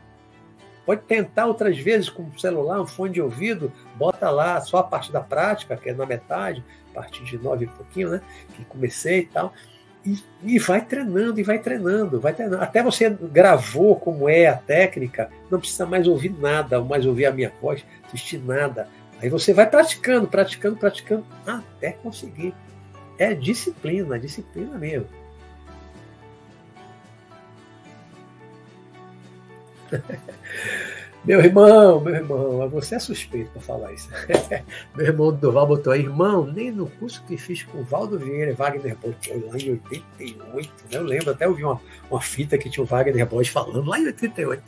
Pode 0.84 1.02
tentar 1.02 1.46
outras 1.46 1.76
vezes 1.76 2.08
com 2.08 2.30
celular, 2.38 2.80
um 2.80 2.86
fone 2.86 3.12
de 3.12 3.20
ouvido, 3.20 3.72
bota 3.96 4.30
lá 4.30 4.60
só 4.60 4.78
a 4.78 4.84
parte 4.84 5.10
da 5.10 5.20
prática, 5.20 5.76
que 5.76 5.88
é 5.88 5.92
na 5.92 6.06
metade, 6.06 6.64
a 6.92 6.94
partir 6.94 7.24
de 7.24 7.36
nove 7.36 7.64
e 7.64 7.68
pouquinho, 7.68 8.10
né? 8.10 8.20
Que 8.54 8.64
comecei 8.66 9.20
e 9.20 9.26
tal. 9.26 9.52
E, 10.06 10.22
e, 10.44 10.58
vai 10.60 10.84
treinando, 10.84 11.40
e 11.40 11.42
vai 11.42 11.58
treinando, 11.58 12.20
vai 12.20 12.32
treinando. 12.32 12.62
Até 12.62 12.80
você 12.80 13.10
gravou 13.10 13.96
como 13.96 14.28
é 14.28 14.46
a 14.46 14.54
técnica, 14.54 15.28
não 15.50 15.58
precisa 15.58 15.84
mais 15.84 16.06
ouvir 16.06 16.32
nada, 16.38 16.80
mais 16.80 17.04
ouvir 17.04 17.26
a 17.26 17.32
minha 17.32 17.52
voz, 17.60 17.84
assistir 18.06 18.38
nada. 18.38 18.88
Aí 19.20 19.28
você 19.28 19.52
vai 19.52 19.68
praticando, 19.68 20.28
praticando, 20.28 20.76
praticando, 20.76 21.26
até 21.44 21.90
conseguir. 21.92 22.54
É 23.18 23.34
disciplina, 23.34 24.16
disciplina 24.18 24.78
mesmo. 24.78 25.08
Meu 31.26 31.40
irmão, 31.40 32.00
meu 32.00 32.14
irmão, 32.14 32.68
você 32.68 32.94
é 32.94 32.98
suspeito 33.00 33.50
para 33.50 33.60
falar 33.60 33.92
isso. 33.92 34.08
meu 34.94 35.06
irmão 35.06 35.32
Duval 35.32 35.66
botou 35.66 35.92
aí, 35.92 36.02
irmão, 36.02 36.46
nem 36.46 36.70
no 36.70 36.86
curso 36.86 37.20
que 37.26 37.36
fiz 37.36 37.64
com 37.64 37.78
o 37.78 37.82
Valdo 37.82 38.16
Vieira 38.16 38.52
e 38.52 38.54
Wagner 38.54 38.96
Borges, 38.96 39.44
lá 39.44 39.58
em 39.58 39.72
88, 39.72 40.68
né? 40.84 40.98
eu 40.98 41.02
lembro, 41.02 41.30
até 41.32 41.48
ouvi 41.48 41.64
uma, 41.64 41.80
uma 42.08 42.20
fita 42.20 42.56
que 42.56 42.70
tinha 42.70 42.84
o 42.84 42.86
Wagner 42.86 43.26
Borges 43.26 43.52
falando, 43.52 43.90
lá 43.90 43.98
em 43.98 44.06
88. 44.06 44.62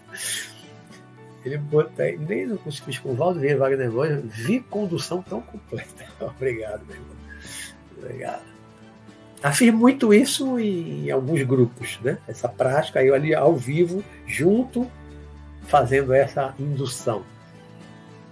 Ele 1.44 1.59
botou 1.59 2.05
aí, 2.05 2.18
nem 2.18 2.47
no 2.47 2.59
curso 2.59 2.80
que 2.80 2.86
fiz 2.86 2.98
com 2.98 3.10
o 3.10 3.14
Valdo 3.14 3.39
Vieira 3.39 3.56
e 3.56 3.60
Wagner 3.60 3.90
Borges, 3.93 4.20
vi 4.26 4.59
condução 4.59 5.22
tão 5.22 5.40
completa. 5.40 6.06
Obrigado, 6.20 6.85
meu 6.86 6.97
irmão. 6.97 7.16
Obrigado. 7.97 8.43
afirmo 9.44 9.78
muito 9.78 10.12
isso 10.12 10.59
em 10.59 11.09
alguns 11.09 11.40
grupos, 11.44 12.01
né? 12.02 12.18
Essa 12.26 12.48
prática, 12.48 13.01
eu 13.01 13.14
ali 13.14 13.32
ao 13.32 13.55
vivo, 13.55 14.02
junto, 14.26 14.90
fazendo 15.69 16.12
essa 16.12 16.55
indução. 16.59 17.23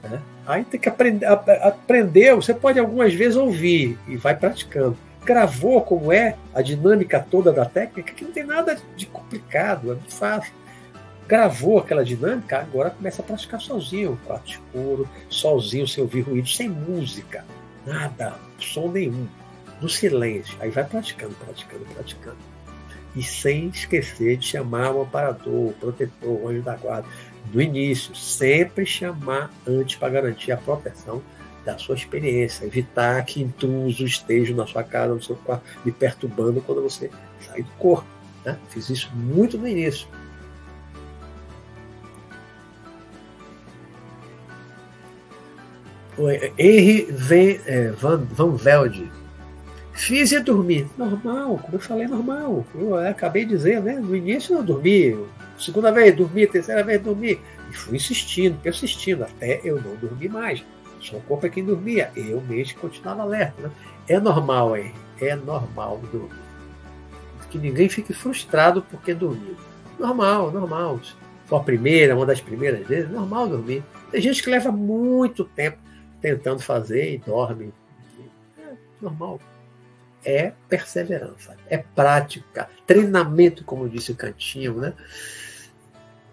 Né? 0.02 0.20
Aí 0.46 0.64
tem 0.64 0.80
que 0.80 0.88
aprender, 0.88 1.26
aprender, 1.26 2.34
você 2.34 2.54
pode 2.54 2.78
algumas 2.78 3.14
vezes 3.14 3.36
ouvir 3.36 3.98
e 4.08 4.16
vai 4.16 4.34
praticando. 4.34 4.96
Gravou 5.24 5.80
como 5.82 6.12
é 6.12 6.36
a 6.54 6.62
dinâmica 6.62 7.24
toda 7.28 7.52
da 7.52 7.64
técnica, 7.64 8.12
que 8.12 8.24
não 8.24 8.32
tem 8.32 8.44
nada 8.44 8.78
de 8.96 9.06
complicado, 9.06 9.90
é 9.90 9.94
muito 9.94 10.14
fácil. 10.14 10.52
Gravou 11.26 11.78
aquela 11.78 12.04
dinâmica, 12.04 12.58
agora 12.60 12.90
começa 12.90 13.20
a 13.20 13.24
praticar 13.24 13.60
sozinho, 13.60 14.18
quarto 14.24 14.52
escuro, 14.52 15.08
sozinho, 15.28 15.86
sem 15.88 16.02
ouvir 16.02 16.20
ruído, 16.20 16.48
sem 16.48 16.68
música, 16.68 17.44
nada, 17.84 18.34
som 18.60 18.88
nenhum 18.88 19.26
no 19.80 19.88
silêncio. 19.88 20.56
Aí 20.60 20.70
vai 20.70 20.84
praticando, 20.84 21.34
praticando, 21.34 21.84
praticando. 21.86 22.55
E 23.16 23.22
sem 23.22 23.68
esquecer 23.68 24.36
de 24.36 24.46
chamar 24.46 24.92
o 24.92 25.02
amparador, 25.02 25.70
o 25.70 25.74
protetor, 25.80 26.28
o 26.28 26.48
anjo 26.48 26.62
da 26.62 26.76
guarda. 26.76 27.08
Do 27.46 27.62
início, 27.62 28.14
sempre 28.14 28.84
chamar 28.84 29.50
antes 29.66 29.96
para 29.96 30.10
garantir 30.10 30.52
a 30.52 30.56
proteção 30.56 31.22
da 31.64 31.78
sua 31.78 31.94
experiência. 31.94 32.66
Evitar 32.66 33.24
que 33.24 33.42
intrusos 33.42 34.00
estejam 34.00 34.56
na 34.56 34.66
sua 34.66 34.84
casa, 34.84 35.14
no 35.14 35.22
seu 35.22 35.36
quarto, 35.36 35.64
lhe 35.84 35.92
perturbando 35.92 36.60
quando 36.60 36.82
você 36.82 37.10
sai 37.40 37.62
do 37.62 37.70
corpo. 37.72 38.06
Né? 38.44 38.58
Fiz 38.68 38.90
isso 38.90 39.10
muito 39.14 39.56
no 39.56 39.66
início. 39.66 40.06
Henry 46.58 47.10
Van, 47.98 48.24
Van 48.24 48.56
Velde 48.56 49.10
Fiz 49.96 50.30
e 50.30 50.38
dormi. 50.40 50.86
Normal, 50.98 51.58
como 51.58 51.74
eu 51.74 51.80
falei, 51.80 52.06
normal. 52.06 52.64
Eu 52.74 52.96
acabei 52.96 53.46
de 53.46 53.52
dizer, 53.52 53.80
né? 53.82 53.94
No 53.94 54.14
início 54.14 54.54
eu 54.54 54.62
dormi, 54.62 55.18
segunda 55.58 55.90
vez 55.90 56.14
dormi, 56.14 56.46
terceira 56.46 56.84
vez 56.84 57.00
dormi. 57.00 57.40
E 57.70 57.72
fui 57.72 57.96
insistindo, 57.96 58.60
persistindo, 58.60 59.24
até 59.24 59.60
eu 59.64 59.80
não 59.80 59.96
dormi 59.96 60.28
mais. 60.28 60.62
Só 61.00 61.16
o 61.16 61.20
corpo 61.22 61.46
é 61.46 61.48
quem 61.48 61.64
dormia. 61.64 62.12
Eu 62.14 62.42
mesmo 62.42 62.78
continuava 62.78 63.22
alerta. 63.22 63.62
Né? 63.62 63.70
É 64.06 64.20
normal 64.20 64.74
aí, 64.74 64.92
é 65.18 65.34
normal 65.34 66.00
dormir. 66.12 66.44
Que 67.50 67.58
ninguém 67.58 67.88
fique 67.88 68.12
frustrado 68.12 68.82
porque 68.82 69.14
dormiu. 69.14 69.56
Normal, 69.98 70.50
normal. 70.50 71.00
Foi 71.46 71.58
a 71.58 71.62
primeira, 71.62 72.14
uma 72.14 72.26
das 72.26 72.40
primeiras 72.40 72.86
vezes, 72.86 73.10
normal 73.10 73.48
dormir. 73.48 73.82
Tem 74.10 74.20
gente 74.20 74.42
que 74.42 74.50
leva 74.50 74.70
muito 74.70 75.44
tempo 75.44 75.78
tentando 76.20 76.60
fazer 76.60 77.14
e 77.14 77.18
dorme. 77.18 77.72
É 78.58 78.74
normal 79.00 79.40
é 80.26 80.52
perseverança, 80.68 81.56
é 81.68 81.78
prática, 81.78 82.68
treinamento, 82.84 83.64
como 83.64 83.88
disse 83.88 84.10
o 84.10 84.16
Cantinho, 84.16 84.74
né? 84.74 84.92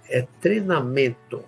É 0.09 0.27
treinamento. 0.41 1.45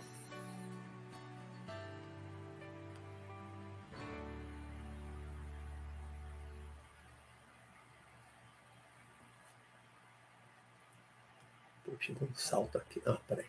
Puxa, 11.83 12.13
um 12.21 12.27
salto 12.35 12.77
aqui. 12.77 13.01
Ah, 13.07 13.17
peraí. 13.27 13.45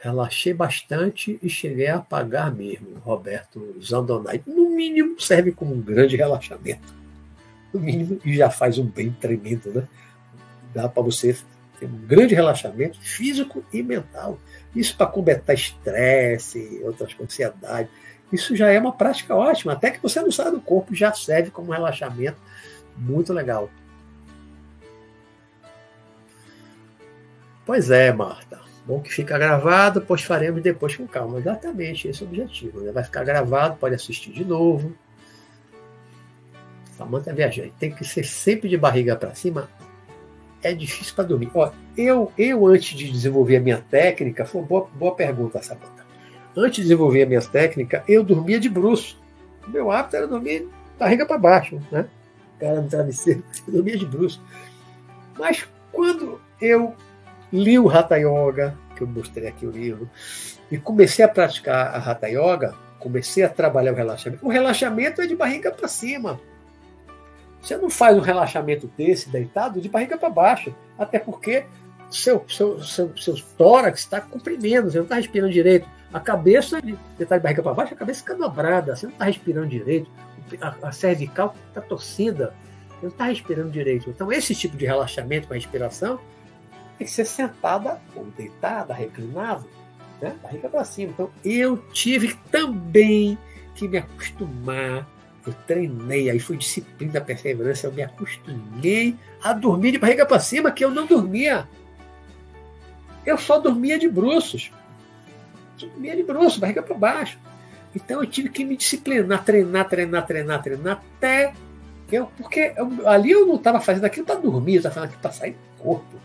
Relaxei 0.00 0.54
bastante 0.54 1.38
e 1.42 1.48
cheguei 1.48 1.88
a 1.88 1.96
apagar 1.96 2.52
mesmo, 2.54 2.98
Roberto 3.00 3.76
Zandonai. 3.82 4.40
No 4.46 4.70
mínimo, 4.70 5.20
serve 5.20 5.50
como 5.50 5.74
um 5.74 5.80
grande 5.80 6.16
relaxamento 6.16 7.01
no 7.72 7.80
mínimo, 7.80 8.18
e 8.24 8.34
já 8.34 8.50
faz 8.50 8.78
um 8.78 8.84
bem 8.84 9.10
tremendo, 9.12 9.72
né? 9.72 9.88
Dá 10.74 10.88
para 10.88 11.02
você 11.02 11.36
ter 11.78 11.86
um 11.86 12.06
grande 12.06 12.34
relaxamento 12.34 13.00
físico 13.00 13.64
e 13.72 13.82
mental. 13.82 14.38
Isso 14.74 14.96
para 14.96 15.06
combater 15.06 15.54
estresse, 15.54 16.80
outras 16.84 17.14
ansiedade. 17.20 17.88
Isso 18.32 18.56
já 18.56 18.70
é 18.70 18.78
uma 18.78 18.92
prática 18.92 19.34
ótima. 19.34 19.72
Até 19.72 19.90
que 19.90 20.02
você 20.02 20.20
não 20.20 20.32
saia 20.32 20.50
do 20.50 20.60
corpo, 20.60 20.94
já 20.94 21.12
serve 21.12 21.50
como 21.50 21.68
um 21.68 21.72
relaxamento 21.72 22.38
muito 22.96 23.32
legal. 23.32 23.68
Pois 27.66 27.90
é, 27.90 28.12
Marta. 28.12 28.60
Bom 28.84 29.00
que 29.00 29.12
fica 29.12 29.38
gravado, 29.38 30.00
pois 30.02 30.22
faremos 30.22 30.62
depois 30.62 30.96
com 30.96 31.06
calma. 31.06 31.38
Exatamente, 31.38 32.08
esse 32.08 32.22
é 32.22 32.26
o 32.26 32.28
objetivo. 32.28 32.80
Né? 32.80 32.90
Vai 32.90 33.04
ficar 33.04 33.22
gravado, 33.22 33.76
pode 33.76 33.94
assistir 33.94 34.32
de 34.32 34.44
novo. 34.44 34.92
Samanta 36.96 37.30
é 37.30 37.34
viajante. 37.34 37.72
Tem 37.78 37.90
que 37.90 38.04
ser 38.04 38.24
sempre 38.24 38.68
de 38.68 38.76
barriga 38.76 39.16
para 39.16 39.34
cima. 39.34 39.68
É 40.62 40.72
difícil 40.72 41.14
para 41.14 41.24
dormir. 41.24 41.50
Ó, 41.54 41.70
eu, 41.96 42.32
eu, 42.38 42.66
antes 42.66 42.96
de 42.96 43.10
desenvolver 43.10 43.56
a 43.56 43.60
minha 43.60 43.84
técnica, 43.90 44.44
foi 44.44 44.60
uma 44.60 44.66
boa, 44.66 44.88
boa 44.94 45.14
pergunta, 45.14 45.62
Samanta. 45.62 46.06
Antes 46.56 46.76
de 46.76 46.82
desenvolver 46.82 47.22
a 47.22 47.26
minha 47.26 47.40
técnica, 47.40 48.04
eu 48.06 48.22
dormia 48.22 48.60
de 48.60 48.68
bruxo. 48.68 49.20
Meu 49.66 49.90
hábito 49.90 50.16
era 50.16 50.26
dormir 50.26 50.68
barriga 50.98 51.26
para 51.26 51.38
baixo, 51.38 51.80
né? 51.90 52.06
Cara 52.60 52.80
no 52.80 52.88
travesseiro, 52.88 53.42
eu 53.66 53.74
dormia 53.74 53.98
de 53.98 54.06
bruxo. 54.06 54.40
Mas 55.38 55.66
quando 55.90 56.40
eu 56.60 56.94
li 57.52 57.78
o 57.78 57.90
Hatha 57.90 58.16
Yoga, 58.16 58.76
que 58.94 59.02
eu 59.02 59.06
mostrei 59.06 59.48
aqui 59.48 59.66
o 59.66 59.70
livro, 59.70 60.08
e 60.70 60.78
comecei 60.78 61.24
a 61.24 61.28
praticar 61.28 61.94
a 61.94 61.98
Hatha 61.98 62.28
Yoga, 62.28 62.74
comecei 62.98 63.42
a 63.42 63.48
trabalhar 63.48 63.92
o 63.92 63.96
relaxamento. 63.96 64.46
O 64.46 64.48
relaxamento 64.48 65.20
é 65.20 65.26
de 65.26 65.34
barriga 65.34 65.70
para 65.72 65.88
cima. 65.88 66.40
Você 67.62 67.76
não 67.76 67.88
faz 67.88 68.18
um 68.18 68.20
relaxamento 68.20 68.90
desse 68.98 69.30
deitado 69.30 69.80
de 69.80 69.88
barriga 69.88 70.18
para 70.18 70.28
baixo, 70.28 70.74
até 70.98 71.20
porque 71.20 71.64
seu, 72.10 72.44
seu, 72.48 72.82
seu, 72.82 73.16
seu 73.16 73.36
tórax 73.56 74.00
está 74.00 74.20
comprimendo, 74.20 74.90
você 74.90 74.98
não 74.98 75.04
está 75.04 75.14
respirando 75.14 75.52
direito. 75.52 75.88
A 76.12 76.18
cabeça, 76.18 76.80
você 76.80 77.22
está 77.22 77.38
de 77.38 77.42
barriga 77.42 77.62
para 77.62 77.72
baixo, 77.72 77.94
a 77.94 77.96
cabeça 77.96 78.20
fica 78.20 78.34
dobrada, 78.34 78.96
você 78.96 79.06
não 79.06 79.12
está 79.12 79.26
respirando 79.26 79.68
direito. 79.68 80.10
A, 80.60 80.88
a 80.88 80.92
cervical 80.92 81.54
está 81.68 81.80
torcida, 81.80 82.52
você 82.88 83.06
não 83.06 83.08
está 83.10 83.24
respirando 83.26 83.70
direito. 83.70 84.10
Então, 84.10 84.30
esse 84.32 84.54
tipo 84.56 84.76
de 84.76 84.84
relaxamento 84.84 85.46
com 85.46 85.54
a 85.54 85.56
respiração 85.56 86.18
tem 86.98 87.06
que 87.06 87.12
ser 87.12 87.24
sentada 87.24 88.00
ou 88.14 88.24
deitada, 88.36 88.92
reclinado, 88.92 89.66
né? 90.20 90.34
barriga 90.42 90.68
para 90.68 90.84
cima. 90.84 91.12
Então, 91.12 91.30
eu 91.44 91.76
tive 91.92 92.34
também 92.50 93.38
que 93.74 93.88
me 93.88 93.98
acostumar 93.98 95.06
eu 95.46 95.52
treinei, 95.66 96.30
aí 96.30 96.38
foi 96.38 96.56
disciplina, 96.56 97.20
perseverança, 97.20 97.86
eu 97.86 97.92
me 97.92 98.02
acostumei 98.02 99.16
a 99.42 99.52
dormir 99.52 99.92
de 99.92 99.98
barriga 99.98 100.24
para 100.24 100.38
cima, 100.38 100.70
que 100.70 100.84
eu 100.84 100.90
não 100.90 101.06
dormia. 101.06 101.68
Eu 103.26 103.36
só 103.36 103.58
dormia 103.58 103.98
de 103.98 104.08
bruços. 104.08 104.70
Só 105.76 105.86
dormia 105.86 106.14
de 106.14 106.22
bruços, 106.22 106.58
barriga 106.58 106.82
para 106.82 106.96
baixo. 106.96 107.38
Então 107.94 108.22
eu 108.22 108.26
tive 108.26 108.48
que 108.48 108.64
me 108.64 108.76
disciplinar, 108.76 109.44
treinar, 109.44 109.88
treinar, 109.88 110.26
treinar, 110.26 110.62
treinar, 110.62 111.02
até 111.16 111.52
eu, 112.10 112.26
porque 112.36 112.72
eu, 112.76 113.08
ali 113.08 113.30
eu 113.30 113.46
não 113.46 113.56
estava 113.56 113.80
fazendo 113.80 114.04
aquilo 114.04 114.26
para 114.26 114.36
dormir, 114.36 114.74
eu 114.74 114.78
estava 114.78 114.94
fazendo 114.94 115.08
aquilo 115.08 115.22
para 115.22 115.32
sair 115.32 115.52
do 115.52 115.82
corpo. 115.82 116.16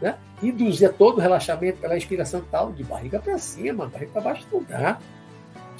Né? 0.00 0.16
Induzia 0.42 0.90
todo 0.90 1.18
o 1.18 1.20
relaxamento 1.20 1.78
pela 1.78 1.96
inspiração 1.96 2.42
tal, 2.50 2.72
de 2.72 2.84
barriga 2.84 3.18
para 3.18 3.36
cima, 3.38 3.86
barriga 3.86 4.12
para 4.12 4.22
baixo 4.22 4.46
não 4.52 4.62
dá 4.62 4.98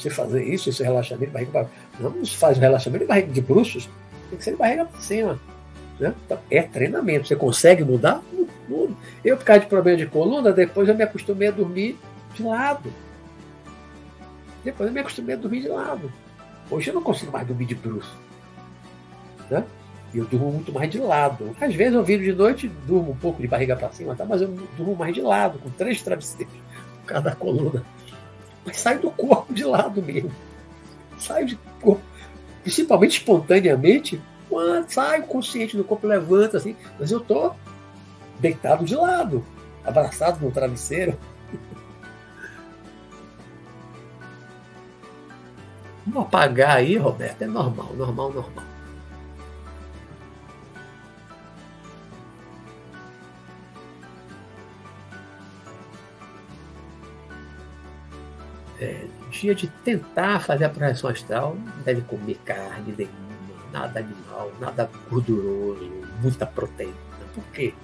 você 0.03 0.11
fazer 0.11 0.45
isso, 0.45 0.69
esse 0.69 0.83
relaxamento 0.83 1.27
de 1.27 1.33
barriga 1.33 1.51
para 1.51 1.69
Não 2.01 2.25
faz 2.27 2.59
um 2.59 2.61
relaxamento 2.61 3.05
de 3.05 3.09
barriga 3.09 3.33
de 3.33 3.41
bruxos, 3.41 3.89
tem 4.29 4.39
que 4.39 4.45
ser 4.45 4.53
de 4.53 4.57
barriga 4.57 4.85
para 4.85 5.01
cima. 5.01 5.39
Né? 5.99 6.15
Então, 6.25 6.39
é 6.51 6.63
treinamento. 6.63 7.27
Você 7.27 7.37
consegue 7.37 7.85
mudar? 7.85 8.23
Muda. 8.69 8.95
Eu, 9.25 9.37
causa 9.37 9.61
de 9.61 9.67
problema 9.67 9.99
de 9.99 10.07
coluna, 10.07 10.53
depois 10.53 10.89
eu 10.89 10.95
me 10.95 11.03
acostumei 11.03 11.49
a 11.49 11.51
dormir 11.51 11.99
de 12.35 12.43
lado. 12.43 12.93
Depois 14.63 14.89
eu 14.89 14.95
me 14.95 15.01
acostumei 15.01 15.35
a 15.35 15.39
dormir 15.39 15.63
de 15.63 15.69
lado. 15.69 16.13
Hoje 16.71 16.91
eu 16.91 16.95
não 16.95 17.03
consigo 17.03 17.33
mais 17.33 17.47
dormir 17.47 17.65
de 17.65 17.75
bruxo. 17.75 18.17
Né? 19.51 19.65
Eu 20.15 20.25
durmo 20.25 20.53
muito 20.53 20.73
mais 20.73 20.91
de 20.91 20.99
lado. 20.99 21.57
Às 21.61 21.75
vezes 21.75 21.95
eu 21.95 22.05
viro 22.05 22.23
de 22.23 22.33
noite 22.33 22.69
durmo 22.87 23.13
um 23.13 23.17
pouco 23.17 23.41
de 23.41 23.49
barriga 23.49 23.75
para 23.75 23.91
cima, 23.91 24.15
tá? 24.15 24.25
mas 24.25 24.43
eu 24.43 24.49
durmo 24.77 24.95
mais 24.95 25.15
de 25.15 25.21
lado, 25.21 25.59
com 25.59 25.71
três 25.71 26.03
travesseiros 26.03 26.53
por 27.07 27.37
coluna 27.37 27.85
mas 28.69 28.79
sai 28.81 28.99
do 28.99 29.11
corpo 29.11 29.53
de 29.55 29.65
lado 29.65 30.03
mesmo. 30.03 30.31
Sai 31.19 31.47
de 31.47 31.57
corpo, 31.81 32.03
principalmente 32.63 33.19
espontaneamente, 33.19 34.21
sai 34.89 35.23
consciente 35.23 35.75
do 35.77 35.83
corpo, 35.85 36.07
levanta 36.07 36.59
assim, 36.59 36.77
mas 36.99 37.11
eu 37.11 37.19
tô 37.19 37.53
deitado 38.39 38.85
de 38.85 38.95
lado, 38.95 39.43
abraçado 39.83 40.45
no 40.45 40.53
travesseiro. 40.53 41.19
Vamos 46.07 46.29
apagar 46.29 46.77
aí, 46.77 46.99
Roberto, 46.99 47.41
é 47.43 47.47
normal, 47.47 47.95
normal, 47.95 48.33
normal. 48.33 48.68
É, 58.81 59.05
dia 59.31 59.55
de 59.55 59.69
tentar 59.85 60.41
fazer 60.41 60.65
a 60.65 60.69
projeção 60.69 61.11
astral, 61.11 61.57
não 61.57 61.83
deve 61.83 62.03
comer 62.03 62.39
carne 62.45 62.95
nenhuma, 62.97 63.73
nada 63.73 64.01
animal, 64.01 64.53
nada 64.61 64.91
gorduroso, 65.11 65.91
muita 66.23 66.47
proteína. 66.47 66.95
Por 67.35 67.45
quê? 67.53 67.75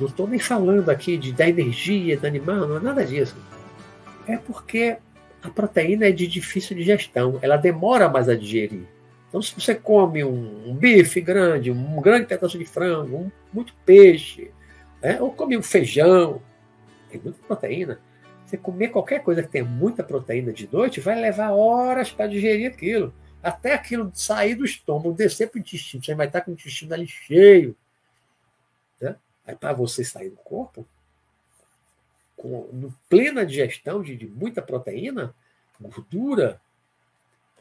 Não 0.00 0.06
estou 0.06 0.28
nem 0.28 0.38
falando 0.38 0.88
aqui 0.90 1.16
de, 1.16 1.32
da 1.32 1.48
energia 1.48 2.16
do 2.16 2.26
animal, 2.26 2.68
não 2.68 2.76
é 2.76 2.80
nada 2.80 3.04
disso. 3.04 3.36
É 4.26 4.36
porque 4.36 4.98
a 5.42 5.48
proteína 5.48 6.06
é 6.06 6.12
de 6.12 6.26
difícil 6.26 6.76
digestão, 6.76 7.38
ela 7.42 7.56
demora 7.56 8.08
mais 8.08 8.28
a 8.28 8.36
digerir. 8.36 8.86
Então, 9.28 9.42
se 9.42 9.54
você 9.54 9.74
come 9.74 10.24
um, 10.24 10.70
um 10.70 10.74
bife 10.74 11.20
grande, 11.20 11.70
um 11.70 12.00
grande 12.00 12.26
pedaço 12.26 12.58
de 12.58 12.64
frango, 12.64 13.16
um, 13.16 13.30
muito 13.52 13.74
peixe, 13.84 14.50
né? 15.02 15.20
ou 15.20 15.30
come 15.30 15.56
um 15.56 15.62
feijão, 15.62 16.40
tem 17.10 17.20
muita 17.22 17.38
proteína. 17.46 18.00
Você 18.48 18.56
comer 18.56 18.88
qualquer 18.88 19.22
coisa 19.22 19.42
que 19.42 19.50
tenha 19.50 19.64
muita 19.64 20.02
proteína 20.02 20.54
de 20.54 20.72
noite 20.72 21.00
vai 21.00 21.20
levar 21.20 21.50
horas 21.50 22.10
para 22.10 22.26
digerir 22.26 22.70
aquilo. 22.70 23.12
Até 23.42 23.74
aquilo 23.74 24.10
sair 24.14 24.54
do 24.54 24.64
estômago, 24.64 25.12
descer 25.12 25.50
para 25.50 25.58
o 25.58 25.60
intestino. 25.60 26.02
Você 26.02 26.14
vai 26.14 26.28
estar 26.28 26.40
com 26.40 26.52
o 26.52 26.54
intestino 26.54 26.94
ali 26.94 27.06
cheio. 27.06 27.76
Né? 28.98 29.14
Aí 29.46 29.54
para 29.54 29.74
você 29.74 30.02
sair 30.02 30.30
do 30.30 30.36
corpo, 30.36 30.88
com 32.38 32.70
no 32.72 32.94
plena 33.06 33.44
digestão 33.44 34.02
de, 34.02 34.16
de 34.16 34.26
muita 34.26 34.62
proteína, 34.62 35.34
gordura, 35.78 36.58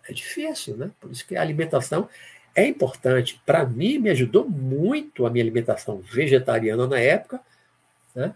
é 0.07 0.13
difícil, 0.13 0.77
né? 0.77 0.89
Por 1.01 1.11
isso 1.11 1.27
que 1.27 1.35
a 1.35 1.41
alimentação 1.41 2.07
é 2.55 2.65
importante. 2.65 3.41
Para 3.45 3.65
mim, 3.65 3.99
me 3.99 4.09
ajudou 4.09 4.49
muito 4.49 5.25
a 5.25 5.29
minha 5.29 5.43
alimentação 5.43 5.97
vegetariana 5.97 6.87
na 6.87 6.97
época, 6.97 7.41
né? 8.15 8.33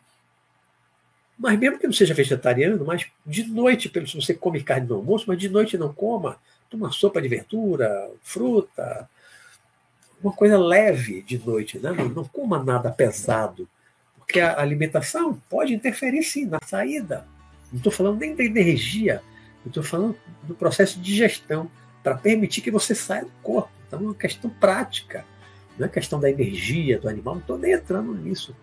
Mas 1.41 1.57
mesmo 1.57 1.79
que 1.79 1.87
não 1.87 1.93
seja 1.93 2.13
vegetariano, 2.13 2.85
mas 2.85 3.07
de 3.25 3.43
noite, 3.45 3.91
se 4.07 4.15
você 4.15 4.31
come 4.31 4.61
carne 4.61 4.87
no 4.87 4.97
almoço, 4.97 5.25
mas 5.27 5.39
de 5.39 5.49
noite 5.49 5.75
não 5.75 5.91
coma, 5.91 6.37
toma 6.69 6.91
sopa 6.91 7.19
de 7.19 7.27
verdura, 7.27 8.11
fruta, 8.21 9.09
uma 10.23 10.31
coisa 10.31 10.55
leve 10.55 11.23
de 11.23 11.39
noite, 11.39 11.79
né? 11.79 11.91
não, 11.91 12.09
não 12.09 12.23
coma 12.25 12.63
nada 12.63 12.91
pesado, 12.91 13.67
porque 14.19 14.39
a 14.39 14.61
alimentação 14.61 15.41
pode 15.49 15.73
interferir 15.73 16.21
sim 16.21 16.45
na 16.45 16.59
saída. 16.63 17.25
Não 17.71 17.77
estou 17.77 17.91
falando 17.91 18.19
nem 18.19 18.35
da 18.35 18.43
energia, 18.43 19.23
estou 19.65 19.81
falando 19.81 20.15
do 20.43 20.53
processo 20.53 20.99
de 20.99 21.05
digestão, 21.05 21.71
para 22.03 22.15
permitir 22.15 22.61
que 22.61 22.69
você 22.69 22.93
saia 22.93 23.25
do 23.25 23.31
corpo. 23.41 23.71
Então 23.87 23.99
é 23.99 24.03
uma 24.03 24.13
questão 24.13 24.47
prática, 24.47 25.25
não 25.75 25.87
é 25.87 25.89
questão 25.89 26.19
da 26.19 26.29
energia 26.29 26.99
do 26.99 27.09
animal, 27.09 27.33
não 27.33 27.41
estou 27.41 27.57
nem 27.57 27.73
entrando 27.73 28.13
nisso. 28.13 28.55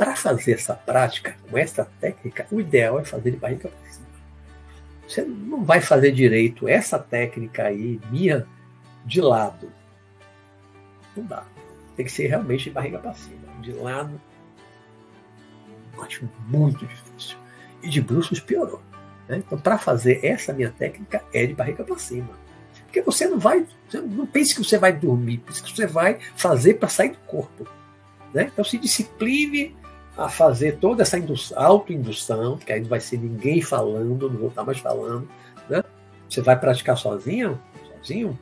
Para 0.00 0.16
fazer 0.16 0.52
essa 0.52 0.74
prática 0.74 1.36
com 1.46 1.58
essa 1.58 1.84
técnica, 2.00 2.46
o 2.50 2.58
ideal 2.58 2.98
é 2.98 3.04
fazer 3.04 3.32
de 3.32 3.36
barriga 3.36 3.68
para 3.68 3.90
cima. 3.90 4.06
Você 5.06 5.20
não 5.20 5.62
vai 5.62 5.82
fazer 5.82 6.10
direito 6.10 6.66
essa 6.66 6.98
técnica 6.98 7.64
aí, 7.64 8.00
minha, 8.10 8.46
de 9.04 9.20
lado. 9.20 9.70
Não 11.14 11.22
dá. 11.22 11.44
Tem 11.94 12.06
que 12.06 12.12
ser 12.12 12.28
realmente 12.28 12.64
de 12.64 12.70
barriga 12.70 12.98
para 12.98 13.12
cima. 13.12 13.42
De 13.60 13.72
lado, 13.72 14.18
eu 15.94 16.02
acho 16.02 16.26
muito 16.48 16.86
difícil. 16.86 17.36
E 17.82 17.90
de 17.90 18.00
bruços 18.00 18.40
piorou. 18.40 18.80
Né? 19.28 19.42
Então, 19.46 19.60
para 19.60 19.76
fazer 19.76 20.24
essa 20.24 20.54
minha 20.54 20.70
técnica, 20.70 21.22
é 21.30 21.44
de 21.44 21.52
barriga 21.52 21.84
para 21.84 21.98
cima. 21.98 22.30
Porque 22.84 23.02
você 23.02 23.28
não 23.28 23.38
vai, 23.38 23.66
não 23.92 24.24
pense 24.24 24.54
que 24.54 24.64
você 24.64 24.78
vai 24.78 24.94
dormir, 24.94 25.42
pense 25.44 25.62
que 25.62 25.76
você 25.76 25.86
vai 25.86 26.18
fazer 26.34 26.78
para 26.78 26.88
sair 26.88 27.10
do 27.10 27.18
corpo. 27.18 27.68
Né? 28.32 28.50
Então, 28.50 28.64
se 28.64 28.78
discipline 28.78 29.78
a 30.20 30.28
fazer 30.28 30.76
toda 30.76 31.00
essa 31.02 31.18
autoindução, 31.56 32.58
que 32.58 32.70
aí 32.70 32.82
não 32.82 32.90
vai 32.90 33.00
ser 33.00 33.16
ninguém 33.16 33.62
falando, 33.62 34.28
não 34.28 34.38
vou 34.38 34.48
estar 34.50 34.62
mais 34.62 34.78
falando, 34.78 35.26
né? 35.66 35.82
Você 36.28 36.42
vai 36.42 36.60
praticar 36.60 36.98
sozinho, 36.98 37.58
sozinho, 37.90 38.38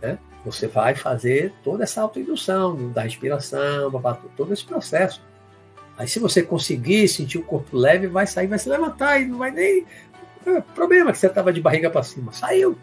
né? 0.00 0.16
Você 0.44 0.68
vai 0.68 0.94
fazer 0.94 1.52
toda 1.64 1.82
essa 1.82 2.00
autoindução 2.00 2.92
da 2.92 3.02
respiração, 3.02 3.90
todo 4.36 4.52
esse 4.52 4.64
processo. 4.64 5.20
Aí 5.98 6.06
se 6.06 6.20
você 6.20 6.40
conseguir 6.40 7.08
sentir 7.08 7.38
o 7.38 7.42
corpo 7.42 7.76
leve, 7.76 8.06
vai 8.06 8.24
sair, 8.24 8.46
vai 8.46 8.60
se 8.60 8.68
levantar 8.68 9.20
e 9.20 9.26
não 9.26 9.38
vai 9.38 9.50
nem 9.50 9.84
é, 10.46 10.60
problema 10.72 11.10
que 11.10 11.18
você 11.18 11.26
estava 11.26 11.52
de 11.52 11.60
barriga 11.60 11.90
para 11.90 12.04
cima, 12.04 12.30
saiu, 12.30 12.78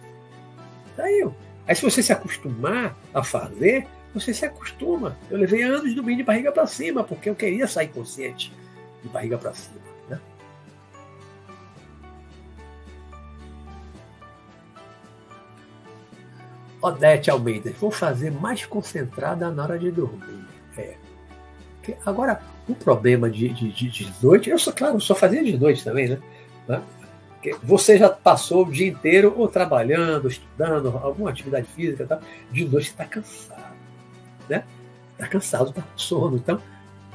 saiu. 0.98 1.34
Aí 1.66 1.74
se 1.74 1.82
você 1.82 2.04
se 2.04 2.12
acostumar 2.12 2.98
a 3.14 3.24
fazer, 3.24 3.88
você 4.14 4.34
se 4.34 4.46
acostuma. 4.46 5.18
Eu 5.30 5.38
levei 5.38 5.64
anos 5.64 5.94
dormir 5.96 6.16
de 6.16 6.24
barriga 6.24 6.52
para 6.52 6.68
cima, 6.68 7.04
porque 7.04 7.30
eu 7.30 7.36
queria 7.36 7.68
sair 7.68 7.88
consciente 7.88 8.54
de 9.02 9.10
barriga 9.10 9.38
para 9.38 9.54
cima. 9.54 9.82
Né? 10.08 10.20
Odete 16.82 17.32
Almeida, 17.32 17.72
vou 17.80 17.90
fazer 17.90 18.32
mais 18.32 18.66
concentrada 18.66 19.50
na 19.50 19.64
hora 19.64 19.80
de 19.80 19.92
dormir. 19.92 20.46
É. 20.78 20.96
Agora, 22.06 22.42
o 22.68 22.76
problema 22.76 23.30
de, 23.30 23.50
de, 23.50 23.72
de, 23.72 23.90
de 23.90 24.14
noite, 24.22 24.50
eu 24.50 24.60
sou, 24.60 24.72
claro, 24.72 25.02
só 25.02 25.16
fazia 25.16 25.44
de 25.44 25.58
noite 25.58 25.84
também, 25.84 26.10
né? 26.10 26.82
Você 27.62 27.98
já 27.98 28.08
passou 28.08 28.66
o 28.66 28.72
dia 28.72 28.88
inteiro 28.88 29.34
ou 29.36 29.50
trabalhando, 29.50 30.30
estudando, 30.30 30.98
alguma 31.04 31.30
atividade 31.30 31.68
física, 31.76 32.06
tá? 32.06 32.22
de 32.50 32.64
noite 32.64 32.86
você 32.86 32.92
está 32.92 33.04
cansado 33.04 33.73
né? 34.50 34.64
Está 35.14 35.28
cansado, 35.28 35.70
está 35.70 35.82
com 35.82 35.98
sono. 35.98 36.38
Então, 36.38 36.62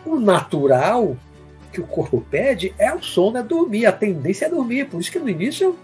o 0.05 0.19
natural 0.19 1.17
que 1.73 1.81
o 1.81 1.87
corpo 1.87 2.25
pede 2.31 2.75
é 2.79 2.95
o 2.95 3.03
sono, 3.03 3.39
é 3.39 3.43
dormir. 3.43 3.87
A 3.87 3.93
tendência 3.93 4.47
é 4.47 4.49
dormir. 4.49 4.89
Por 4.89 5.01
isso 5.01 5.11
que 5.11 5.19
no 5.19 5.29
início 5.29 5.77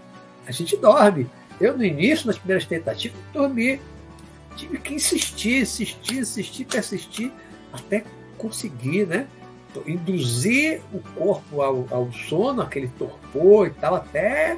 a 0.47 0.51
gente 0.51 0.75
dorme. 0.77 1.29
Eu, 1.59 1.77
no 1.77 1.83
início, 1.83 2.27
nas 2.27 2.37
primeiras 2.37 2.65
tentativas, 2.65 3.17
dormi. 3.33 3.79
Tive 4.55 4.77
que 4.77 4.93
insistir, 4.93 5.61
insistir, 5.61 6.19
insistir, 6.19 6.65
persistir, 6.65 7.31
até 7.73 8.03
conseguir, 8.37 9.05
né? 9.05 9.27
Induzir 9.85 10.81
o 10.93 10.99
corpo 11.19 11.61
ao, 11.61 11.85
ao 11.91 12.11
sono, 12.13 12.61
aquele 12.61 12.87
torpor 12.87 13.67
e 13.67 13.71
tal, 13.71 13.95
até 13.95 14.57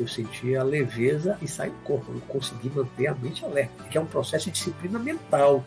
eu 0.00 0.08
sentir 0.08 0.56
a 0.56 0.64
leveza 0.64 1.38
e 1.40 1.46
sair 1.46 1.70
do 1.70 1.76
corpo. 1.84 2.12
Eu 2.12 2.20
consegui 2.22 2.68
manter 2.70 3.06
a 3.06 3.14
mente 3.14 3.44
alerta, 3.44 3.84
que 3.84 3.96
é 3.96 4.00
um 4.00 4.06
processo 4.06 4.46
de 4.46 4.52
disciplina 4.52 4.98
mental. 4.98 5.64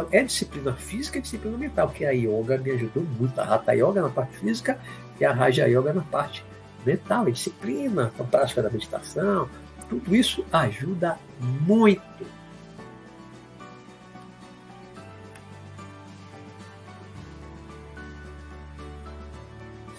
Então, 0.00 0.08
é 0.12 0.24
disciplina 0.24 0.72
física 0.72 1.18
e 1.18 1.20
disciplina 1.20 1.58
mental, 1.58 1.90
que 1.90 2.06
a 2.06 2.10
yoga 2.10 2.56
me 2.56 2.70
ajudou 2.70 3.02
muito. 3.18 3.38
A 3.38 3.54
Hatha 3.54 3.74
Yoga 3.74 4.00
na 4.00 4.08
parte 4.08 4.38
física 4.38 4.80
e 5.20 5.24
a 5.24 5.32
Raja 5.32 5.66
Yoga 5.68 5.92
na 5.92 6.00
parte 6.00 6.42
mental, 6.86 7.28
e 7.28 7.32
disciplina, 7.32 8.10
a 8.18 8.24
prática 8.24 8.62
da 8.62 8.70
meditação. 8.70 9.46
Tudo 9.90 10.16
isso 10.16 10.42
ajuda 10.50 11.18
muito. 11.38 12.00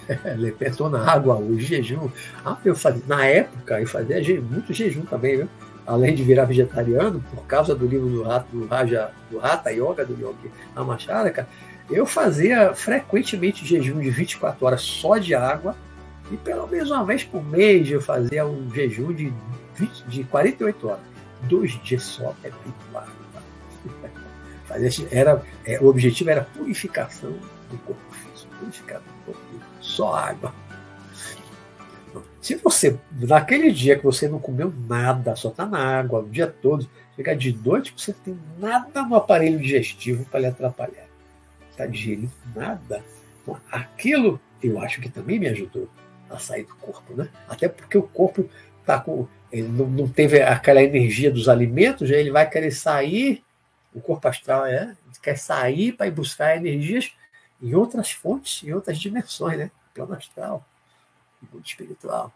Lepertou 0.35 0.89
na 0.89 1.11
água, 1.11 1.35
o 1.35 1.59
jejum. 1.59 2.09
Ah, 2.43 2.57
eu 2.65 2.75
fazia, 2.75 3.03
na 3.05 3.23
época, 3.23 3.79
eu 3.79 3.87
fazia 3.87 4.41
muito 4.41 4.73
jejum 4.73 5.03
também, 5.03 5.37
viu? 5.37 5.49
Além 5.85 6.15
de 6.15 6.23
virar 6.23 6.45
vegetariano, 6.45 7.23
por 7.33 7.45
causa 7.45 7.75
do 7.75 7.85
livro 7.85 8.07
do, 8.07 8.23
Rato, 8.23 8.47
do 8.51 8.65
Raja, 8.67 9.11
do 9.29 9.39
Hatha 9.39 9.71
Yoga, 9.71 10.05
do 10.05 10.13
Yogi 10.13 10.51
Amacharaka, 10.75 11.47
eu 11.89 12.05
fazia 12.05 12.73
frequentemente 12.73 13.65
jejum 13.65 13.99
de 13.99 14.09
24 14.09 14.65
horas 14.65 14.81
só 14.81 15.17
de 15.17 15.35
água 15.35 15.75
e 16.31 16.37
pelo 16.37 16.67
menos 16.67 16.89
uma 16.89 17.03
vez 17.03 17.23
por 17.23 17.43
mês 17.43 17.89
eu 17.91 18.01
fazia 18.01 18.45
um 18.45 18.73
jejum 18.73 19.11
de, 19.11 19.33
20, 19.75 20.03
de 20.07 20.23
48 20.23 20.87
horas. 20.87 21.01
Dois 21.43 21.71
dias 21.83 22.03
só 22.03 22.33
é 22.43 22.49
muito. 22.49 22.81
Tá? 22.93 23.03
era, 25.11 25.43
é, 25.65 25.79
o 25.81 25.87
objetivo 25.87 26.29
era 26.29 26.41
purificação 26.41 27.31
do 27.69 27.77
corpo 27.79 28.01
físico, 28.11 28.55
purificação 28.59 29.03
do 29.03 29.25
corpo 29.25 29.41
físico, 29.49 29.69
só 29.81 30.15
água. 30.15 30.53
Se 32.41 32.55
você, 32.55 32.97
naquele 33.11 33.72
dia 33.72 33.95
que 33.95 34.03
você 34.03 34.27
não 34.27 34.39
comeu 34.39 34.73
nada, 34.88 35.35
só 35.35 35.49
está 35.49 35.63
na 35.63 35.77
água 35.77 36.22
o 36.22 36.30
dia 36.30 36.47
todo, 36.47 36.89
chega 37.15 37.35
de 37.35 37.53
noite, 37.53 37.93
você 37.95 38.13
não 38.13 38.19
tem 38.19 38.39
nada 38.57 39.03
no 39.03 39.15
aparelho 39.15 39.59
digestivo 39.59 40.26
para 40.26 40.39
lhe 40.39 40.47
atrapalhar. 40.47 41.05
Está 41.69 41.85
digerindo 41.85 42.31
nada. 42.55 43.03
Então, 43.41 43.61
aquilo 43.72 44.41
eu 44.61 44.81
acho 44.81 44.99
que 44.99 45.09
também 45.09 45.39
me 45.39 45.47
ajudou 45.49 45.88
a 46.30 46.39
sair 46.39 46.63
do 46.63 46.76
corpo, 46.76 47.13
né? 47.13 47.30
Até 47.47 47.69
porque 47.69 47.97
o 47.97 48.03
corpo 48.03 48.49
tá 48.85 48.99
com, 48.99 49.27
ele 49.51 49.68
não, 49.68 49.85
não 49.85 50.07
teve 50.07 50.41
aquela 50.41 50.81
energia 50.81 51.30
dos 51.30 51.47
alimentos, 51.47 52.09
ele 52.09 52.31
vai 52.31 52.49
querer 52.49 52.72
sair, 52.72 53.43
o 53.93 54.01
corpo 54.01 54.27
astral 54.27 54.65
é, 54.65 54.95
quer 55.22 55.38
sair 55.38 55.91
para 55.91 56.07
ir 56.07 56.11
buscar 56.11 56.57
energias 56.57 57.11
em 57.61 57.76
outras 57.76 58.11
fontes, 58.11 58.68
em 58.68 58.73
outras 58.73 58.97
dimensões, 58.97 59.59
né? 59.59 59.72
Plano 59.93 60.13
astral 60.13 60.65
mundo 61.51 61.65
espiritual. 61.65 62.34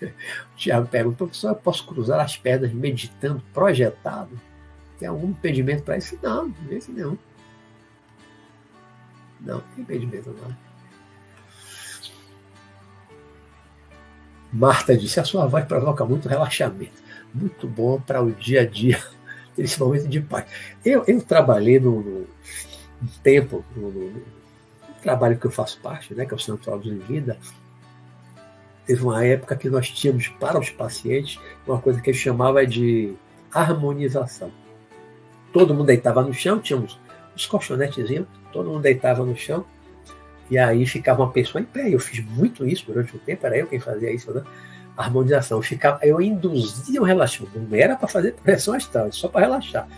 O 0.52 0.56
Tiago 0.56 0.86
pergunta, 0.88 1.16
professor, 1.16 1.50
eu 1.50 1.56
posso 1.56 1.86
cruzar 1.86 2.20
as 2.20 2.36
pernas 2.36 2.72
meditando, 2.72 3.42
projetado? 3.52 4.38
Tem 4.98 5.08
algum 5.08 5.30
impedimento 5.30 5.82
para 5.84 5.96
isso? 5.96 6.18
Não, 6.22 6.52
esse 6.70 6.90
não. 6.90 7.18
Não, 9.40 9.60
tem 9.60 9.82
impedimento 9.82 10.30
não. 10.30 10.56
Marta 14.52 14.96
disse, 14.96 15.20
a 15.20 15.24
sua 15.24 15.46
voz 15.46 15.64
provoca 15.66 16.04
muito 16.04 16.28
relaxamento. 16.28 17.02
Muito 17.32 17.68
bom 17.68 18.00
para 18.00 18.22
o 18.22 18.32
dia 18.32 18.62
a 18.62 18.66
dia, 18.66 18.98
principalmente 19.58 20.06
de 20.06 20.20
paz. 20.20 20.46
Eu, 20.84 21.02
eu 21.08 21.20
trabalhei 21.20 21.80
no, 21.80 22.00
no 22.00 22.28
tempo, 23.24 23.64
no, 23.74 23.90
no, 23.90 24.22
trabalho 25.02 25.36
que 25.36 25.46
eu 25.46 25.50
faço 25.50 25.80
parte, 25.80 26.14
né, 26.14 26.24
que 26.24 26.32
é 26.32 26.36
o 26.36 26.38
Centro 26.38 26.78
de 26.78 26.94
Vida, 26.94 27.36
teve 28.86 29.02
uma 29.02 29.24
época 29.24 29.56
que 29.56 29.68
nós 29.68 29.90
tínhamos 29.90 30.28
para 30.28 30.58
os 30.58 30.70
pacientes 30.70 31.40
uma 31.66 31.80
coisa 31.80 32.00
que 32.00 32.10
eu 32.10 32.14
chamava 32.14 32.64
de 32.64 33.14
harmonização. 33.52 34.52
Todo 35.52 35.74
mundo 35.74 35.86
deitava 35.86 36.22
no 36.22 36.32
chão, 36.32 36.60
tínhamos 36.60 36.98
os 37.34 37.44
colchonetezinhos, 37.46 38.28
todo 38.52 38.70
mundo 38.70 38.82
deitava 38.82 39.24
no 39.24 39.36
chão, 39.36 39.64
e 40.48 40.56
aí 40.56 40.86
ficava 40.86 41.22
uma 41.22 41.32
pessoa 41.32 41.60
em 41.60 41.64
pé. 41.64 41.92
Eu 41.92 41.98
fiz 41.98 42.24
muito 42.24 42.64
isso 42.64 42.86
durante 42.86 43.16
um 43.16 43.18
tempo, 43.18 43.44
era 43.44 43.58
eu 43.58 43.66
quem 43.66 43.80
fazia 43.80 44.12
isso, 44.12 44.32
né? 44.32 44.44
Harmonização. 44.98 45.58
Eu, 45.58 45.62
ficava, 45.62 45.98
eu 46.02 46.20
induzia 46.20 47.00
o 47.00 47.04
relaxamento, 47.04 47.58
não 47.58 47.76
era 47.76 47.96
para 47.96 48.08
fazer 48.08 48.34
pressão 48.34 48.74
astral, 48.74 49.10
só 49.12 49.28
para 49.28 49.42
relaxar. 49.42 49.88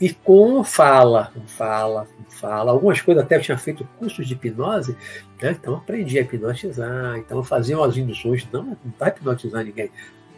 E 0.00 0.12
com 0.12 0.62
fala, 0.62 1.30
com 1.34 1.40
fala, 1.46 2.06
com 2.16 2.30
fala. 2.30 2.70
Algumas 2.70 3.00
coisas 3.00 3.24
até 3.24 3.36
eu 3.36 3.40
tinha 3.40 3.58
feito 3.58 3.88
cursos 3.98 4.26
de 4.26 4.34
hipnose, 4.34 4.96
né? 5.40 5.56
então 5.58 5.74
aprendi 5.74 6.18
a 6.18 6.22
hipnotizar, 6.22 7.16
então 7.16 7.42
fazia 7.42 7.78
umas 7.78 7.96
induções, 7.96 8.46
não, 8.52 8.62
não 8.62 8.76
está 8.90 9.08
hipnotizando 9.08 9.64
ninguém, 9.64 9.90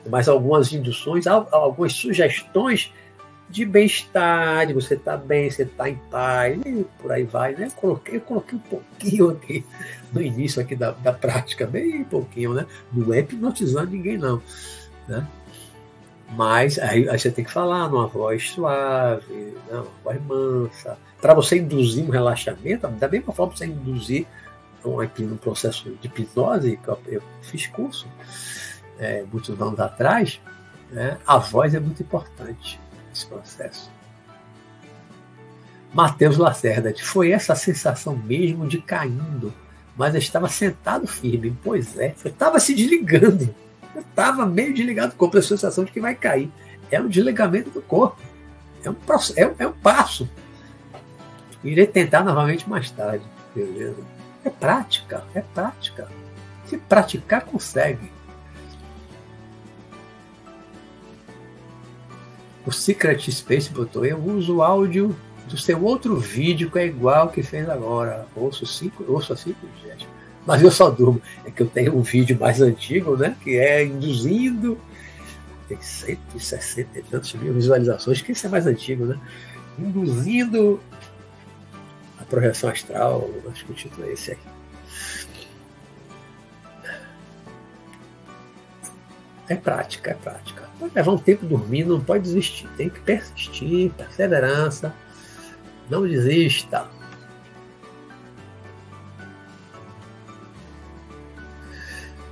mas 0.09 0.29
algumas 0.29 0.73
induções, 0.73 1.27
algumas 1.27 1.93
sugestões 1.93 2.93
de 3.49 3.65
bem-estar, 3.65 4.67
de 4.67 4.75
você 4.75 4.95
estar 4.95 5.13
tá 5.13 5.25
bem, 5.25 5.51
você 5.51 5.63
estar 5.63 5.85
tá 5.85 5.91
em 5.91 5.97
paz, 6.11 6.61
e 6.67 6.85
por 7.01 7.11
aí 7.11 7.25
vai, 7.25 7.55
né? 7.55 7.67
Eu 7.67 7.71
coloquei, 7.73 8.17
eu 8.17 8.21
coloquei 8.21 8.59
um 8.59 8.63
pouquinho 8.63 9.31
aqui 9.31 9.65
no 10.13 10.21
início 10.21 10.61
aqui 10.61 10.77
da, 10.77 10.91
da 10.91 11.13
prática, 11.13 11.67
bem 11.67 12.05
pouquinho, 12.05 12.53
né? 12.53 12.67
Não 12.93 13.13
é 13.13 13.21
hipnotizando 13.21 13.91
ninguém, 13.91 14.19
não. 14.19 14.43
Né? 15.07 15.27
Mas 16.31 16.79
aí, 16.79 17.09
aí, 17.09 17.19
você 17.19 17.31
tem 17.31 17.43
que 17.43 17.51
falar 17.51 17.89
numa 17.89 18.07
voz 18.07 18.51
suave, 18.51 19.35
né? 19.35 19.55
uma 19.73 19.87
voz 20.05 20.23
mansa, 20.27 20.99
para 21.21 21.33
você 21.33 21.59
induzir 21.59 22.05
um 22.05 22.11
relaxamento, 22.11 22.87
da 22.87 23.09
mesma 23.09 23.33
forma 23.33 23.57
você 23.57 23.65
induzir 23.65 24.27
um, 24.85 25.01
um 25.01 25.37
processo 25.39 25.91
de 26.03 26.07
hipnose, 26.07 26.77
que 26.77 26.89
eu, 26.89 26.99
eu 27.07 27.23
fiz 27.41 27.67
curso 27.67 28.07
é, 28.99 29.25
muitos 29.33 29.59
anos 29.61 29.81
atrás, 29.81 30.39
né? 30.91 31.17
a 31.27 31.39
voz 31.39 31.75
é 31.75 31.81
muito 31.81 32.03
importante 32.03 32.79
nesse 33.19 33.27
processo. 33.27 33.91
Mateus 35.93 36.37
Lacerda, 36.37 36.95
foi 37.03 37.33
essa 37.33 37.55
sensação 37.55 38.17
mesmo 38.17 38.67
de 38.67 38.81
caindo, 38.81 39.53
mas 39.97 40.15
eu 40.15 40.21
estava 40.21 40.49
sentado 40.49 41.07
firme. 41.07 41.57
Pois 41.63 41.99
é, 41.99 42.15
eu 42.25 42.31
estava 42.31 42.61
se 42.61 42.75
desligando. 42.75 43.53
Eu 43.95 44.03
estava 44.03 44.47
meio 44.47 44.73
desligado 44.73 45.13
do 45.13 45.17
corpo, 45.17 45.39
a 45.39 45.43
sensação 45.43 45.85
de 45.85 45.91
que 45.91 46.01
vai 46.01 46.15
cair. 46.15 46.51
É 46.91 47.01
um 47.01 47.09
desligamento 47.09 47.71
do 47.71 47.83
corpo. 47.83 48.21
É 48.85 48.91
um, 48.91 48.97
é, 49.37 49.55
é 49.65 49.67
um 49.67 49.73
passo. 49.73 50.29
Irei 51.65 51.87
tentar 51.87 52.23
novamente 52.23 52.69
mais 52.69 52.91
tarde. 52.91 53.25
Beleza? 53.55 53.97
É 54.45 54.51
prática, 54.51 55.25
é 55.35 55.41
prática. 55.41 56.09
Se 56.67 56.77
praticar, 56.77 57.45
consegue. 57.45 58.13
O 62.69 62.71
Secret 62.71 63.31
Space 63.33 63.71
botou: 63.71 64.05
Eu 64.05 64.19
uso 64.19 64.57
o 64.57 64.63
áudio 64.63 65.17
do 65.49 65.57
seu 65.57 65.83
outro 65.83 66.19
vídeo 66.19 66.71
que 66.71 66.79
é 66.79 66.85
igual 66.85 67.31
que 67.31 67.43
fez 67.43 67.67
agora. 67.67 68.27
Ouço 68.37 68.67
cinco, 68.67 69.11
ouço 69.11 69.33
assim, 69.33 69.57
gente. 69.83 70.07
Mas 70.45 70.63
eu 70.63 70.71
só 70.71 70.91
durmo. 70.91 71.19
É 71.47 71.51
que 71.51 71.63
eu 71.63 71.67
tenho 71.67 71.97
um 71.97 72.03
vídeo 72.03 72.39
mais 72.39 72.61
antigo, 72.61 73.17
né? 73.17 73.35
Que 73.43 73.57
é 73.57 73.83
induzindo. 73.87 74.79
Tem 75.67 75.81
160 75.81 76.99
e 76.99 77.03
tantos 77.05 77.33
mil 77.33 77.55
visualizações, 77.55 78.21
que 78.21 78.33
isso 78.33 78.47
é 78.47 78.51
mais 78.51 78.67
antigo, 78.67 79.07
né? 79.07 79.19
Induzindo 79.79 80.79
a 82.21 82.25
projeção 82.25 82.69
astral. 82.69 83.31
Acho 83.51 83.65
que 83.65 83.73
o 83.73 83.75
título 83.75 84.07
é 84.07 84.13
esse 84.13 84.33
aí. 84.33 84.39
É 89.49 89.57
prática, 89.57 90.11
é 90.11 90.15
prática. 90.15 90.68
Pode 90.79 90.95
levar 90.95 91.13
um 91.13 91.19
tempo 91.19 91.45
dormindo, 91.45 91.95
não 91.95 92.05
pode 92.05 92.23
desistir. 92.23 92.69
Tem 92.77 92.89
que 92.89 93.01
persistir, 93.01 93.91
perseverança. 93.93 94.95
Não 95.91 96.07
desista. 96.07 96.87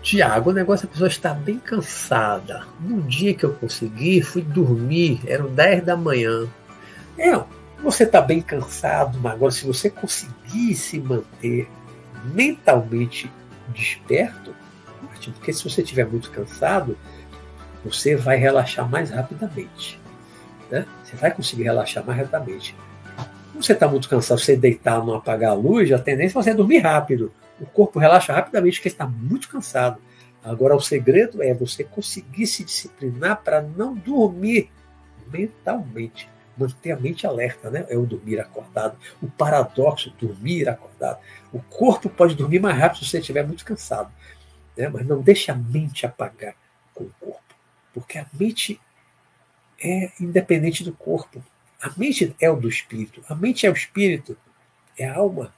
Tiago, 0.06 0.50
o 0.50 0.52
negócio 0.52 0.86
é 0.86 0.88
a 0.88 0.92
pessoa 0.92 1.08
está 1.08 1.34
bem 1.34 1.58
cansada. 1.58 2.64
No 2.78 3.02
dia 3.02 3.34
que 3.34 3.42
eu 3.42 3.52
consegui, 3.54 4.22
fui 4.22 4.42
dormir, 4.42 5.20
eram 5.26 5.52
10 5.52 5.84
da 5.84 5.96
manhã. 5.96 6.46
É, 7.18 7.32
você 7.82 8.04
está 8.04 8.20
bem 8.20 8.40
cansado, 8.40 9.18
mas 9.20 9.32
agora 9.32 9.50
se 9.50 9.66
você 9.66 9.90
conseguir 9.90 10.76
se 10.76 11.00
manter 11.00 11.68
mentalmente 12.32 13.28
desperto, 13.68 14.54
porque 15.34 15.52
se 15.52 15.68
você 15.68 15.82
estiver 15.82 16.06
muito 16.06 16.30
cansado, 16.30 16.96
você 17.86 18.16
vai 18.16 18.36
relaxar 18.36 18.88
mais 18.88 19.10
rapidamente. 19.10 20.00
Né? 20.70 20.86
Você 21.02 21.16
vai 21.16 21.30
conseguir 21.30 21.64
relaxar 21.64 22.04
mais 22.04 22.18
rapidamente. 22.18 22.76
Quando 23.52 23.64
você 23.64 23.72
está 23.72 23.88
muito 23.88 24.08
cansado, 24.08 24.40
você 24.40 24.56
deitar, 24.56 25.04
não 25.04 25.14
apagar 25.14 25.52
a 25.52 25.54
luz, 25.54 25.90
a 25.92 25.98
tendência 25.98 26.38
é 26.38 26.42
você 26.42 26.54
dormir 26.54 26.78
rápido. 26.78 27.32
O 27.60 27.66
corpo 27.66 27.98
relaxa 27.98 28.32
rapidamente 28.32 28.78
porque 28.78 28.88
está 28.88 29.06
muito 29.06 29.48
cansado. 29.48 29.98
Agora, 30.44 30.76
o 30.76 30.80
segredo 30.80 31.42
é 31.42 31.54
você 31.54 31.82
conseguir 31.82 32.46
se 32.46 32.64
disciplinar 32.64 33.42
para 33.42 33.62
não 33.62 33.94
dormir 33.94 34.70
mentalmente. 35.32 36.28
Manter 36.56 36.92
a 36.92 36.96
mente 36.96 37.26
alerta, 37.26 37.70
né? 37.70 37.84
É 37.88 37.96
o 37.96 38.06
dormir 38.06 38.40
acordado. 38.40 38.96
O 39.20 39.28
paradoxo, 39.28 40.12
dormir 40.18 40.68
acordado. 40.68 41.18
O 41.52 41.60
corpo 41.60 42.08
pode 42.08 42.34
dormir 42.34 42.60
mais 42.60 42.78
rápido 42.78 43.04
se 43.04 43.10
você 43.10 43.18
estiver 43.18 43.46
muito 43.46 43.64
cansado 43.64 44.10
né? 44.76 44.88
mas 44.88 45.06
não 45.06 45.20
deixe 45.20 45.50
a 45.50 45.54
mente 45.54 46.04
apagar 46.04 46.54
com 46.94 47.04
o 47.04 47.10
corpo, 47.18 47.45
porque 47.96 48.18
a 48.18 48.26
mente 48.38 48.78
é 49.82 50.12
independente 50.20 50.84
do 50.84 50.92
corpo. 50.92 51.42
A 51.80 51.90
mente 51.96 52.36
é 52.38 52.50
o 52.50 52.56
do 52.56 52.68
espírito, 52.68 53.24
a 53.26 53.34
mente 53.34 53.66
é 53.66 53.70
o 53.70 53.72
espírito, 53.72 54.36
é 54.98 55.08
a 55.08 55.16
alma, 55.16 55.54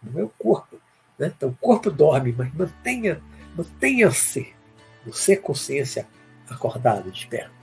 não 0.00 0.20
é 0.20 0.22
o 0.22 0.28
corpo. 0.28 0.80
Né? 1.18 1.32
Então 1.36 1.48
o 1.48 1.56
corpo 1.56 1.90
dorme, 1.90 2.32
mas 2.32 2.54
mantenha, 2.54 3.20
mantenha-se, 3.56 4.54
você 5.04 5.36
consciência 5.36 6.06
acordada, 6.48 7.10
desperta. 7.10 7.59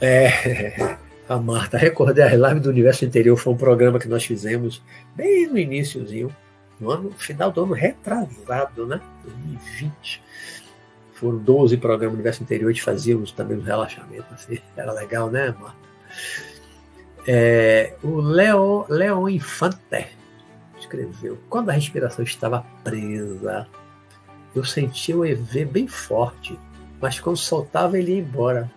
É, 0.00 0.96
a 1.28 1.36
Marta, 1.36 1.76
recordei 1.76 2.24
a 2.24 2.36
live 2.36 2.60
do 2.60 2.70
Universo 2.70 3.04
Interior, 3.04 3.36
foi 3.36 3.52
um 3.52 3.56
programa 3.56 3.98
que 3.98 4.08
nós 4.08 4.24
fizemos 4.24 4.82
bem 5.14 5.46
no 5.46 5.58
iníciozinho, 5.58 6.34
no 6.80 6.90
ano, 6.90 7.10
final 7.12 7.50
do 7.50 7.62
ano 7.62 7.72
retrasado, 7.72 8.86
né? 8.86 9.00
2020. 9.24 10.22
Foram 11.14 11.38
12 11.38 11.76
programas 11.78 12.12
do 12.12 12.14
Universo 12.14 12.42
Interior, 12.42 12.72
gente 12.72 12.82
fazíamos 12.82 13.32
também 13.32 13.58
um 13.58 13.62
relaxamento, 13.62 14.32
assim, 14.32 14.58
era 14.76 14.92
legal, 14.92 15.30
né, 15.30 15.54
Marta? 15.58 15.88
É, 17.26 17.94
o 18.02 18.20
Leo, 18.20 18.86
Leon 18.88 19.28
Infante 19.28 20.06
escreveu: 20.78 21.38
Quando 21.50 21.68
a 21.68 21.72
respiração 21.72 22.24
estava 22.24 22.64
presa, 22.82 23.66
eu 24.54 24.64
sentia 24.64 25.16
o 25.16 25.26
EV 25.26 25.66
bem 25.66 25.86
forte, 25.86 26.58
mas 27.00 27.20
quando 27.20 27.36
soltava 27.36 27.98
ele 27.98 28.12
ia 28.12 28.20
embora. 28.20 28.70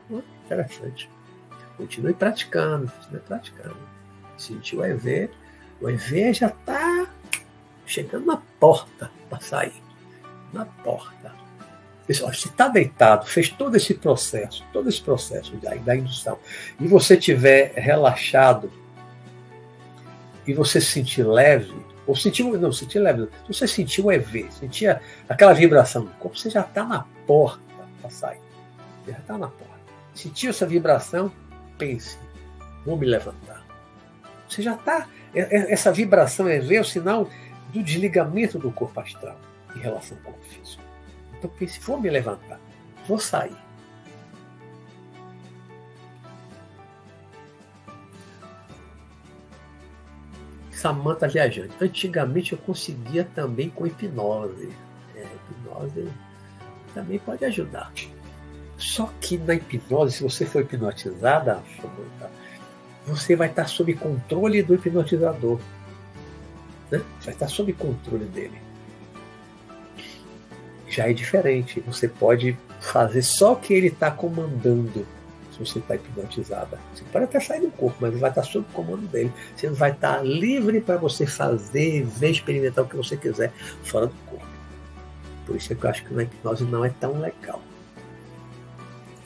Interessante. 0.51 1.09
Continue 1.77 2.13
praticando, 2.13 2.91
continue 2.91 3.21
praticando. 3.21 3.77
Sentiu 4.37 4.79
o 4.79 4.85
EV, 4.85 5.29
o 5.79 5.89
EV 5.89 6.33
já 6.33 6.47
está 6.47 7.07
chegando 7.85 8.25
na 8.25 8.37
porta 8.59 9.09
para 9.29 9.39
sair. 9.39 9.81
Na 10.51 10.65
porta. 10.65 11.33
Se 12.11 12.47
está 12.47 12.67
deitado, 12.67 13.25
fez 13.25 13.47
todo 13.47 13.77
esse 13.77 13.93
processo, 13.93 14.65
todo 14.73 14.89
esse 14.89 15.01
processo 15.01 15.55
da, 15.55 15.73
da 15.75 15.95
indução, 15.95 16.37
e 16.77 16.85
você 16.85 17.15
tiver 17.15 17.71
relaxado, 17.73 18.69
e 20.45 20.53
você 20.53 20.81
se 20.81 20.87
sentir 20.87 21.23
leve, 21.23 21.73
ou 22.05 22.13
sentiu, 22.13 22.59
não, 22.59 22.73
sentiu 22.73 23.01
leve, 23.01 23.29
você 23.47 23.65
sentiu 23.65 24.05
o 24.05 24.11
EV, 24.11 24.51
sentia 24.51 25.01
aquela 25.29 25.53
vibração 25.53 26.03
do 26.03 26.11
corpo, 26.15 26.37
você 26.37 26.49
já 26.49 26.61
está 26.61 26.83
na 26.83 27.05
porta 27.25 27.61
para 28.01 28.09
sair. 28.09 28.41
Já 29.07 29.17
está 29.17 29.37
na 29.37 29.47
porta. 29.47 29.80
Sentiu 30.13 30.49
essa 30.49 30.65
vibração, 30.65 31.31
pense, 31.77 32.17
vou 32.85 32.97
me 32.97 33.05
levantar. 33.05 33.65
Você 34.47 34.61
já 34.61 34.75
está. 34.75 35.07
Essa 35.33 35.91
vibração 35.91 36.47
é 36.47 36.59
o 36.59 36.83
sinal 36.83 37.29
do 37.71 37.81
desligamento 37.81 38.59
do 38.59 38.71
corpo 38.71 38.99
astral 38.99 39.39
em 39.75 39.79
relação 39.79 40.17
ao 40.17 40.23
corpo 40.23 40.45
físico. 40.45 40.83
Então 41.37 41.49
pense, 41.57 41.79
vou 41.79 41.99
me 41.99 42.09
levantar, 42.09 42.59
vou 43.07 43.17
sair. 43.17 43.55
Samanta 50.71 51.27
viajante. 51.27 51.73
Antigamente 51.79 52.53
eu 52.53 52.57
conseguia 52.57 53.23
também 53.23 53.69
com 53.69 53.85
hipnose. 53.87 54.69
É, 55.15 55.25
hipnose 55.49 56.11
também 56.93 57.19
pode 57.19 57.45
ajudar. 57.45 57.93
Só 58.81 59.11
que 59.21 59.37
na 59.37 59.53
hipnose, 59.53 60.17
se 60.17 60.23
você 60.23 60.45
for 60.45 60.61
hipnotizada, 60.61 61.61
você 63.05 63.35
vai 63.35 63.47
estar 63.47 63.67
sob 63.67 63.93
controle 63.93 64.63
do 64.63 64.75
hipnotizador. 64.75 65.59
Né? 66.89 67.01
Vai 67.21 67.33
estar 67.33 67.47
sob 67.47 67.71
controle 67.73 68.25
dele. 68.25 68.59
Já 70.87 71.09
é 71.09 71.13
diferente. 71.13 71.79
Você 71.81 72.07
pode 72.07 72.57
fazer 72.79 73.21
só 73.21 73.53
o 73.53 73.55
que 73.55 73.73
ele 73.73 73.87
está 73.87 74.11
comandando 74.11 75.05
você 75.65 75.79
está 75.79 75.95
hipnotizada. 75.95 76.79
Você 76.93 77.03
pode 77.11 77.25
até 77.25 77.39
sair 77.39 77.61
do 77.61 77.71
corpo, 77.71 77.97
mas 78.01 78.19
vai 78.19 78.29
estar 78.29 78.43
sob 78.43 78.65
o 78.69 78.73
comando 78.73 79.07
dele. 79.07 79.31
Você 79.55 79.69
vai 79.69 79.91
estar 79.91 80.23
livre 80.23 80.81
para 80.81 80.97
você 80.97 81.25
fazer, 81.25 82.03
ver, 82.03 82.31
experimentar 82.31 82.83
o 82.83 82.87
que 82.87 82.95
você 82.95 83.15
quiser 83.15 83.51
fora 83.83 84.07
do 84.07 84.15
corpo. 84.25 84.45
Por 85.45 85.55
isso 85.55 85.71
é 85.71 85.75
que 85.75 85.83
eu 85.83 85.89
acho 85.89 86.05
que 86.05 86.19
a 86.19 86.23
hipnose 86.23 86.63
não 86.65 86.83
é 86.83 86.89
tão 86.89 87.19
legal. 87.19 87.61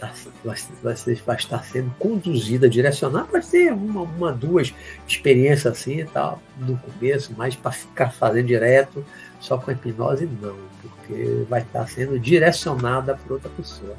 Tá, 0.05 0.13
vai, 0.43 0.55
vai, 0.83 1.15
vai 1.15 1.35
estar 1.35 1.63
sendo 1.63 1.89
conduzida, 1.97 2.69
direcionada, 2.69 3.25
pode 3.25 3.45
ser 3.45 3.73
uma, 3.73 4.01
uma, 4.01 4.31
duas 4.31 4.73
experiências 5.07 5.65
assim 5.65 6.01
e 6.01 6.05
tal, 6.05 6.39
no 6.59 6.77
começo, 6.77 7.33
mas 7.35 7.55
para 7.55 7.71
ficar 7.71 8.11
fazendo 8.11 8.45
direto, 8.45 9.03
só 9.39 9.57
com 9.57 9.71
hipnose 9.71 10.29
não, 10.41 10.55
porque 10.81 11.45
vai 11.49 11.61
estar 11.61 11.87
sendo 11.87 12.19
direcionada 12.19 13.15
por 13.15 13.33
outra 13.33 13.49
pessoa. 13.49 13.95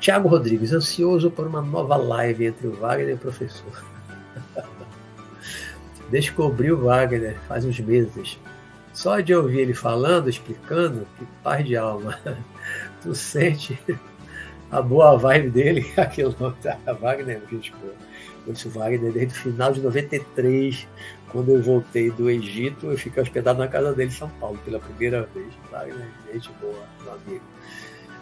Tiago 0.00 0.28
Rodrigues, 0.28 0.72
ansioso 0.72 1.30
por 1.30 1.46
uma 1.46 1.62
nova 1.62 1.96
live 1.96 2.46
entre 2.46 2.66
o 2.66 2.72
Wagner 2.72 3.10
e 3.10 3.14
o 3.14 3.18
professor. 3.18 3.84
Descobri 6.10 6.72
o 6.72 6.84
Wagner 6.84 7.36
faz 7.46 7.64
uns 7.64 7.78
meses. 7.78 8.38
Só 8.92 9.20
de 9.20 9.32
ouvir 9.32 9.60
ele 9.60 9.74
falando, 9.74 10.28
explicando, 10.28 11.06
que 11.16 11.24
paz 11.42 11.64
de 11.64 11.76
alma. 11.76 12.18
Tu 13.00 13.14
sente 13.14 13.78
a 14.70 14.82
boa 14.82 15.16
vibe 15.16 15.50
dele, 15.50 15.92
aquilo 15.96 16.34
a 16.86 16.92
Wagner, 16.92 17.42
gente 17.50 17.72
boa. 17.72 17.94
Conheço 18.44 18.70
Wagner 18.70 19.12
desde 19.12 19.38
o 19.38 19.42
final 19.42 19.72
de 19.72 19.80
93, 19.80 20.86
quando 21.30 21.52
eu 21.52 21.62
voltei 21.62 22.10
do 22.10 22.30
Egito, 22.30 22.86
eu 22.86 22.98
fiquei 22.98 23.22
hospedado 23.22 23.58
na 23.58 23.68
casa 23.68 23.92
dele 23.92 24.10
em 24.10 24.14
São 24.14 24.30
Paulo 24.40 24.58
pela 24.64 24.78
primeira 24.78 25.28
vez. 25.34 25.48
Wagner, 25.70 26.08
gente 26.32 26.50
boa, 26.60 26.84
meu 27.02 27.12
amigo. 27.12 27.44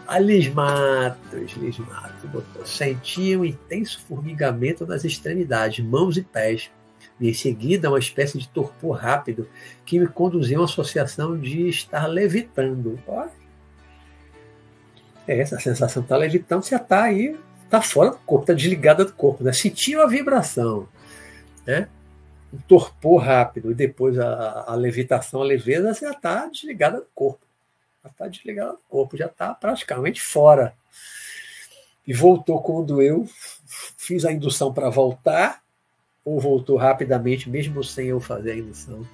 A 0.07 0.19
Liz 0.19 0.47
Matos, 0.53 1.51
Liz 1.57 1.77
Matos 1.79 2.29
botou, 2.29 2.65
sentia 2.65 3.37
um 3.37 3.43
intenso 3.43 3.99
formigamento 4.07 4.85
nas 4.85 5.03
extremidades, 5.03 5.83
mãos 5.85 6.15
e 6.15 6.21
pés. 6.21 6.71
E 7.19 7.29
em 7.29 7.33
seguida, 7.33 7.89
uma 7.89 7.99
espécie 7.99 8.37
de 8.37 8.47
torpor 8.47 8.97
rápido 8.97 9.49
que 9.85 9.99
me 9.99 10.07
conduziu 10.07 10.59
a 10.59 10.61
uma 10.61 10.65
associação 10.65 11.37
de 11.37 11.67
estar 11.67 12.07
levitando. 12.07 12.97
É, 15.27 15.39
essa 15.39 15.59
sensação 15.59 16.03
estar 16.03 16.17
levitando, 16.17 16.63
você 16.63 16.75
está 16.75 17.03
aí, 17.03 17.37
está 17.63 17.81
fora 17.81 18.11
do 18.11 18.17
corpo, 18.19 18.43
está 18.43 18.53
desligada 18.53 19.03
do 19.03 19.13
corpo. 19.13 19.43
Né? 19.43 19.51
Sentiu 19.51 20.01
a 20.01 20.07
vibração, 20.07 20.87
né? 21.65 21.89
um 22.53 22.57
torpor 22.59 23.21
rápido, 23.21 23.71
e 23.71 23.75
depois 23.75 24.17
a, 24.17 24.65
a 24.67 24.75
levitação, 24.75 25.41
a 25.41 25.45
leveza, 25.45 25.93
você 25.93 26.05
já 26.05 26.11
está 26.11 26.47
desligada 26.47 26.99
do 26.99 27.07
corpo 27.13 27.47
já 28.07 28.11
está 28.11 28.27
desligado 28.27 28.73
do 28.73 28.81
corpo, 28.89 29.17
já 29.17 29.25
está 29.25 29.53
praticamente 29.53 30.21
fora. 30.21 30.73
E 32.05 32.13
voltou 32.13 32.61
quando 32.61 33.01
eu 33.01 33.27
fiz 33.97 34.23
a 34.25 34.31
indução 34.31 34.73
para 34.73 34.89
voltar, 34.89 35.61
ou 36.23 36.39
voltou 36.39 36.77
rapidamente, 36.77 37.49
mesmo 37.49 37.83
sem 37.83 38.07
eu 38.07 38.19
fazer 38.19 38.51
a 38.51 38.57
indução. 38.57 39.05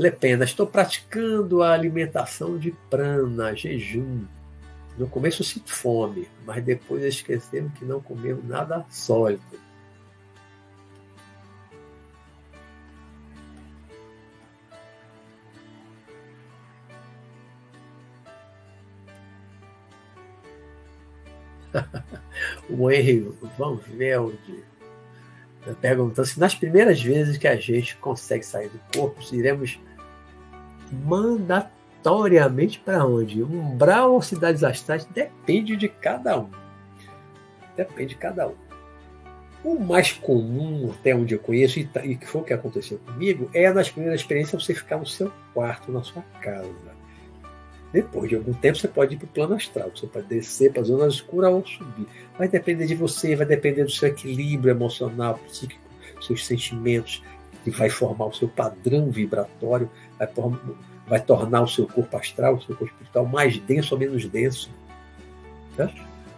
Lepena, 0.00 0.44
estou 0.46 0.66
praticando 0.66 1.62
a 1.62 1.74
alimentação 1.74 2.56
de 2.56 2.72
prana, 2.88 3.54
jejum. 3.54 4.24
No 4.96 5.06
começo 5.06 5.44
sinto 5.44 5.74
fome, 5.74 6.26
mas 6.46 6.64
depois 6.64 7.02
esquecemos 7.04 7.74
que 7.74 7.84
não 7.84 8.00
comemos 8.00 8.42
nada 8.46 8.82
sólido. 8.88 9.42
o 22.70 22.90
Henry 22.90 23.30
Van 23.58 23.76
Velde 23.76 24.64
perguntando 25.80 26.26
se 26.26 26.40
nas 26.40 26.54
primeiras 26.54 27.02
vezes 27.02 27.36
que 27.36 27.46
a 27.46 27.56
gente 27.56 27.96
consegue 27.96 28.44
sair 28.44 28.70
do 28.70 28.80
corpo, 28.94 29.20
iremos 29.30 29.78
mandatoriamente 30.90 32.78
para 32.80 33.04
onde? 33.04 33.42
Umbral 33.42 34.12
ou 34.14 34.22
cidades 34.22 34.64
astrais? 34.64 35.04
Depende 35.04 35.76
de 35.76 35.88
cada 35.88 36.38
um. 36.38 36.48
Depende 37.76 38.10
de 38.10 38.16
cada 38.16 38.48
um. 38.48 38.54
O 39.62 39.78
mais 39.78 40.12
comum, 40.12 40.90
até 40.98 41.14
onde 41.14 41.34
eu 41.34 41.38
conheço, 41.38 41.78
e 41.78 41.86
tá, 41.86 42.00
que 42.00 42.26
foi 42.26 42.40
o 42.40 42.44
que 42.44 42.52
aconteceu 42.52 42.98
comigo, 42.98 43.50
é 43.52 43.70
nas 43.72 43.90
primeiras 43.90 44.20
experiências 44.20 44.64
você 44.64 44.74
ficar 44.74 44.96
no 44.96 45.06
seu 45.06 45.30
quarto, 45.52 45.92
na 45.92 46.02
sua 46.02 46.22
casa 46.40 47.00
depois 47.92 48.28
de 48.28 48.36
algum 48.36 48.52
tempo, 48.52 48.78
você 48.78 48.86
pode 48.86 49.14
ir 49.14 49.18
para 49.18 49.26
o 49.26 49.28
plano 49.28 49.54
astral, 49.54 49.90
você 49.94 50.06
pode 50.06 50.26
descer 50.26 50.72
para 50.72 50.82
a 50.82 50.84
zona 50.84 51.08
escura 51.08 51.50
ou 51.50 51.66
subir. 51.66 52.06
Vai 52.38 52.48
depender 52.48 52.86
de 52.86 52.94
você, 52.94 53.34
vai 53.34 53.46
depender 53.46 53.84
do 53.84 53.90
seu 53.90 54.08
equilíbrio 54.08 54.70
emocional, 54.70 55.38
psíquico, 55.48 55.80
seus 56.20 56.46
sentimentos, 56.46 57.22
que 57.64 57.70
vai 57.70 57.90
formar 57.90 58.26
o 58.26 58.32
seu 58.32 58.48
padrão 58.48 59.10
vibratório, 59.10 59.90
vai, 60.26 60.28
vai 61.06 61.20
tornar 61.20 61.62
o 61.62 61.68
seu 61.68 61.86
corpo 61.86 62.16
astral, 62.16 62.54
o 62.54 62.62
seu 62.62 62.76
corpo 62.76 62.92
espiritual 62.92 63.26
mais 63.26 63.58
denso 63.58 63.94
ou 63.94 64.00
menos 64.00 64.26
denso. 64.26 64.70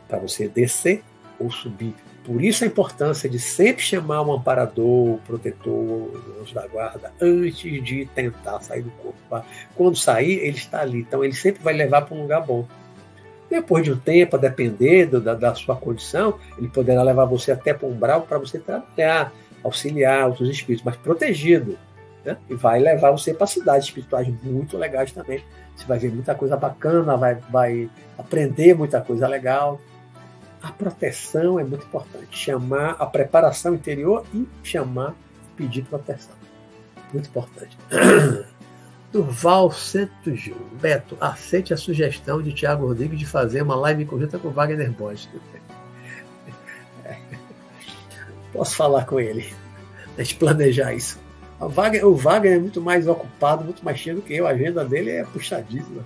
Para 0.09 0.19
você 0.19 0.47
descer 0.49 1.03
ou 1.39 1.51
subir. 1.51 1.95
Por 2.25 2.43
isso 2.43 2.63
a 2.63 2.67
importância 2.67 3.29
de 3.29 3.39
sempre 3.39 3.83
chamar 3.83 4.23
um 4.23 4.33
amparador, 4.33 5.15
um 5.15 5.19
protetor, 5.19 5.73
um 5.73 6.43
anjo 6.43 6.55
da 6.55 6.67
guarda, 6.69 7.13
antes 7.21 7.83
de 7.83 8.07
tentar 8.15 8.61
sair 8.61 8.83
do 8.83 8.91
corpo. 8.93 9.19
Tá? 9.29 9.45
Quando 9.75 9.97
sair, 9.97 10.39
ele 10.39 10.57
está 10.57 10.83
ali. 10.83 11.01
Então 11.01 11.25
ele 11.25 11.35
sempre 11.35 11.63
vai 11.63 11.75
levar 11.75 12.03
para 12.03 12.17
um 12.17 12.23
lugar 12.23 12.47
bom. 12.47 12.67
Depois 13.51 13.85
de 13.85 13.93
um 13.93 13.99
tempo, 13.99 14.37
a 14.37 14.39
depender 14.39 15.07
da, 15.07 15.35
da 15.35 15.55
sua 15.55 15.77
condição, 15.77 16.39
ele 16.57 16.69
poderá 16.69 17.03
levar 17.03 17.25
você 17.25 17.53
até 17.53 17.75
para 17.75 17.87
um 17.87 17.91
umbral 17.91 18.23
para 18.23 18.39
você 18.39 18.59
trabalhar, 18.59 19.33
auxiliar 19.63 20.29
outros 20.29 20.49
espíritos, 20.49 20.85
mas 20.85 20.97
protegido. 20.97 21.77
Né? 22.24 22.36
E 22.49 22.55
vai 22.55 22.78
levar 22.78 23.11
você 23.11 23.35
para 23.35 23.47
cidades 23.47 23.89
espirituais 23.89 24.28
muito 24.43 24.77
legais 24.78 25.12
também. 25.12 25.44
Você 25.77 25.86
vai 25.86 25.99
ver 25.99 26.12
muita 26.12 26.35
coisa 26.35 26.57
bacana, 26.57 27.16
vai, 27.16 27.35
vai 27.51 27.90
aprender 28.19 28.74
muita 28.74 29.01
coisa 29.01 29.27
legal 29.27 29.81
a 30.62 30.70
proteção 30.70 31.59
é 31.59 31.65
muito 31.65 31.85
importante. 31.85 32.28
Chamar 32.31 32.93
a 32.99 33.05
preparação 33.05 33.74
interior 33.74 34.24
e 34.32 34.47
chamar, 34.62 35.15
pedir 35.57 35.82
proteção. 35.82 36.36
Muito 37.12 37.28
importante. 37.28 37.77
Durval 39.12 39.73
Santos. 39.73 40.51
Beto, 40.81 41.16
aceite 41.20 41.74
a 41.74 41.77
sugestão 41.77 42.40
de 42.40 42.53
Tiago 42.53 42.86
Rodrigues 42.86 43.19
de 43.19 43.27
fazer 43.27 43.61
uma 43.62 43.74
live 43.74 44.07
conjunta 44.07 44.39
com 44.39 44.51
Wagner 44.51 44.90
Borges. 44.93 45.28
Posso 48.53 48.77
falar 48.77 49.05
com 49.05 49.19
ele. 49.19 49.53
A 50.16 50.23
gente 50.23 50.36
planejar 50.36 50.94
isso. 50.94 51.19
O 51.62 51.68
Wagner, 51.68 52.05
o 52.05 52.16
Wagner 52.16 52.55
é 52.55 52.59
muito 52.59 52.80
mais 52.80 53.06
ocupado, 53.06 53.64
muito 53.64 53.84
mais 53.84 53.97
cheio 53.98 54.16
do 54.16 54.22
que 54.22 54.34
eu. 54.34 54.47
A 54.47 54.51
agenda 54.51 54.84
dele 54.84 55.10
é 55.10 55.24
puxadíssima. 55.24 56.05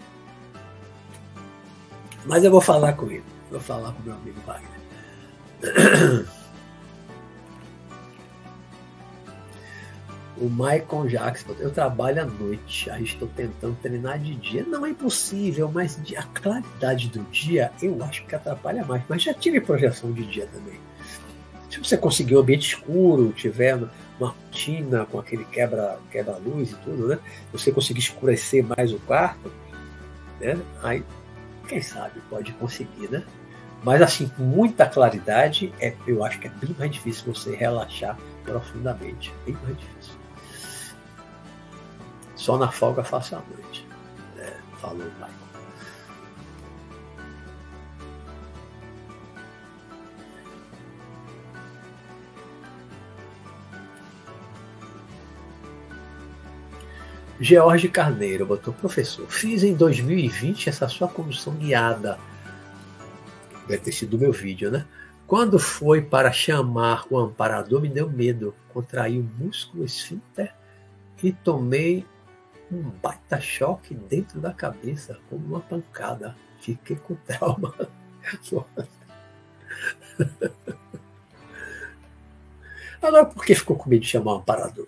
Mas 2.27 2.45
eu 2.45 2.51
vou 2.51 2.61
falar 2.61 2.93
com 2.93 3.11
ele. 3.11 3.25
Vou 3.51 3.61
falar 3.61 3.93
com 3.93 4.03
meu 4.03 4.15
amigo 4.15 4.39
Wagner. 4.47 6.27
O 10.39 10.51
Michael 10.51 11.07
Jackson, 11.09 11.55
eu 11.59 11.71
trabalho 11.71 12.21
à 12.21 12.25
noite, 12.27 12.91
aí 12.91 13.03
estou 13.03 13.27
tentando 13.27 13.75
treinar 13.81 14.19
de 14.19 14.35
dia. 14.35 14.67
Não 14.69 14.85
é 14.85 14.91
impossível, 14.91 15.71
mas 15.73 15.99
a 16.15 16.23
claridade 16.25 17.09
do 17.09 17.23
dia 17.31 17.73
eu 17.81 18.05
acho 18.05 18.27
que 18.27 18.35
atrapalha 18.35 18.85
mais. 18.85 19.03
Mas 19.09 19.23
já 19.23 19.33
tive 19.33 19.63
projeção 19.63 20.13
de 20.13 20.27
dia 20.27 20.47
também. 20.53 20.79
Se 21.71 21.79
você 21.79 21.97
conseguir 21.97 22.37
um 22.37 22.41
ambiente 22.41 22.69
escuro, 22.69 23.33
tiver 23.33 23.79
uma 24.19 24.31
rotina 24.31 25.05
com 25.07 25.19
aquele 25.19 25.45
quebra, 25.45 25.99
quebra-luz 26.11 26.73
e 26.73 26.77
tudo, 26.77 27.09
né? 27.09 27.19
Você 27.53 27.71
conseguir 27.71 28.01
escurecer 28.01 28.65
mais 28.65 28.93
o 28.93 28.99
quarto, 29.01 29.53
né? 30.41 30.59
Aí, 30.83 31.05
quem 31.69 31.83
sabe, 31.83 32.21
pode 32.31 32.53
conseguir, 32.53 33.09
né? 33.11 33.25
Mas 33.83 34.03
assim, 34.03 34.29
com 34.29 34.43
muita 34.43 34.87
claridade, 34.87 35.73
é, 35.81 35.95
eu 36.07 36.25
acho 36.25 36.41
que 36.41 36.49
é 36.49 36.51
bem 36.51 36.75
mais 36.79 36.91
difícil 36.91 37.33
você 37.33 37.55
relaxar 37.55 38.19
profundamente. 38.45 39.33
Bem 39.45 39.57
mais 39.63 39.77
difícil. 39.77 40.15
Só 42.35 42.57
na 42.57 42.71
folga 42.71 43.05
faça 43.05 43.37
a 43.37 43.41
noite. 43.41 43.87
Né? 44.37 44.53
Falou, 44.81 45.05
Michael. 45.05 45.46
George 57.39 57.89
Carneiro 57.89 58.47
botou, 58.47 58.73
professor, 58.73 59.27
fiz 59.29 59.63
em 59.63 59.75
2020 59.75 60.71
essa 60.71 60.89
sua 60.89 61.07
condução 61.07 61.55
guiada. 61.55 62.19
Deve 63.69 63.83
ter 63.83 63.93
sido 63.93 64.19
meu 64.19 64.33
vídeo, 64.33 64.71
né? 64.71 64.87
Quando 65.27 65.59
foi 65.59 66.01
para 66.01 66.33
chamar 66.33 67.05
o 67.11 67.19
amparador, 67.19 67.83
me 67.83 67.89
deu 67.89 68.09
medo. 68.09 68.55
Contraí 68.73 69.19
o 69.19 69.29
músculo 69.39 69.85
esfíncter 69.85 70.55
e 71.23 71.33
tomei 71.33 72.07
um 72.71 72.83
baita 73.03 73.39
choque 73.41 73.95
dentro 73.95 74.41
da 74.41 74.53
cabeça, 74.53 75.19
como 75.29 75.45
uma 75.47 75.61
pancada. 75.61 76.35
Fiquei 76.61 76.97
com 76.97 77.17
trauma. 77.17 77.75
Agora, 83.03 83.27
por 83.27 83.45
que 83.45 83.55
ficou 83.55 83.77
com 83.77 83.91
medo 83.91 84.03
de 84.03 84.09
chamar 84.09 84.33
o 84.33 84.37
amparador? 84.39 84.87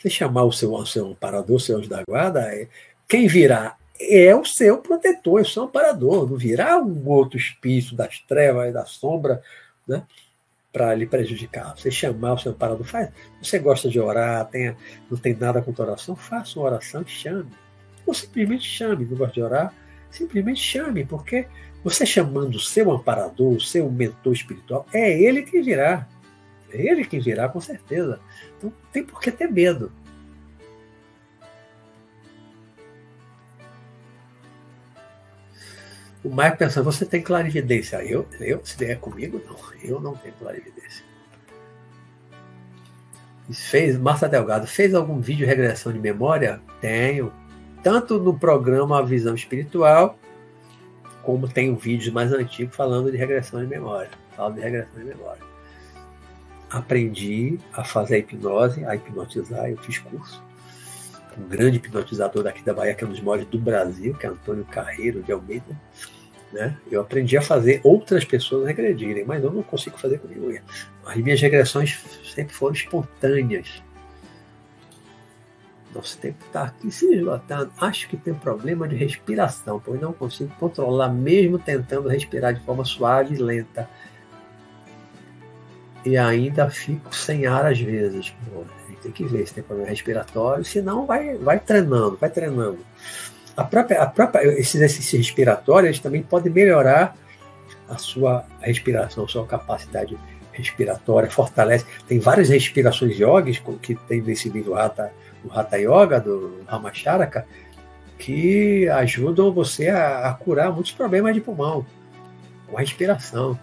Você 0.00 0.08
chamar 0.08 0.44
o 0.44 0.52
seu, 0.52 0.72
o 0.72 0.86
seu 0.86 1.08
amparador, 1.08 1.56
o 1.56 1.60
seu 1.60 1.76
anjo 1.76 1.88
da 1.88 2.02
guarda, 2.02 2.40
é, 2.40 2.66
quem 3.06 3.26
virá 3.26 3.76
é 4.00 4.34
o 4.34 4.46
seu 4.46 4.78
protetor, 4.78 5.40
é 5.40 5.42
o 5.42 5.46
seu 5.46 5.64
amparador, 5.64 6.28
não 6.28 6.38
virá 6.38 6.78
um 6.78 7.06
outro 7.06 7.36
espírito 7.36 7.94
das 7.94 8.18
trevas 8.20 8.70
e 8.70 8.72
da 8.72 8.86
sombra, 8.86 9.42
né? 9.86 10.02
Para 10.72 10.94
lhe 10.94 11.04
prejudicar. 11.04 11.76
Você 11.76 11.90
chamar 11.90 12.34
o 12.34 12.38
seu 12.38 12.52
amparador, 12.52 12.86
faz. 12.86 13.10
Você 13.42 13.58
gosta 13.58 13.90
de 13.90 14.00
orar, 14.00 14.46
tem, 14.46 14.74
não 15.10 15.18
tem 15.18 15.34
nada 15.34 15.60
contra 15.60 15.84
oração, 15.84 16.16
faça 16.16 16.58
uma 16.58 16.66
oração 16.66 17.02
e 17.02 17.10
chame. 17.10 17.50
Ou 18.06 18.14
simplesmente 18.14 18.64
chame, 18.64 19.04
não 19.04 19.18
gosta 19.18 19.34
de 19.34 19.42
orar, 19.42 19.74
simplesmente 20.10 20.62
chame, 20.62 21.04
porque 21.04 21.46
você 21.84 22.06
chamando 22.06 22.54
o 22.54 22.60
seu 22.60 22.90
amparador, 22.90 23.52
o 23.52 23.60
seu 23.60 23.90
mentor 23.90 24.32
espiritual, 24.32 24.86
é 24.94 25.20
ele 25.20 25.42
que 25.42 25.60
virá. 25.60 26.08
Ele 26.72 27.04
que 27.04 27.18
virá, 27.18 27.48
com 27.48 27.60
certeza. 27.60 28.20
Então 28.58 28.72
tem 28.92 29.04
por 29.04 29.20
que 29.20 29.30
ter 29.30 29.50
medo. 29.50 29.92
O 36.22 36.28
Mike 36.28 36.58
pensando, 36.58 36.84
você 36.84 37.06
tem 37.06 37.22
clarividência. 37.22 38.04
Eu, 38.04 38.26
eu, 38.40 38.60
se 38.64 38.76
vier 38.76 38.98
comigo, 38.98 39.40
não. 39.46 39.56
Eu 39.82 40.00
não 40.00 40.14
tenho 40.14 40.34
clarividência. 40.34 41.02
Fez, 43.50 43.98
Marta 43.98 44.28
Delgado, 44.28 44.66
fez 44.66 44.94
algum 44.94 45.18
vídeo 45.18 45.40
de 45.40 45.46
regressão 45.46 45.92
de 45.92 45.98
memória? 45.98 46.60
Tenho. 46.80 47.32
Tanto 47.82 48.18
no 48.20 48.38
programa 48.38 49.04
Visão 49.04 49.34
Espiritual, 49.34 50.18
como 51.22 51.48
tem 51.48 51.70
um 51.70 51.76
vídeo 51.76 52.12
mais 52.12 52.32
antigo 52.32 52.70
falando 52.70 53.10
de 53.10 53.16
regressão 53.16 53.60
de 53.60 53.66
memória. 53.66 54.10
Falo 54.36 54.54
de 54.54 54.60
regressão 54.60 54.98
de 55.00 55.06
memória 55.06 55.49
aprendi 56.70 57.58
a 57.72 57.82
fazer 57.82 58.14
a 58.14 58.18
hipnose, 58.18 58.84
a 58.84 58.94
hipnotizar, 58.94 59.68
eu 59.68 59.76
fiz 59.78 59.98
curso. 59.98 60.42
Um 61.36 61.48
grande 61.48 61.76
hipnotizador 61.76 62.44
daqui 62.44 62.62
da 62.62 62.72
Bahia, 62.72 62.94
que 62.94 63.04
é 63.04 63.06
um 63.06 63.10
dos 63.10 63.20
maiores 63.20 63.46
do 63.46 63.58
Brasil, 63.58 64.14
que 64.14 64.26
é 64.26 64.28
Antônio 64.28 64.64
Carreiro 64.64 65.22
de 65.22 65.32
Almeida. 65.32 65.76
Né? 66.52 66.76
Eu 66.90 67.00
aprendi 67.00 67.36
a 67.36 67.42
fazer 67.42 67.80
outras 67.84 68.24
pessoas 68.24 68.66
regredirem, 68.66 69.24
mas 69.24 69.42
eu 69.42 69.52
não 69.52 69.62
consigo 69.62 69.98
fazer 69.98 70.18
comigo. 70.18 70.52
As 71.04 71.16
minhas 71.16 71.40
regressões 71.40 71.98
sempre 72.34 72.54
foram 72.54 72.74
espontâneas. 72.74 73.82
Nosso 75.94 76.18
tempo 76.18 76.44
está 76.46 76.64
aqui 76.64 76.90
se 76.90 77.12
esgotando. 77.12 77.72
Acho 77.80 78.08
que 78.08 78.16
tem 78.16 78.32
problema 78.32 78.86
de 78.86 78.94
respiração, 78.94 79.80
pois 79.84 80.00
não 80.00 80.12
consigo 80.12 80.54
controlar, 80.58 81.08
mesmo 81.08 81.58
tentando 81.58 82.08
respirar 82.08 82.54
de 82.54 82.60
forma 82.60 82.84
suave 82.84 83.34
e 83.34 83.38
lenta 83.38 83.88
e 86.04 86.16
ainda 86.16 86.68
fico 86.70 87.14
sem 87.14 87.46
ar 87.46 87.66
às 87.66 87.80
vezes. 87.80 88.34
Pô, 88.52 88.64
tem 89.02 89.12
que 89.12 89.24
ver 89.24 89.46
se 89.46 89.54
tem 89.54 89.62
problema 89.62 89.90
respiratório, 89.90 90.64
senão 90.64 91.06
vai, 91.06 91.36
vai 91.36 91.58
treinando, 91.58 92.16
vai 92.20 92.30
treinando. 92.30 92.78
A 93.56 93.64
própria, 93.64 94.02
a 94.02 94.06
própria, 94.06 94.46
esses 94.58 94.74
exercícios 94.74 95.26
respiratórios 95.26 95.98
também 95.98 96.22
podem 96.22 96.52
melhorar 96.52 97.16
a 97.88 97.98
sua 97.98 98.44
respiração, 98.60 99.24
a 99.24 99.28
sua 99.28 99.46
capacidade 99.46 100.16
respiratória, 100.52 101.30
fortalece. 101.30 101.84
Tem 102.06 102.18
várias 102.18 102.48
respirações 102.48 103.18
yogis 103.18 103.62
que 103.82 103.94
tem 103.94 104.20
nesse 104.20 104.48
livro 104.48 104.74
Hatha, 104.74 105.12
o 105.44 105.52
Hatha 105.52 105.78
Yoga, 105.78 106.20
do 106.20 106.62
Ramacharaka, 106.66 107.46
que 108.18 108.88
ajudam 108.88 109.52
você 109.52 109.88
a, 109.88 110.28
a 110.28 110.34
curar 110.34 110.72
muitos 110.72 110.92
problemas 110.92 111.34
de 111.34 111.40
pulmão, 111.40 111.84
com 112.68 112.76
a 112.76 112.80
respiração 112.80 113.58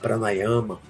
pranayama. 0.00 0.80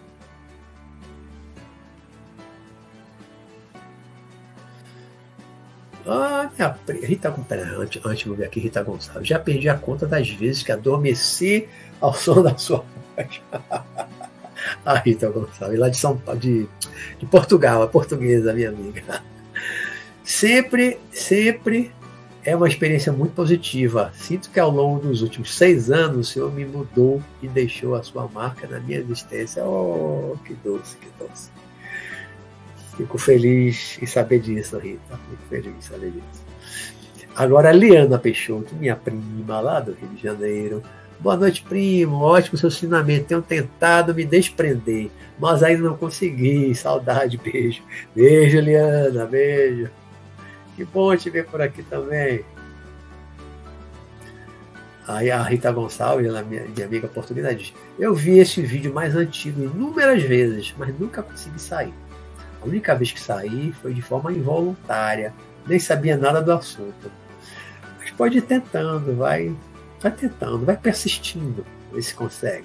Ah, 6.06 6.50
minha 6.56 7.06
Rita, 7.06 7.34
antes, 7.78 8.04
antes 8.04 8.24
de 8.24 8.34
ver 8.34 8.44
aqui, 8.44 8.58
Rita 8.58 8.82
Gonçalves. 8.82 9.28
Já 9.28 9.38
perdi 9.38 9.68
a 9.68 9.76
conta 9.76 10.06
das 10.06 10.28
vezes 10.30 10.62
que 10.62 10.72
adormeci 10.72 11.68
ao 12.00 12.14
som 12.14 12.42
da 12.42 12.56
sua 12.56 12.84
voz. 13.16 13.40
a 14.84 14.94
Rita 14.98 15.28
Gonçalves, 15.28 15.78
lá 15.78 15.88
de 15.88 15.96
São 15.96 16.16
Paulo, 16.16 16.40
de, 16.40 16.66
de 17.18 17.26
Portugal, 17.26 17.82
a 17.82 17.86
portuguesa, 17.86 18.52
minha 18.54 18.70
amiga. 18.70 19.22
Sempre, 20.24 20.98
sempre 21.12 21.92
é 22.44 22.56
uma 22.56 22.68
experiência 22.68 23.12
muito 23.12 23.34
positiva. 23.34 24.12
Sinto 24.14 24.50
que 24.50 24.58
ao 24.58 24.70
longo 24.70 25.00
dos 25.00 25.22
últimos 25.22 25.54
seis 25.54 25.90
anos 25.90 26.28
o 26.28 26.32
Senhor 26.32 26.52
me 26.52 26.64
mudou 26.64 27.22
e 27.42 27.48
deixou 27.48 27.94
a 27.94 28.02
sua 28.02 28.28
marca 28.28 28.66
na 28.66 28.80
minha 28.80 28.98
existência. 28.98 29.64
Oh, 29.64 30.36
que 30.44 30.54
doce, 30.54 30.96
que 30.96 31.08
doce. 31.18 31.50
Fico 32.96 33.18
feliz 33.18 33.98
em 34.00 34.06
saber 34.06 34.40
disso, 34.40 34.78
Rita. 34.78 35.18
Fico 35.30 35.42
feliz 35.48 35.74
em 35.74 35.80
saber 35.80 36.10
disso. 36.10 36.50
Agora, 37.36 37.72
Liana 37.72 38.18
Peixoto, 38.18 38.74
minha 38.74 38.96
prima 38.96 39.60
lá 39.60 39.80
do 39.80 39.92
Rio 39.92 40.08
de 40.10 40.22
Janeiro. 40.22 40.82
Boa 41.18 41.36
noite, 41.36 41.62
primo. 41.62 42.16
Ótimo 42.16 42.56
seu 42.56 42.68
ensinamento. 42.68 43.26
Tenho 43.26 43.42
tentado 43.42 44.14
me 44.14 44.24
desprender, 44.24 45.10
mas 45.38 45.62
ainda 45.62 45.82
não 45.82 45.96
consegui. 45.96 46.74
Saudade, 46.74 47.36
beijo. 47.36 47.82
Beijo, 48.14 48.58
Liana. 48.58 49.26
Beijo. 49.26 49.90
Que 50.80 50.86
bom 50.86 51.14
te 51.14 51.28
ver 51.28 51.44
por 51.44 51.60
aqui 51.60 51.82
também. 51.82 52.42
Aí 55.06 55.30
a 55.30 55.42
Rita 55.42 55.70
Gonçalves, 55.70 56.26
ela, 56.26 56.42
minha, 56.42 56.64
minha 56.64 56.86
amiga 56.86 57.06
portuguesa, 57.06 57.54
diz: 57.54 57.74
Eu 57.98 58.14
vi 58.14 58.38
esse 58.38 58.62
vídeo 58.62 58.90
mais 58.90 59.14
antigo 59.14 59.62
inúmeras 59.62 60.22
vezes, 60.22 60.74
mas 60.78 60.98
nunca 60.98 61.22
consegui 61.22 61.60
sair. 61.60 61.92
A 62.62 62.64
única 62.64 62.94
vez 62.94 63.12
que 63.12 63.20
saí 63.20 63.74
foi 63.82 63.92
de 63.92 64.00
forma 64.00 64.32
involuntária, 64.32 65.34
nem 65.66 65.78
sabia 65.78 66.16
nada 66.16 66.40
do 66.40 66.50
assunto. 66.50 67.12
Mas 67.98 68.10
pode 68.12 68.38
ir 68.38 68.42
tentando, 68.42 69.14
vai, 69.14 69.54
vai 70.00 70.12
tentando, 70.12 70.64
vai 70.64 70.78
persistindo, 70.78 71.62
ver 71.92 72.00
se 72.00 72.14
consegue. 72.14 72.64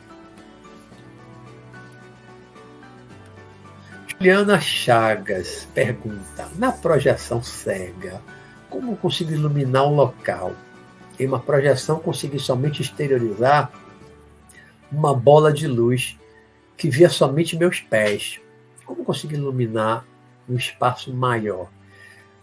Juliana 4.17 4.61
Chagas 4.61 5.67
pergunta: 5.73 6.49
na 6.57 6.71
projeção 6.71 7.43
cega, 7.43 8.21
como 8.69 8.95
consigo 8.95 9.31
iluminar 9.33 9.83
o 9.83 9.93
local? 9.93 10.55
Em 11.19 11.27
uma 11.27 11.39
projeção, 11.39 11.99
consegui 11.99 12.39
somente 12.39 12.81
exteriorizar 12.81 13.71
uma 14.91 15.13
bola 15.13 15.51
de 15.51 15.67
luz 15.67 16.17
que 16.77 16.89
via 16.89 17.09
somente 17.09 17.57
meus 17.57 17.81
pés. 17.81 18.39
Como 18.85 19.03
consigo 19.03 19.33
iluminar 19.33 20.05
um 20.47 20.55
espaço 20.55 21.13
maior? 21.13 21.69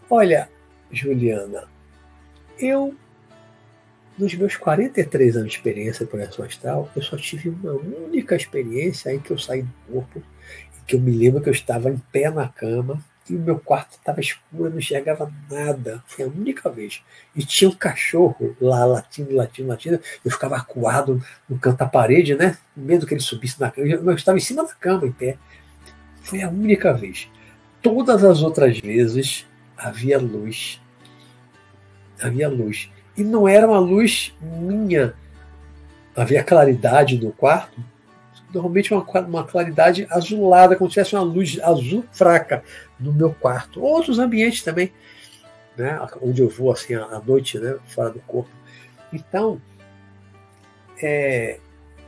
Olha, 0.09 0.49
Juliana, 0.91 1.65
eu, 2.59 2.95
nos 4.19 4.35
meus 4.35 4.57
43 4.57 5.37
anos 5.37 5.53
de 5.53 5.57
experiência 5.57 6.05
em 6.05 6.07
projeção 6.07 6.45
astral, 6.45 6.91
eu 6.95 7.03
só 7.03 7.17
tive 7.17 7.49
uma 7.49 7.73
única 7.73 8.37
experiência 8.37 9.15
em 9.15 9.19
que 9.19 9.31
eu 9.31 9.39
saí 9.39 9.63
do 9.63 9.73
corpo 9.91 10.23
que 10.93 10.97
eu 10.97 11.01
me 11.01 11.11
lembro 11.11 11.41
que 11.41 11.49
eu 11.49 11.55
estava 11.55 11.89
em 11.89 11.97
pé 12.13 12.29
na 12.29 12.47
cama 12.47 13.03
e 13.31 13.35
o 13.35 13.39
meu 13.39 13.59
quarto 13.59 13.93
estava 13.93 14.21
escuro, 14.21 14.67
eu 14.67 14.71
não 14.71 14.79
enxergava 14.79 15.33
nada. 15.51 16.05
Foi 16.07 16.27
a 16.27 16.29
única 16.29 16.69
vez. 16.69 17.03
E 17.35 17.43
tinha 17.43 17.71
um 17.71 17.75
cachorro 17.75 18.55
lá, 18.61 18.85
latindo, 18.85 19.35
latindo, 19.35 19.69
latindo. 19.69 19.99
Eu 20.23 20.31
ficava 20.31 20.57
acuado 20.57 21.25
no 21.49 21.59
canto 21.59 21.79
da 21.79 21.87
parede, 21.87 22.35
né? 22.35 22.59
Com 22.75 22.83
medo 22.83 23.07
que 23.07 23.15
ele 23.15 23.23
subisse 23.23 23.59
na 23.59 23.71
cama. 23.71 23.89
Eu 23.89 24.13
estava 24.13 24.37
em 24.37 24.41
cima 24.43 24.65
da 24.65 24.75
cama, 24.75 25.07
em 25.07 25.13
pé. 25.13 25.39
Foi 26.21 26.43
a 26.43 26.51
única 26.51 26.93
vez. 26.93 27.27
Todas 27.81 28.23
as 28.23 28.43
outras 28.43 28.79
vezes 28.79 29.47
havia 29.79 30.19
luz. 30.19 30.79
Havia 32.21 32.51
luz. 32.51 32.91
E 33.17 33.25
não 33.25 33.49
era 33.49 33.67
uma 33.67 33.79
luz 33.79 34.35
minha. 34.43 35.15
Havia 36.15 36.45
claridade 36.45 37.19
no 37.19 37.33
quarto. 37.33 37.83
Normalmente 38.53 38.93
uma, 38.93 39.03
uma 39.21 39.45
claridade 39.45 40.07
azulada, 40.11 40.77
como 40.77 40.91
se 40.91 40.95
tivesse 40.95 41.15
uma 41.15 41.23
luz 41.23 41.59
azul 41.63 42.05
fraca 42.13 42.63
no 42.99 43.13
meu 43.13 43.33
quarto. 43.33 43.83
Outros 43.83 44.19
ambientes 44.19 44.63
também, 44.63 44.93
né? 45.77 45.99
onde 46.21 46.43
eu 46.43 46.49
vou 46.49 46.71
assim 46.71 46.95
à 46.95 47.21
noite, 47.25 47.59
né? 47.59 47.77
fora 47.89 48.11
do 48.11 48.21
corpo. 48.21 48.51
Então, 49.13 49.61
é, 51.03 51.59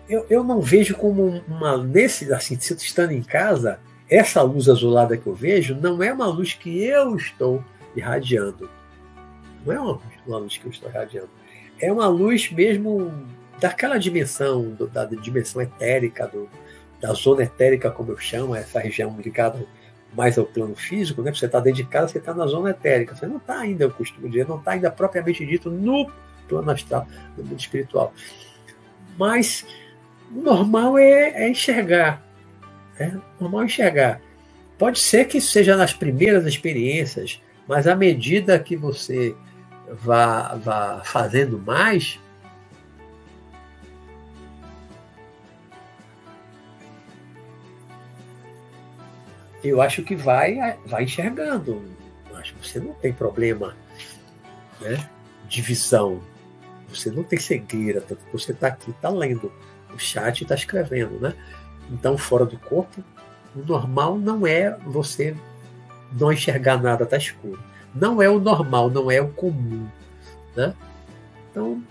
eu, 0.08 0.26
eu 0.28 0.44
não 0.44 0.60
vejo 0.60 0.94
como 0.96 1.42
uma. 1.48 1.76
Nesse, 1.78 2.32
assim, 2.32 2.58
se 2.58 2.74
estando 2.74 3.12
em 3.12 3.22
casa, 3.22 3.80
essa 4.08 4.42
luz 4.42 4.68
azulada 4.68 5.16
que 5.16 5.26
eu 5.26 5.34
vejo 5.34 5.74
não 5.74 6.02
é 6.02 6.12
uma 6.12 6.26
luz 6.26 6.54
que 6.54 6.84
eu 6.84 7.16
estou 7.16 7.64
irradiando. 7.96 8.68
Não 9.64 9.72
é 9.72 9.80
uma, 9.80 10.00
uma 10.26 10.38
luz 10.38 10.58
que 10.58 10.66
eu 10.66 10.70
estou 10.70 10.88
irradiando. 10.90 11.30
É 11.80 11.92
uma 11.92 12.06
luz 12.06 12.50
mesmo 12.52 13.12
daquela 13.60 13.98
dimensão, 13.98 14.70
do, 14.70 14.86
da 14.86 15.04
dimensão 15.04 15.62
etérica, 15.62 16.26
do, 16.26 16.48
da 17.00 17.12
zona 17.12 17.42
etérica, 17.42 17.90
como 17.90 18.12
eu 18.12 18.18
chamo, 18.18 18.54
essa 18.54 18.80
região 18.80 19.16
ligada 19.22 19.64
mais 20.14 20.38
ao 20.38 20.44
plano 20.44 20.74
físico, 20.74 21.22
né? 21.22 21.32
Você 21.34 21.46
está 21.46 21.58
dentro 21.60 21.82
de 21.82 21.88
casa, 21.88 22.08
você 22.08 22.18
está 22.18 22.32
na 22.32 22.46
zona 22.46 22.70
etérica. 22.70 23.14
Você 23.14 23.26
não 23.26 23.38
está 23.38 23.58
ainda, 23.58 23.84
eu 23.84 23.90
costumo 23.90 24.28
dizer, 24.28 24.46
não 24.46 24.58
está 24.58 24.72
ainda 24.72 24.90
propriamente 24.90 25.44
dito 25.44 25.70
no 25.70 26.10
plano 26.48 26.70
astral, 26.70 27.06
no 27.36 27.44
mundo 27.44 27.58
espiritual. 27.58 28.12
Mas 29.18 29.66
o 30.34 30.40
normal 30.40 30.98
é, 30.98 31.44
é 31.44 31.48
enxergar. 31.48 32.22
É 32.98 33.12
normal 33.40 33.62
é 33.62 33.64
enxergar. 33.66 34.20
Pode 34.78 35.00
ser 35.00 35.26
que 35.26 35.40
seja 35.40 35.76
nas 35.76 35.92
primeiras 35.92 36.46
experiências, 36.46 37.40
mas 37.66 37.86
à 37.86 37.94
medida 37.94 38.58
que 38.58 38.76
você 38.76 39.34
vá, 39.88 40.54
vá 40.56 41.02
fazendo 41.04 41.58
mais, 41.58 42.18
eu 49.68 49.80
acho 49.80 50.02
que 50.02 50.14
vai, 50.14 50.78
vai 50.84 51.04
enxergando. 51.04 51.82
Eu 52.30 52.36
acho 52.36 52.54
que 52.54 52.68
você 52.68 52.78
não 52.78 52.92
tem 52.94 53.12
problema 53.12 53.76
né, 54.80 55.08
de 55.48 55.62
visão. 55.62 56.20
Você 56.88 57.10
não 57.10 57.24
tem 57.24 57.38
cegueira, 57.38 58.00
tanto 58.00 58.24
que 58.24 58.32
você 58.32 58.52
está 58.52 58.68
aqui, 58.68 58.90
está 58.90 59.08
lendo 59.08 59.50
o 59.94 59.98
chat 59.98 60.42
está 60.42 60.54
escrevendo, 60.54 61.20
né? 61.20 61.34
Então, 61.90 62.18
fora 62.18 62.44
do 62.44 62.58
corpo, 62.58 63.02
o 63.54 63.60
normal 63.60 64.18
não 64.18 64.46
é 64.46 64.76
você 64.84 65.36
não 66.12 66.32
enxergar 66.32 66.82
nada, 66.82 67.06
tá 67.06 67.16
escuro. 67.16 67.62
Não 67.94 68.20
é 68.20 68.28
o 68.28 68.40
normal, 68.40 68.90
não 68.90 69.10
é 69.10 69.20
o 69.20 69.28
comum, 69.28 69.86
né? 70.56 70.74
Então, 71.50 71.82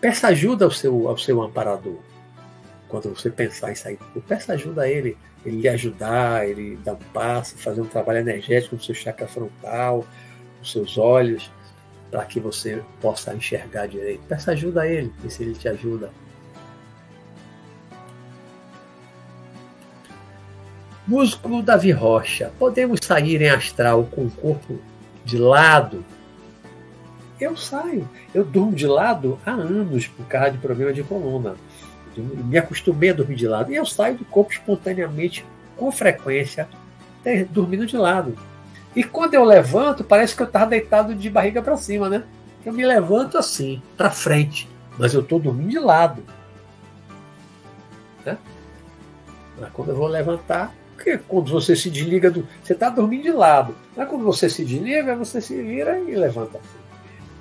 peça 0.00 0.28
ajuda 0.28 0.64
ao 0.64 0.70
seu, 0.70 1.08
ao 1.08 1.16
seu 1.16 1.40
amparador. 1.40 1.98
Quando 2.88 3.14
você 3.14 3.30
pensar 3.30 3.70
em 3.72 3.74
sair 3.74 3.98
peça 4.26 4.52
ajuda 4.52 4.82
a 4.82 4.88
ele, 4.88 5.16
ele 5.44 5.60
lhe 5.60 5.68
ajudar, 5.68 6.48
ele 6.48 6.76
dar 6.84 6.94
um 6.94 7.12
passo, 7.12 7.56
fazer 7.58 7.80
um 7.80 7.86
trabalho 7.86 8.18
energético 8.18 8.76
no 8.76 8.82
seu 8.82 8.94
chakra 8.94 9.26
frontal, 9.26 10.06
nos 10.58 10.72
seus 10.72 10.96
olhos, 10.96 11.50
para 12.10 12.24
que 12.24 12.40
você 12.40 12.82
possa 13.00 13.34
enxergar 13.34 13.86
direito. 13.86 14.22
Peça 14.28 14.52
ajuda 14.52 14.82
a 14.82 14.86
ele, 14.86 15.12
ver 15.20 15.30
se 15.30 15.42
ele 15.42 15.54
te 15.54 15.68
ajuda. 15.68 16.10
Músculo 21.06 21.62
Davi 21.62 21.90
Rocha. 21.90 22.50
Podemos 22.58 23.00
sair 23.02 23.42
em 23.42 23.50
astral 23.50 24.04
com 24.04 24.24
o 24.24 24.30
corpo 24.30 24.78
de 25.22 25.36
lado? 25.36 26.02
Eu 27.38 27.56
saio. 27.56 28.08
Eu 28.32 28.42
durmo 28.42 28.72
de 28.72 28.86
lado 28.86 29.38
há 29.44 29.50
anos 29.50 30.06
por 30.06 30.24
causa 30.26 30.52
de 30.52 30.58
problema 30.58 30.94
de 30.94 31.02
coluna. 31.02 31.56
Eu 32.16 32.24
me 32.24 32.58
acostumei 32.58 33.10
a 33.10 33.14
dormir 33.14 33.36
de 33.36 33.46
lado. 33.46 33.72
E 33.72 33.76
eu 33.76 33.86
saio 33.86 34.16
do 34.16 34.24
corpo 34.24 34.52
espontaneamente, 34.52 35.44
com 35.76 35.90
frequência, 35.90 36.68
dormindo 37.50 37.86
de 37.86 37.96
lado. 37.96 38.36
E 38.94 39.02
quando 39.02 39.34
eu 39.34 39.44
levanto, 39.44 40.04
parece 40.04 40.36
que 40.36 40.42
eu 40.42 40.46
estava 40.46 40.66
deitado 40.66 41.14
de 41.14 41.28
barriga 41.28 41.60
para 41.60 41.76
cima, 41.76 42.08
né? 42.08 42.24
Eu 42.64 42.72
me 42.72 42.86
levanto 42.86 43.36
assim, 43.36 43.82
para 43.96 44.10
frente. 44.10 44.68
Mas 44.98 45.12
eu 45.12 45.20
estou 45.20 45.40
dormindo 45.40 45.70
de 45.70 45.78
lado. 45.78 46.22
Né? 48.24 48.38
Mas 49.58 49.70
quando 49.72 49.88
eu 49.88 49.96
vou 49.96 50.06
levantar, 50.06 50.72
porque 50.94 51.18
quando 51.18 51.50
você 51.50 51.74
se 51.74 51.90
desliga 51.90 52.30
do. 52.30 52.46
Você 52.62 52.72
está 52.72 52.88
dormindo 52.88 53.24
de 53.24 53.32
lado. 53.32 53.74
Mas 53.96 54.08
quando 54.08 54.24
você 54.24 54.48
se 54.48 54.64
desliga, 54.64 55.16
você 55.16 55.40
se 55.40 55.60
vira 55.60 55.98
e 55.98 56.14
levanta 56.14 56.58
assim. 56.58 56.78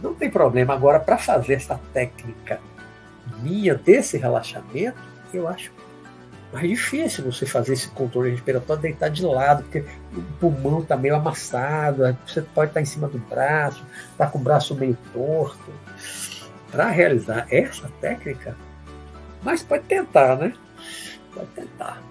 Não 0.02 0.14
tem 0.14 0.30
problema. 0.30 0.74
Agora, 0.74 1.00
para 1.00 1.18
fazer 1.18 1.54
essa 1.54 1.80
técnica 1.94 2.60
desse 3.76 4.18
relaxamento, 4.18 4.98
eu 5.34 5.48
acho 5.48 5.72
mais 6.52 6.70
difícil 6.70 7.26
você 7.26 7.46
fazer 7.46 7.74
esse 7.74 7.88
controle 7.90 8.30
respiratório 8.30 8.82
deitar 8.82 9.10
de 9.10 9.26
lado, 9.26 9.64
porque 9.64 9.84
o 10.16 10.22
pulmão 10.40 10.82
está 10.82 10.96
meio 10.96 11.16
amassado, 11.16 12.16
você 12.26 12.42
pode 12.42 12.70
estar 12.70 12.80
tá 12.80 12.82
em 12.82 12.86
cima 12.86 13.08
do 13.08 13.18
braço, 13.18 13.84
está 14.12 14.28
com 14.28 14.38
o 14.38 14.42
braço 14.42 14.76
meio 14.76 14.96
torto. 15.12 15.74
Para 16.72 16.90
realizar 16.90 17.48
essa 17.52 17.90
técnica, 18.02 18.56
mas 19.44 19.62
pode 19.62 19.84
tentar, 19.84 20.36
né? 20.38 20.54
Pode 21.34 21.48
tentar. 21.48 22.02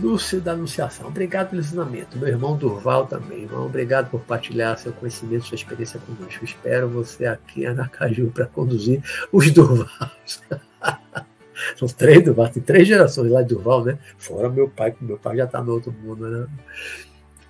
Lúcio 0.00 0.40
da 0.40 0.52
Anunciação, 0.52 1.08
obrigado 1.08 1.50
pelo 1.50 1.60
ensinamento. 1.60 2.18
Meu 2.18 2.28
irmão 2.28 2.56
Durval 2.56 3.06
também. 3.06 3.42
Irmão, 3.42 3.66
obrigado 3.66 4.10
por 4.10 4.20
partilhar 4.20 4.78
seu 4.78 4.92
conhecimento, 4.92 5.46
sua 5.46 5.56
experiência 5.56 6.00
conosco. 6.00 6.44
Espero 6.44 6.88
você 6.88 7.26
aqui 7.26 7.66
Anacaju 7.66 8.30
para 8.30 8.46
conduzir 8.46 9.02
os 9.32 9.50
Durvals. 9.50 10.42
São 11.76 11.88
três 11.88 12.24
Durval, 12.24 12.48
tem 12.48 12.62
três 12.62 12.86
gerações 12.86 13.30
lá 13.30 13.42
de 13.42 13.48
Durval, 13.48 13.84
né? 13.84 13.98
Fora 14.16 14.48
meu 14.48 14.68
pai, 14.68 14.92
que 14.92 15.04
meu 15.04 15.18
pai 15.18 15.36
já 15.36 15.44
está 15.44 15.62
no 15.62 15.72
outro 15.72 15.92
mundo, 15.92 16.28
né? 16.28 16.46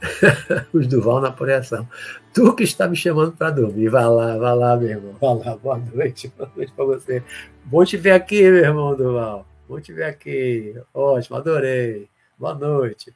os 0.72 0.86
Durval 0.86 1.20
na 1.20 1.30
projeção. 1.30 1.86
Tu 2.32 2.54
que 2.54 2.64
está 2.64 2.88
me 2.88 2.96
chamando 2.96 3.32
para 3.32 3.50
dormir, 3.50 3.88
vai 3.88 4.06
lá, 4.06 4.38
vai 4.38 4.56
lá, 4.56 4.76
meu 4.76 4.88
irmão. 4.88 5.16
Vai 5.20 5.34
lá, 5.34 5.56
boa 5.56 5.78
noite, 5.78 6.32
boa 6.36 6.50
noite 6.56 6.72
para 6.72 6.84
você. 6.84 7.22
Bom 7.64 7.84
te 7.84 7.96
ver 7.96 8.12
aqui, 8.12 8.42
meu 8.42 8.64
irmão 8.64 8.96
Durval. 8.96 9.46
Bom 9.68 9.80
te 9.80 9.92
ver 9.92 10.04
aqui. 10.04 10.74
Ótimo, 10.94 11.36
adorei. 11.36 12.08
Boa 12.38 12.54
noite. 12.54 13.12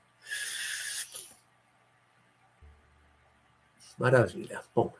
Maravilha. 3.96 4.60
Bom, 4.74 4.92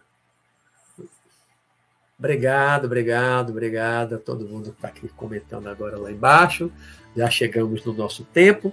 obrigado, 2.17 2.85
obrigado, 2.85 3.51
obrigado 3.51 4.15
a 4.15 4.19
todo 4.19 4.49
mundo 4.49 4.71
que 4.71 4.77
está 4.77 4.89
aqui 4.89 5.09
comentando 5.09 5.69
agora 5.69 5.99
lá 5.99 6.13
embaixo. 6.13 6.71
Já 7.17 7.29
chegamos 7.29 7.85
no 7.85 7.93
nosso 7.93 8.25
tempo. 8.25 8.73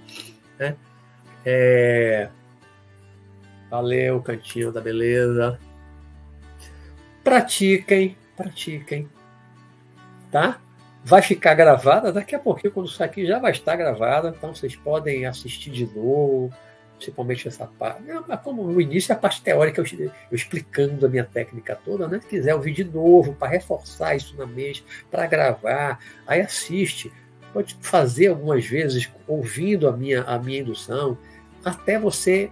Né? 0.56 0.76
É... 1.44 2.30
Valeu, 3.68 4.22
cantinho 4.22 4.70
da 4.70 4.80
beleza. 4.80 5.58
Pratiquem, 7.24 8.16
pratiquem. 8.36 9.10
Tá? 10.30 10.60
Vai 11.10 11.22
ficar 11.22 11.54
gravada. 11.54 12.12
Daqui 12.12 12.36
a 12.36 12.38
pouquinho, 12.38 12.72
quando 12.72 12.86
isso 12.86 13.02
aqui, 13.02 13.26
já 13.26 13.40
vai 13.40 13.50
estar 13.50 13.74
gravada. 13.74 14.28
Então 14.28 14.54
vocês 14.54 14.76
podem 14.76 15.26
assistir 15.26 15.70
de 15.70 15.84
novo, 15.86 16.52
principalmente 16.96 17.48
essa 17.48 17.66
parte. 17.66 18.04
Como 18.44 18.62
no 18.62 18.80
início, 18.80 19.12
a 19.12 19.18
parte 19.18 19.42
teórica, 19.42 19.80
eu, 19.80 19.86
eu 20.00 20.12
explicando 20.30 21.04
a 21.04 21.08
minha 21.08 21.24
técnica 21.24 21.76
toda, 21.84 22.06
né? 22.06 22.20
Se 22.20 22.28
quiser 22.28 22.54
ouvir 22.54 22.72
de 22.72 22.84
novo, 22.84 23.34
para 23.34 23.48
reforçar 23.48 24.14
isso 24.14 24.36
na 24.36 24.46
mente, 24.46 24.84
para 25.10 25.26
gravar, 25.26 25.98
aí 26.24 26.40
assiste. 26.40 27.12
Pode 27.52 27.76
fazer 27.80 28.28
algumas 28.28 28.64
vezes, 28.64 29.10
ouvindo 29.26 29.88
a 29.88 29.92
minha, 29.92 30.22
a 30.22 30.38
minha 30.38 30.60
indução, 30.60 31.18
até 31.64 31.98
você 31.98 32.48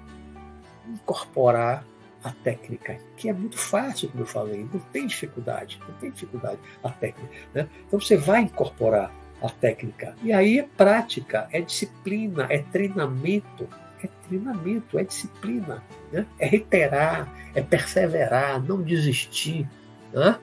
incorporar 0.89 1.85
a 2.23 2.32
técnica, 2.32 2.99
que 3.16 3.28
é 3.28 3.32
muito 3.32 3.57
fácil, 3.57 4.09
como 4.09 4.23
eu 4.23 4.27
falei, 4.27 4.69
não 4.73 4.81
tem 4.93 5.07
dificuldade, 5.07 5.81
não 5.86 5.95
tem 5.95 6.11
dificuldade 6.11 6.59
a 6.82 6.90
técnica. 6.90 7.32
Né? 7.55 7.69
Então 7.86 8.01
você 8.01 8.16
vai 8.16 8.43
incorporar 8.43 9.12
a 9.40 9.49
técnica. 9.49 10.16
E 10.23 10.32
aí 10.32 10.59
é 10.59 10.65
prática, 10.77 11.49
é 11.53 11.61
disciplina, 11.61 12.47
é 12.51 12.59
treinamento, 12.59 13.69
é 14.03 14.09
treinamento, 14.27 14.99
é 14.99 15.05
disciplina, 15.05 15.82
né? 16.12 16.27
é 16.39 16.47
reiterar, 16.47 17.32
é 17.55 17.62
perseverar, 17.62 18.61
não 18.62 18.82
desistir. 18.82 19.69
Né? 20.12 20.39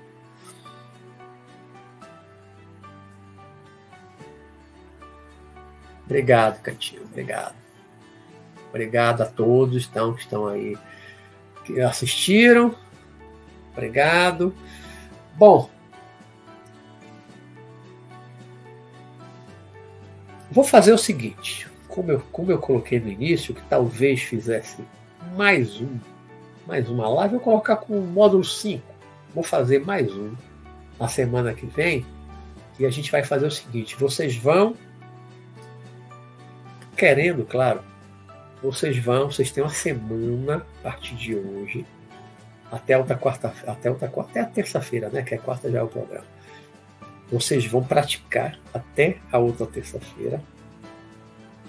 Obrigado, 6.06 6.62
Cantinho, 6.62 7.04
obrigado. 7.04 7.56
Obrigado 8.70 9.22
a 9.22 9.26
todos 9.26 9.88
então, 9.88 10.14
que 10.14 10.22
estão 10.22 10.48
aí 10.48 10.78
que 11.66 11.82
assistiram. 11.82 12.76
Obrigado. 13.74 14.54
Bom, 15.36 15.70
Vou 20.56 20.64
fazer 20.64 20.94
o 20.94 20.98
seguinte, 20.98 21.68
como 21.90 22.14
eu, 22.14 22.22
como 22.32 22.50
eu 22.50 22.58
coloquei 22.58 22.98
no 22.98 23.10
início, 23.10 23.54
que 23.54 23.62
talvez 23.64 24.22
fizesse 24.22 24.82
mais 25.36 25.82
um, 25.82 26.00
mais 26.66 26.90
uma 26.90 27.10
live, 27.10 27.34
eu 27.34 27.40
vou 27.42 27.52
colocar 27.52 27.76
com 27.76 28.00
o 28.00 28.08
módulo 28.08 28.42
5. 28.42 28.82
Vou 29.34 29.44
fazer 29.44 29.84
mais 29.84 30.10
um 30.16 30.34
na 30.98 31.10
semana 31.10 31.54
que 31.54 31.66
vem. 31.66 32.06
E 32.80 32.86
a 32.86 32.90
gente 32.90 33.12
vai 33.12 33.22
fazer 33.22 33.48
o 33.48 33.52
seguinte: 33.52 33.98
vocês 33.98 34.38
vão, 34.38 34.78
querendo, 36.96 37.44
claro, 37.44 37.82
vocês 38.66 38.98
vão, 38.98 39.32
vocês 39.32 39.52
têm 39.52 39.64
uma 39.64 39.70
semana 39.70 40.66
a 40.80 40.84
partir 40.84 41.16
de 41.16 41.36
hoje, 41.36 41.86
até 42.72 42.98
outra 42.98 43.16
quarta, 43.16 43.54
até 43.68 43.90
outra 43.90 44.08
quarta, 44.08 44.32
até 44.32 44.40
a 44.42 44.46
terça-feira, 44.46 45.10
né? 45.10 45.22
Que 45.22 45.36
é 45.36 45.38
quarta 45.38 45.72
já 45.72 45.80
é 45.80 45.84
o 45.84 45.88
programa. 45.88 46.26
Vocês 47.32 47.66
vão 47.66 47.84
praticar 47.84 48.60
até 48.74 49.18
a 49.32 49.38
outra 49.38 49.66
terça-feira. 49.66 50.42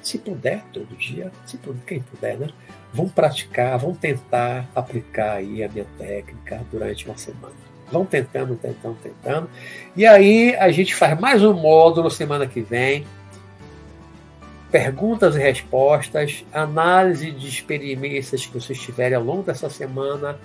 Se 0.02 0.18
puder, 0.18 0.62
todo 0.72 0.96
dia, 0.96 1.32
se 1.44 1.56
puder, 1.58 1.82
quem 1.86 2.00
puder, 2.00 2.38
né? 2.38 2.48
Vão 2.92 3.08
praticar, 3.08 3.78
vão 3.78 3.94
tentar 3.94 4.68
aplicar 4.74 5.32
aí 5.32 5.62
a 5.62 5.68
minha 5.68 5.86
técnica 5.98 6.64
durante 6.70 7.06
uma 7.06 7.16
semana. 7.18 7.54
Vão 7.90 8.04
tentando, 8.04 8.56
tentando, 8.56 8.96
tentando. 9.02 9.50
E 9.94 10.06
aí 10.06 10.54
a 10.56 10.70
gente 10.70 10.94
faz 10.94 11.18
mais 11.18 11.42
um 11.42 11.52
módulo 11.52 12.10
semana 12.10 12.46
que 12.46 12.60
vem. 12.60 13.06
Perguntas 14.70 15.36
e 15.36 15.38
respostas, 15.38 16.44
análise 16.52 17.30
de 17.30 17.48
experiências 17.48 18.46
que 18.46 18.54
vocês 18.54 18.78
tiverem 18.78 19.16
ao 19.16 19.24
longo 19.24 19.42
dessa 19.42 19.70
semana, 19.70 20.38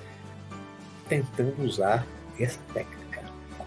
tentando 1.10 1.64
usar 1.64 2.06
essa 2.40 2.60
técnica 2.74 3.02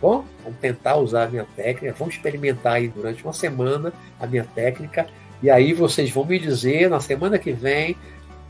bom? 0.05 0.25
Vamos 0.43 0.59
tentar 0.59 0.97
usar 0.97 1.25
a 1.25 1.29
minha 1.29 1.47
técnica, 1.57 1.95
vamos 1.99 2.15
experimentar 2.17 2.75
aí 2.75 2.89
durante 2.89 3.25
uma 3.25 3.33
semana 3.33 3.91
a 4.21 4.27
minha 4.27 4.45
técnica, 4.45 5.07
e 5.43 5.51
aí 5.51 5.73
vocês 5.73 6.11
vão 6.11 6.27
me 6.27 6.39
dizer 6.39 6.91
na 6.91 7.01
semana 7.01 7.39
que 7.39 7.53
vem, 7.53 7.97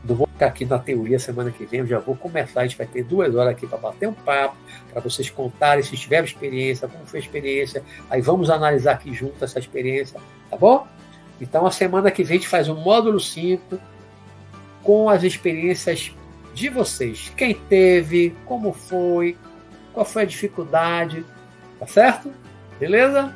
não 0.03 0.17
vou 0.17 0.27
ficar 0.27 0.47
aqui 0.47 0.65
na 0.65 0.77
teoria 0.77 1.17
semana 1.17 1.51
que 1.51 1.65
vem, 1.65 1.79
eu 1.79 1.87
já 1.87 1.99
vou 1.99 2.13
começar, 2.13 2.59
a 2.59 2.63
gente 2.67 2.77
vai 2.77 2.85
ter 2.85 3.05
duas 3.05 3.33
horas 3.33 3.53
aqui 3.53 3.65
para 3.65 3.77
bater 3.77 4.09
um 4.09 4.13
papo, 4.13 4.57
para 4.91 5.01
vocês 5.01 5.29
contarem 5.29 5.81
se 5.81 5.95
tiveram 5.95 6.25
experiência, 6.25 6.89
como 6.89 7.05
foi 7.05 7.19
a 7.19 7.23
experiência, 7.23 7.81
aí 8.09 8.19
vamos 8.19 8.49
analisar 8.49 8.91
aqui 8.91 9.13
junto 9.13 9.41
essa 9.41 9.57
experiência, 9.57 10.19
tá 10.49 10.57
bom? 10.57 10.85
Então 11.39 11.65
a 11.65 11.71
semana 11.71 12.11
que 12.11 12.23
vem 12.23 12.37
a 12.37 12.39
gente 12.39 12.49
faz 12.49 12.69
um 12.69 12.75
módulo 12.75 13.19
5 13.19 13.79
com 14.83 15.09
as 15.09 15.23
experiências 15.23 16.11
de 16.53 16.69
vocês. 16.69 17.31
Quem 17.35 17.53
teve, 17.53 18.35
como 18.45 18.71
foi, 18.71 19.37
qual 19.93 20.05
foi 20.05 20.23
a 20.23 20.25
dificuldade, 20.25 21.25
Tá 21.79 21.87
certo? 21.87 22.33
Beleza? 22.79 23.33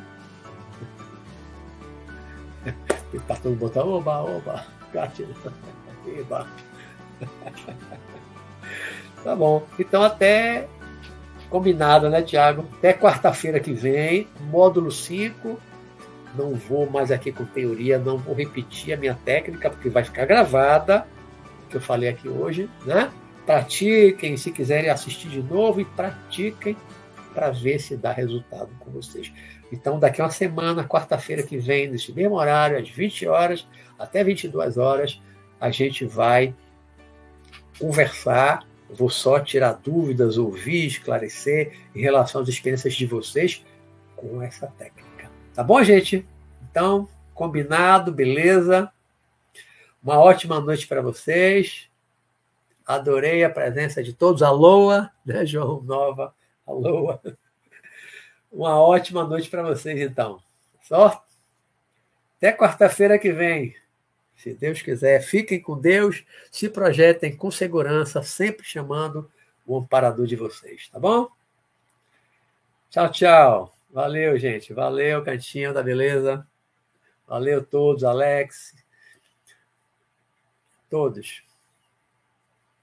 Apertando 3.18 3.54
o 3.54 3.56
botão, 3.56 3.88
oba, 3.90 4.22
oba, 4.22 4.66
gatilho. 4.94 5.36
Tá 9.24 9.36
bom. 9.36 9.68
Então 9.78 10.02
até 10.02 10.66
combinado, 11.50 12.10
né, 12.10 12.22
Tiago? 12.22 12.66
Até 12.78 12.94
quarta-feira 12.94 13.60
que 13.60 13.74
vem, 13.74 14.30
módulo 14.40 14.90
5. 14.90 15.60
Não 16.36 16.54
vou 16.54 16.90
mais 16.90 17.12
aqui 17.12 17.32
com 17.32 17.46
teoria, 17.46 17.98
não 17.98 18.18
vou 18.18 18.36
repetir 18.36 18.94
a 18.94 18.98
minha 18.98 19.16
técnica, 19.26 19.70
porque 19.70 19.90
vai 19.90 20.04
ficar 20.04 20.26
gravada, 20.26 21.08
que 21.70 21.78
eu 21.78 21.82
falei 21.82 22.10
aqui 22.10 22.28
hoje, 22.28 22.70
né? 22.86 23.12
Pratiquem, 23.46 24.38
se 24.38 24.52
quiserem 24.52 24.90
assistir 24.90 25.30
de 25.30 25.42
novo, 25.42 25.82
e 25.82 25.86
pratiquem 25.86 26.78
para 27.34 27.50
ver 27.52 27.80
se 27.80 27.96
dá 27.96 28.12
resultado 28.12 28.70
com 28.80 28.92
vocês. 28.92 29.32
Então, 29.72 30.00
daqui 30.00 30.22
a 30.22 30.26
uma 30.26 30.32
semana, 30.32 30.84
quarta-feira 30.84 31.44
que 31.44 31.58
vem, 31.58 31.88
nesse 31.88 32.12
mesmo 32.12 32.36
horário, 32.36 32.78
às 32.78 32.90
20 32.90 33.28
horas 33.28 33.68
até 33.98 34.24
22 34.24 34.78
horas, 34.78 35.22
a 35.60 35.70
gente 35.70 36.06
vai 36.06 36.56
conversar. 37.80 38.66
Vou 38.90 39.10
só 39.10 39.40
tirar 39.40 39.74
dúvidas, 39.74 40.38
ouvir, 40.38 40.88
esclarecer 40.88 41.74
em 41.94 42.02
relação 42.02 42.42
às 42.42 42.48
experiências 42.48 42.94
de 42.96 43.06
vocês 43.06 43.64
com 44.16 44.42
essa 44.42 44.68
técnica. 44.68 45.09
Tá 45.60 45.64
bom, 45.64 45.84
gente? 45.84 46.26
Então, 46.72 47.06
combinado, 47.34 48.14
beleza? 48.14 48.90
Uma 50.02 50.18
ótima 50.18 50.58
noite 50.62 50.88
para 50.88 51.02
vocês. 51.02 51.90
Adorei 52.86 53.44
a 53.44 53.50
presença 53.50 54.02
de 54.02 54.14
todos. 54.14 54.42
Aloa, 54.42 55.12
né, 55.26 55.46
João 55.46 55.82
Nova? 55.82 56.34
Alô. 56.66 57.20
Uma 58.50 58.80
ótima 58.80 59.26
noite 59.26 59.50
para 59.50 59.62
vocês, 59.62 60.00
então. 60.00 60.42
Só 60.82 61.22
até 62.38 62.54
quarta-feira 62.54 63.20
que 63.20 63.34
vem. 63.34 63.76
Se 64.38 64.54
Deus 64.54 64.82
quiser, 64.82 65.22
fiquem 65.22 65.62
com 65.62 65.78
Deus, 65.78 66.24
se 66.50 66.70
projetem 66.70 67.36
com 67.36 67.52
segurança, 67.52 68.24
sempre 68.24 68.66
chamando 68.66 69.30
o 69.68 69.78
amparador 69.78 70.26
de 70.26 70.38
vocês, 70.38 70.88
tá 70.88 70.98
bom? 70.98 71.28
Tchau, 72.90 73.12
tchau. 73.12 73.79
Valeu, 73.90 74.38
gente. 74.38 74.74
Valeu, 74.74 75.24
Cantinho 75.24 75.74
da 75.74 75.82
Beleza. 75.82 76.48
Valeu 77.28 77.66
todos, 77.66 78.04
Alex. 78.04 78.76
Todos. 80.90 81.44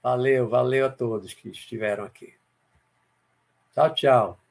Valeu, 0.01 0.47
valeu 0.47 0.85
a 0.85 0.89
todos 0.89 1.33
que 1.33 1.49
estiveram 1.49 2.03
aqui. 2.03 2.33
Tchau, 3.73 3.93
tchau. 3.93 4.46